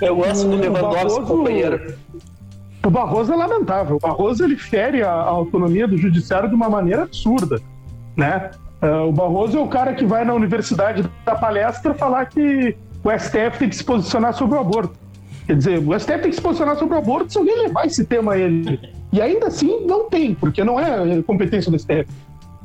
Eu 0.00 0.16
gosto 0.16 0.48
do 0.48 0.56
O 0.56 0.60
Lewandowski, 0.60 1.24
companheiro. 1.26 1.94
O 2.84 2.90
Barroso 2.90 3.32
é 3.32 3.36
lamentável. 3.36 3.96
O 3.96 4.00
Barroso 4.00 4.44
ele 4.44 4.56
fere 4.56 5.02
a, 5.02 5.10
a 5.10 5.28
autonomia 5.28 5.86
do 5.88 5.96
judiciário 5.96 6.48
de 6.48 6.54
uma 6.54 6.68
maneira 6.68 7.04
absurda, 7.04 7.60
né? 8.16 8.50
Ah, 8.80 9.04
o 9.04 9.12
Barroso 9.12 9.58
é 9.58 9.60
o 9.60 9.68
cara 9.68 9.94
que 9.94 10.04
vai 10.04 10.24
na 10.24 10.34
universidade 10.34 11.08
da 11.24 11.34
palestra 11.34 11.94
falar 11.94 12.26
que 12.26 12.76
o 13.04 13.10
STF 13.10 13.58
tem 13.58 13.68
que 13.68 13.76
se 13.76 13.84
posicionar 13.84 14.34
sobre 14.34 14.56
o 14.56 14.60
aborto. 14.60 14.94
Quer 15.46 15.56
dizer, 15.56 15.78
o 15.78 15.98
STF 15.98 16.18
tem 16.20 16.30
que 16.30 16.36
se 16.36 16.42
posicionar 16.42 16.76
sobre 16.76 16.94
o 16.94 16.98
aborto 16.98 17.32
se 17.32 17.38
alguém 17.38 17.62
levar 17.62 17.86
esse 17.86 18.04
tema 18.04 18.34
a 18.34 18.38
ele. 18.38 18.80
E 19.12 19.20
ainda 19.20 19.48
assim 19.48 19.84
não 19.86 20.08
tem, 20.08 20.34
porque 20.34 20.62
não 20.64 20.78
é 20.78 21.22
competência 21.22 21.70
do 21.70 21.78
STF. 21.78 22.06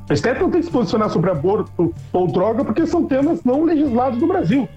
O 0.09 0.15
STF 0.15 0.39
não 0.39 0.49
tem 0.49 0.61
que 0.61 0.67
se 0.67 0.71
posicionar 0.71 1.09
sobre 1.09 1.29
aborto 1.29 1.93
ou 2.13 2.27
droga, 2.27 2.63
porque 2.63 2.85
são 2.85 3.05
temas 3.05 3.43
não 3.43 3.65
legislados 3.65 4.19
no 4.19 4.27
Brasil. 4.27 4.69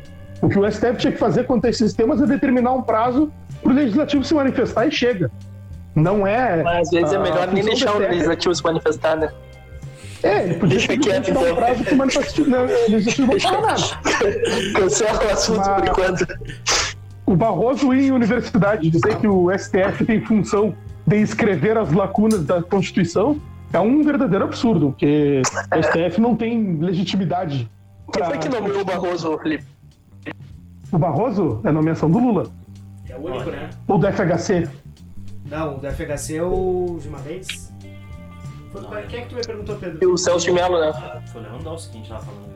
O 0.43 0.49
que 0.49 0.59
o 0.59 0.71
STF 0.71 0.97
tinha 0.97 1.13
que 1.13 1.19
fazer 1.19 1.45
quanto 1.45 1.67
a 1.67 1.71
esses 1.71 1.93
temas 1.93 2.21
é 2.21 2.27
determinar 2.27 2.73
um 2.73 2.83
prazo 2.83 3.31
para 3.63 3.71
o 3.71 3.75
legislativo 3.75 4.25
se 4.25 4.35
manifestar 4.35 4.87
e 4.87 4.91
chega. 4.91 5.31
Não 5.95 6.27
é. 6.27 6.63
Mas 6.63 6.89
às 6.89 6.91
vezes 6.91 7.13
é 7.13 7.19
melhor 7.19 7.53
nem 7.53 7.63
deixar 7.63 7.95
o 7.95 7.99
legislativo 7.99 8.55
se 8.55 8.65
manifestar, 8.65 9.17
né? 9.17 9.31
É, 10.23 10.45
ele 10.45 10.55
podia 10.55 10.79
Deixa 10.79 10.97
quieto, 10.99 11.33
dar 11.33 11.41
um 11.41 11.43
então. 11.45 11.57
prazo 11.57 11.85
para 11.85 11.95
o 11.95 11.97
manifestativo 11.97 12.51
não, 12.51 12.63
legislativo 12.67 13.33
não 13.33 13.41
falar 13.41 13.61
nada. 13.63 14.01
Cancela 14.75 15.25
o 15.25 15.31
assunto 15.31 15.63
por 15.63 15.81
Mas- 15.81 15.89
enquanto. 15.91 16.27
O 17.27 17.37
Barroso 17.37 17.95
ir 17.95 18.07
em 18.07 18.11
universidade 18.11 18.91
dizer 18.91 19.17
que 19.19 19.27
o 19.29 19.51
STF 19.57 20.05
tem 20.05 20.21
função 20.25 20.75
de 21.07 21.17
escrever 21.23 21.79
as 21.79 21.93
lacunas 21.93 22.45
da 22.45 22.61
Constituição 22.63 23.41
é 23.73 23.79
um 23.79 24.03
verdadeiro 24.03 24.45
absurdo, 24.45 24.91
porque 24.91 25.41
o 25.75 25.83
STF 25.83 26.21
não 26.21 26.35
tem 26.35 26.77
legitimidade. 26.79 27.71
Quem 28.13 28.21
pra- 28.23 28.27
foi 28.31 28.39
que 28.39 28.49
nomeou 28.49 28.81
o 28.81 28.85
Barroso, 28.85 29.39
Felipe? 29.39 29.65
O 30.93 30.99
Barroso 30.99 31.61
é 31.65 31.69
a 31.69 31.73
nomeação 31.73 32.11
do 32.11 32.19
Lula. 32.19 32.51
É 33.09 33.17
o 33.17 33.21
único, 33.25 33.51
né? 33.51 33.71
Ou 33.87 33.97
do 33.97 34.07
FHC. 34.09 34.69
Não, 35.49 35.77
o 35.77 35.79
do 35.79 35.87
FHC 35.87 36.37
é 36.37 36.43
o 36.43 36.99
Gilmar 37.01 37.23
Mendes. 37.23 37.70
Foi- 38.73 39.03
Quem 39.09 39.19
é 39.21 39.23
que 39.23 39.29
tu 39.31 39.35
me 39.37 39.45
perguntou, 39.45 39.77
Pedro? 39.77 40.13
o 40.13 40.17
Celso 40.19 40.47
de 40.47 40.53
Mello, 40.53 40.79
né? 40.81 40.93
Foi 41.33 41.41
o 41.41 41.45
Lewandowski 41.45 41.91
que 41.93 41.97
a 41.97 42.01
gente 42.01 42.09
tava 42.09 42.23
falando 42.25 42.51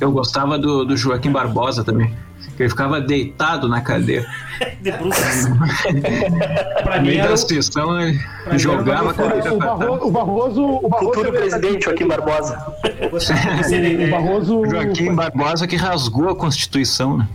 Eu 0.00 0.12
gostava 0.12 0.58
do, 0.58 0.84
do 0.84 0.96
Joaquim 0.96 1.32
Barbosa 1.32 1.82
também. 1.82 2.14
que 2.56 2.62
Ele 2.62 2.70
ficava 2.70 3.00
deitado 3.00 3.68
na 3.68 3.80
cadeira. 3.80 4.26
De 4.80 4.92
Bruxas. 4.92 5.46
Pra 6.82 6.96
No 6.96 7.02
mim 7.02 7.08
meio 7.08 7.18
era 7.20 7.28
da 7.28 7.34
o- 7.34 7.36
sessão, 7.36 8.00
ele 8.00 8.18
jogava 8.58 9.10
a 9.10 9.24
era 9.24 9.54
o. 9.54 9.58
Barroso, 9.58 10.04
o 10.06 10.10
Barroso, 10.10 10.62
o 10.62 10.88
Barroso 10.88 11.12
Futuro 11.14 11.28
é 11.36 11.38
presidente 11.40 11.84
Joaquim 11.84 12.06
Barbosa. 12.06 12.66
O. 13.10 14.10
Barroso. 14.10 14.66
Joaquim 14.70 15.14
Barbosa 15.14 15.66
que 15.66 15.76
rasgou 15.76 16.28
a 16.30 16.36
Constituição, 16.36 17.18
né? 17.18 17.28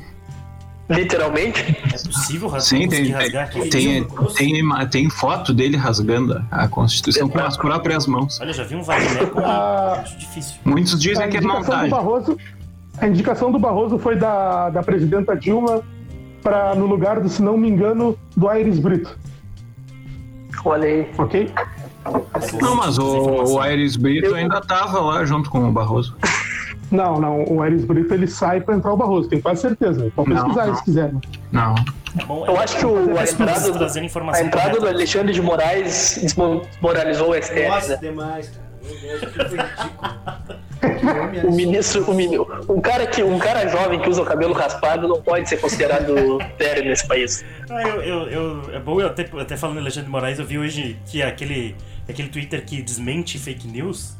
Literalmente. 0.89 1.61
É 1.61 1.97
possível 1.97 2.49
ras- 2.49 2.65
Sim, 2.65 2.87
tem, 2.89 3.09
rasgar 3.11 3.49
tem, 3.49 3.61
livro? 3.99 4.25
tem, 4.33 4.87
tem 4.91 5.09
foto 5.09 5.53
dele 5.53 5.77
rasgando 5.77 6.43
a 6.51 6.67
Constituição 6.67 7.29
com 7.29 7.39
as 7.39 7.55
próprias 7.57 8.05
mãos. 8.05 8.39
Olha, 8.41 8.51
já 8.53 8.63
vi 8.63 8.75
um 8.75 8.83
Wagner 8.83 9.31
Ah. 9.37 9.99
Acho 10.01 10.17
difícil. 10.17 10.55
Muitos 10.65 10.93
A 10.93 10.97
dizem 10.97 11.29
que 11.29 11.37
é 11.37 11.39
indicação 11.39 11.61
do 11.61 11.65
montagem. 11.65 11.89
Barroso, 11.89 12.37
a 12.97 13.07
indicação 13.07 13.51
do 13.51 13.59
Barroso 13.59 13.97
foi 13.97 14.15
da, 14.17 14.69
da 14.69 14.83
presidenta 14.83 15.35
Dilma 15.35 15.81
para 16.41 16.75
no 16.75 16.85
lugar 16.85 17.21
do, 17.21 17.29
se 17.29 17.41
não 17.41 17.57
me 17.57 17.69
engano, 17.69 18.17
do 18.35 18.49
Aires 18.49 18.77
Brito, 18.77 19.17
Olha 20.65 20.85
aí. 20.87 21.09
ok? 21.17 21.49
Não, 22.61 22.75
mas 22.75 22.97
o, 22.97 23.53
o 23.53 23.59
Aires 23.61 23.95
Brito 23.95 24.35
ainda 24.35 24.59
tava 24.59 24.99
lá 24.99 25.23
junto 25.23 25.49
com 25.49 25.65
o 25.67 25.71
Barroso. 25.71 26.15
Não, 26.93 27.19
não, 27.19 27.43
o 27.45 27.61
Aires 27.61 27.83
Brito 27.83 28.13
ele 28.13 28.27
sai 28.27 28.61
para 28.61 28.75
entrar 28.75 28.93
o 28.93 28.97
Barroso, 28.97 29.27
tenho 29.27 29.41
quase 29.41 29.61
certeza. 29.61 30.11
Pode 30.15 30.29
pesquisar 30.31 30.67
não. 30.67 30.75
se 30.75 30.83
quiser. 30.83 31.11
né? 31.11 31.19
Não. 31.51 31.75
É 32.19 32.23
bom, 32.25 32.45
Eu 32.45 32.55
é- 32.55 32.63
acho 32.63 32.77
que 32.77 32.85
o, 32.85 33.17
a 33.17 33.23
entrada, 33.23 33.71
do, 33.71 33.83
a 34.31 34.41
entrada 34.41 34.69
do 34.69 34.77
correta. 34.77 34.95
Alexandre 34.95 35.33
de 35.33 35.41
Moraes 35.41 36.19
desmoralizou 36.21 37.31
o 37.31 37.33
STF. 37.41 37.67
Nossa, 37.67 37.87
né? 37.93 37.97
demais, 37.97 38.49
cara. 38.49 38.63
O 41.45 41.51
ministro, 41.55 42.03
o 42.11 42.13
mini- 42.13 42.37
um 42.67 42.81
cara 42.81 43.07
que 43.07 43.23
um 43.23 43.39
cara 43.39 43.65
jovem 43.69 43.99
que 44.01 44.09
usa 44.09 44.21
o 44.21 44.25
cabelo 44.25 44.53
raspado 44.53 45.07
não 45.07 45.21
pode 45.21 45.47
ser 45.47 45.55
considerado 45.57 46.13
sério 46.61 46.83
nesse 46.83 47.07
país. 47.07 47.45
Ah, 47.69 47.81
eu, 47.83 48.01
eu, 48.01 48.29
eu- 48.29 48.75
é 48.75 48.79
bom, 48.79 48.99
eu 48.99 49.07
até, 49.07 49.25
até 49.39 49.55
falando 49.55 49.77
em 49.77 49.79
Alexandre 49.79 50.07
de 50.07 50.11
Moraes, 50.11 50.39
eu 50.39 50.45
vi 50.45 50.59
hoje 50.59 50.99
que 51.05 51.23
aquele, 51.23 51.75
aquele 52.07 52.27
Twitter 52.27 52.63
que 52.65 52.81
desmente 52.81 53.39
fake 53.39 53.65
news, 53.67 54.17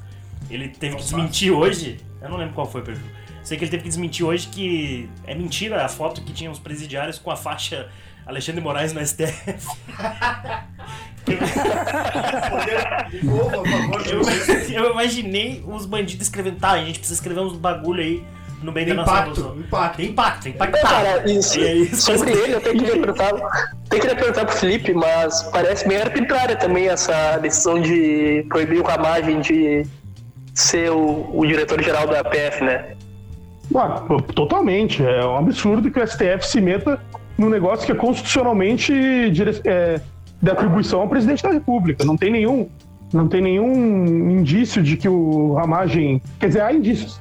ele 0.55 0.69
teve 0.69 0.95
que 0.95 1.01
desmentir 1.03 1.51
hoje. 1.51 1.97
Eu 2.21 2.29
não 2.29 2.37
lembro 2.37 2.53
qual 2.53 2.69
foi, 2.69 2.81
perfil. 2.81 3.05
Sei 3.43 3.57
que 3.57 3.65
ele 3.65 3.71
teve 3.71 3.83
que 3.83 3.89
desmentir 3.89 4.25
hoje 4.25 4.47
que 4.47 5.09
é 5.27 5.35
mentira 5.35 5.83
a 5.83 5.89
foto 5.89 6.21
que 6.21 6.31
tinha 6.31 6.49
os 6.49 6.59
presidiários 6.59 7.19
com 7.19 7.29
a 7.29 7.35
faixa 7.35 7.89
Alexandre 8.25 8.61
Moraes 8.61 8.93
no 8.93 9.05
STF. 9.05 9.67
Eu, 14.73 14.91
imaginei 14.91 15.63
os 15.67 15.85
bandidos 15.85 16.27
escrevendo, 16.27 16.59
tá, 16.59 16.71
a 16.71 16.77
gente 16.83 16.99
precisa 16.99 17.19
escrever 17.19 17.41
uns 17.41 17.53
bagulho 17.57 18.01
aí 18.01 18.23
no 18.61 18.71
meio 18.71 18.87
da 18.87 18.93
nossa 18.93 19.11
Impacto, 19.11 19.35
revolução. 19.41 19.59
impacto. 19.59 19.97
Tem 19.97 20.05
impacto, 20.09 20.43
tem 20.43 20.51
É, 20.53 20.55
impacto. 20.55 20.81
cara, 20.81 21.31
isso, 21.31 21.59
E 21.59 21.67
aí, 21.67 21.95
só 21.95 22.17
sobre 22.17 22.31
isso. 22.33 22.43
ele, 22.43 22.53
eu 22.53 22.57
até 22.57 22.71
queria 22.71 22.91
perguntar, 22.97 23.29
até 23.85 23.99
queria 23.99 24.15
perguntar 24.15 24.45
pro 24.45 24.55
Felipe, 24.55 24.93
mas 24.93 25.43
parece 25.43 25.87
bem 25.87 25.97
arbitrária 25.97 26.55
também 26.55 26.87
essa 26.87 27.37
decisão 27.39 27.81
de 27.81 28.45
proibir 28.49 28.79
o 28.79 28.83
Ramagem 28.83 29.41
de 29.41 29.85
ser 30.53 30.91
o, 30.91 31.29
o 31.33 31.45
diretor-geral 31.45 32.07
da 32.07 32.23
PF, 32.23 32.63
né? 32.63 32.93
Totalmente. 34.35 35.03
É 35.03 35.25
um 35.25 35.37
absurdo 35.37 35.89
que 35.89 35.99
o 35.99 36.07
STF 36.07 36.45
se 36.45 36.61
meta 36.61 36.99
num 37.37 37.49
negócio 37.49 37.85
que 37.85 37.91
é 37.91 37.95
constitucionalmente 37.95 38.93
dire- 39.31 39.61
é, 39.65 39.99
de 40.41 40.51
atribuição 40.51 41.01
ao 41.01 41.07
presidente 41.07 41.41
da 41.43 41.49
República. 41.49 42.05
Não 42.05 42.15
tem 42.15 42.31
nenhum, 42.31 42.69
não 43.11 43.27
tem 43.27 43.41
nenhum 43.41 44.29
indício 44.31 44.83
de 44.83 44.97
que 44.97 45.09
o 45.09 45.53
Ramagem. 45.53 46.21
Quer 46.39 46.47
dizer, 46.47 46.61
há 46.61 46.73
indícios. 46.73 47.19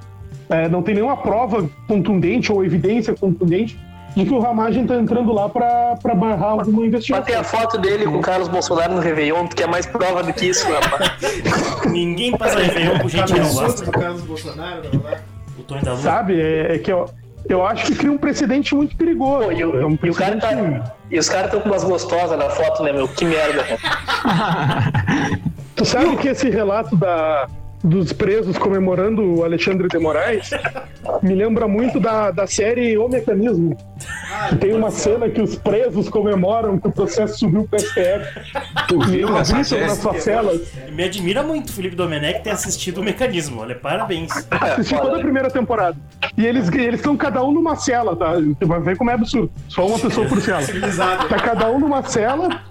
É, 0.50 0.68
não 0.68 0.82
tem 0.82 0.94
nenhuma 0.94 1.16
prova 1.16 1.68
contundente 1.88 2.52
ou 2.52 2.62
evidência 2.64 3.14
contundente 3.14 3.78
de 4.16 4.24
que 4.26 4.32
o 4.34 4.38
Ramagem 4.40 4.82
está 4.82 4.96
entrando 4.96 5.32
lá 5.32 5.48
para 5.48 5.96
barrar 6.14 6.50
alguma 6.50 6.78
Mas 6.80 6.88
investigação. 6.88 7.24
tem 7.24 7.34
a 7.34 7.42
foto 7.44 7.78
dele 7.78 8.04
com 8.04 8.18
o 8.18 8.20
Carlos 8.20 8.48
Bolsonaro 8.48 8.94
no 8.94 9.00
Réveillon, 9.00 9.46
que 9.48 9.62
é 9.62 9.66
mais 9.66 9.86
prova 9.86 10.22
do 10.22 10.32
que 10.32 10.46
isso, 10.46 10.66
rapaz. 10.70 11.12
Ninguém 11.90 12.36
passa 12.36 12.58
Réveillon 12.58 12.98
com 12.98 13.08
gente 13.08 13.32
que 13.32 13.40
não 13.40 13.52
gosta. 13.54 13.84
do 13.84 13.90
Carlos 13.92 14.22
Bolsonaro. 14.22 14.82
O 15.58 15.62
Tony 15.62 15.82
da 15.82 15.92
Lua. 15.92 16.02
Sabe? 16.02 16.40
É, 16.40 16.74
é 16.74 16.78
que, 16.78 16.92
ó, 16.92 17.06
Eu 17.48 17.64
acho 17.66 17.86
que 17.86 17.94
cria 17.96 18.12
um 18.12 18.18
precedente 18.18 18.74
muito 18.74 18.96
perigoso. 18.96 19.46
Pô, 19.46 19.52
e, 19.52 19.64
o, 19.64 19.80
é 19.80 19.86
um 19.86 19.98
e 20.02 20.10
o 20.10 20.14
cara 20.14 20.36
precedente- 20.36 20.80
tá, 20.84 20.94
e 21.10 21.18
os 21.18 21.28
caras 21.28 21.46
estão 21.46 21.60
com 21.60 21.68
umas 21.68 21.82
gostosas 21.84 22.38
na 22.38 22.48
foto, 22.50 22.82
né, 22.82 22.92
meu? 22.92 23.08
Que 23.08 23.24
merda. 23.24 23.64
Tu 25.74 25.84
sabe 25.84 26.16
que 26.18 26.28
esse 26.28 26.48
relato 26.50 26.94
da, 26.96 27.48
dos 27.82 28.12
presos 28.12 28.56
comemorando 28.58 29.22
o 29.22 29.44
Alexandre 29.44 29.88
de 29.88 29.98
Moraes 29.98 30.50
me 31.22 31.34
lembra 31.34 31.66
muito 31.66 31.98
da, 31.98 32.30
da 32.30 32.46
série 32.46 32.96
O 32.96 33.08
Mecanismo. 33.08 33.76
Que 34.48 34.56
tem 34.56 34.74
uma 34.74 34.90
cena 34.90 35.28
que 35.28 35.40
os 35.40 35.56
presos 35.56 36.08
comemoram 36.08 36.78
que 36.78 36.88
o 36.88 36.92
processo 36.92 37.38
subiu 37.38 37.66
pro 37.68 37.78
STF. 37.78 38.40
E 38.92 39.06
viu 39.06 39.28
eles 39.28 39.50
gritam 39.50 39.80
nas 39.80 39.98
suas 39.98 40.22
celas. 40.22 40.72
Me 40.90 41.04
admira 41.04 41.42
muito 41.42 41.68
o 41.68 41.72
Felipe 41.72 41.96
Domenech 41.96 42.42
ter 42.42 42.50
assistido 42.50 43.00
o 43.00 43.04
mecanismo. 43.04 43.60
Olha, 43.60 43.74
parabéns. 43.74 44.32
Assisti 44.50 44.96
toda 44.96 45.16
a 45.16 45.20
primeira 45.20 45.50
temporada. 45.50 45.96
E 46.36 46.46
eles 46.46 46.68
eles 46.72 47.00
estão 47.00 47.16
cada 47.16 47.42
um 47.44 47.52
numa 47.52 47.76
cela, 47.76 48.16
tá? 48.16 48.34
Você 48.34 48.64
vai 48.64 48.80
ver 48.80 48.96
como 48.96 49.10
é 49.10 49.14
absurdo. 49.14 49.50
Só 49.68 49.86
uma 49.86 49.98
pessoa 49.98 50.26
por 50.26 50.40
cela. 50.40 50.62
Civilizado. 50.62 51.28
Tá 51.28 51.36
cada 51.36 51.70
um 51.70 51.78
numa 51.78 52.02
cela, 52.02 52.62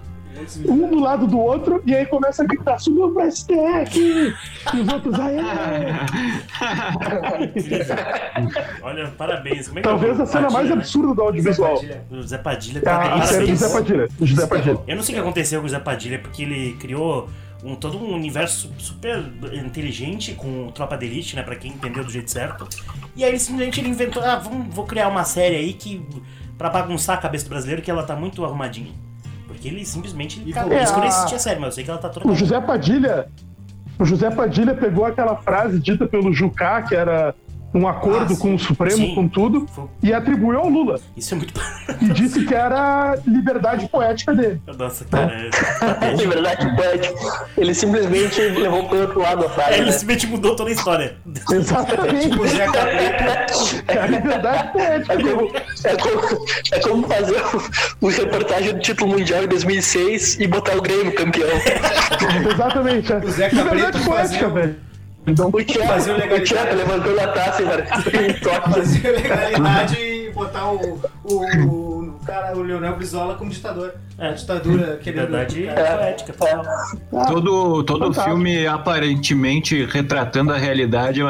um 0.68 0.89
do 0.89 0.99
lado 0.99 1.27
do 1.27 1.39
outro, 1.39 1.81
e 1.85 1.95
aí 1.95 2.05
começa 2.05 2.43
a 2.43 2.45
gritar, 2.45 2.80
subiu 2.80 3.11
pro 3.11 3.31
STF! 3.31 3.99
E 3.99 4.34
os 4.80 4.93
outros, 4.93 5.19
aê! 5.19 5.38
Olha, 8.81 9.07
parabéns. 9.18 9.68
Como 9.68 9.80
é 9.80 9.81
que 9.81 9.88
é 9.88 9.91
Talvez 9.91 10.19
o 10.19 10.23
a 10.23 10.26
cena 10.26 10.49
mais 10.49 10.68
né? 10.68 10.73
absurda 10.73 11.13
do 11.13 11.22
audiovisual. 11.22 11.80
O 12.09 12.22
Zé 12.23 12.38
Padilha 12.38 12.81
tá 12.81 12.95
Ah, 12.95 13.19
parabéns. 13.19 13.59
Zé 13.59 13.69
Padilha. 13.69 14.07
O 14.19 14.26
José 14.26 14.47
Padilha. 14.47 14.80
Eu 14.88 14.95
não 14.95 15.03
sei 15.03 15.13
o 15.13 15.18
que 15.18 15.22
aconteceu 15.22 15.59
com 15.59 15.68
o 15.68 15.69
Zé 15.69 15.80
Padilha, 15.80 16.19
porque 16.19 16.43
ele 16.43 16.73
criou 16.80 17.30
um, 17.63 17.76
todo 17.76 17.97
um 17.97 18.13
universo 18.13 18.72
super 18.77 19.23
inteligente 19.53 20.34
com 20.34 20.72
Tropa 20.72 20.97
de 20.97 21.05
Elite, 21.05 21.35
né? 21.35 21.43
Pra 21.43 21.55
quem 21.55 21.72
entendeu 21.72 22.03
do 22.03 22.11
jeito 22.11 22.30
certo. 22.31 22.68
E 23.15 23.23
aí 23.23 23.31
ele 23.31 23.39
simplesmente 23.39 23.80
ele 23.80 23.89
inventou, 23.89 24.23
ah, 24.23 24.38
vamos, 24.38 24.73
vou 24.73 24.85
criar 24.85 25.07
uma 25.07 25.23
série 25.23 25.55
aí 25.55 25.73
que. 25.73 26.03
pra 26.57 26.69
bagunçar 26.69 27.18
a 27.18 27.22
cabeça 27.22 27.45
do 27.45 27.49
brasileiro, 27.49 27.81
que 27.81 27.91
ela 27.91 28.03
tá 28.03 28.15
muito 28.15 28.43
arrumadinha. 28.45 28.91
Porque 29.62 29.68
ele 29.68 29.86
simplesmente. 29.86 30.42
E 30.44 30.52
Cara, 30.52 30.68
isso 30.84 30.94
É, 30.96 30.98
a- 31.04 31.08
assisti 31.08 31.36
a 31.36 31.40
série, 31.40 31.60
mas 31.60 31.68
eu 31.68 31.72
sei 31.74 31.84
que 31.84 31.92
ela 31.92 32.00
tá 32.00 32.10
toda. 32.10 32.28
O 32.28 32.34
José 32.34 32.60
Padilha. 32.60 33.28
O 34.00 34.04
José 34.06 34.32
Padilha 34.32 34.74
pegou 34.74 35.06
aquela 35.06 35.36
frase 35.36 35.80
dita 35.80 36.08
pelo 36.08 36.34
Jucá, 36.34 36.82
que 36.82 36.96
era 36.96 37.36
um 37.73 37.88
acordo 37.88 38.34
Ah, 38.34 38.38
com 38.38 38.53
o 38.56 38.60
Supremo, 38.60 38.98
Sim. 38.98 39.15
com 39.15 39.27
tudo, 39.27 39.65
e 40.03 40.14
atribuiu 40.14 40.60
ao 40.60 40.68
Lula. 40.69 40.99
Isso 41.15 41.34
é 41.34 41.38
muito. 41.38 41.53
E 42.02 42.06
disse 42.14 42.45
que 42.45 42.53
era 42.56 43.15
liberdade 43.27 43.88
poética 43.88 44.34
dele. 44.34 44.60
Nossa, 44.77 45.06
cara. 45.06 45.31
É... 45.31 45.49
De 45.52 45.80
patético. 45.80 46.30
verdade, 46.30 46.76
poético. 46.76 47.48
Ele 47.57 47.73
simplesmente 47.76 48.41
levou 48.41 48.88
pro 48.89 49.02
outro 49.02 49.22
lado 49.22 49.43
a 49.43 49.45
É, 49.45 49.49
frase, 49.49 49.73
ele 49.76 49.85
né? 49.85 49.91
simplesmente 49.91 50.27
mudou 50.27 50.56
toda 50.56 50.69
a 50.69 50.73
história. 50.73 51.15
Exatamente. 51.52 52.30
Tipo. 52.30 52.45
É 53.88 53.99
a 53.99 54.07
liberdade 54.07 54.73
poética 54.73 55.14
É 55.14 55.18
como, 55.18 55.52
é, 55.84 55.95
como, 55.98 56.45
é 56.72 56.80
como 56.80 57.07
fazer 57.07 57.41
o, 58.02 58.06
o 58.06 58.10
reportagem 58.10 58.73
do 58.73 58.80
título 58.80 59.11
mundial 59.11 59.43
em 59.43 59.48
2006 59.48 60.39
e 60.39 60.48
botar 60.48 60.76
o 60.77 60.81
Grêmio 60.81 61.14
campeão. 61.14 61.48
Exatamente. 62.52 63.14
É. 63.14 63.18
O 63.18 63.30
Zé 63.31 63.49
liberdade 63.49 64.03
poética, 64.03 64.15
fazia- 64.15 64.49
velho. 64.49 64.76
Então, 65.27 65.49
O 65.49 65.64
Thiago, 65.64 65.88
Fazer 65.88 66.11
o 66.11 66.15
o 66.15 66.18
legalidade. 66.18 66.49
Thiago 66.49 66.76
levantou 66.76 67.19
a 67.19 67.27
taça 67.27 67.61
e. 67.64 68.72
Fazer 68.73 69.11
legalidade 69.11 69.95
e 69.98 70.31
botar 70.31 70.72
o, 70.72 70.99
o, 71.23 71.35
o 71.35 72.19
cara, 72.26 72.57
o 72.57 72.61
Leonel 72.64 72.95
Brizola 72.95 73.35
como 73.35 73.52
ditador. 73.52 73.93
É. 74.18 74.30
A 74.30 74.31
ditadura 74.31 74.98
querendo. 74.98 75.30
Verdade 75.31 75.68
É. 75.68 75.73
poética, 75.95 76.34
total. 76.34 76.64
Todo, 77.27 77.84
todo 77.84 77.99
Fantástico. 78.06 78.30
filme 78.35 78.65
aparentemente 78.68 79.85
retratando 79.85 80.53
a 80.53 80.57
realidade, 80.57 81.22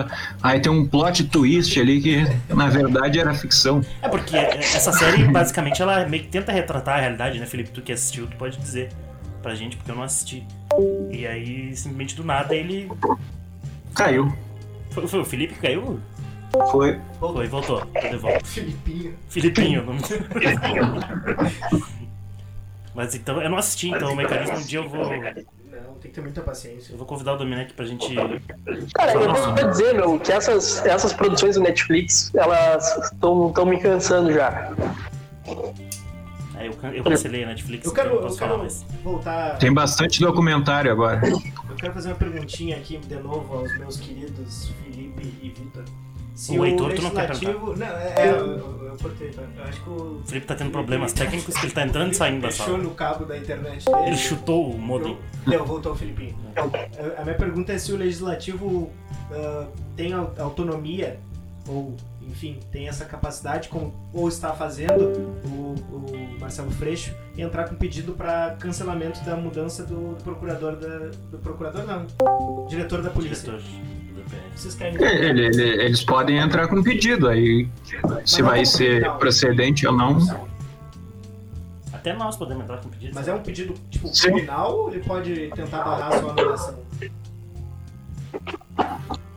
aí 0.41 0.59
tem 0.59 0.71
um 0.71 0.85
plot 0.87 1.25
twist 1.25 1.79
ali 1.79 2.01
que 2.01 2.23
na 2.53 2.67
verdade 2.69 3.19
era 3.19 3.33
ficção. 3.33 3.81
É 4.01 4.07
porque 4.07 4.35
essa 4.35 4.91
série, 4.93 5.23
basicamente, 5.25 5.81
ela 5.81 6.05
meio 6.07 6.23
que 6.23 6.29
tenta 6.29 6.51
retratar 6.51 6.97
a 6.97 7.01
realidade, 7.01 7.39
né, 7.39 7.45
Felipe? 7.45 7.71
Tu 7.71 7.81
que 7.81 7.91
assistiu, 7.91 8.27
tu 8.27 8.35
pode 8.37 8.57
dizer 8.57 8.89
pra 9.41 9.55
gente, 9.55 9.75
porque 9.77 9.91
eu 9.91 9.95
não 9.95 10.03
assisti. 10.03 10.45
E 11.09 11.25
aí, 11.25 11.75
simplesmente 11.75 12.15
do 12.15 12.23
nada, 12.23 12.55
ele. 12.55 12.89
Caiu. 13.95 14.33
Foi, 14.91 15.07
foi 15.07 15.19
o 15.19 15.25
Felipe 15.25 15.53
que 15.53 15.61
caiu? 15.61 15.99
Foi. 16.69 16.99
Foi, 17.19 17.47
voltou. 17.47 17.85
Tô 17.85 18.09
de 18.09 18.17
volta. 18.17 18.43
Filipinho. 18.45 19.15
Filipinho, 19.29 19.81
o 19.83 19.85
nome 19.85 20.01
Mas 22.93 23.15
então, 23.15 23.41
eu 23.41 23.49
não 23.49 23.57
assisti, 23.57 23.89
então 23.89 24.11
o 24.11 24.15
mecanismo 24.15 24.57
um 24.57 24.61
dia 24.61 24.79
eu 24.79 24.89
vou. 24.89 25.09
Não, 25.09 25.93
tem 26.01 26.01
que 26.01 26.09
ter 26.09 26.21
muita 26.21 26.41
paciência. 26.41 26.91
Eu 26.91 26.97
vou 26.97 27.07
convidar 27.07 27.33
o 27.33 27.37
Domenech 27.37 27.73
pra 27.73 27.85
gente. 27.85 28.13
Cara, 28.93 29.13
eu 29.13 29.33
devo 29.33 29.51
até 29.51 29.65
dizer, 29.65 29.93
meu, 29.93 30.19
que 30.19 30.29
essas, 30.31 30.85
essas 30.85 31.13
produções 31.13 31.55
do 31.55 31.61
Netflix, 31.61 32.31
elas 32.35 32.97
estão 32.97 33.65
me 33.65 33.79
cansando 33.79 34.33
já. 34.33 34.73
É, 36.61 36.67
eu, 36.67 36.93
eu 36.95 37.03
cancelei 37.03 37.43
a 37.43 37.47
Netflix, 37.47 37.85
Eu 37.85 37.93
quero, 37.93 38.09
então 38.09 38.21
não 38.23 38.29
eu 38.29 38.35
quero 38.37 38.57
mais. 38.59 38.85
voltar. 39.03 39.57
Tem 39.57 39.73
bastante 39.73 40.19
documentário 40.19 40.91
agora. 40.91 41.21
Eu 41.27 41.75
quero 41.77 41.93
fazer 41.93 42.09
uma 42.09 42.15
perguntinha 42.15 42.77
aqui 42.77 42.97
de 42.97 43.15
novo 43.15 43.53
aos 43.53 43.77
meus 43.77 43.97
queridos 43.97 44.71
Felipe 44.83 45.33
e 45.41 45.49
Vitor. 45.49 45.83
Se 46.35 46.57
O 46.57 46.65
Heitor, 46.65 46.93
tu 46.93 47.01
não 47.03 47.09
quer 47.11 47.27
legislativo. 47.29 47.75
Não, 47.77 47.85
é, 47.85 48.13
é, 48.17 48.29
eu, 48.31 48.35
eu, 48.57 48.85
eu 48.87 48.97
cortei, 48.99 49.29
tá? 49.29 49.41
Eu 49.55 49.63
acho 49.65 49.83
que 49.83 49.89
o. 49.89 49.93
O 49.93 50.23
Felipe 50.25 50.47
tá 50.47 50.55
tendo 50.55 50.71
problemas 50.71 51.13
técnicos 51.13 51.55
que 51.55 51.65
ele 51.65 51.73
tá 51.73 51.83
entrando 51.83 52.11
e 52.11 52.15
saindo 52.15 52.41
da 52.41 52.49
sala. 52.51 52.77
no 52.77 52.91
cabo 52.91 53.25
da 53.25 53.37
internet 53.37 53.85
Ele 53.87 54.01
dele. 54.05 54.17
chutou 54.17 54.71
o 54.71 54.77
modem. 54.79 55.17
Eu- 55.45 55.51
Deu, 55.51 55.65
voltou 55.65 55.91
o 55.91 55.95
Filipinho. 55.95 56.35
A- 56.55 57.21
A 57.21 57.23
minha 57.23 57.35
pergunta 57.35 57.73
é 57.73 57.77
se 57.77 57.91
o 57.91 57.97
legislativo 57.97 58.89
ah, 59.31 59.67
tem 59.95 60.13
au- 60.13 60.33
autonomia, 60.39 61.19
ou, 61.67 61.95
enfim, 62.27 62.59
tem 62.71 62.87
essa 62.87 63.05
capacidade, 63.05 63.67
com, 63.69 63.91
ou 64.13 64.27
está 64.27 64.53
fazendo 64.53 65.03
o, 65.45 65.75
o 65.91 66.39
Marcelo 66.39 66.71
Freixo 66.71 67.13
entrar 67.37 67.67
com 67.67 67.75
pedido 67.75 68.13
para 68.13 68.55
cancelamento 68.59 69.23
da 69.25 69.35
mudança 69.35 69.83
do, 69.83 70.15
do 70.15 70.23
procurador 70.23 70.75
da. 70.75 71.09
Do 71.31 71.37
procurador 71.39 71.85
não. 71.85 72.05
Diretor 72.67 73.01
da 73.01 73.09
polícia. 73.09 73.51
Diretor 73.51 73.61
querem. 74.77 74.95
Ele- 75.03 75.45
ele- 75.47 75.83
eles 75.83 76.03
podem 76.03 76.37
entrar 76.37 76.67
com 76.67 76.81
pedido 76.83 77.27
aí. 77.27 77.67
Se 78.25 78.41
vai 78.41 78.65
ser 78.65 79.09
procedente 79.13 79.87
ou 79.87 79.93
não. 79.95 80.17
Até 81.91 82.13
nós 82.13 82.35
podemos 82.35 82.63
entrar 82.63 82.77
com 82.77 82.89
pedido. 82.89 83.13
Mas 83.13 83.27
é 83.27 83.33
um 83.33 83.41
pedido 83.41 83.73
tipo 83.89 84.07
Sim. 84.13 84.31
criminal 84.33 84.75
ou 84.75 84.91
ele 84.91 85.03
pode 85.03 85.49
tentar 85.55 85.83
barrar 85.83 86.19
sua 86.19 86.31
anulação? 86.31 86.79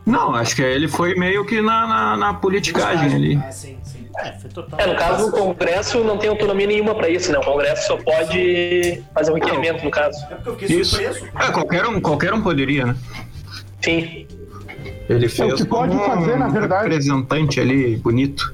Não, 0.05 0.35
acho 0.35 0.55
que 0.55 0.61
ele 0.61 0.87
foi 0.87 1.15
meio 1.15 1.43
que 1.45 1.61
na, 1.61 1.87
na, 1.87 2.17
na 2.17 2.33
politicagem 2.33 3.13
ali. 3.13 3.35
Ah, 3.43 3.51
sim, 3.51 3.77
sim. 3.83 4.07
É, 4.17 4.31
foi 4.33 4.49
total. 4.49 4.79
É, 4.79 4.87
no 4.87 4.95
caso, 4.95 5.27
o 5.27 5.31
Congresso 5.31 6.03
não 6.03 6.17
tem 6.17 6.29
autonomia 6.29 6.67
nenhuma 6.67 6.93
pra 6.95 7.09
isso, 7.09 7.31
né? 7.31 7.39
O 7.39 7.43
Congresso 7.43 7.87
só 7.87 7.97
pode 7.97 9.03
fazer 9.13 9.31
um 9.31 9.35
requerimento, 9.35 9.83
no 9.83 9.91
caso. 9.91 10.17
É 10.29 10.35
porque 10.35 10.49
eu 10.49 10.55
fiquei 10.57 10.81
Isso. 10.81 10.95
surpreso. 10.95 11.25
É, 11.39 11.51
qualquer 11.51 11.85
um, 11.87 11.99
qualquer 11.99 12.33
um 12.33 12.41
poderia, 12.41 12.85
né? 12.85 12.95
Sim. 13.81 14.27
Ele 15.09 15.27
fez 15.27 15.53
que 15.55 15.65
pode 15.65 15.95
como 15.97 16.05
fazer, 16.05 16.37
na 16.37 16.47
um 16.47 16.51
verdade. 16.51 16.83
representante 16.83 17.59
ali, 17.59 17.97
bonito. 17.97 18.53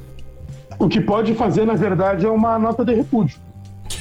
O 0.80 0.88
que 0.90 1.00
pode 1.00 1.34
fazer, 1.36 1.66
na 1.66 1.76
verdade, 1.76 2.26
é 2.26 2.30
uma 2.30 2.58
nota 2.58 2.84
de 2.84 2.94
repúdio. 2.94 3.38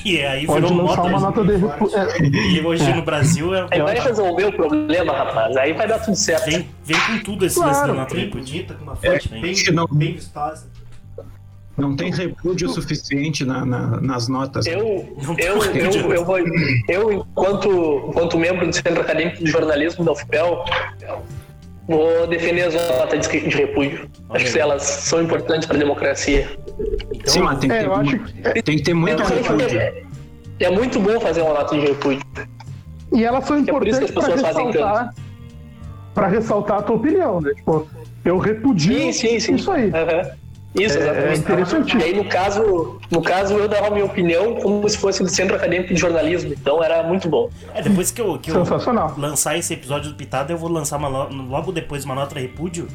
Que 0.03 0.23
aí 0.25 0.47
Pode 0.47 0.67
virou 0.67 0.87
lançar 0.87 1.03
uma 1.03 1.21
nota 1.21 1.45
de 1.45 1.57
repúdio. 1.57 1.97
É, 1.99 2.19
E 2.53 2.61
hoje 2.67 2.93
no 2.95 3.03
Brasil 3.03 3.55
é. 3.55 3.67
Aí 3.71 3.81
vai 3.83 3.99
resolver 3.99 4.45
o 4.47 4.53
problema, 4.53 5.13
rapaz. 5.13 5.57
Aí 5.57 5.73
vai 5.73 5.87
dar 5.89 5.99
tudo 5.99 6.17
certo. 6.17 6.47
Vem, 6.47 6.69
vem 6.85 6.97
com 7.07 7.19
tudo 7.25 7.47
esse 7.47 7.57
Claro. 7.57 7.71
lance 7.71 7.87
da 7.87 7.93
nota 7.95 8.15
bonita, 8.37 8.75
com 8.75 8.83
uma 8.85 8.97
fonte 8.97 9.29
É, 9.35 9.41
bem, 9.41 9.55
não- 9.73 9.87
bem 9.91 10.13
vistosa. 10.15 10.69
Não 11.77 11.97
tem 11.97 12.13
repúdio 12.13 12.69
suficiente 12.69 13.43
na- 13.45 13.65
na- 13.65 14.01
nas 14.03 14.29
notas. 14.29 14.67
Eu, 14.67 14.79
eu, 15.39 15.59
eu, 15.65 16.13
eu, 16.13 16.25
vou, 16.27 16.39
eu 16.89 17.13
enquanto, 17.13 18.05
enquanto 18.09 18.39
membro 18.39 18.67
do 18.67 18.73
Centro 18.75 19.01
Acadêmico 19.01 19.43
de 19.43 19.51
Jornalismo 19.51 20.05
da 20.05 20.13
UFPEL, 20.13 20.63
vou 21.89 22.27
defender 22.27 22.65
as 22.65 22.75
notas 22.75 23.27
de 23.27 23.41
de 23.49 23.57
repúdio. 23.57 24.11
Acho 24.29 24.53
que 24.53 24.59
elas 24.59 24.83
são 24.83 25.23
importantes 25.23 25.67
para 25.67 25.77
a 25.77 25.79
democracia. 25.79 26.49
Então, 27.15 27.33
Sim, 27.35 27.41
mas 27.43 27.59
tem 27.59 27.69
que, 27.71 27.77
É, 27.77 27.81
ter, 27.81 27.87
eu 27.87 27.95
acho 27.95 28.17
mu- 28.17 28.25
tem 28.65 28.77
que 28.77 28.83
ter 28.83 28.95
muito 28.95 29.23
Então, 29.23 29.27
repúdio. 29.37 29.79
é, 29.79 30.03
é 30.61 30.71
muito 30.71 31.01
bom 31.01 31.21
fazer 31.21 31.43
uma 31.43 31.55
nota 31.55 31.75
de 31.75 31.81
repúdio. 31.87 32.23
E 33.13 33.25
elas 33.25 33.45
são 33.45 33.59
É 33.59 33.65
por 33.65 33.87
isso 33.87 33.99
que 34.01 34.05
importantes 34.07 34.45
as 34.45 34.55
para 34.55 34.65
ressaltar, 34.65 35.15
para 36.15 36.27
ressaltar 36.29 36.79
a 36.79 36.83
tua 36.83 36.97
opinião, 36.97 37.41
né? 37.41 37.53
Tipo, 37.55 37.89
eu 38.25 38.39
repudio 38.39 38.95
Sim, 38.95 39.13
sim, 39.13 39.41
sim. 39.41 39.55
isso 39.57 39.71
aí. 39.71 39.91
Aham. 39.91 40.31
Isso, 40.73 40.97
É 40.99 41.03
exatamente. 41.03 41.39
interessante. 41.41 41.97
E 41.99 42.03
aí, 42.03 42.15
no 42.17 42.25
caso, 42.27 43.01
no 43.11 43.21
caso, 43.21 43.55
eu 43.55 43.67
dava 43.69 43.89
a 43.89 43.91
minha 43.91 44.05
opinião 44.05 44.55
como 44.55 44.89
se 44.89 44.97
fosse 44.97 45.21
do 45.23 45.29
Centro 45.29 45.57
Acadêmico 45.57 45.93
de 45.93 45.99
Jornalismo. 46.01 46.53
Então 46.53 46.83
era 46.83 47.03
muito 47.03 47.29
bom. 47.29 47.51
é, 47.75 47.83
depois 47.83 48.11
que 48.13 48.21
eu, 48.21 48.39
que 48.39 48.51
eu 48.53 48.65
lançar 49.17 49.57
esse 49.59 49.75
episódio 49.75 50.11
do 50.11 50.17
Pitada, 50.17 50.53
eu 50.53 50.57
vou 50.59 50.71
lançar 50.71 50.97
uma, 50.97 51.09
logo 51.09 51.73
depois 51.73 52.05
uma 52.05 52.15
nota 52.15 52.39
repúdio, 52.39 52.87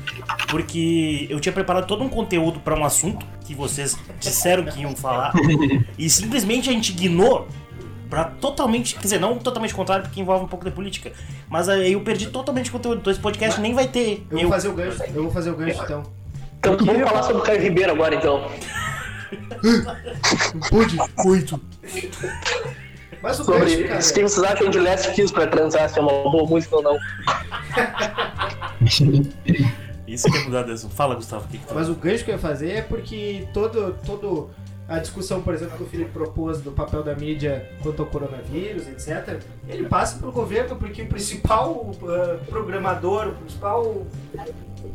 porque 0.50 1.28
eu 1.30 1.40
tinha 1.40 1.52
preparado 1.52 1.86
todo 1.88 2.04
um 2.04 2.10
conteúdo 2.10 2.60
pra 2.60 2.76
um 2.80 2.86
assunto 2.86 3.26
que 3.46 3.54
vocês 3.54 3.98
disseram 4.20 4.64
que 4.66 4.82
iam 4.82 4.96
falar, 4.96 5.34
e 5.98 6.10
simplesmente 6.10 6.70
a 6.70 6.74
gente 6.74 6.92
ignorou 6.92 7.48
pra 8.10 8.24
totalmente, 8.26 8.96
quer 8.96 9.02
dizer, 9.02 9.20
não 9.20 9.38
totalmente 9.38 9.74
contrário, 9.74 10.06
porque 10.06 10.22
envolve 10.22 10.46
um 10.46 10.48
pouco 10.48 10.64
de 10.64 10.72
política, 10.72 11.12
mas 11.50 11.68
aí 11.68 11.94
eu 11.94 12.02
perdi 12.02 12.28
totalmente 12.28 12.70
o 12.70 12.72
conteúdo, 12.74 13.00
então 13.02 13.12
esse 13.12 13.20
podcast 13.20 13.60
nem 13.60 13.74
vai 13.74 13.88
ter. 13.88 14.26
Eu 14.32 14.38
Eu- 14.38 14.42
vou 14.44 14.52
fazer 14.52 14.68
o 14.70 14.74
gancho. 14.74 15.04
Eu 15.14 15.24
vou 15.24 15.32
fazer 15.32 15.50
o 15.50 15.56
gancho 15.56 15.82
então. 15.84 16.04
Então 16.66 16.74
Eu 16.74 16.86
vamos 16.86 17.10
falar 17.10 17.24
sobre 17.24 17.42
o 17.42 17.46
Caio 17.46 17.62
Ribeiro 17.62 17.92
agora, 17.92 18.16
então. 18.16 18.50
Pode, 20.70 20.98
muito. 21.24 21.62
Mas 23.22 23.40
o 23.40 23.44
Sobre 23.44 23.84
cara, 23.84 24.00
o 24.00 24.14
que 24.14 24.22
vocês 24.22 24.44
acham 24.44 24.70
de 24.70 24.80
Last 24.80 25.12
Kiss 25.14 25.32
pra 25.32 25.48
transar, 25.48 25.90
se 25.90 26.00
é 26.00 26.02
uma 26.02 26.30
boa 26.32 26.48
música 26.48 26.76
ou 26.76 26.84
não. 26.84 26.98
Isso 30.08 30.32
que 30.32 30.38
é 30.38 30.44
mudar 30.44 30.70
assunto. 30.70 30.94
Fala, 30.94 31.16
Gustavo, 31.16 31.46
o 31.46 31.48
que, 31.48 31.58
que 31.58 31.66
tu 31.66 31.74
mas 31.74 31.90
o 31.90 31.96
gancho 31.96 32.24
que 32.24 32.32
eu 32.32 32.36
ia 32.36 32.40
fazer 32.40 32.70
é 32.72 32.82
porque 32.82 33.48
todo, 33.52 33.96
todo 34.06 34.50
a 34.88 35.00
discussão, 35.00 35.42
por 35.42 35.54
exemplo, 35.54 35.78
que 35.78 35.84
o 35.84 35.88
Felipe 35.88 36.12
propôs 36.12 36.62
do 36.62 36.72
papel 36.72 37.02
da 37.02 37.16
mídia 37.16 37.68
quanto 37.82 38.04
ao 38.04 38.08
coronavírus, 38.08 38.88
etc., 38.88 39.40
ele 39.68 39.88
passa 39.88 40.20
pelo 40.20 40.32
governo 40.32 40.76
porque 40.76 41.02
o 41.02 41.08
principal 41.08 41.92
ah, 42.08 42.38
programador, 42.48 43.30
o 43.30 43.36
principal. 43.36 44.06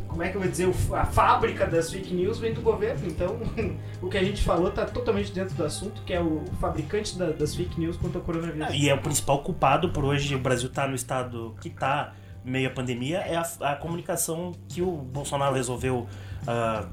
Como 0.08 0.22
é 0.22 0.28
que 0.30 0.36
eu 0.36 0.40
vou 0.40 0.50
dizer? 0.50 0.66
o- 0.66 0.94
A 0.94 1.04
fábrica 1.04 1.66
das 1.66 1.90
fake 1.90 2.12
news 2.14 2.38
vem 2.38 2.52
do 2.54 2.60
governo. 2.60 3.06
Então, 3.06 3.38
o 4.02 4.08
que 4.08 4.16
a 4.18 4.24
gente 4.24 4.42
falou 4.42 4.70
tá 4.70 4.84
totalmente 4.84 5.32
dentro 5.32 5.54
do 5.54 5.64
assunto, 5.64 6.02
que 6.02 6.12
é 6.12 6.20
o 6.20 6.44
fabricante 6.60 7.16
da- 7.18 7.30
das 7.30 7.54
fake 7.54 7.78
news 7.78 7.96
quanto 7.96 8.16
ao 8.18 8.24
coronavírus. 8.24 8.68
E 8.74 8.88
é 8.88 8.94
o 8.94 8.98
principal 9.00 9.40
culpado 9.42 9.90
por 9.90 10.04
hoje 10.04 10.34
o 10.34 10.38
Brasil 10.38 10.68
estar 10.68 10.88
no 10.88 10.94
estado 10.94 11.54
que 11.60 11.68
está 11.68 12.12
meio 12.44 12.68
à 12.68 12.70
pandemia 12.72 13.18
é 13.18 13.36
a, 13.36 13.72
a 13.72 13.76
comunicação 13.76 14.52
que 14.68 14.80
o 14.80 14.90
Bolsonaro 14.92 15.54
resolveu 15.54 16.06
ah, 16.46 16.86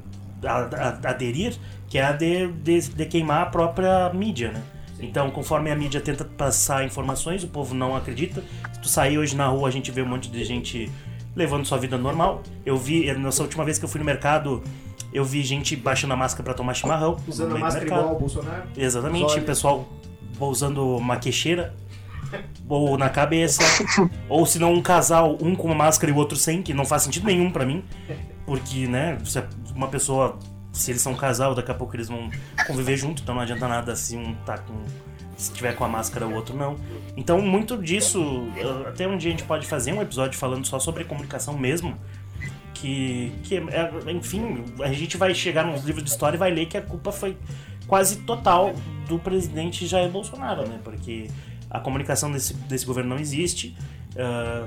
a- 0.43 0.99
a- 1.05 1.09
aderir, 1.09 1.55
que 1.87 1.97
é 1.97 2.03
a 2.03 2.11
de, 2.11 2.47
de, 2.51 2.81
de 2.89 3.05
queimar 3.05 3.43
a 3.43 3.45
própria 3.45 4.11
mídia, 4.13 4.51
né? 4.51 4.61
Então, 4.99 5.29
conforme 5.29 5.69
a 5.71 5.75
mídia 5.75 6.01
tenta 6.01 6.25
passar 6.25 6.83
informações, 6.83 7.43
o 7.43 7.47
povo 7.47 7.75
não 7.75 7.95
acredita. 7.95 8.43
Se 8.73 8.79
tu 8.81 8.89
sair 8.89 9.17
hoje 9.19 9.35
na 9.35 9.47
rua, 9.47 9.67
a 9.67 9.71
gente 9.71 9.91
vê 9.91 10.01
um 10.01 10.07
monte 10.07 10.27
de 10.29 10.43
gente 10.43 10.91
levando 11.37 11.65
sua 11.65 11.77
vida 11.77 11.97
normal. 11.97 12.41
Eu 12.65 12.75
vi, 12.77 13.13
nessa 13.13 13.43
última 13.43 13.63
vez 13.63 13.77
que 13.77 13.85
eu 13.85 13.89
fui 13.89 13.99
no 13.99 14.05
mercado, 14.05 14.63
eu 15.13 15.23
vi 15.23 15.43
gente 15.43 15.75
baixando 15.75 16.13
a 16.13 16.17
máscara 16.17 16.43
para 16.43 16.53
tomar 16.55 16.73
chimarrão. 16.73 17.17
Usando 17.27 17.55
a 17.55 17.59
máscara 17.59 17.85
mercado. 17.85 17.99
igual 17.99 18.13
ao 18.13 18.19
Bolsonaro. 18.19 18.63
Exatamente, 18.75 19.39
o 19.39 19.43
pessoal 19.43 19.87
usando 20.39 20.97
uma 20.97 21.17
queixeira 21.17 21.73
ou 22.67 22.97
na 22.97 23.09
cabeça, 23.09 23.63
ou 24.27 24.45
se 24.45 24.59
não 24.59 24.73
um 24.73 24.81
casal, 24.81 25.37
um 25.41 25.55
com 25.55 25.67
uma 25.67 25.75
máscara 25.75 26.11
e 26.11 26.13
o 26.13 26.17
outro 26.17 26.37
sem, 26.37 26.61
que 26.61 26.73
não 26.73 26.85
faz 26.85 27.03
sentido 27.03 27.25
nenhum 27.25 27.49
pra 27.49 27.65
mim, 27.65 27.83
porque, 28.45 28.87
né, 28.87 29.17
se 29.23 29.39
é 29.39 29.47
uma 29.73 29.87
pessoa, 29.87 30.37
se 30.73 30.91
eles 30.91 31.01
são 31.01 31.13
um 31.13 31.15
casal, 31.15 31.55
daqui 31.55 31.71
a 31.71 31.73
pouco 31.73 31.95
eles 31.95 32.09
vão 32.09 32.29
conviver 32.65 32.97
junto, 32.97 33.23
então 33.23 33.33
não 33.33 33.41
adianta 33.41 33.67
nada 33.67 33.95
se 33.95 34.17
um 34.17 34.35
tá 34.45 34.57
com 34.57 34.73
se 35.37 35.53
tiver 35.53 35.75
com 35.75 35.85
a 35.85 35.87
máscara 35.87 36.27
o 36.27 36.33
outro 36.33 36.57
não. 36.57 36.75
Então, 37.15 37.39
muito 37.41 37.77
disso, 37.81 38.47
até 38.87 39.07
um 39.07 39.17
dia 39.17 39.29
a 39.29 39.31
gente 39.31 39.43
pode 39.43 39.67
fazer 39.67 39.93
um 39.93 40.01
episódio 40.01 40.37
falando 40.37 40.65
só 40.65 40.79
sobre 40.79 41.03
comunicação 41.03 41.57
mesmo, 41.57 41.95
que, 42.73 43.31
que 43.43 43.55
é- 43.57 44.11
enfim, 44.11 44.65
a 44.81 44.91
gente 44.91 45.15
vai 45.15 45.33
chegar 45.33 45.65
nos 45.65 45.83
livros 45.83 46.03
de 46.03 46.09
história 46.09 46.35
e 46.35 46.39
vai 46.39 46.51
ler 46.51 46.65
que 46.65 46.77
a 46.77 46.81
culpa 46.81 47.11
foi 47.11 47.37
quase 47.87 48.17
total 48.17 48.73
do 49.07 49.17
presidente 49.17 49.87
Jair 49.87 50.09
Bolsonaro, 50.09 50.67
né? 50.67 50.79
Porque 50.83 51.27
a 51.69 51.79
comunicação 51.79 52.31
desse, 52.31 52.53
desse 52.53 52.85
governo 52.85 53.11
não 53.11 53.19
existe. 53.21 53.75
Ah, 54.17 54.65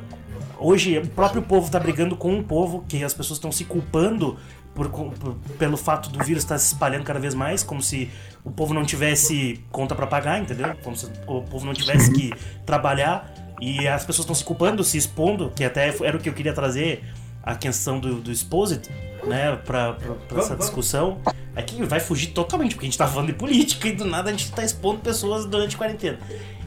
hoje 0.59 0.97
o 0.99 1.07
próprio 1.09 1.43
povo 1.43 1.67
está 1.67 1.79
brigando 1.79 2.17
com 2.17 2.39
o 2.39 2.45
povo, 2.45 2.85
que 2.89 3.03
as 3.03 3.13
pessoas 3.13 3.37
estão 3.39 3.51
se 3.51 3.65
culpando 3.65 4.39
por, 4.75 4.89
por- 4.89 5.35
pelo 5.59 5.77
fato 5.77 6.09
do 6.11 6.23
vírus 6.25 6.43
estar 6.43 6.59
se 6.59 6.73
espalhando 6.73 7.05
cada 7.05 7.19
vez 7.19 7.35
mais, 7.35 7.63
como 7.63 7.83
se 7.83 8.11
o 8.45 8.51
povo 8.51 8.73
não 8.73 8.85
tivesse 8.85 9.63
conta 9.71 9.95
para 9.95 10.07
pagar, 10.07 10.41
entendeu? 10.41 10.75
Como 10.83 10.97
se 10.97 11.07
o 11.27 11.43
povo 11.43 11.65
não 11.67 11.75
tivesse 11.75 12.11
que 12.13 12.33
trabalhar 12.65 13.33
e 13.61 13.87
as 13.87 14.05
pessoas 14.05 14.25
estão 14.25 14.35
se 14.35 14.45
culpando, 14.45 14.83
se 14.83 14.97
expondo, 14.97 15.53
que 15.55 15.65
até 15.65 15.95
era 16.03 16.17
o 16.17 16.21
que 16.21 16.29
eu 16.29 16.33
queria 16.33 16.53
trazer 16.53 17.05
a 17.43 17.55
questão 17.55 17.99
do, 17.99 18.17
do 18.21 18.31
Exposit, 18.33 18.89
né, 19.27 19.57
pra, 19.57 19.93
pra, 19.95 20.15
pra 20.15 20.39
essa 20.41 20.57
discussão. 20.57 21.21
É 21.57 21.63
que 21.63 21.83
vai 21.85 21.99
fugir 22.01 22.29
totalmente, 22.29 22.75
porque 22.75 22.87
a 22.87 22.89
gente 22.89 22.97
tá 22.99 23.07
falando 23.09 23.27
de 23.27 23.33
política 23.35 23.89
e 23.89 23.93
do 23.93 24.05
nada 24.05 24.31
a 24.31 24.33
gente 24.33 24.51
tá 24.53 24.65
expondo 24.65 25.01
pessoas 25.01 25.45
durante 25.45 25.75
a 25.75 25.79
quarentena. 25.79 26.19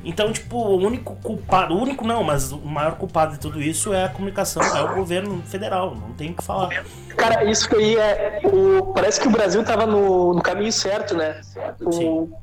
Então, 0.04 0.32
tipo, 0.34 0.58
o 0.58 0.78
único 0.78 1.16
culpado, 1.18 1.74
o 1.74 1.82
único 1.82 2.06
não, 2.06 2.24
mas 2.24 2.52
o 2.52 2.58
maior 2.58 2.96
culpado 2.96 3.34
de 3.34 3.40
tudo 3.40 3.62
isso 3.62 3.94
é 3.94 4.04
a 4.04 4.10
comunicação, 4.10 4.62
é 4.62 4.82
o 4.82 4.96
governo 4.96 5.42
federal, 5.44 5.96
não 5.96 6.12
tem 6.12 6.32
o 6.32 6.36
que 6.36 6.44
falar. 6.44 6.84
Cara, 7.16 7.46
isso 7.46 7.70
que 7.70 7.76
aí 7.76 7.96
é. 7.96 8.42
O, 8.44 8.94
parece 8.94 9.20
que 9.22 9.28
o 9.28 9.32
Brasil 9.32 9.64
tava 9.64 9.86
no, 9.86 10.34
no 10.34 10.42
caminho 10.42 10.72
certo, 10.74 11.16
né? 11.16 11.40
O, 11.80 11.92
Sim. 11.92 12.34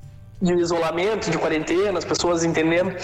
de 0.40 0.54
isolamento, 0.54 1.30
de 1.30 1.36
quarentena, 1.36 1.98
as 1.98 2.04
pessoas 2.04 2.44
entendendo. 2.44 2.94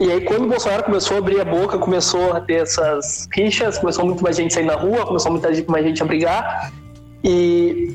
E 0.00 0.10
aí, 0.10 0.22
quando 0.22 0.44
o 0.44 0.48
Bolsonaro 0.48 0.82
começou 0.82 1.16
a 1.16 1.20
abrir 1.20 1.40
a 1.40 1.44
boca, 1.44 1.78
começou 1.78 2.32
a 2.32 2.40
ter 2.40 2.62
essas 2.62 3.28
rixas, 3.32 3.78
começou 3.78 4.04
muito 4.04 4.22
mais 4.24 4.34
gente 4.34 4.52
a 4.52 4.54
sair 4.54 4.64
na 4.64 4.74
rua, 4.74 5.06
começou 5.06 5.30
muita 5.30 5.54
gente, 5.54 5.70
mais 5.70 5.84
gente 5.84 6.02
a 6.02 6.06
brigar. 6.06 6.72
E 7.22 7.94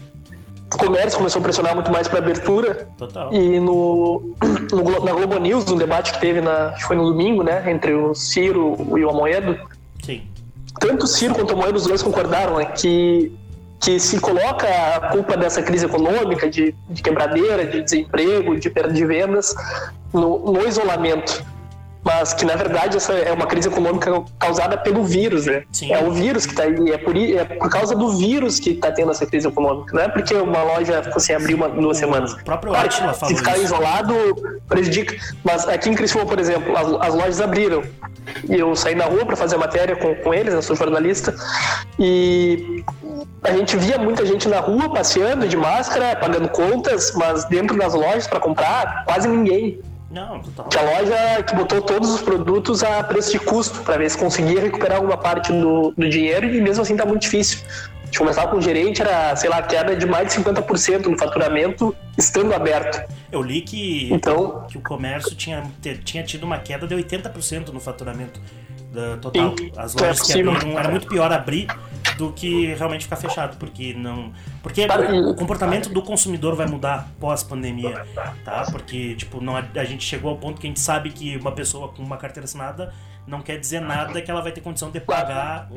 comércio 0.78 1.18
começou 1.18 1.40
a 1.40 1.44
pressionar 1.44 1.76
muito 1.76 1.92
mais 1.92 2.08
para 2.08 2.20
abertura. 2.20 2.88
Total. 2.98 3.34
E 3.34 3.60
no, 3.60 4.36
no 4.72 5.06
na 5.06 5.12
Globo 5.12 5.40
News, 5.40 5.70
um 5.72 5.78
debate 5.78 6.14
que 6.14 6.20
teve 6.20 6.42
na, 6.42 6.70
acho 6.70 6.80
que 6.80 6.88
foi 6.88 6.96
no 6.96 7.06
domingo, 7.06 7.44
né, 7.44 7.70
entre 7.72 7.94
o 7.94 8.14
Ciro 8.14 8.76
e 8.98 9.04
o 9.04 9.10
Amoedo, 9.10 9.58
Sim. 10.04 10.24
tanto 10.80 11.06
o 11.06 11.08
Ciro 11.08 11.36
quanto 11.36 11.54
o 11.54 11.58
Moedo, 11.58 11.76
os 11.76 11.86
dois 11.86 12.02
concordaram 12.02 12.58
né, 12.58 12.66
que, 12.66 13.32
que 13.80 14.00
se 14.00 14.20
coloca 14.20 14.68
a 14.68 15.10
culpa 15.10 15.38
dessa 15.38 15.62
crise 15.62 15.86
econômica, 15.86 16.50
de, 16.50 16.76
de 16.90 17.02
quebradeira, 17.02 17.66
de 17.66 17.82
desemprego, 17.82 18.60
de 18.60 18.70
perda 18.70 18.94
de 18.94 19.06
vendas, 19.06 19.56
no, 20.14 20.52
no 20.52 20.68
isolamento. 20.68 21.44
Mas 22.06 22.34
que, 22.34 22.46
na 22.46 22.56
verdade, 22.56 22.98
essa 22.98 23.14
é 23.14 23.34
uma 23.34 23.48
crise 23.48 23.68
econômica 23.68 24.24
causada 24.38 24.78
pelo 24.78 25.04
vírus, 25.04 25.48
né? 25.48 25.64
Sim. 25.72 25.92
É 25.92 26.04
o 26.04 26.12
vírus 26.12 26.46
que 26.46 26.52
está 26.52 26.62
aí, 26.62 26.92
é 26.92 26.98
por, 27.00 27.18
é 27.18 27.44
por 27.44 27.68
causa 27.68 27.96
do 27.96 28.16
vírus 28.16 28.60
que 28.60 28.70
está 28.70 28.92
tendo 28.92 29.10
essa 29.10 29.26
crise 29.26 29.48
econômica. 29.48 29.92
Não 29.96 30.04
é 30.04 30.08
porque 30.08 30.36
uma 30.36 30.62
loja 30.62 31.02
ficou 31.02 31.20
sem 31.20 31.36
abrir 31.36 31.56
uma, 31.56 31.68
duas 31.68 31.98
semanas. 31.98 32.34
O 32.34 32.44
próprio 32.44 32.74
Claro, 32.74 32.88
Atila 32.88 33.14
se 33.14 33.20
falou 33.20 33.36
ficar 33.36 33.54
isso. 33.56 33.64
isolado 33.64 34.14
prejudica. 34.70 35.16
Mas 35.44 35.68
aqui 35.68 35.90
em 35.90 35.96
Criciúma, 35.96 36.28
por 36.28 36.40
exemplo, 36.40 36.78
as, 36.78 37.08
as 37.08 37.16
lojas 37.16 37.42
abriram. 37.42 37.82
E 38.48 38.54
eu 38.60 38.76
saí 38.76 38.94
na 38.94 39.06
rua 39.06 39.26
para 39.26 39.36
fazer 39.36 39.56
a 39.56 39.60
matéria 39.60 39.96
com, 39.96 40.14
com 40.14 40.32
eles, 40.32 40.54
eu 40.54 40.62
sou 40.62 40.76
jornalista. 40.76 41.34
E 41.98 42.84
a 43.44 43.52
gente 43.52 43.78
via 43.78 43.98
muita 43.98 44.24
gente 44.28 44.48
na 44.48 44.60
rua 44.60 44.94
passeando 44.94 45.48
de 45.48 45.58
máscara, 45.58 46.16
pagando 46.16 46.50
contas, 46.50 47.14
mas 47.16 47.46
dentro 47.46 47.76
das 47.76 47.96
lojas 47.96 48.28
para 48.28 48.40
comprar, 48.40 49.06
quase 49.06 49.28
ninguém. 49.28 49.80
Não, 50.16 50.40
total. 50.40 50.70
Tinha 50.70 50.84
loja 50.84 51.44
que 51.44 51.54
botou 51.54 51.82
todos 51.82 52.10
os 52.10 52.22
produtos 52.22 52.82
a 52.84 53.04
preço 53.04 53.34
de 53.34 53.40
custo 53.40 53.82
para 53.82 53.98
ver 53.98 54.10
se 54.10 54.18
conseguia 54.18 54.62
recuperar 54.62 54.96
alguma 54.96 55.18
parte 55.18 55.52
do, 55.52 55.92
do 55.92 56.10
dinheiro 56.10 56.46
e 56.46 56.62
mesmo 56.62 56.82
assim 56.82 56.96
tá 56.96 57.06
muito 57.06 57.24
difícil. 57.24 57.60
A 58.02 58.06
gente 58.06 58.20
começava 58.20 58.50
com 58.50 58.56
o 58.56 58.62
gerente, 58.62 59.02
era, 59.02 59.36
sei 59.36 59.50
lá, 59.50 59.62
queda 59.62 59.94
de 59.94 60.06
mais 60.06 60.34
de 60.34 60.42
50% 60.42 61.08
no 61.08 61.18
faturamento 61.18 61.94
estando 62.18 62.54
aberto. 62.54 63.04
Eu 63.30 63.42
li 63.42 63.60
que, 63.60 64.08
Então, 64.14 64.66
que 64.70 64.78
o 64.78 64.82
comércio 64.82 65.36
tinha, 65.36 65.70
tinha 66.06 66.24
tido 66.24 66.46
uma 66.46 66.60
queda 66.60 66.88
de 66.88 66.96
80% 66.96 67.74
no 67.74 67.82
faturamento 67.82 68.40
total. 69.22 69.54
As 69.76 69.96
é 69.96 70.00
lojas 70.00 70.22
que 70.22 70.28
possível. 70.28 70.52
abriram, 70.54 70.80
era 70.80 70.90
muito 70.90 71.08
pior 71.08 71.32
abrir 71.32 71.68
do 72.18 72.32
que 72.32 72.74
realmente 72.76 73.04
ficar 73.04 73.18
fechado, 73.18 73.58
porque 73.58 73.94
não. 73.94 74.32
Porque 74.66 74.82
o 75.30 75.36
comportamento 75.36 75.90
do 75.90 76.02
consumidor 76.02 76.56
vai 76.56 76.66
mudar 76.66 77.08
pós-pandemia, 77.20 78.04
tá? 78.44 78.66
Porque, 78.72 79.14
tipo, 79.14 79.40
não, 79.40 79.56
a 79.56 79.84
gente 79.84 80.04
chegou 80.04 80.32
ao 80.32 80.38
ponto 80.38 80.60
que 80.60 80.66
a 80.66 80.70
gente 80.70 80.80
sabe 80.80 81.12
que 81.12 81.38
uma 81.38 81.52
pessoa 81.52 81.90
com 81.90 82.02
uma 82.02 82.18
carteira 82.18 82.46
assinada 82.46 82.92
não 83.28 83.42
quer 83.42 83.60
dizer 83.60 83.80
nada 83.80 84.20
que 84.24 84.32
ela 84.32 84.42
vai 84.42 84.52
ter 84.52 84.62
condição 84.62 84.90
de 84.90 85.00
pagar 85.00 85.68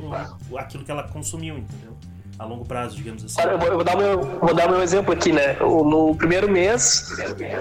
o- 0.51 0.56
aquilo 0.56 0.85
que 0.85 0.90
ela 0.90 1.02
consumiu, 1.02 1.59
entendeu? 1.59 1.94
A 2.39 2.47
longo 2.47 2.65
prazo, 2.65 2.97
digamos 2.97 3.23
assim. 3.23 3.39
Olha, 3.43 3.51
eu 3.51 3.59
vou, 3.59 3.69
eu 3.69 3.74
vou 3.74 3.85
dar 3.85 3.94
meu, 3.97 4.23
vou 4.39 4.55
dar 4.55 4.70
meu 4.70 4.82
exemplo 4.82 5.12
aqui, 5.12 5.32
né? 5.32 5.55
No 5.60 6.15
primeiro 6.15 6.48
mês, 6.51 7.10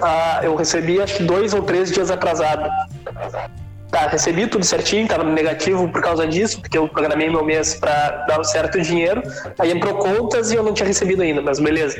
ah, 0.01 0.39
eu 0.43 0.55
recebi 0.55 1.01
acho 1.01 1.17
que 1.17 1.23
dois 1.23 1.53
ou 1.53 1.61
três 1.61 1.91
dias 1.91 2.09
atrasado. 2.09 2.69
Tá, 3.91 4.07
recebi 4.07 4.45
tudo 4.47 4.65
certinho, 4.65 5.07
tava 5.07 5.23
no 5.23 5.31
negativo 5.31 5.87
por 5.89 6.01
causa 6.01 6.27
disso, 6.27 6.59
porque 6.59 6.77
eu 6.77 6.87
programei 6.89 7.29
meu 7.29 7.43
mês 7.43 7.75
para 7.75 8.25
dar 8.27 8.39
um 8.39 8.43
certo 8.43 8.81
dinheiro. 8.81 9.21
Aí 9.57 9.71
entrou 9.71 9.95
contas 9.95 10.51
e 10.51 10.55
eu 10.55 10.63
não 10.63 10.73
tinha 10.73 10.87
recebido 10.87 11.21
ainda, 11.21 11.41
mas 11.41 11.59
beleza. 11.59 11.97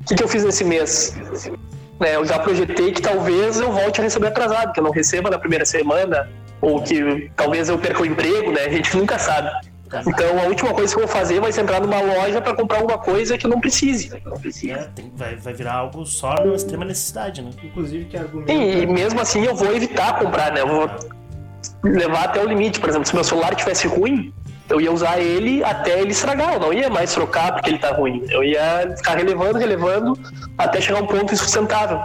O 0.00 0.04
que, 0.06 0.16
que 0.16 0.22
eu 0.22 0.28
fiz 0.28 0.42
nesse 0.44 0.64
mês? 0.64 1.16
Né, 2.00 2.16
eu 2.16 2.24
já 2.24 2.38
projetei 2.38 2.90
que 2.92 3.00
talvez 3.00 3.60
eu 3.60 3.70
volte 3.70 4.00
a 4.00 4.04
receber 4.04 4.28
atrasado, 4.28 4.72
que 4.72 4.80
eu 4.80 4.84
não 4.84 4.90
receba 4.90 5.30
na 5.30 5.38
primeira 5.38 5.64
semana, 5.64 6.28
ou 6.60 6.82
que 6.82 7.30
talvez 7.36 7.68
eu 7.68 7.78
perca 7.78 8.02
o 8.02 8.06
emprego, 8.06 8.50
né? 8.50 8.62
A 8.64 8.70
gente 8.70 8.96
nunca 8.96 9.18
sabe. 9.18 9.50
Então 10.06 10.38
a 10.40 10.44
última 10.44 10.72
coisa 10.72 10.94
que 10.94 11.00
eu 11.02 11.06
vou 11.06 11.14
fazer 11.14 11.40
vai 11.40 11.52
ser 11.52 11.62
entrar 11.62 11.80
numa 11.80 12.00
loja 12.00 12.40
para 12.40 12.54
comprar 12.54 12.78
alguma 12.78 12.98
coisa 12.98 13.36
que 13.36 13.44
eu 13.44 13.50
não 13.50 13.60
precise. 13.60 14.10
É, 14.68 14.74
tem- 14.94 15.12
vai, 15.14 15.36
vai 15.36 15.52
virar 15.52 15.74
algo 15.74 16.06
só 16.06 16.34
na 16.34 16.54
extrema 16.54 16.84
necessidade, 16.84 17.42
né? 17.42 17.50
Inclusive, 17.62 18.04
que 18.06 18.16
argumenta. 18.16 18.52
E, 18.52 18.82
e 18.82 18.86
mesmo 18.86 19.20
assim 19.20 19.44
eu 19.44 19.54
vou 19.54 19.74
evitar 19.74 20.18
comprar, 20.18 20.52
né? 20.52 20.60
Eu 20.60 20.68
vou 20.68 20.90
levar 21.82 22.24
até 22.24 22.42
o 22.42 22.48
limite. 22.48 22.80
Por 22.80 22.88
exemplo, 22.88 23.06
se 23.06 23.14
meu 23.14 23.24
celular 23.24 23.54
tivesse 23.54 23.86
ruim, 23.86 24.32
eu 24.68 24.80
ia 24.80 24.92
usar 24.92 25.18
ele 25.18 25.62
até 25.64 26.00
ele 26.00 26.12
estragar. 26.12 26.54
Eu 26.54 26.60
não 26.60 26.72
ia 26.72 26.88
mais 26.88 27.12
trocar 27.12 27.52
porque 27.52 27.70
ele 27.70 27.78
tá 27.78 27.92
ruim. 27.92 28.24
Eu 28.30 28.42
ia 28.42 28.94
ficar 28.96 29.16
relevando, 29.16 29.58
relevando, 29.58 30.18
até 30.56 30.80
chegar 30.80 31.00
a 31.00 31.02
um 31.02 31.06
ponto 31.06 31.32
insustentável. 31.32 32.00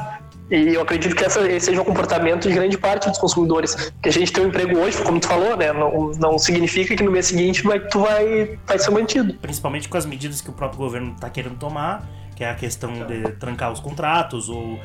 E 0.50 0.76
eu 0.76 0.82
acredito 0.82 1.16
que 1.16 1.24
esse 1.24 1.60
seja 1.60 1.82
o 1.82 1.86
comportamento 1.86 2.48
de 2.48 2.54
grande 2.54 2.78
parte 2.78 3.10
dos 3.10 3.18
consumidores. 3.18 3.92
Que 4.02 4.10
a 4.10 4.12
gente 4.12 4.32
tem 4.32 4.44
um 4.44 4.48
emprego 4.48 4.78
hoje, 4.78 5.02
como 5.02 5.20
tu 5.20 5.28
falou, 5.28 5.58
né? 5.58 5.74
Não, 5.74 6.12
não 6.12 6.38
significa 6.38 6.96
que 6.96 7.04
no 7.04 7.12
mês 7.12 7.28
seguinte 7.28 7.64
vai, 7.64 7.80
tu 7.80 8.00
vai, 8.00 8.58
vai 8.66 8.78
ser 8.78 8.92
mantido. 8.92 9.34
Principalmente 9.36 9.90
com 9.90 9.98
as 9.98 10.06
medidas 10.06 10.42
que 10.42 10.50
o 10.50 10.54
próprio 10.54 10.80
governo 10.80 11.14
está 11.14 11.30
querendo 11.30 11.58
tomar, 11.58 12.08
que 12.36 12.44
é 12.44 12.50
a 12.50 12.56
questão 12.56 12.94
de 13.06 13.32
trancar 13.34 13.72
os 13.72 13.80
contratos 13.80 14.48
ou 14.48 14.74
uh, 14.74 14.80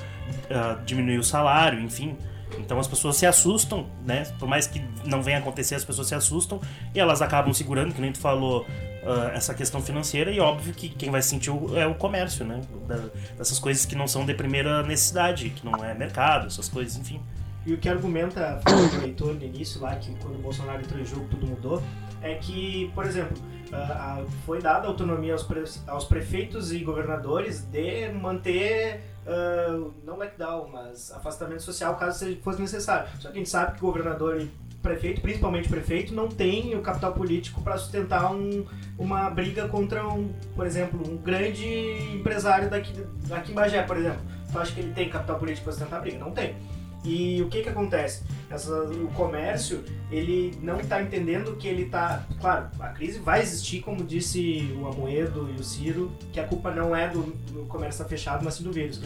diminuir 0.87 1.19
o 1.19 1.25
salário, 1.25 1.79
enfim. 1.81 2.17
Então 2.59 2.79
as 2.79 2.87
pessoas 2.87 3.17
se 3.17 3.27
assustam, 3.27 3.87
né? 4.05 4.25
Por 4.39 4.49
mais 4.49 4.67
que 4.67 4.83
não 5.05 5.23
venha 5.23 5.39
acontecer, 5.39 5.75
as 5.75 5.85
pessoas 5.85 6.09
se 6.09 6.15
assustam 6.15 6.61
e 6.95 7.01
elas 7.01 7.23
acabam 7.23 7.53
segurando, 7.53 7.95
que 7.95 8.01
nem 8.01 8.13
tu 8.13 8.19
falou, 8.19 8.67
uh, 9.03 9.31
essa 9.35 9.55
questão 9.55 9.81
financeira. 9.83 10.31
E 10.31 10.41
óbvio 10.41 10.75
que 10.75 10.89
quem 10.89 11.11
vai 11.11 11.23
sentir 11.23 11.51
o, 11.51 11.77
é 11.77 11.87
o 11.87 11.95
comércio, 11.95 12.45
né? 12.45 12.61
Da, 12.87 12.97
dessas 13.37 13.59
coisas 13.59 13.85
que 13.85 13.95
não 13.95 14.07
são 14.07 14.25
de 14.25 14.35
primeira 14.35 14.83
necessidade, 14.83 15.51
que 15.51 15.65
não 15.65 15.85
é 15.85 15.95
mercado, 15.95 16.47
essas 16.47 16.69
coisas, 16.69 16.97
enfim. 16.97 17.21
E 17.67 17.75
o 17.75 17.79
que 17.79 17.89
argumenta 17.89 18.61
o 18.67 19.01
leitor 19.01 19.35
no 19.35 19.45
início 19.45 19.81
lá, 19.81 19.95
que 19.97 20.15
quando 20.17 20.37
o 20.37 20.43
Bolsonaro 20.43 20.81
entrou 20.81 21.01
em 21.01 21.05
jogo 21.05 21.27
tudo 21.31 21.47
mudou, 21.47 21.83
é 22.23 22.35
que, 22.35 22.91
por 22.95 23.05
exemplo, 23.05 23.37
uh, 23.69 24.27
foi 24.47 24.61
dada 24.61 24.87
autonomia 24.87 25.33
aos, 25.33 25.43
pre 25.43 25.65
aos 25.87 26.05
prefeitos 26.05 26.73
e 26.73 26.79
governadores 26.79 27.63
de 27.63 28.09
manter 28.13 29.03
Uh, 29.27 29.93
não 30.03 30.17
lockdown, 30.17 30.69
mas 30.69 31.13
afastamento 31.13 31.63
social 31.63 31.97
caso 31.97 32.37
fosse 32.43 32.61
necessário. 32.61 33.09
Só 33.19 33.29
que 33.29 33.35
a 33.35 33.39
gente 33.39 33.51
sabe 33.51 33.79
que 33.79 33.85
o 33.85 33.87
governador 33.87 34.41
e 34.41 34.51
prefeito, 34.83 35.21
principalmente 35.21 35.69
prefeito, 35.69 36.15
não 36.15 36.29
tem 36.29 36.75
o 36.75 36.81
capital 36.81 37.13
político 37.13 37.63
para 37.63 37.77
sustentar 37.77 38.33
um, 38.33 38.65
uma 38.99 39.29
briga 39.31 39.69
contra 39.69 40.07
um, 40.09 40.33
por 40.55 40.67
exemplo, 40.67 41.01
um 41.07 41.17
grande 41.17 41.67
empresário 42.15 42.71
daqui, 42.71 42.93
daqui 43.29 43.53
em 43.53 43.55
Bagé, 43.55 43.83
por 43.83 43.97
exemplo. 43.97 44.21
Tu 44.51 44.59
acha 44.59 44.73
que 44.73 44.81
ele 44.81 44.93
tem 44.93 45.09
capital 45.09 45.39
político 45.39 45.65
para 45.65 45.73
sustentar 45.75 45.99
a 45.99 46.01
briga? 46.01 46.19
Não 46.19 46.33
tem. 46.33 46.57
E 47.05 47.41
o 47.43 47.49
que 47.49 47.63
que 47.63 47.69
acontece? 47.69 48.23
Essa, 48.51 48.83
o 48.85 49.09
comércio, 49.15 49.83
ele 50.11 50.59
não 50.61 50.81
está 50.81 51.03
entendendo 51.03 51.57
que 51.57 51.67
ele 51.67 51.85
está... 51.85 52.27
Claro, 52.41 52.69
a 52.79 52.89
crise 52.89 53.19
vai 53.19 53.41
existir, 53.41 53.81
como 53.81 54.05
disse 54.05 54.77
o 54.79 54.87
Amoedo 54.87 55.49
e 55.57 55.61
o 55.61 55.65
Ciro, 55.65 56.13
que 56.33 56.39
a 56.39 56.47
culpa 56.47 56.71
não 56.71 56.95
é 56.95 57.09
do, 57.09 57.23
do 57.23 57.65
comércio 57.67 58.03
estar 58.03 58.05
tá 58.05 58.11
fechado, 58.11 58.45
mas 58.45 58.55
sim 58.55 58.65
do 58.65 58.73
vírus. 58.73 59.01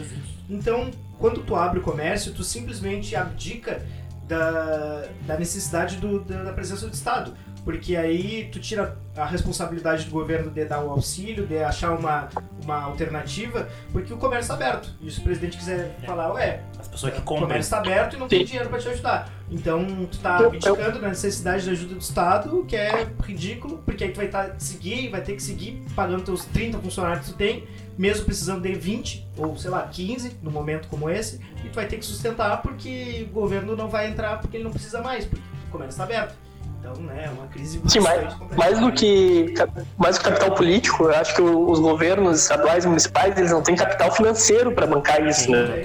Então, 0.49 0.91
quando 1.17 1.41
tu 1.41 1.55
abre 1.55 1.79
o 1.79 1.81
comércio, 1.81 2.33
tu 2.33 2.43
simplesmente 2.43 3.15
abdica 3.15 3.81
da, 4.27 5.07
da 5.25 5.37
necessidade 5.37 5.97
do, 5.97 6.19
da, 6.19 6.43
da 6.43 6.53
presença 6.53 6.87
do 6.87 6.93
Estado 6.93 7.33
porque 7.65 7.95
aí 7.95 8.47
tu 8.51 8.59
tira 8.59 8.95
a 9.17 9.25
responsabilidade 9.25 10.05
do 10.05 10.11
governo 10.11 10.51
de 10.51 10.63
dar 10.65 10.83
o 10.83 10.91
auxílio, 10.91 11.47
de 11.47 11.57
achar 11.57 11.97
uma, 11.97 12.29
uma 12.63 12.83
alternativa, 12.83 13.67
porque 13.91 14.13
o 14.13 14.17
comércio 14.17 14.53
está 14.53 14.53
aberto. 14.53 14.93
E 15.01 15.09
se 15.09 15.19
o 15.19 15.23
presidente 15.23 15.57
quiser 15.57 15.95
é. 16.01 16.05
falar, 16.05 16.31
ué, 16.33 16.61
as 16.79 16.87
pessoas 16.87 17.13
que 17.13 17.19
o 17.19 17.23
comércio 17.23 17.61
está 17.61 17.79
aberto 17.79 18.15
e 18.15 18.19
não 18.19 18.29
Sim. 18.29 18.37
tem 18.37 18.45
dinheiro 18.45 18.69
para 18.69 18.77
te 18.77 18.87
ajudar. 18.87 19.29
Então 19.49 19.83
tu 20.05 20.17
está 20.17 20.37
abdicando 20.37 20.99
da 20.99 21.07
necessidade 21.07 21.63
de 21.63 21.71
ajuda 21.71 21.95
do 21.95 21.99
Estado, 21.99 22.65
que 22.67 22.75
é 22.75 23.07
ridículo, 23.23 23.79
porque 23.83 24.03
aí 24.03 24.11
tu 24.11 24.17
vai 24.17 24.27
tá, 24.27 24.53
seguir, 24.59 25.09
vai 25.09 25.21
ter 25.21 25.33
que 25.33 25.41
seguir 25.41 25.83
pagando 25.95 26.23
teus 26.23 26.45
30 26.45 26.77
funcionários 26.77 27.25
que 27.25 27.33
tu 27.33 27.37
tem, 27.37 27.67
mesmo 27.97 28.25
precisando 28.25 28.61
de 28.61 28.75
20 28.75 29.27
ou 29.37 29.57
sei 29.57 29.71
lá, 29.71 29.87
15 29.87 30.37
no 30.43 30.51
momento 30.51 30.87
como 30.87 31.09
esse, 31.09 31.39
e 31.63 31.69
tu 31.69 31.75
vai 31.75 31.87
ter 31.87 31.97
que 31.97 32.05
sustentar 32.05 32.61
porque 32.61 33.27
o 33.31 33.33
governo 33.33 33.75
não 33.75 33.89
vai 33.89 34.07
entrar 34.07 34.39
porque 34.39 34.57
ele 34.57 34.63
não 34.63 34.71
precisa 34.71 35.01
mais, 35.01 35.25
porque 35.25 35.43
o 35.67 35.71
comércio 35.71 35.93
está 35.93 36.03
aberto. 36.03 36.44
Então, 36.85 37.01
né, 37.01 37.23
é 37.25 37.29
uma 37.29 37.47
crise 37.47 37.81
Sim, 37.87 37.99
mais, 37.99 38.35
mais 38.55 38.79
do 38.79 38.91
que 38.91 39.53
mais 39.97 40.17
do 40.17 40.23
que 40.23 40.29
capital 40.29 40.51
político, 40.51 41.05
eu 41.05 41.15
acho 41.15 41.33
que 41.33 41.41
os 41.41 41.79
governos 41.79 42.43
estaduais 42.43 42.85
e 42.85 42.87
municipais 42.87 43.35
eles 43.37 43.51
não 43.51 43.63
têm 43.63 43.75
capital 43.75 44.11
financeiro 44.11 44.71
para 44.71 44.85
bancar 44.85 45.25
isso, 45.25 45.49
né? 45.49 45.81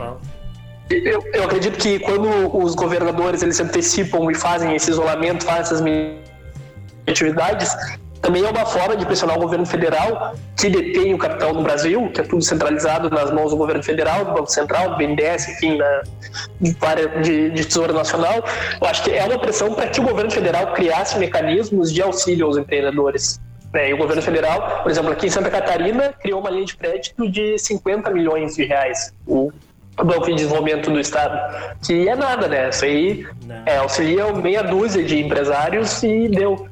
Eu, 0.91 1.23
eu, 1.33 1.45
acredito 1.45 1.79
que 1.79 2.01
quando 2.01 2.29
os 2.55 2.75
governadores 2.75 3.43
eles 3.43 3.57
se 3.57 3.63
antecipam 3.63 4.29
e 4.31 4.35
fazem 4.35 4.75
esse 4.75 4.91
isolamento, 4.91 5.45
fazem 5.45 5.61
essas 5.61 5.83
atividades, 7.07 7.77
também 8.21 8.45
é 8.45 8.51
uma 8.51 8.67
forma 8.67 8.97
de 8.97 9.07
pressionar 9.07 9.37
o 9.37 9.41
governo 9.41 9.65
federal, 9.65 10.35
que 10.57 10.69
detém 10.69 11.15
o 11.15 11.19
capital 11.19 11.55
no 11.55 11.63
Brasil, 11.63 12.11
que 12.13 12.21
é 12.21 12.25
tudo 12.25 12.43
centralizado 12.43 13.09
nas 13.09 13.31
mãos 13.31 13.51
do 13.51 13.57
governo 13.57 13.83
federal, 13.83 14.25
do 14.25 14.33
Banco 14.33 14.51
Central, 14.51 14.91
do 14.91 14.97
BNDES, 14.97 15.49
enfim, 15.49 15.79
na, 15.79 16.03
de, 17.23 17.51
de 17.51 17.65
Tesouro 17.65 17.93
Nacional. 17.95 18.45
Eu 18.81 18.87
acho 18.87 19.03
que 19.05 19.11
é 19.11 19.25
uma 19.25 19.39
pressão 19.39 19.75
para 19.75 19.89
que 19.89 20.01
o 20.01 20.03
governo 20.03 20.31
federal 20.31 20.73
criasse 20.75 21.19
mecanismos 21.19 21.93
de 21.93 22.03
auxílio 22.03 22.47
aos 22.47 22.57
empreendedores. 22.57 23.41
É, 23.73 23.89
e 23.89 23.95
o 23.95 23.97
governo 23.97 24.21
federal, 24.21 24.83
por 24.83 24.91
exemplo, 24.91 25.13
aqui 25.13 25.27
em 25.27 25.31
Santa 25.31 25.49
Catarina, 25.49 26.13
criou 26.21 26.41
uma 26.41 26.51
linha 26.51 26.65
de 26.65 26.77
crédito 26.77 27.31
de 27.31 27.57
50 27.57 28.11
milhões 28.11 28.57
de 28.57 28.65
reais. 28.65 29.15
O 29.27 29.53
Banco 29.97 30.27
de 30.27 30.35
Desenvolvimento 30.35 30.91
do 30.91 30.99
Estado. 30.99 31.39
Que 31.87 32.09
é 32.09 32.17
nada, 32.17 32.49
né? 32.49 32.69
Isso 32.69 32.85
aí 32.85 33.27
é, 33.67 33.77
auxilia 33.77 34.33
meia 34.33 34.63
dúzia 34.63 35.05
de 35.05 35.21
empresários 35.21 36.03
e 36.03 36.29
deu. 36.29 36.69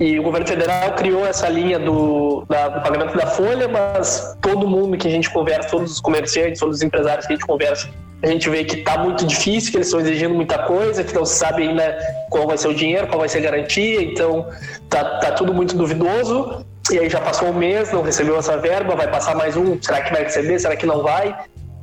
E 0.00 0.18
o 0.18 0.22
governo 0.22 0.46
federal 0.46 0.92
criou 0.92 1.26
essa 1.26 1.48
linha 1.48 1.76
do, 1.78 2.44
da, 2.48 2.68
do 2.68 2.80
pagamento 2.82 3.16
da 3.16 3.26
folha, 3.26 3.66
mas 3.66 4.36
todo 4.40 4.68
mundo 4.68 4.96
que 4.96 5.08
a 5.08 5.10
gente 5.10 5.28
conversa, 5.28 5.68
todos 5.68 5.92
os 5.92 6.00
comerciantes, 6.00 6.60
todos 6.60 6.76
os 6.76 6.82
empresários 6.82 7.26
que 7.26 7.32
a 7.32 7.36
gente 7.36 7.44
conversa, 7.44 7.88
a 8.22 8.26
gente 8.28 8.48
vê 8.48 8.64
que 8.64 8.76
está 8.76 8.98
muito 8.98 9.26
difícil, 9.26 9.72
que 9.72 9.76
eles 9.76 9.88
estão 9.88 10.00
exigindo 10.00 10.34
muita 10.34 10.58
coisa, 10.58 11.02
que 11.02 11.12
não 11.12 11.24
se 11.24 11.34
sabe 11.34 11.62
ainda 11.62 11.98
qual 12.30 12.46
vai 12.46 12.56
ser 12.56 12.68
o 12.68 12.74
dinheiro, 12.74 13.08
qual 13.08 13.18
vai 13.18 13.28
ser 13.28 13.38
a 13.38 13.42
garantia, 13.42 14.00
então 14.02 14.46
tá, 14.88 15.18
tá 15.18 15.32
tudo 15.32 15.52
muito 15.52 15.76
duvidoso. 15.76 16.64
E 16.92 16.98
aí 16.98 17.10
já 17.10 17.20
passou 17.20 17.48
um 17.48 17.52
mês, 17.52 17.92
não 17.92 18.02
recebeu 18.02 18.38
essa 18.38 18.56
verba, 18.56 18.94
vai 18.94 19.08
passar 19.08 19.34
mais 19.34 19.56
um, 19.56 19.80
será 19.82 20.00
que 20.00 20.12
vai 20.12 20.22
receber, 20.22 20.58
será 20.60 20.76
que 20.76 20.86
não 20.86 21.02
vai? 21.02 21.36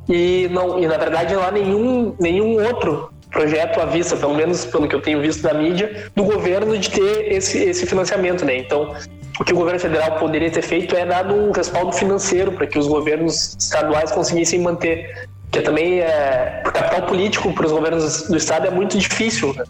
E, 0.08 0.48
não, 0.50 0.78
e 0.78 0.86
na 0.86 0.96
verdade 0.96 1.34
não 1.34 1.42
há 1.42 1.50
nenhum, 1.50 2.14
nenhum 2.18 2.64
outro 2.66 3.10
projeto 3.36 3.78
à 3.80 3.84
vista, 3.84 4.16
pelo 4.16 4.34
menos 4.34 4.64
pelo 4.64 4.88
que 4.88 4.94
eu 4.94 5.02
tenho 5.02 5.20
visto 5.20 5.42
da 5.42 5.52
mídia, 5.52 6.10
do 6.16 6.24
governo 6.24 6.76
de 6.78 6.90
ter 6.90 7.32
esse, 7.32 7.58
esse 7.58 7.84
financiamento, 7.84 8.46
né? 8.46 8.56
Então, 8.56 8.94
o 9.38 9.44
que 9.44 9.52
o 9.52 9.56
governo 9.56 9.78
federal 9.78 10.18
poderia 10.18 10.50
ter 10.50 10.62
feito 10.62 10.96
é 10.96 11.04
dado 11.04 11.34
um 11.34 11.52
respaldo 11.52 11.92
financeiro 11.92 12.52
para 12.52 12.66
que 12.66 12.78
os 12.78 12.88
governos 12.88 13.54
estaduais 13.60 14.10
conseguissem 14.10 14.60
manter, 14.60 15.28
que 15.52 15.60
também 15.60 16.00
é 16.00 16.62
capital 16.64 17.02
político 17.02 17.52
para 17.52 17.66
os 17.66 17.72
governos 17.72 18.22
do 18.22 18.36
estado 18.38 18.66
é 18.66 18.70
muito 18.70 18.96
difícil. 18.96 19.52
Né? 19.52 19.64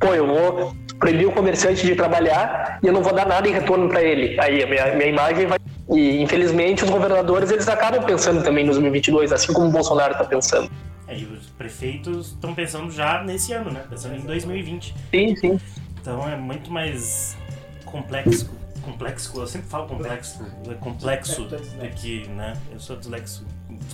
Pô, 0.00 0.12
eu 0.12 0.26
vou 0.26 0.74
proibir 0.98 1.26
o 1.26 1.32
comerciante 1.32 1.86
de 1.86 1.94
trabalhar 1.94 2.80
e 2.82 2.88
eu 2.88 2.92
não 2.92 3.02
vou 3.02 3.12
dar 3.12 3.26
nada 3.26 3.48
em 3.48 3.52
retorno 3.52 3.88
para 3.88 4.02
ele. 4.02 4.36
Aí 4.40 4.64
a 4.64 4.66
minha, 4.66 4.86
minha 4.96 5.08
imagem 5.08 5.46
vai 5.46 5.58
e 5.90 6.20
infelizmente 6.20 6.84
os 6.84 6.90
governadores 6.90 7.50
eles 7.50 7.68
acabam 7.68 8.02
pensando 8.02 8.42
também 8.42 8.64
nos 8.64 8.76
2022, 8.76 9.32
assim 9.32 9.52
como 9.52 9.68
o 9.68 9.70
Bolsonaro 9.70 10.12
está 10.12 10.24
pensando. 10.24 10.68
É, 11.08 11.18
e 11.18 11.24
os 11.24 11.46
prefeitos 11.46 12.28
estão 12.28 12.54
pensando 12.54 12.90
já 12.92 13.22
nesse 13.24 13.52
ano, 13.52 13.70
né? 13.70 13.84
Pensando 13.88 14.16
em 14.16 14.20
2020. 14.20 14.94
Sim, 15.10 15.36
sim. 15.36 15.60
Então 16.00 16.28
é 16.28 16.36
muito 16.36 16.70
mais 16.70 17.36
complexo. 17.84 18.58
Complexo, 18.82 19.38
eu 19.38 19.46
sempre 19.46 19.68
falo 19.68 19.86
complexo, 19.86 20.40
é 20.70 20.74
complexo 20.74 21.44
do 21.44 21.58
que, 21.94 22.26
né? 22.28 22.56
Eu 22.72 22.80
sou 22.80 22.96
dislexo. 22.96 23.44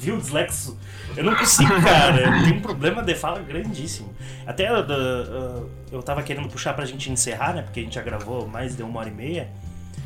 Viu 0.00 0.18
dislexo? 0.18 0.78
Eu 1.16 1.24
não 1.24 1.34
consigo, 1.34 1.72
cara. 1.82 2.20
Eu 2.20 2.44
tenho 2.44 2.56
um 2.56 2.60
problema 2.60 3.02
de 3.02 3.14
fala 3.14 3.40
grandíssimo. 3.40 4.14
Até 4.46 4.72
uh, 4.72 4.82
uh, 4.82 5.70
eu 5.90 6.02
tava 6.02 6.22
querendo 6.22 6.48
puxar 6.48 6.74
pra 6.74 6.84
gente 6.84 7.10
encerrar, 7.10 7.54
né? 7.54 7.62
Porque 7.62 7.80
a 7.80 7.82
gente 7.82 7.94
já 7.94 8.02
gravou 8.02 8.46
mais 8.46 8.76
de 8.76 8.82
uma 8.82 9.00
hora 9.00 9.08
e 9.08 9.12
meia. 9.12 9.48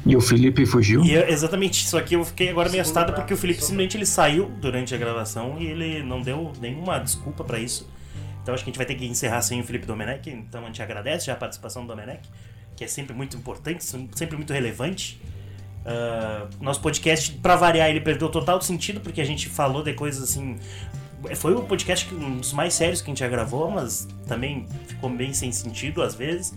E 0.07 0.17
o 0.17 0.21
Felipe 0.21 0.65
fugiu? 0.65 1.05
E 1.05 1.15
exatamente, 1.15 1.87
só 1.87 2.01
que 2.01 2.15
eu 2.15 2.25
fiquei 2.25 2.49
agora 2.49 2.69
meio 2.71 2.81
assustado 2.81 3.13
porque 3.13 3.35
o 3.35 3.37
Felipe 3.37 3.61
simplesmente 3.61 3.97
ele 3.97 4.07
saiu 4.07 4.47
durante 4.61 4.95
a 4.95 4.99
gravação 4.99 5.57
e 5.59 5.67
ele 5.67 6.03
não 6.03 6.23
deu 6.23 6.53
nenhuma 6.61 6.99
desculpa 6.99 7.45
para 7.45 7.59
isso. 7.59 7.89
Então 8.43 8.55
acho 8.55 8.65
que 8.65 8.71
a 8.71 8.73
gente 8.73 8.79
vai 8.79 8.87
ter 8.87 8.95
que 8.95 9.05
encerrar 9.05 9.43
sem 9.43 9.61
o 9.61 9.65
Felipe 9.65 9.87
Domenech. 9.87 10.31
Então 10.31 10.63
a 10.63 10.67
gente 10.67 10.83
agradece 10.83 11.27
já 11.27 11.35
a 11.35 11.37
participação 11.37 11.83
do 11.83 11.89
Domenech, 11.89 12.27
que 12.75 12.85
é 12.85 12.89
sempre 12.89 13.15
muito 13.15 13.37
importante, 13.37 13.85
sempre 13.85 14.37
muito 14.37 14.53
relevante. 14.53 15.21
Uh, 15.85 16.49
nosso 16.63 16.81
podcast, 16.81 17.33
para 17.33 17.57
variar, 17.57 17.91
ele 17.91 18.01
perdeu 18.01 18.29
total 18.29 18.61
sentido 18.63 19.01
porque 19.01 19.21
a 19.21 19.25
gente 19.25 19.49
falou 19.49 19.83
de 19.83 19.93
coisas 19.93 20.23
assim. 20.23 20.57
Foi 21.37 21.55
o 21.55 21.63
podcast 21.63 22.15
um 22.15 22.39
dos 22.39 22.53
mais 22.53 22.73
sérios 22.73 23.03
que 23.03 23.09
a 23.09 23.11
gente 23.11 23.21
já 23.21 23.29
gravou, 23.29 23.71
mas 23.71 24.09
também 24.27 24.67
ficou 24.87 25.11
bem 25.11 25.35
sem 25.35 25.53
sentido 25.53 26.03
às 26.03 26.15
vezes. 26.15 26.55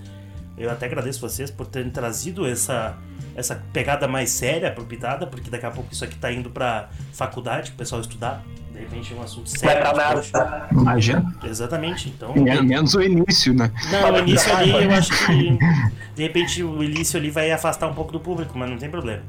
Eu 0.58 0.70
até 0.70 0.86
agradeço 0.86 1.20
vocês 1.20 1.50
por 1.50 1.66
terem 1.66 1.90
trazido 1.90 2.46
essa 2.46 2.98
essa 3.36 3.62
pegada 3.72 4.08
mais 4.08 4.30
séria 4.32 4.72
pro 4.72 4.84
Pitada, 4.84 5.26
porque 5.26 5.50
daqui 5.50 5.66
a 5.66 5.72
pouco 5.72 5.92
isso 5.94 6.04
aqui 6.04 6.16
tá 6.16 6.32
indo 6.32 6.50
pra 6.50 6.90
faculdade, 7.14 7.72
pro 7.72 7.80
pessoal 7.80 8.02
estudar. 8.02 8.44
De 8.72 8.80
repente 8.80 9.14
é 9.14 9.18
um 9.18 9.22
assunto 9.22 9.50
sério. 9.50 9.84
Vai 9.84 9.94
pra 9.94 10.14
nada. 10.14 10.68
Imagina. 10.72 11.36
Exatamente, 11.44 12.10
então. 12.10 12.34
Menos 12.34 12.96
o 12.96 13.02
início, 13.02 13.54
né? 13.54 13.72
Não, 13.92 14.14
o 14.14 14.20
início 14.20 14.56
ali 14.56 14.72
eu 14.72 14.92
acho 14.92 15.26
que. 15.26 15.58
De 16.16 16.24
repente 16.24 16.62
o 16.62 16.84
início 16.84 17.18
ali 17.18 17.32
vai 17.32 17.52
afastar 17.52 17.88
um 17.88 17.94
pouco 17.94 18.12
do 18.12 18.20
público, 18.20 18.58
mas 18.58 18.70
não 18.70 18.78
tem 18.78 18.90
problema. 18.90 19.24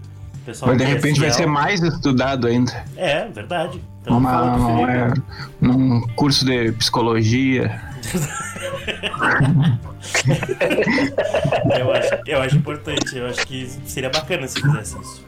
Mas 0.66 0.78
de 0.78 0.84
repente 0.84 1.20
vai 1.20 1.30
ser 1.30 1.46
mais 1.46 1.80
estudado 1.80 2.48
ainda. 2.48 2.84
É, 2.96 3.28
verdade. 3.28 3.80
Então, 4.00 4.18
Uma, 4.18 4.90
é, 4.90 5.12
num 5.60 6.00
curso 6.16 6.44
de 6.44 6.72
psicologia. 6.72 7.80
eu, 11.78 11.92
acho, 11.92 12.08
eu 12.26 12.40
acho 12.42 12.56
importante, 12.56 13.16
eu 13.16 13.26
acho 13.26 13.46
que 13.46 13.66
seria 13.86 14.10
bacana 14.10 14.46
se 14.48 14.60
fizesse 14.60 14.98
isso. 15.00 15.24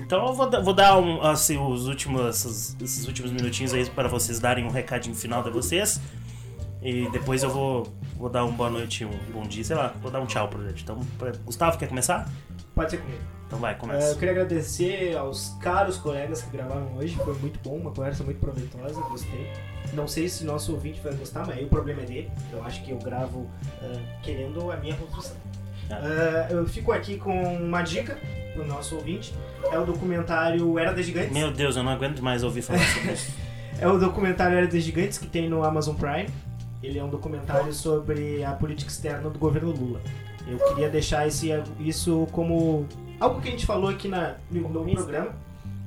Então 0.00 0.26
eu 0.28 0.34
vou, 0.34 0.48
dar- 0.48 0.60
vou 0.60 0.74
dar 0.74 0.96
um, 0.98 1.20
assim, 1.22 1.58
os 1.58 1.86
últimos, 1.88 2.44
esses, 2.44 2.76
esses 2.80 3.06
últimos 3.06 3.32
minutinhos 3.32 3.74
aí 3.74 3.84
para 3.90 4.08
vocês 4.08 4.38
darem 4.38 4.64
um 4.64 4.70
recadinho 4.70 5.14
final 5.16 5.42
de 5.42 5.50
vocês. 5.50 6.00
E 6.82 7.10
depois 7.10 7.42
eu 7.42 7.50
vou, 7.50 7.92
vou 8.16 8.28
dar 8.28 8.44
um 8.44 8.52
boa 8.52 8.70
noite, 8.70 9.04
um 9.04 9.10
bom 9.32 9.42
dia, 9.42 9.64
sei 9.64 9.74
lá, 9.74 9.92
vou 10.00 10.10
dar 10.10 10.20
um 10.20 10.26
tchau 10.26 10.46
pro 10.48 10.62
gente. 10.68 10.84
Então, 10.84 11.00
pra- 11.18 11.32
Gustavo, 11.44 11.76
quer 11.78 11.88
começar? 11.88 12.28
Pode 12.74 12.90
ser 12.92 12.98
comigo. 12.98 13.20
Então 13.46 13.58
vai, 13.58 13.74
eu 13.74 13.78
começa. 13.78 14.14
queria 14.16 14.32
agradecer 14.32 15.16
aos 15.16 15.56
caros 15.60 15.96
colegas 15.98 16.42
que 16.42 16.50
gravaram 16.50 16.94
hoje, 16.96 17.16
foi 17.24 17.34
muito 17.38 17.58
bom, 17.62 17.76
uma 17.76 17.90
conversa 17.92 18.22
muito 18.24 18.38
proveitosa, 18.38 19.00
gostei. 19.02 19.50
Não 19.92 20.06
sei 20.06 20.28
se 20.28 20.44
nosso 20.44 20.72
ouvinte 20.72 21.00
vai 21.00 21.14
gostar, 21.14 21.46
mas 21.46 21.56
aí 21.56 21.64
o 21.64 21.68
problema 21.68 22.02
é 22.02 22.04
dele. 22.04 22.30
Eu 22.52 22.62
acho 22.64 22.82
que 22.84 22.90
eu 22.90 22.98
gravo 22.98 23.48
ah, 23.82 23.98
querendo 24.22 24.70
a 24.70 24.76
minha 24.76 24.96
construção. 24.96 25.36
Ah, 25.90 26.48
eu 26.50 26.66
fico 26.66 26.92
aqui 26.92 27.18
com 27.18 27.42
uma 27.56 27.82
dica 27.82 28.18
pro 28.54 28.66
nosso 28.66 28.96
ouvinte. 28.96 29.34
É 29.70 29.78
o 29.78 29.84
documentário 29.84 30.78
Era 30.78 30.92
das 30.92 31.06
Gigantes. 31.06 31.32
Meu 31.32 31.50
Deus, 31.50 31.76
eu 31.76 31.82
não 31.82 31.92
aguento 31.92 32.20
mais 32.22 32.42
ouvir 32.42 32.62
falar 32.62 32.80
sobre 32.80 33.12
isso. 33.12 33.32
É 33.78 33.86
o 33.86 33.98
documentário 33.98 34.56
Era 34.56 34.66
das 34.66 34.82
Gigantes 34.82 35.18
que 35.18 35.26
tem 35.26 35.50
no 35.50 35.62
Amazon 35.62 35.94
Prime. 35.94 36.30
Ele 36.82 36.98
é 36.98 37.04
um 37.04 37.10
documentário 37.10 37.74
sobre 37.74 38.42
a 38.42 38.52
política 38.52 38.90
externa 38.90 39.28
do 39.28 39.38
governo 39.38 39.70
Lula. 39.70 40.00
Eu 40.48 40.58
queria 40.68 40.88
deixar 40.88 41.26
esse, 41.26 41.50
isso 41.78 42.26
como 42.32 42.86
algo 43.20 43.40
que 43.40 43.48
a 43.48 43.50
gente 43.50 43.66
falou 43.66 43.90
aqui 43.90 44.08
na, 44.08 44.36
no, 44.50 44.66
no 44.68 44.90
programa, 44.92 45.34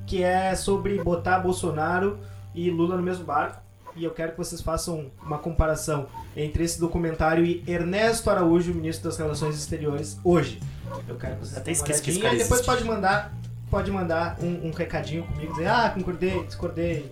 que 0.05 0.21
é 0.21 0.53
sobre 0.53 1.01
botar 1.01 1.39
Bolsonaro 1.39 2.19
e 2.53 2.69
Lula 2.69 2.95
no 2.95 3.01
mesmo 3.01 3.23
barco. 3.23 3.59
E 3.99 4.05
eu 4.05 4.11
quero 4.11 4.31
que 4.31 4.37
vocês 4.37 4.61
façam 4.61 5.11
uma 5.21 5.37
comparação 5.37 6.07
entre 6.33 6.63
esse 6.63 6.79
documentário 6.79 7.43
e 7.43 7.61
Ernesto 7.67 8.29
Araújo, 8.29 8.73
ministro 8.73 9.09
das 9.09 9.17
Relações 9.17 9.57
Exteriores, 9.57 10.17
hoje. 10.23 10.57
Eu 11.05 11.17
quero 11.17 11.35
que 11.35 11.41
vocês 11.41 11.57
Até 11.57 11.73
esqueci 11.73 12.01
que 12.01 12.09
esse 12.11 12.19
cara 12.21 12.33
e 12.33 12.37
depois 12.37 12.61
pode 12.61 12.85
mandar, 12.85 13.33
pode 13.69 13.91
mandar 13.91 14.37
um, 14.41 14.69
um 14.69 14.71
recadinho 14.71 15.23
comigo, 15.25 15.51
dizer, 15.51 15.67
ah, 15.67 15.91
concordei, 15.93 16.41
discordei. 16.45 17.11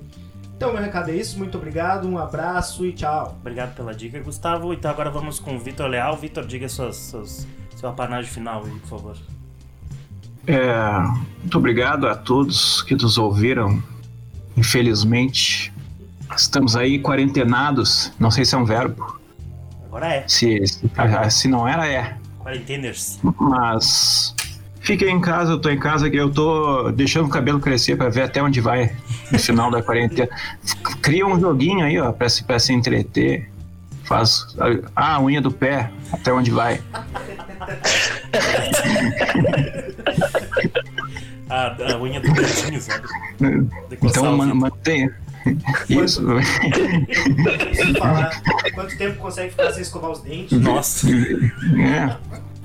Então, 0.56 0.72
meu 0.72 0.82
recado 0.82 1.12
é 1.12 1.16
isso. 1.16 1.38
Muito 1.38 1.58
obrigado, 1.58 2.08
um 2.08 2.18
abraço 2.18 2.86
e 2.86 2.94
tchau. 2.94 3.36
Obrigado 3.42 3.76
pela 3.76 3.94
dica, 3.94 4.18
Gustavo. 4.22 4.74
Então 4.74 4.90
agora 4.90 5.12
vamos 5.12 5.40
com 5.40 5.58
o 5.58 5.60
Vitor 5.60 5.88
Leal. 5.88 6.16
Vitor, 6.16 6.46
diga 6.46 6.70
suas, 6.70 6.96
suas, 6.96 7.46
seu 7.76 7.90
apanagem 7.90 8.32
final 8.32 8.64
aí, 8.64 8.72
por 8.80 8.88
favor. 8.88 9.18
É, 10.48 10.62
muito 11.40 11.58
obrigado 11.58 12.08
a 12.08 12.16
todos 12.16 12.82
que 12.82 12.96
nos 12.96 13.18
ouviram. 13.18 13.84
Infelizmente, 14.56 15.74
estamos 16.42 16.76
aí 16.76 17.00
quarentenados. 17.00 18.12
Não 18.20 18.32
sei 18.32 18.46
se 18.46 18.56
é 18.56 18.58
um 18.58 18.66
verbo. 18.66 19.20
Agora 19.86 20.08
é. 20.08 20.28
Se, 20.28 20.66
se, 20.68 20.90
se 21.30 21.48
não 21.48 21.68
era, 21.68 21.88
é. 21.88 22.16
Quarenteners. 22.40 23.20
Mas 23.40 24.36
fiquem 24.82 25.16
em 25.16 25.22
casa, 25.22 25.54
eu 25.54 25.60
tô 25.60 25.70
em 25.70 25.80
casa 25.80 26.10
que 26.10 26.18
eu 26.18 26.32
tô 26.32 26.92
deixando 26.92 27.26
o 27.26 27.30
cabelo 27.30 27.60
crescer 27.60 27.98
pra 27.98 28.10
ver 28.10 28.24
até 28.24 28.42
onde 28.42 28.62
vai 28.62 28.96
no 29.32 29.40
final 29.40 29.70
da 29.72 29.82
quarentena. 29.82 30.30
Cria 31.02 31.26
um 31.26 31.40
joguinho 31.40 31.86
aí, 31.86 32.00
ó, 32.00 32.12
pra 32.12 32.30
se, 32.30 32.44
pra 32.44 32.60
se 32.60 32.74
entreter. 32.74 33.50
Faz. 34.04 34.56
Ah, 34.96 35.16
a 35.16 35.22
unha 35.22 35.42
do 35.42 35.52
pé, 35.52 35.92
até 36.14 36.32
onde 36.32 36.52
vai. 36.52 36.82
A, 41.50 41.94
a 41.94 41.98
unha 41.98 42.20
do 42.20 42.32
dedinho, 42.34 42.82
sabe? 42.82 43.08
Decoçar 43.90 44.24
Então 44.24 44.56
mantenha. 44.56 45.16
Isso. 45.90 46.24
Falar 47.98 48.42
quanto 48.74 48.98
tempo 48.98 49.18
consegue 49.20 49.52
ficar 49.52 49.72
sem 49.72 49.82
escovar 49.82 50.12
os 50.12 50.22
dentes. 50.22 50.60
Nossa, 50.60 51.08
É. 51.10 52.16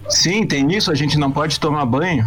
Sim, 0.09 0.47
tem 0.47 0.71
isso, 0.75 0.91
a 0.91 0.95
gente 0.95 1.17
não 1.19 1.31
pode 1.31 1.61
tomar 1.61 1.87
banho. 1.87 2.25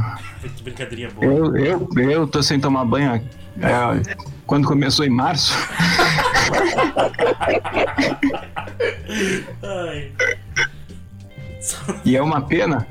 que 0.56 0.64
brincadeirinha 0.64 1.10
boa. 1.11 1.26
Eu, 1.26 1.56
eu, 1.57 1.90
eu 1.98 2.26
tô 2.27 2.41
sem 2.41 2.60
tomar 2.60 2.86
banho 2.86 3.22
é, 3.61 4.15
quando 4.45 4.68
começou 4.68 5.06
em 5.06 5.10
março. 5.10 5.53
Ai. 9.64 10.11
E 12.03 12.15
é 12.15 12.22
uma 12.22 12.41
pena, 12.41 12.88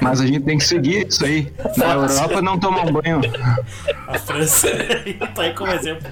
mas 0.00 0.20
a 0.20 0.26
gente 0.26 0.44
tem 0.44 0.58
que 0.58 0.64
seguir 0.64 1.06
isso 1.06 1.24
aí. 1.24 1.52
Na 1.76 1.94
Europa 1.94 2.42
não 2.42 2.58
tomam 2.58 2.92
banho. 2.92 3.20
A 4.06 4.18
França 4.18 4.68
tá 5.34 5.42
aí 5.42 5.54
como 5.54 5.72
exemplo. 5.72 6.08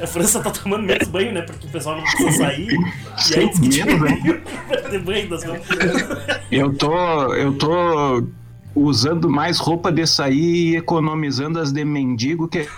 A 0.00 0.06
França 0.06 0.40
tá 0.40 0.50
tomando 0.50 0.84
menos 0.84 1.08
banho, 1.08 1.32
né? 1.32 1.42
Porque 1.42 1.66
o 1.66 1.70
pessoal 1.70 1.96
não 1.96 2.02
precisa 2.04 2.32
sair. 2.32 2.68
E 3.30 3.38
aí 3.38 3.50
diz 3.60 3.76
que 3.76 3.84
Menos, 3.84 4.24
né? 4.24 4.42
de 4.90 4.98
banho 5.04 5.28
das. 5.28 5.44
Eu 6.50 6.72
tô, 6.74 7.34
eu 7.34 7.52
tô 7.58 8.26
usando 8.74 9.28
mais 9.28 9.58
roupa 9.58 9.92
de 9.92 10.06
sair 10.06 10.72
e 10.72 10.76
economizando 10.76 11.58
as 11.58 11.72
de 11.72 11.84
mendigo, 11.84 12.48
que 12.48 12.60
é, 12.60 12.68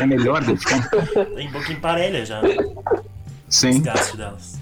é 0.00 0.06
melhor 0.06 0.44
de 0.44 0.56
ficar. 0.56 0.88
Tem 1.34 1.50
boca 1.50 1.72
emparelha 1.72 2.24
já, 2.24 2.42
né? 2.42 2.56
Sim. 3.48 3.80
desgaste 3.80 4.16
delas. 4.16 4.60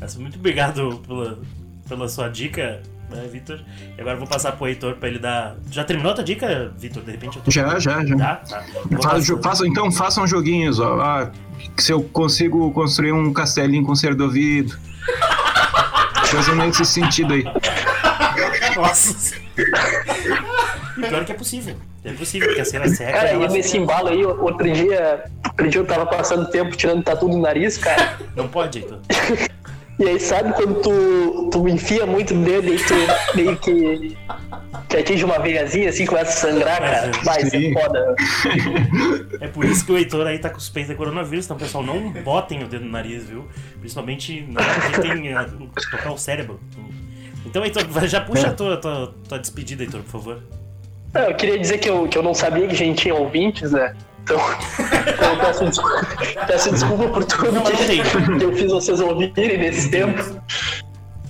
Mas 0.00 0.16
muito 0.16 0.38
obrigado 0.38 1.02
pela, 1.06 1.40
pela 1.88 2.08
sua 2.08 2.28
dica, 2.28 2.80
né, 3.10 3.26
Vitor? 3.32 3.60
E 3.96 4.00
agora 4.00 4.14
eu 4.16 4.18
vou 4.20 4.28
passar 4.28 4.52
pro 4.52 4.66
Heitor 4.68 4.94
pra 4.96 5.08
ele 5.08 5.18
dar. 5.18 5.56
Já 5.70 5.84
terminou 5.84 6.12
a 6.12 6.14
tua 6.14 6.24
dica, 6.24 6.72
Vitor? 6.76 7.02
De 7.02 7.10
repente 7.10 7.36
eu 7.38 7.42
tô. 7.42 7.50
Já, 7.50 7.78
já, 7.78 8.04
já. 8.04 8.16
Já? 8.16 8.36
Tá. 8.36 8.64
Façam- 9.42 9.66
então 9.66 9.90
façam 9.90 10.26
joguinhos, 10.26 10.78
ó. 10.78 11.00
Ah, 11.00 11.30
se 11.78 11.92
eu 11.92 12.02
consigo 12.02 12.70
construir 12.72 13.12
um 13.12 13.32
castelinho 13.32 13.84
com 13.84 13.94
ser 13.94 14.14
do 14.14 14.24
ouvido. 14.24 14.76
Coisa 16.30 16.54
nesse 16.54 16.84
sentido 16.84 17.32
aí. 17.32 17.44
Nossa! 18.76 19.34
Pior 20.94 21.24
que 21.24 21.32
é 21.32 21.34
possível. 21.34 21.74
É 22.04 22.12
possível, 22.12 22.48
porque 22.48 22.60
a 22.60 22.64
cera 22.64 22.88
seca. 22.88 23.12
Cara, 23.12 23.28
ela 23.30 23.44
e 23.46 23.48
nesse 23.48 23.76
embalo 23.76 24.08
aí, 24.08 24.24
outro 24.24 24.70
dia, 24.72 25.24
outro 25.44 25.68
dia 25.68 25.80
eu 25.80 25.86
tava 25.86 26.06
passando 26.06 26.48
tempo 26.50 26.76
tirando 26.76 27.02
tatu 27.02 27.28
do 27.28 27.38
nariz, 27.38 27.78
cara. 27.78 28.18
Não 28.36 28.46
pode, 28.48 28.78
Heitor. 28.80 28.98
E 29.98 30.08
aí, 30.08 30.20
sabe 30.20 30.52
quando 30.52 30.80
tu, 30.80 31.50
tu 31.50 31.68
enfia 31.68 32.06
muito 32.06 32.32
o 32.32 32.44
dedo 32.44 32.72
e 32.72 32.78
tu 32.78 32.94
meio 33.34 33.56
que, 33.56 34.16
que 34.88 34.96
atinge 34.96 35.24
uma 35.24 35.40
veiazinha 35.40 35.88
assim, 35.88 36.06
começa 36.06 36.30
a 36.30 36.50
sangrar, 36.50 36.78
cara? 36.78 37.10
Vai, 37.24 37.42
isso 37.42 37.56
é 37.56 37.72
foda. 37.72 38.14
É 39.40 39.48
por 39.48 39.64
isso 39.64 39.84
que 39.84 39.92
o 39.92 39.98
Heitor 39.98 40.26
aí 40.26 40.38
tá 40.38 40.50
com 40.50 40.60
suspeita 40.60 40.92
de 40.92 40.96
coronavírus, 40.96 41.46
então 41.46 41.56
pessoal, 41.56 41.82
não 41.82 42.12
botem 42.12 42.62
o 42.62 42.68
dedo 42.68 42.84
no 42.84 42.92
nariz, 42.92 43.28
viu? 43.28 43.48
Principalmente 43.80 44.46
não 44.48 44.62
tentem 45.02 45.32
eh, 45.32 45.46
tocar 45.90 46.12
o 46.12 46.18
cérebro. 46.18 46.60
Então, 47.44 47.64
Heitor, 47.64 47.84
já 48.06 48.20
puxa 48.20 48.48
a 48.48 48.52
tua, 48.52 48.76
tua, 48.76 49.14
tua 49.28 49.38
despedida, 49.38 49.82
Heitor, 49.82 50.02
por 50.02 50.10
favor. 50.10 50.42
Não, 51.12 51.22
eu 51.22 51.34
queria 51.34 51.58
dizer 51.58 51.78
que 51.78 51.88
eu, 51.88 52.06
que 52.06 52.16
eu 52.16 52.22
não 52.22 52.34
sabia 52.34 52.66
que 52.66 52.74
a 52.74 52.78
gente 52.78 53.02
tinha 53.02 53.14
ouvintes, 53.14 53.72
né? 53.72 53.96
Então, 54.28 54.40
então 55.08 55.32
eu 55.32 55.38
peço, 55.40 55.64
desculpa, 55.64 56.06
peço 56.46 56.70
desculpa 56.70 57.08
por 57.08 57.24
tudo 57.24 57.52
Não, 57.52 57.62
não 57.64 57.70
tem. 57.70 58.02
que, 58.02 58.38
que 58.38 58.44
eu 58.44 58.52
fiz 58.54 58.70
vocês 58.70 59.00
ouvirem 59.00 59.56
nesse 59.58 59.90
tempo. 59.90 60.22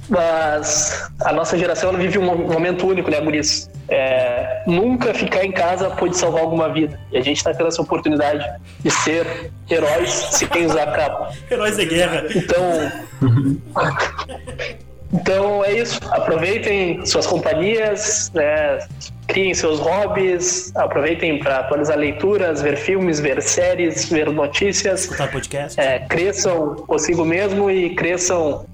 Mas 0.08 1.06
a 1.20 1.32
nossa 1.32 1.56
geração 1.58 1.90
ela 1.90 1.98
vive 1.98 2.18
um 2.18 2.24
mo- 2.24 2.52
momento 2.52 2.86
único, 2.86 3.10
né, 3.10 3.20
Guris? 3.20 3.70
É, 3.90 4.62
nunca 4.66 5.12
ficar 5.14 5.44
em 5.44 5.52
casa 5.52 5.90
pode 5.90 6.16
salvar 6.16 6.42
alguma 6.42 6.72
vida. 6.72 6.98
E 7.12 7.18
a 7.18 7.22
gente 7.22 7.44
tá 7.44 7.52
tendo 7.54 7.68
essa 7.68 7.82
oportunidade 7.82 8.44
de 8.80 8.90
ser 8.90 9.52
heróis 9.70 10.10
sem 10.32 10.66
usar 10.66 10.86
capa. 10.92 11.30
Heróis 11.50 11.76
de 11.76 11.84
guerra. 11.84 12.24
Então. 12.34 12.90
Então 15.12 15.64
é 15.64 15.72
isso. 15.72 16.00
Aproveitem 16.10 17.04
suas 17.06 17.26
companhias, 17.26 18.30
né? 18.34 18.78
criem 19.26 19.52
seus 19.52 19.78
hobbies, 19.78 20.74
aproveitem 20.74 21.38
para 21.38 21.58
atualizar 21.58 21.98
leituras, 21.98 22.62
ver 22.62 22.76
filmes, 22.76 23.20
ver 23.20 23.42
séries, 23.42 24.08
ver 24.08 24.30
notícias. 24.30 25.02
Escutar 25.02 25.30
podcast. 25.30 25.78
É, 25.78 25.98
cresçam 26.00 26.74
consigo 26.86 27.24
mesmo 27.26 27.70
e 27.70 27.94
cresçam 27.94 28.64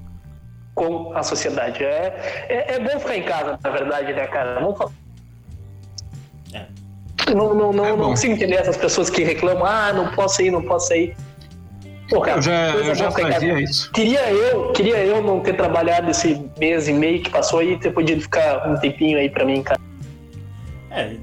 com 0.75 1.13
a 1.17 1.23
sociedade. 1.25 1.83
É, 1.85 2.47
é, 2.49 2.75
é 2.75 2.79
bom 2.81 2.99
ficar 3.01 3.17
em 3.17 3.23
casa, 3.25 3.59
na 3.63 3.71
verdade, 3.71 4.13
né, 4.13 4.27
cara? 4.29 4.61
Não, 4.61 4.75
fa- 4.77 4.91
É. 6.53 6.63
não, 7.35 7.53
não, 7.55 7.73
não, 7.73 7.85
É 7.87 7.91
não 7.91 8.11
consigo 8.11 8.35
entender 8.35 8.55
essas 8.57 8.77
pessoas 8.77 9.11
que 9.11 9.25
reclamam, 9.25 9.65
ah, 9.67 9.93
não 9.93 10.13
posso 10.13 10.41
ir, 10.41 10.51
não 10.53 10.63
posso 10.63 10.93
ir. 10.95 11.17
Pô, 12.15 12.21
cara, 12.21 12.39
Eu 12.39 12.43
já, 12.43 12.71
eu 12.71 12.95
já 12.95 13.11
fazia 13.11 13.61
isso. 13.61 13.91
Queria 13.91 14.31
eu, 14.31 14.73
queria 14.73 15.05
eu 15.05 15.21
não 15.21 15.41
ter 15.41 15.55
trabalhado 15.57 16.09
esse 16.09 16.49
mês 16.61 16.87
e 16.87 16.93
meio 16.93 17.21
que 17.21 17.29
passou 17.29 17.59
aí 17.59 17.73
e 17.73 17.77
ter 17.79 17.91
podido 17.91 18.21
ficar 18.21 18.71
um 18.71 18.77
tempinho 18.79 19.19
aí 19.19 19.29
pra 19.29 19.45
mim, 19.45 19.65
cara. 19.65 19.81
É, 20.93 21.17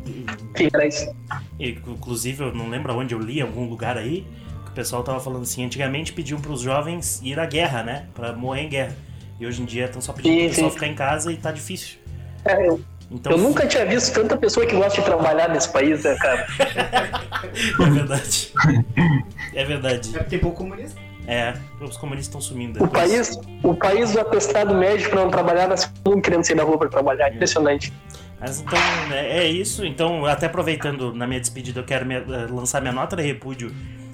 Que 0.54 0.70
era 0.74 0.86
isso. 0.86 1.10
e, 1.58 1.70
inclusive, 1.70 2.44
eu 2.44 2.54
não 2.54 2.68
lembro 2.68 2.94
onde 2.94 3.16
eu 3.16 3.20
li, 3.20 3.40
em 3.40 3.42
algum 3.42 3.70
lugar 3.70 3.98
aí, 3.98 4.28
que 4.66 4.72
o 4.72 4.74
pessoal 4.74 5.02
tava 5.02 5.22
falando 5.22 5.44
assim, 5.44 5.64
antigamente 5.64 6.12
pediam 6.12 6.42
pros 6.42 6.60
jovens 6.60 7.22
ir 7.24 7.40
à 7.40 7.46
guerra, 7.46 7.84
né? 7.84 8.08
Pra 8.14 8.34
morrer 8.34 8.64
em 8.64 8.70
guerra. 8.70 8.96
E 9.40 9.46
hoje 9.48 9.62
em 9.62 9.66
dia 9.66 9.86
estão 9.86 10.02
só 10.02 10.12
pedindo 10.12 10.34
Sim, 10.34 10.40
pro 10.42 10.50
pessoal 10.50 10.70
sim. 10.72 10.74
ficar 10.76 10.88
em 10.88 10.96
casa 10.96 11.32
e 11.32 11.38
tá 11.38 11.54
difícil. 11.54 12.00
É, 12.44 12.68
eu, 12.68 12.82
Então, 13.12 13.34
eu 13.34 13.38
nunca 13.38 13.68
tinha 13.68 13.86
visto 13.86 14.14
tanta 14.14 14.38
pessoa 14.38 14.66
que 14.66 14.74
gosta 14.76 15.02
de 15.02 15.06
trabalhar 15.06 15.50
nesse 15.50 15.70
país, 15.70 16.04
né, 16.04 16.16
cara? 16.16 16.48
É 17.80 17.90
verdade. 17.90 18.54
É 19.54 19.66
verdade. 19.66 20.10
É 20.10 20.18
porque 20.20 20.30
tem 20.30 20.40
pouco 20.40 20.58
comunista. 20.58 21.00
É, 21.28 21.54
os 21.80 21.98
comunistas 21.98 22.28
estão 22.28 22.42
sumindo. 22.42 22.84
O 22.84 22.88
país, 22.88 23.38
o 23.64 23.74
país 23.74 24.14
do 24.14 24.20
atestado 24.20 24.74
médico 24.74 25.12
pra 25.12 25.22
não 25.22 25.30
trabalhar, 25.30 25.68
todo 26.04 26.16
mundo 26.16 26.24
querendo 26.24 26.44
sair 26.44 26.56
da 26.56 26.64
rua 26.64 26.78
pra 26.78 26.90
trabalhar. 26.90 27.34
Impressionante. 27.34 27.92
Mas 28.40 28.62
então, 28.62 28.80
é, 29.12 29.40
é 29.40 29.48
isso. 29.48 29.86
Então, 29.86 30.26
até 30.26 30.48
aproveitando 30.48 31.14
na 31.14 31.28
minha 31.28 31.40
despedida, 31.40 31.80
eu 31.80 31.84
quero 31.84 32.06
me, 32.06 32.18
uh, 32.18 32.54
lançar 32.54 32.82
minha 32.82 32.94
nota 32.94 33.16
de 33.16 33.24
repúdio 33.24 33.72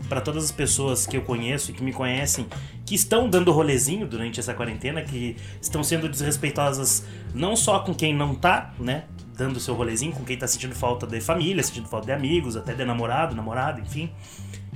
para 0.08 0.22
todas 0.22 0.46
as 0.46 0.52
pessoas 0.52 1.06
que 1.06 1.18
eu 1.18 1.22
conheço 1.22 1.72
e 1.72 1.74
que 1.74 1.84
me 1.84 1.94
conhecem, 1.94 2.48
que 2.86 2.96
estão 2.96 3.30
dando 3.30 3.52
rolezinho 3.52 4.08
durante 4.08 4.40
essa 4.40 4.54
quarentena, 4.54 5.02
que 5.02 5.36
estão 5.62 5.84
sendo 5.84 6.08
desrespeitosas 6.08 7.06
não 7.34 7.56
só 7.56 7.80
com 7.80 7.94
quem 7.94 8.14
não 8.14 8.34
tá, 8.34 8.74
né, 8.80 9.04
dando 9.36 9.60
seu 9.60 9.76
rolezinho, 9.76 10.12
com 10.12 10.24
quem 10.24 10.38
tá 10.38 10.48
sentindo 10.48 10.74
falta 10.74 11.06
de 11.06 11.22
família, 11.22 11.62
sentindo 11.62 11.88
falta 11.88 12.08
de 12.08 12.12
amigos, 12.12 12.58
até 12.58 12.74
de 12.74 12.84
namorado, 12.84 13.36
namorada, 13.36 13.80
enfim. 13.80 14.10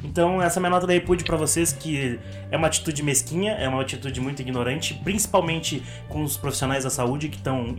Então, 0.04 0.42
essa 0.42 0.58
é 0.58 0.60
minha 0.60 0.70
nota 0.70 0.88
de 0.88 0.94
repúdio 0.94 1.26
para 1.26 1.38
vocês, 1.38 1.72
que 1.72 2.20
é 2.50 2.58
uma 2.58 2.68
atitude 2.68 3.04
mesquinha, 3.04 3.54
é 3.54 3.68
uma 3.68 3.82
atitude 3.82 4.20
muito 4.20 4.42
ignorante, 4.42 5.00
principalmente 5.04 5.84
com 6.10 6.24
os 6.24 6.38
profissionais 6.38 6.84
da 6.84 6.90
saúde 6.90 7.30
que 7.30 7.38
estão 7.38 7.76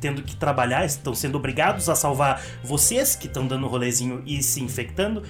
tendo 0.00 0.22
que 0.22 0.34
trabalhar, 0.34 0.84
estão 0.84 1.14
sendo 1.14 1.36
obrigados 1.36 1.88
a 1.88 1.94
salvar 1.94 2.42
vocês 2.64 3.14
que 3.14 3.28
estão 3.28 3.46
dando 3.46 3.68
rolezinho 3.68 4.22
e 4.26 4.42
se 4.42 4.60
infectando 4.60 5.22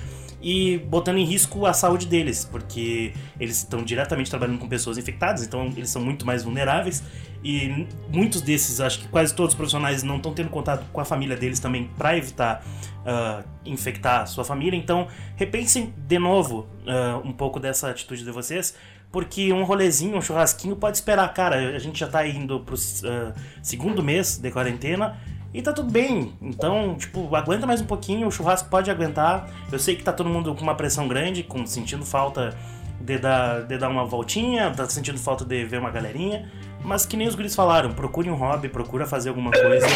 e 0.43 0.78
botando 0.78 1.19
em 1.19 1.24
risco 1.24 1.64
a 1.64 1.73
saúde 1.73 2.06
deles, 2.06 2.44
porque 2.44 3.12
eles 3.39 3.59
estão 3.59 3.82
diretamente 3.85 4.28
trabalhando 4.28 4.59
com 4.59 4.69
pessoas 4.69 4.98
infectadas, 4.98 5.44
então 5.44 5.73
eles 5.77 5.89
são 5.89 6.02
muito 6.02 6.27
mais 6.27 6.43
vulneráveis 6.43 7.02
e 7.44 7.86
muitos 8.09 8.40
desses, 8.40 8.81
acho 8.81 9.01
que 9.01 9.09
quase 9.09 9.35
todos 9.35 9.52
os 9.52 9.56
profissionais 9.56 10.02
não 10.02 10.16
estão 10.16 10.35
tendo 10.35 10.51
contato 10.51 10.85
com 10.93 11.01
a 11.01 11.05
família 11.05 11.36
deles 11.36 11.60
também 11.60 11.89
para 11.97 12.16
evitar 12.16 12.64
uh, 13.01 13.48
infectar 13.64 14.27
sua 14.27 14.44
família. 14.44 14.77
Então 14.77 15.06
repensem 15.36 15.94
de 15.97 16.19
novo 16.19 16.66
uh, 16.86 17.27
um 17.27 17.32
pouco 17.32 17.60
dessa 17.60 17.90
atitude 17.90 18.24
de 18.24 18.31
vocês, 18.31 18.74
porque 19.10 19.52
um 19.52 19.62
rolezinho, 19.62 20.16
um 20.16 20.23
churrasquinho 20.23 20.74
pode 20.74 20.97
esperar, 20.97 21.32
cara. 21.35 21.77
A 21.77 21.78
gente 21.78 22.01
já 22.01 22.09
tá 22.09 22.27
indo 22.27 22.60
pro 22.60 22.74
uh, 22.74 23.32
segundo 23.62 24.02
mês 24.02 24.39
de 24.39 24.51
quarentena 24.51 25.19
e 25.53 25.61
tá 25.61 25.73
tudo 25.73 25.91
bem. 25.91 26.33
Então, 26.41 26.95
tipo, 26.97 27.35
aguenta 27.35 27.66
mais 27.66 27.81
um 27.81 27.87
pouquinho, 27.87 28.27
o 28.27 28.31
churrasco 28.31 28.69
pode 28.69 28.91
aguentar. 28.91 29.51
Eu 29.70 29.79
sei 29.79 29.97
que 29.97 30.03
tá 30.03 30.12
todo 30.12 30.29
mundo 30.29 30.55
com 30.55 30.62
uma 30.62 30.74
pressão 30.74 31.07
grande, 31.07 31.43
com 31.43 31.66
sentindo 31.66 32.05
falta 32.05 32.57
de 33.01 33.19
dar, 33.19 33.62
de 33.62 33.77
dar 33.77 33.89
uma 33.89 34.05
voltinha, 34.05 34.70
tá 34.70 34.89
sentindo 34.89 35.19
falta 35.19 35.45
de 35.45 35.65
ver 35.65 35.79
uma 35.79 35.91
galerinha. 35.91 36.51
Mas 36.85 37.07
que 37.07 37.17
nem 37.17 37.29
os 37.29 37.35
guris 37.35 37.55
falaram, 37.55 37.93
procure 37.93 38.31
um 38.31 38.35
hobby, 38.35 38.69
procura 38.69 39.07
fazer 39.07 39.29
alguma 39.29 39.51
coisa. 39.51 39.87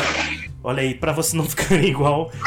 Olha 0.62 0.82
aí, 0.82 0.94
pra 0.94 1.12
você 1.12 1.36
não 1.36 1.44
ficar 1.48 1.74
igual 1.76 2.30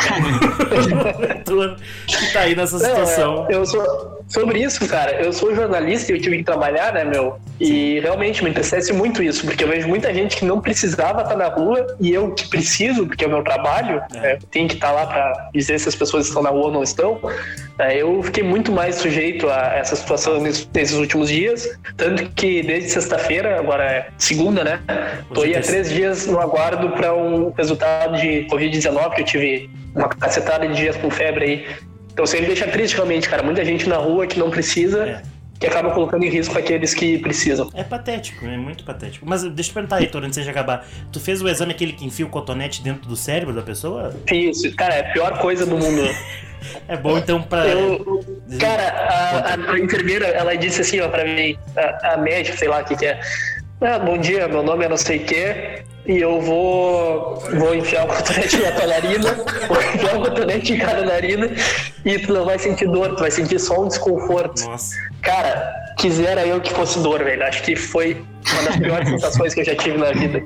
que 2.07 2.33
tá 2.33 2.41
aí 2.41 2.55
nessa 2.55 2.77
situação. 2.77 3.35
Não, 3.35 3.49
é, 3.49 3.55
eu 3.55 3.65
sou, 3.65 4.19
sobre 4.27 4.59
isso, 4.59 4.87
cara, 4.87 5.21
eu 5.21 5.31
sou 5.33 5.55
jornalista 5.55 6.11
e 6.11 6.15
eu 6.15 6.21
tive 6.21 6.37
que 6.37 6.43
trabalhar, 6.43 6.93
né, 6.93 7.03
meu? 7.03 7.39
E 7.59 7.99
realmente 7.99 8.43
me 8.43 8.49
entristece 8.49 8.93
muito 8.93 9.23
isso, 9.23 9.45
porque 9.45 9.63
eu 9.63 9.67
vejo 9.67 9.87
muita 9.87 10.13
gente 10.13 10.37
que 10.37 10.45
não 10.45 10.61
precisava 10.61 11.21
estar 11.21 11.35
na 11.35 11.47
rua 11.47 11.95
e 11.99 12.13
eu 12.13 12.31
que 12.33 12.47
preciso, 12.47 13.07
porque 13.07 13.23
é 13.23 13.27
o 13.27 13.31
meu 13.31 13.43
trabalho, 13.43 14.01
é. 14.13 14.19
Né, 14.19 14.39
tenho 14.51 14.67
que 14.67 14.75
estar 14.75 14.91
lá 14.91 15.05
pra 15.05 15.49
dizer 15.53 15.79
se 15.79 15.89
as 15.89 15.95
pessoas 15.95 16.27
estão 16.27 16.41
na 16.41 16.49
rua 16.49 16.65
ou 16.65 16.71
não 16.71 16.83
estão. 16.83 17.19
É, 17.79 18.01
eu 18.01 18.21
fiquei 18.21 18.43
muito 18.43 18.71
mais 18.71 18.95
sujeito 18.95 19.49
a 19.49 19.75
essa 19.75 19.95
situação 19.95 20.41
nesses 20.41 20.97
últimos 20.97 21.29
dias, 21.29 21.67
tanto 21.95 22.29
que 22.31 22.61
desde 22.61 22.89
sexta-feira, 22.89 23.57
agora 23.57 23.83
é 23.83 24.09
segunda, 24.29 24.63
né? 24.63 24.79
Tô 25.33 25.41
aí 25.41 25.55
há 25.55 25.61
três 25.61 25.89
dias 25.89 26.27
no 26.27 26.39
aguardo 26.39 26.89
para 26.91 27.13
um 27.15 27.51
resultado 27.51 28.17
de 28.17 28.45
Covid-19, 28.49 29.15
que 29.15 29.21
eu 29.21 29.25
tive 29.25 29.69
uma 29.95 30.07
cacetada 30.07 30.67
de 30.67 30.75
dias 30.75 30.95
com 30.97 31.09
febre 31.09 31.45
aí. 31.45 31.67
Então 32.13 32.25
isso 32.25 32.35
aí 32.35 32.41
me 32.41 32.47
deixa 32.47 32.67
triste 32.67 32.95
realmente, 32.95 33.27
cara. 33.27 33.41
Muita 33.41 33.65
gente 33.65 33.89
na 33.89 33.97
rua 33.97 34.27
que 34.27 34.37
não 34.39 34.49
precisa. 34.49 35.03
É 35.03 35.39
que 35.59 35.67
acaba 35.67 35.91
colocando 35.91 36.23
em 36.23 36.29
risco 36.29 36.57
aqueles 36.57 36.93
que 36.93 37.17
precisam. 37.17 37.69
É 37.73 37.83
patético, 37.83 38.45
é 38.45 38.55
muito 38.55 38.85
patético. 38.85 39.25
Mas 39.27 39.43
deixa 39.43 39.71
eu 39.71 39.73
perguntar, 39.73 39.99
Heitor, 39.99 40.23
antes 40.23 40.41
de 40.41 40.49
acabar. 40.49 40.87
Tu 41.11 41.19
fez 41.19 41.41
o 41.41 41.49
exame 41.49 41.73
aquele 41.73 41.91
que 41.91 42.05
enfia 42.05 42.25
o 42.25 42.29
cotonete 42.29 42.81
dentro 42.81 43.09
do 43.09 43.15
cérebro 43.15 43.53
da 43.53 43.61
pessoa? 43.61 44.15
Isso, 44.31 44.73
cara, 44.75 44.95
é 44.95 45.09
a 45.09 45.11
pior 45.11 45.37
coisa 45.39 45.65
do 45.65 45.75
mundo. 45.75 46.01
é 46.87 46.95
bom 46.95 47.17
então 47.17 47.41
pra. 47.41 47.67
Eu, 47.67 48.23
cara, 48.57 48.87
a, 48.87 49.37
a, 49.37 49.73
a, 49.73 49.79
enfermeira, 49.79 50.27
ela 50.27 50.55
disse 50.55 50.79
assim, 50.79 51.01
ó, 51.01 51.09
pra 51.09 51.25
mim, 51.25 51.57
a, 51.75 52.13
a 52.13 52.17
médica, 52.17 52.55
sei 52.55 52.69
lá 52.69 52.79
o 52.79 52.85
que, 52.85 52.95
que 52.95 53.05
é. 53.05 53.19
Ah, 53.81 53.97
bom 53.97 54.17
dia, 54.17 54.45
meu 54.45 54.61
nome 54.61 54.83
é 54.83 54.89
não 54.89 54.97
sei 54.97 55.19
o 55.19 55.23
quê, 55.23 55.83
e 56.05 56.17
eu 56.17 56.41
vou, 56.41 57.35
vou 57.53 57.73
enfiar 57.73 58.03
o 58.03 58.07
cotonete 58.07 58.57
na 58.57 58.71
tua 58.73 58.87
narina, 58.87 59.33
vou 59.69 59.81
enfiar 59.81 60.17
o 60.17 60.21
cotonete 60.21 60.73
em 60.73 60.77
cada 60.77 61.05
narina, 61.05 61.49
e 62.03 62.19
tu 62.19 62.33
não 62.33 62.43
vai 62.43 62.59
sentir 62.59 62.87
dor, 62.87 63.15
tu 63.15 63.21
vai 63.21 63.31
sentir 63.31 63.57
só 63.57 63.81
um 63.81 63.87
desconforto. 63.87 64.65
Nossa. 64.65 64.97
Cara, 65.21 65.73
quisera 65.97 66.45
eu 66.45 66.59
que 66.59 66.73
fosse 66.73 66.99
dor, 66.99 67.23
velho. 67.23 67.41
Acho 67.41 67.63
que 67.63 67.73
foi 67.77 68.21
uma 68.51 68.63
das 68.63 68.75
piores 68.75 69.09
sensações 69.09 69.53
que 69.53 69.61
eu 69.61 69.65
já 69.65 69.75
tive 69.75 69.97
na 69.97 70.11
vida. 70.11 70.43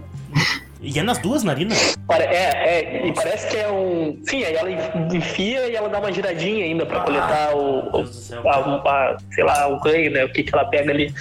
E 0.84 0.99
é 0.99 1.03
nas 1.03 1.18
duas 1.18 1.43
narinas? 1.43 1.97
É, 2.10 2.23
é, 2.23 3.07
e 3.07 3.14
parece 3.14 3.47
que 3.47 3.55
é 3.55 3.72
um. 3.72 4.19
Sim, 4.26 4.43
aí 4.43 4.53
ela 4.53 4.69
enfia 5.15 5.68
e 5.69 5.76
ela 5.76 5.88
dá 5.88 5.97
uma 5.97 6.11
giradinha 6.11 6.65
ainda 6.65 6.85
pra 6.85 6.99
ah, 6.99 7.03
coletar 7.03 7.55
o. 7.55 8.01
o 8.01 8.49
a, 8.49 8.89
a, 8.89 9.18
sei 9.31 9.43
lá, 9.45 9.68
o 9.69 9.80
ganho, 9.80 10.11
né? 10.11 10.26
O 10.26 10.34
que, 10.34 10.43
que 10.43 10.53
ela 10.53 10.65
pega 10.65 10.91
ali. 10.91 11.14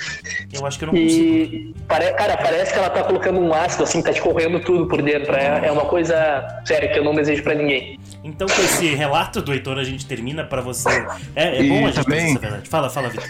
Eu 0.53 0.67
acho 0.67 0.79
que 0.79 0.85
eu 0.85 0.89
não 0.89 0.97
e, 0.97 1.05
consigo. 1.05 1.75
Pare, 1.87 2.13
cara, 2.15 2.37
parece 2.37 2.73
que 2.73 2.79
ela 2.79 2.91
tá 2.91 3.05
colocando 3.05 3.39
um 3.39 3.55
ácido, 3.55 3.85
assim, 3.85 4.03
tá 4.03 4.11
escorrendo 4.11 4.59
tudo 4.61 4.89
por 4.89 5.01
dentro. 5.01 5.33
É, 5.33 5.69
é 5.69 5.71
uma 5.71 5.85
coisa 5.85 6.45
séria 6.65 6.89
que 6.89 6.99
eu 6.99 7.05
não 7.05 7.15
desejo 7.15 7.45
pra 7.45 7.55
ninguém. 7.55 8.01
Então, 8.25 8.49
com 8.49 8.63
esse 8.63 8.95
relato 8.95 9.41
do 9.41 9.53
Heitor, 9.53 9.79
a 9.79 9.85
gente 9.85 10.05
termina 10.07 10.43
pra 10.43 10.61
você. 10.61 11.07
É, 11.37 11.61
é 11.61 11.63
bom 11.63 11.87
a 11.87 11.91
gente 11.93 12.05
também... 12.05 12.31
essa 12.31 12.39
verdade. 12.41 12.69
Fala, 12.69 12.91
fala, 12.91 13.09
Vitor. 13.09 13.29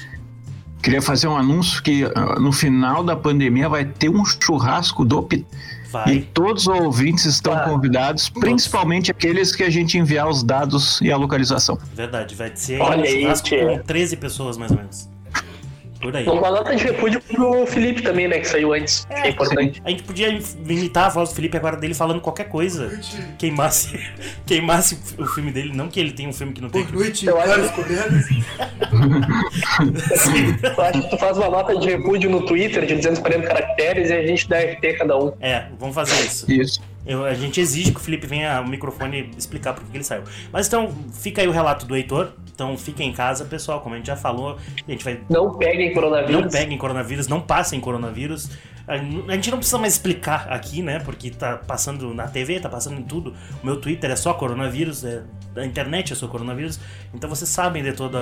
Queria 0.82 1.00
fazer 1.00 1.28
um 1.28 1.36
anúncio 1.36 1.80
que 1.80 2.04
uh, 2.04 2.40
no 2.40 2.52
final 2.52 3.04
da 3.04 3.14
pandemia 3.14 3.68
vai 3.68 3.84
ter 3.84 4.08
um 4.08 4.24
churrasco 4.24 5.04
do 5.04 5.22
Vai. 5.92 6.14
E 6.14 6.22
todos 6.22 6.66
os 6.66 6.74
ouvintes 6.80 7.26
estão 7.26 7.52
ah, 7.52 7.60
convidados, 7.60 8.30
principalmente 8.30 9.10
aqueles 9.10 9.54
que 9.54 9.62
a 9.62 9.68
gente 9.68 9.98
enviar 9.98 10.26
os 10.26 10.42
dados 10.42 10.98
e 11.02 11.12
a 11.12 11.16
localização. 11.18 11.78
Verdade, 11.94 12.34
vai 12.34 12.50
ser 12.54 12.80
Olha 12.80 13.02
um 13.02 13.04
aí, 13.04 13.26
com 13.26 13.82
13 13.84 14.16
pessoas 14.16 14.56
mais 14.56 14.70
ou 14.70 14.78
menos. 14.78 15.11
Por 16.02 16.16
aí. 16.16 16.26
Uma 16.26 16.50
nota 16.50 16.74
de 16.74 16.82
repúdio 16.82 17.20
pro 17.20 17.64
Felipe 17.64 18.02
também, 18.02 18.26
né? 18.26 18.40
Que 18.40 18.48
saiu 18.48 18.72
antes. 18.74 19.06
É, 19.08 19.28
é 19.28 19.30
importante. 19.30 19.80
A 19.84 19.90
gente 19.90 20.02
podia 20.02 20.36
imitar 20.68 21.06
a 21.06 21.08
voz 21.08 21.28
do 21.28 21.36
Felipe 21.36 21.56
agora 21.56 21.76
dele 21.76 21.94
falando 21.94 22.20
qualquer 22.20 22.48
coisa. 22.48 23.00
Queimasse, 23.38 24.00
queimasse 24.44 24.98
o 25.16 25.24
filme 25.26 25.52
dele. 25.52 25.72
Não 25.72 25.88
que 25.88 26.00
ele 26.00 26.10
tenha 26.10 26.28
um 26.28 26.32
filme 26.32 26.52
que 26.52 26.60
não 26.60 26.68
tem. 26.68 26.84
Por 26.84 26.94
noite, 26.94 27.24
eu 27.24 27.40
acho... 27.40 27.52
eu 30.76 30.82
acho 30.82 31.02
que 31.02 31.10
tu 31.10 31.18
faz 31.18 31.38
uma 31.38 31.48
nota 31.48 31.78
de 31.78 31.88
repúdio 31.88 32.28
no 32.28 32.44
Twitter 32.44 32.84
de 32.84 32.96
240 32.96 33.46
caracteres 33.46 34.10
e 34.10 34.12
a 34.12 34.26
gente 34.26 34.48
dá 34.48 34.58
RT 34.58 34.98
cada 34.98 35.16
um. 35.16 35.32
É, 35.40 35.66
vamos 35.78 35.94
fazer 35.94 36.20
isso. 36.24 36.50
Isso. 36.50 36.92
Eu, 37.06 37.24
a 37.24 37.34
gente 37.34 37.60
exige 37.60 37.90
que 37.90 37.98
o 37.98 38.00
Felipe 38.00 38.26
venha 38.26 38.58
ao 38.58 38.66
microfone 38.66 39.30
explicar 39.36 39.72
por 39.74 39.84
que 39.84 39.96
ele 39.96 40.04
saiu. 40.04 40.22
Mas 40.52 40.66
então, 40.68 40.94
fica 41.12 41.42
aí 41.42 41.48
o 41.48 41.50
relato 41.50 41.84
do 41.84 41.96
Heitor. 41.96 42.32
Então 42.54 42.76
fiquem 42.76 43.08
em 43.08 43.12
casa, 43.12 43.44
pessoal. 43.44 43.80
Como 43.80 43.94
a 43.94 43.98
gente 43.98 44.06
já 44.06 44.16
falou, 44.16 44.58
a 44.86 44.90
gente 44.90 45.04
vai. 45.04 45.20
Não 45.28 45.56
peguem 45.56 45.92
coronavírus. 45.92 46.42
Não 46.42 46.50
peguem 46.50 46.78
coronavírus, 46.78 47.28
não 47.28 47.40
passem 47.40 47.80
coronavírus. 47.80 48.50
A 48.86 48.96
gente 48.96 49.50
não 49.50 49.58
precisa 49.58 49.78
mais 49.78 49.94
explicar 49.94 50.48
aqui, 50.52 50.82
né? 50.82 50.98
Porque 50.98 51.30
tá 51.30 51.56
passando 51.56 52.12
na 52.12 52.26
TV, 52.26 52.58
tá 52.58 52.68
passando 52.68 52.98
em 52.98 53.02
tudo. 53.02 53.34
O 53.62 53.66
meu 53.66 53.80
Twitter 53.80 54.10
é 54.10 54.16
só 54.16 54.34
coronavírus, 54.34 55.04
é, 55.04 55.22
a 55.56 55.64
internet 55.64 56.12
é 56.12 56.16
só 56.16 56.26
coronavírus. 56.26 56.80
Então 57.14 57.30
vocês 57.30 57.48
sabem 57.48 57.82
de 57.82 57.92
toda, 57.92 58.18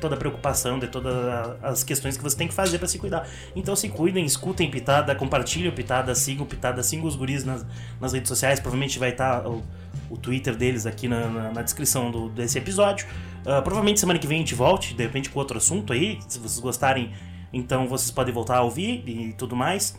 toda 0.00 0.16
a 0.16 0.18
preocupação, 0.18 0.78
de 0.80 0.88
todas 0.88 1.14
as 1.62 1.84
questões 1.84 2.16
que 2.16 2.22
você 2.22 2.36
tem 2.36 2.48
que 2.48 2.54
fazer 2.54 2.78
para 2.78 2.88
se 2.88 2.98
cuidar. 2.98 3.26
Então 3.54 3.76
se 3.76 3.88
cuidem, 3.88 4.24
escutem 4.24 4.68
Pitada, 4.68 5.14
compartilhem 5.14 5.68
o 5.68 5.72
Pitada, 5.72 6.12
sigam 6.14 6.44
o 6.44 6.46
Pitada, 6.46 6.82
sigam 6.82 7.06
os 7.06 7.14
guris 7.14 7.44
nas, 7.44 7.64
nas 8.00 8.12
redes 8.12 8.28
sociais. 8.28 8.58
Provavelmente 8.58 8.98
vai 8.98 9.10
estar. 9.10 9.40
Tá 9.40 9.48
o, 9.48 9.62
o 10.10 10.16
Twitter 10.16 10.56
deles 10.56 10.86
aqui 10.86 11.06
na, 11.06 11.28
na, 11.28 11.52
na 11.52 11.62
descrição 11.62 12.10
do, 12.10 12.28
desse 12.28 12.58
episódio. 12.58 13.06
Uh, 13.40 13.62
provavelmente 13.62 14.00
semana 14.00 14.18
que 14.18 14.26
vem 14.26 14.36
a 14.36 14.40
gente 14.40 14.54
volte, 14.54 14.94
de 14.94 15.02
repente 15.02 15.30
com 15.30 15.38
outro 15.38 15.58
assunto 15.58 15.92
aí. 15.92 16.18
Se 16.28 16.38
vocês 16.38 16.58
gostarem, 16.58 17.12
então 17.52 17.88
vocês 17.88 18.10
podem 18.10 18.32
voltar 18.32 18.58
a 18.58 18.62
ouvir 18.62 19.02
e 19.06 19.32
tudo 19.32 19.56
mais. 19.56 19.96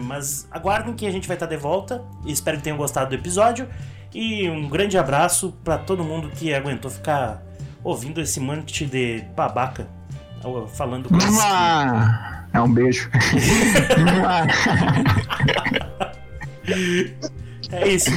mas 0.00 0.46
aguardem 0.50 0.94
que 0.94 1.06
a 1.06 1.10
gente 1.10 1.26
vai 1.26 1.36
estar 1.36 1.46
de 1.46 1.56
volta. 1.56 2.04
Espero 2.26 2.58
que 2.58 2.64
tenham 2.64 2.76
gostado 2.76 3.10
do 3.10 3.14
episódio. 3.14 3.68
E 4.14 4.48
um 4.48 4.68
grande 4.68 4.96
abraço 4.96 5.52
para 5.62 5.78
todo 5.78 6.02
mundo 6.02 6.30
que 6.30 6.54
aguentou 6.54 6.90
ficar 6.90 7.42
ouvindo 7.84 8.20
esse 8.20 8.40
monte 8.40 8.86
de 8.86 9.22
babaca 9.36 9.86
falando 10.74 11.08
coisas. 11.08 11.38
É 12.52 12.60
um 12.60 12.72
beijo. 12.72 13.10
é 17.70 17.88
isso. 17.88 18.10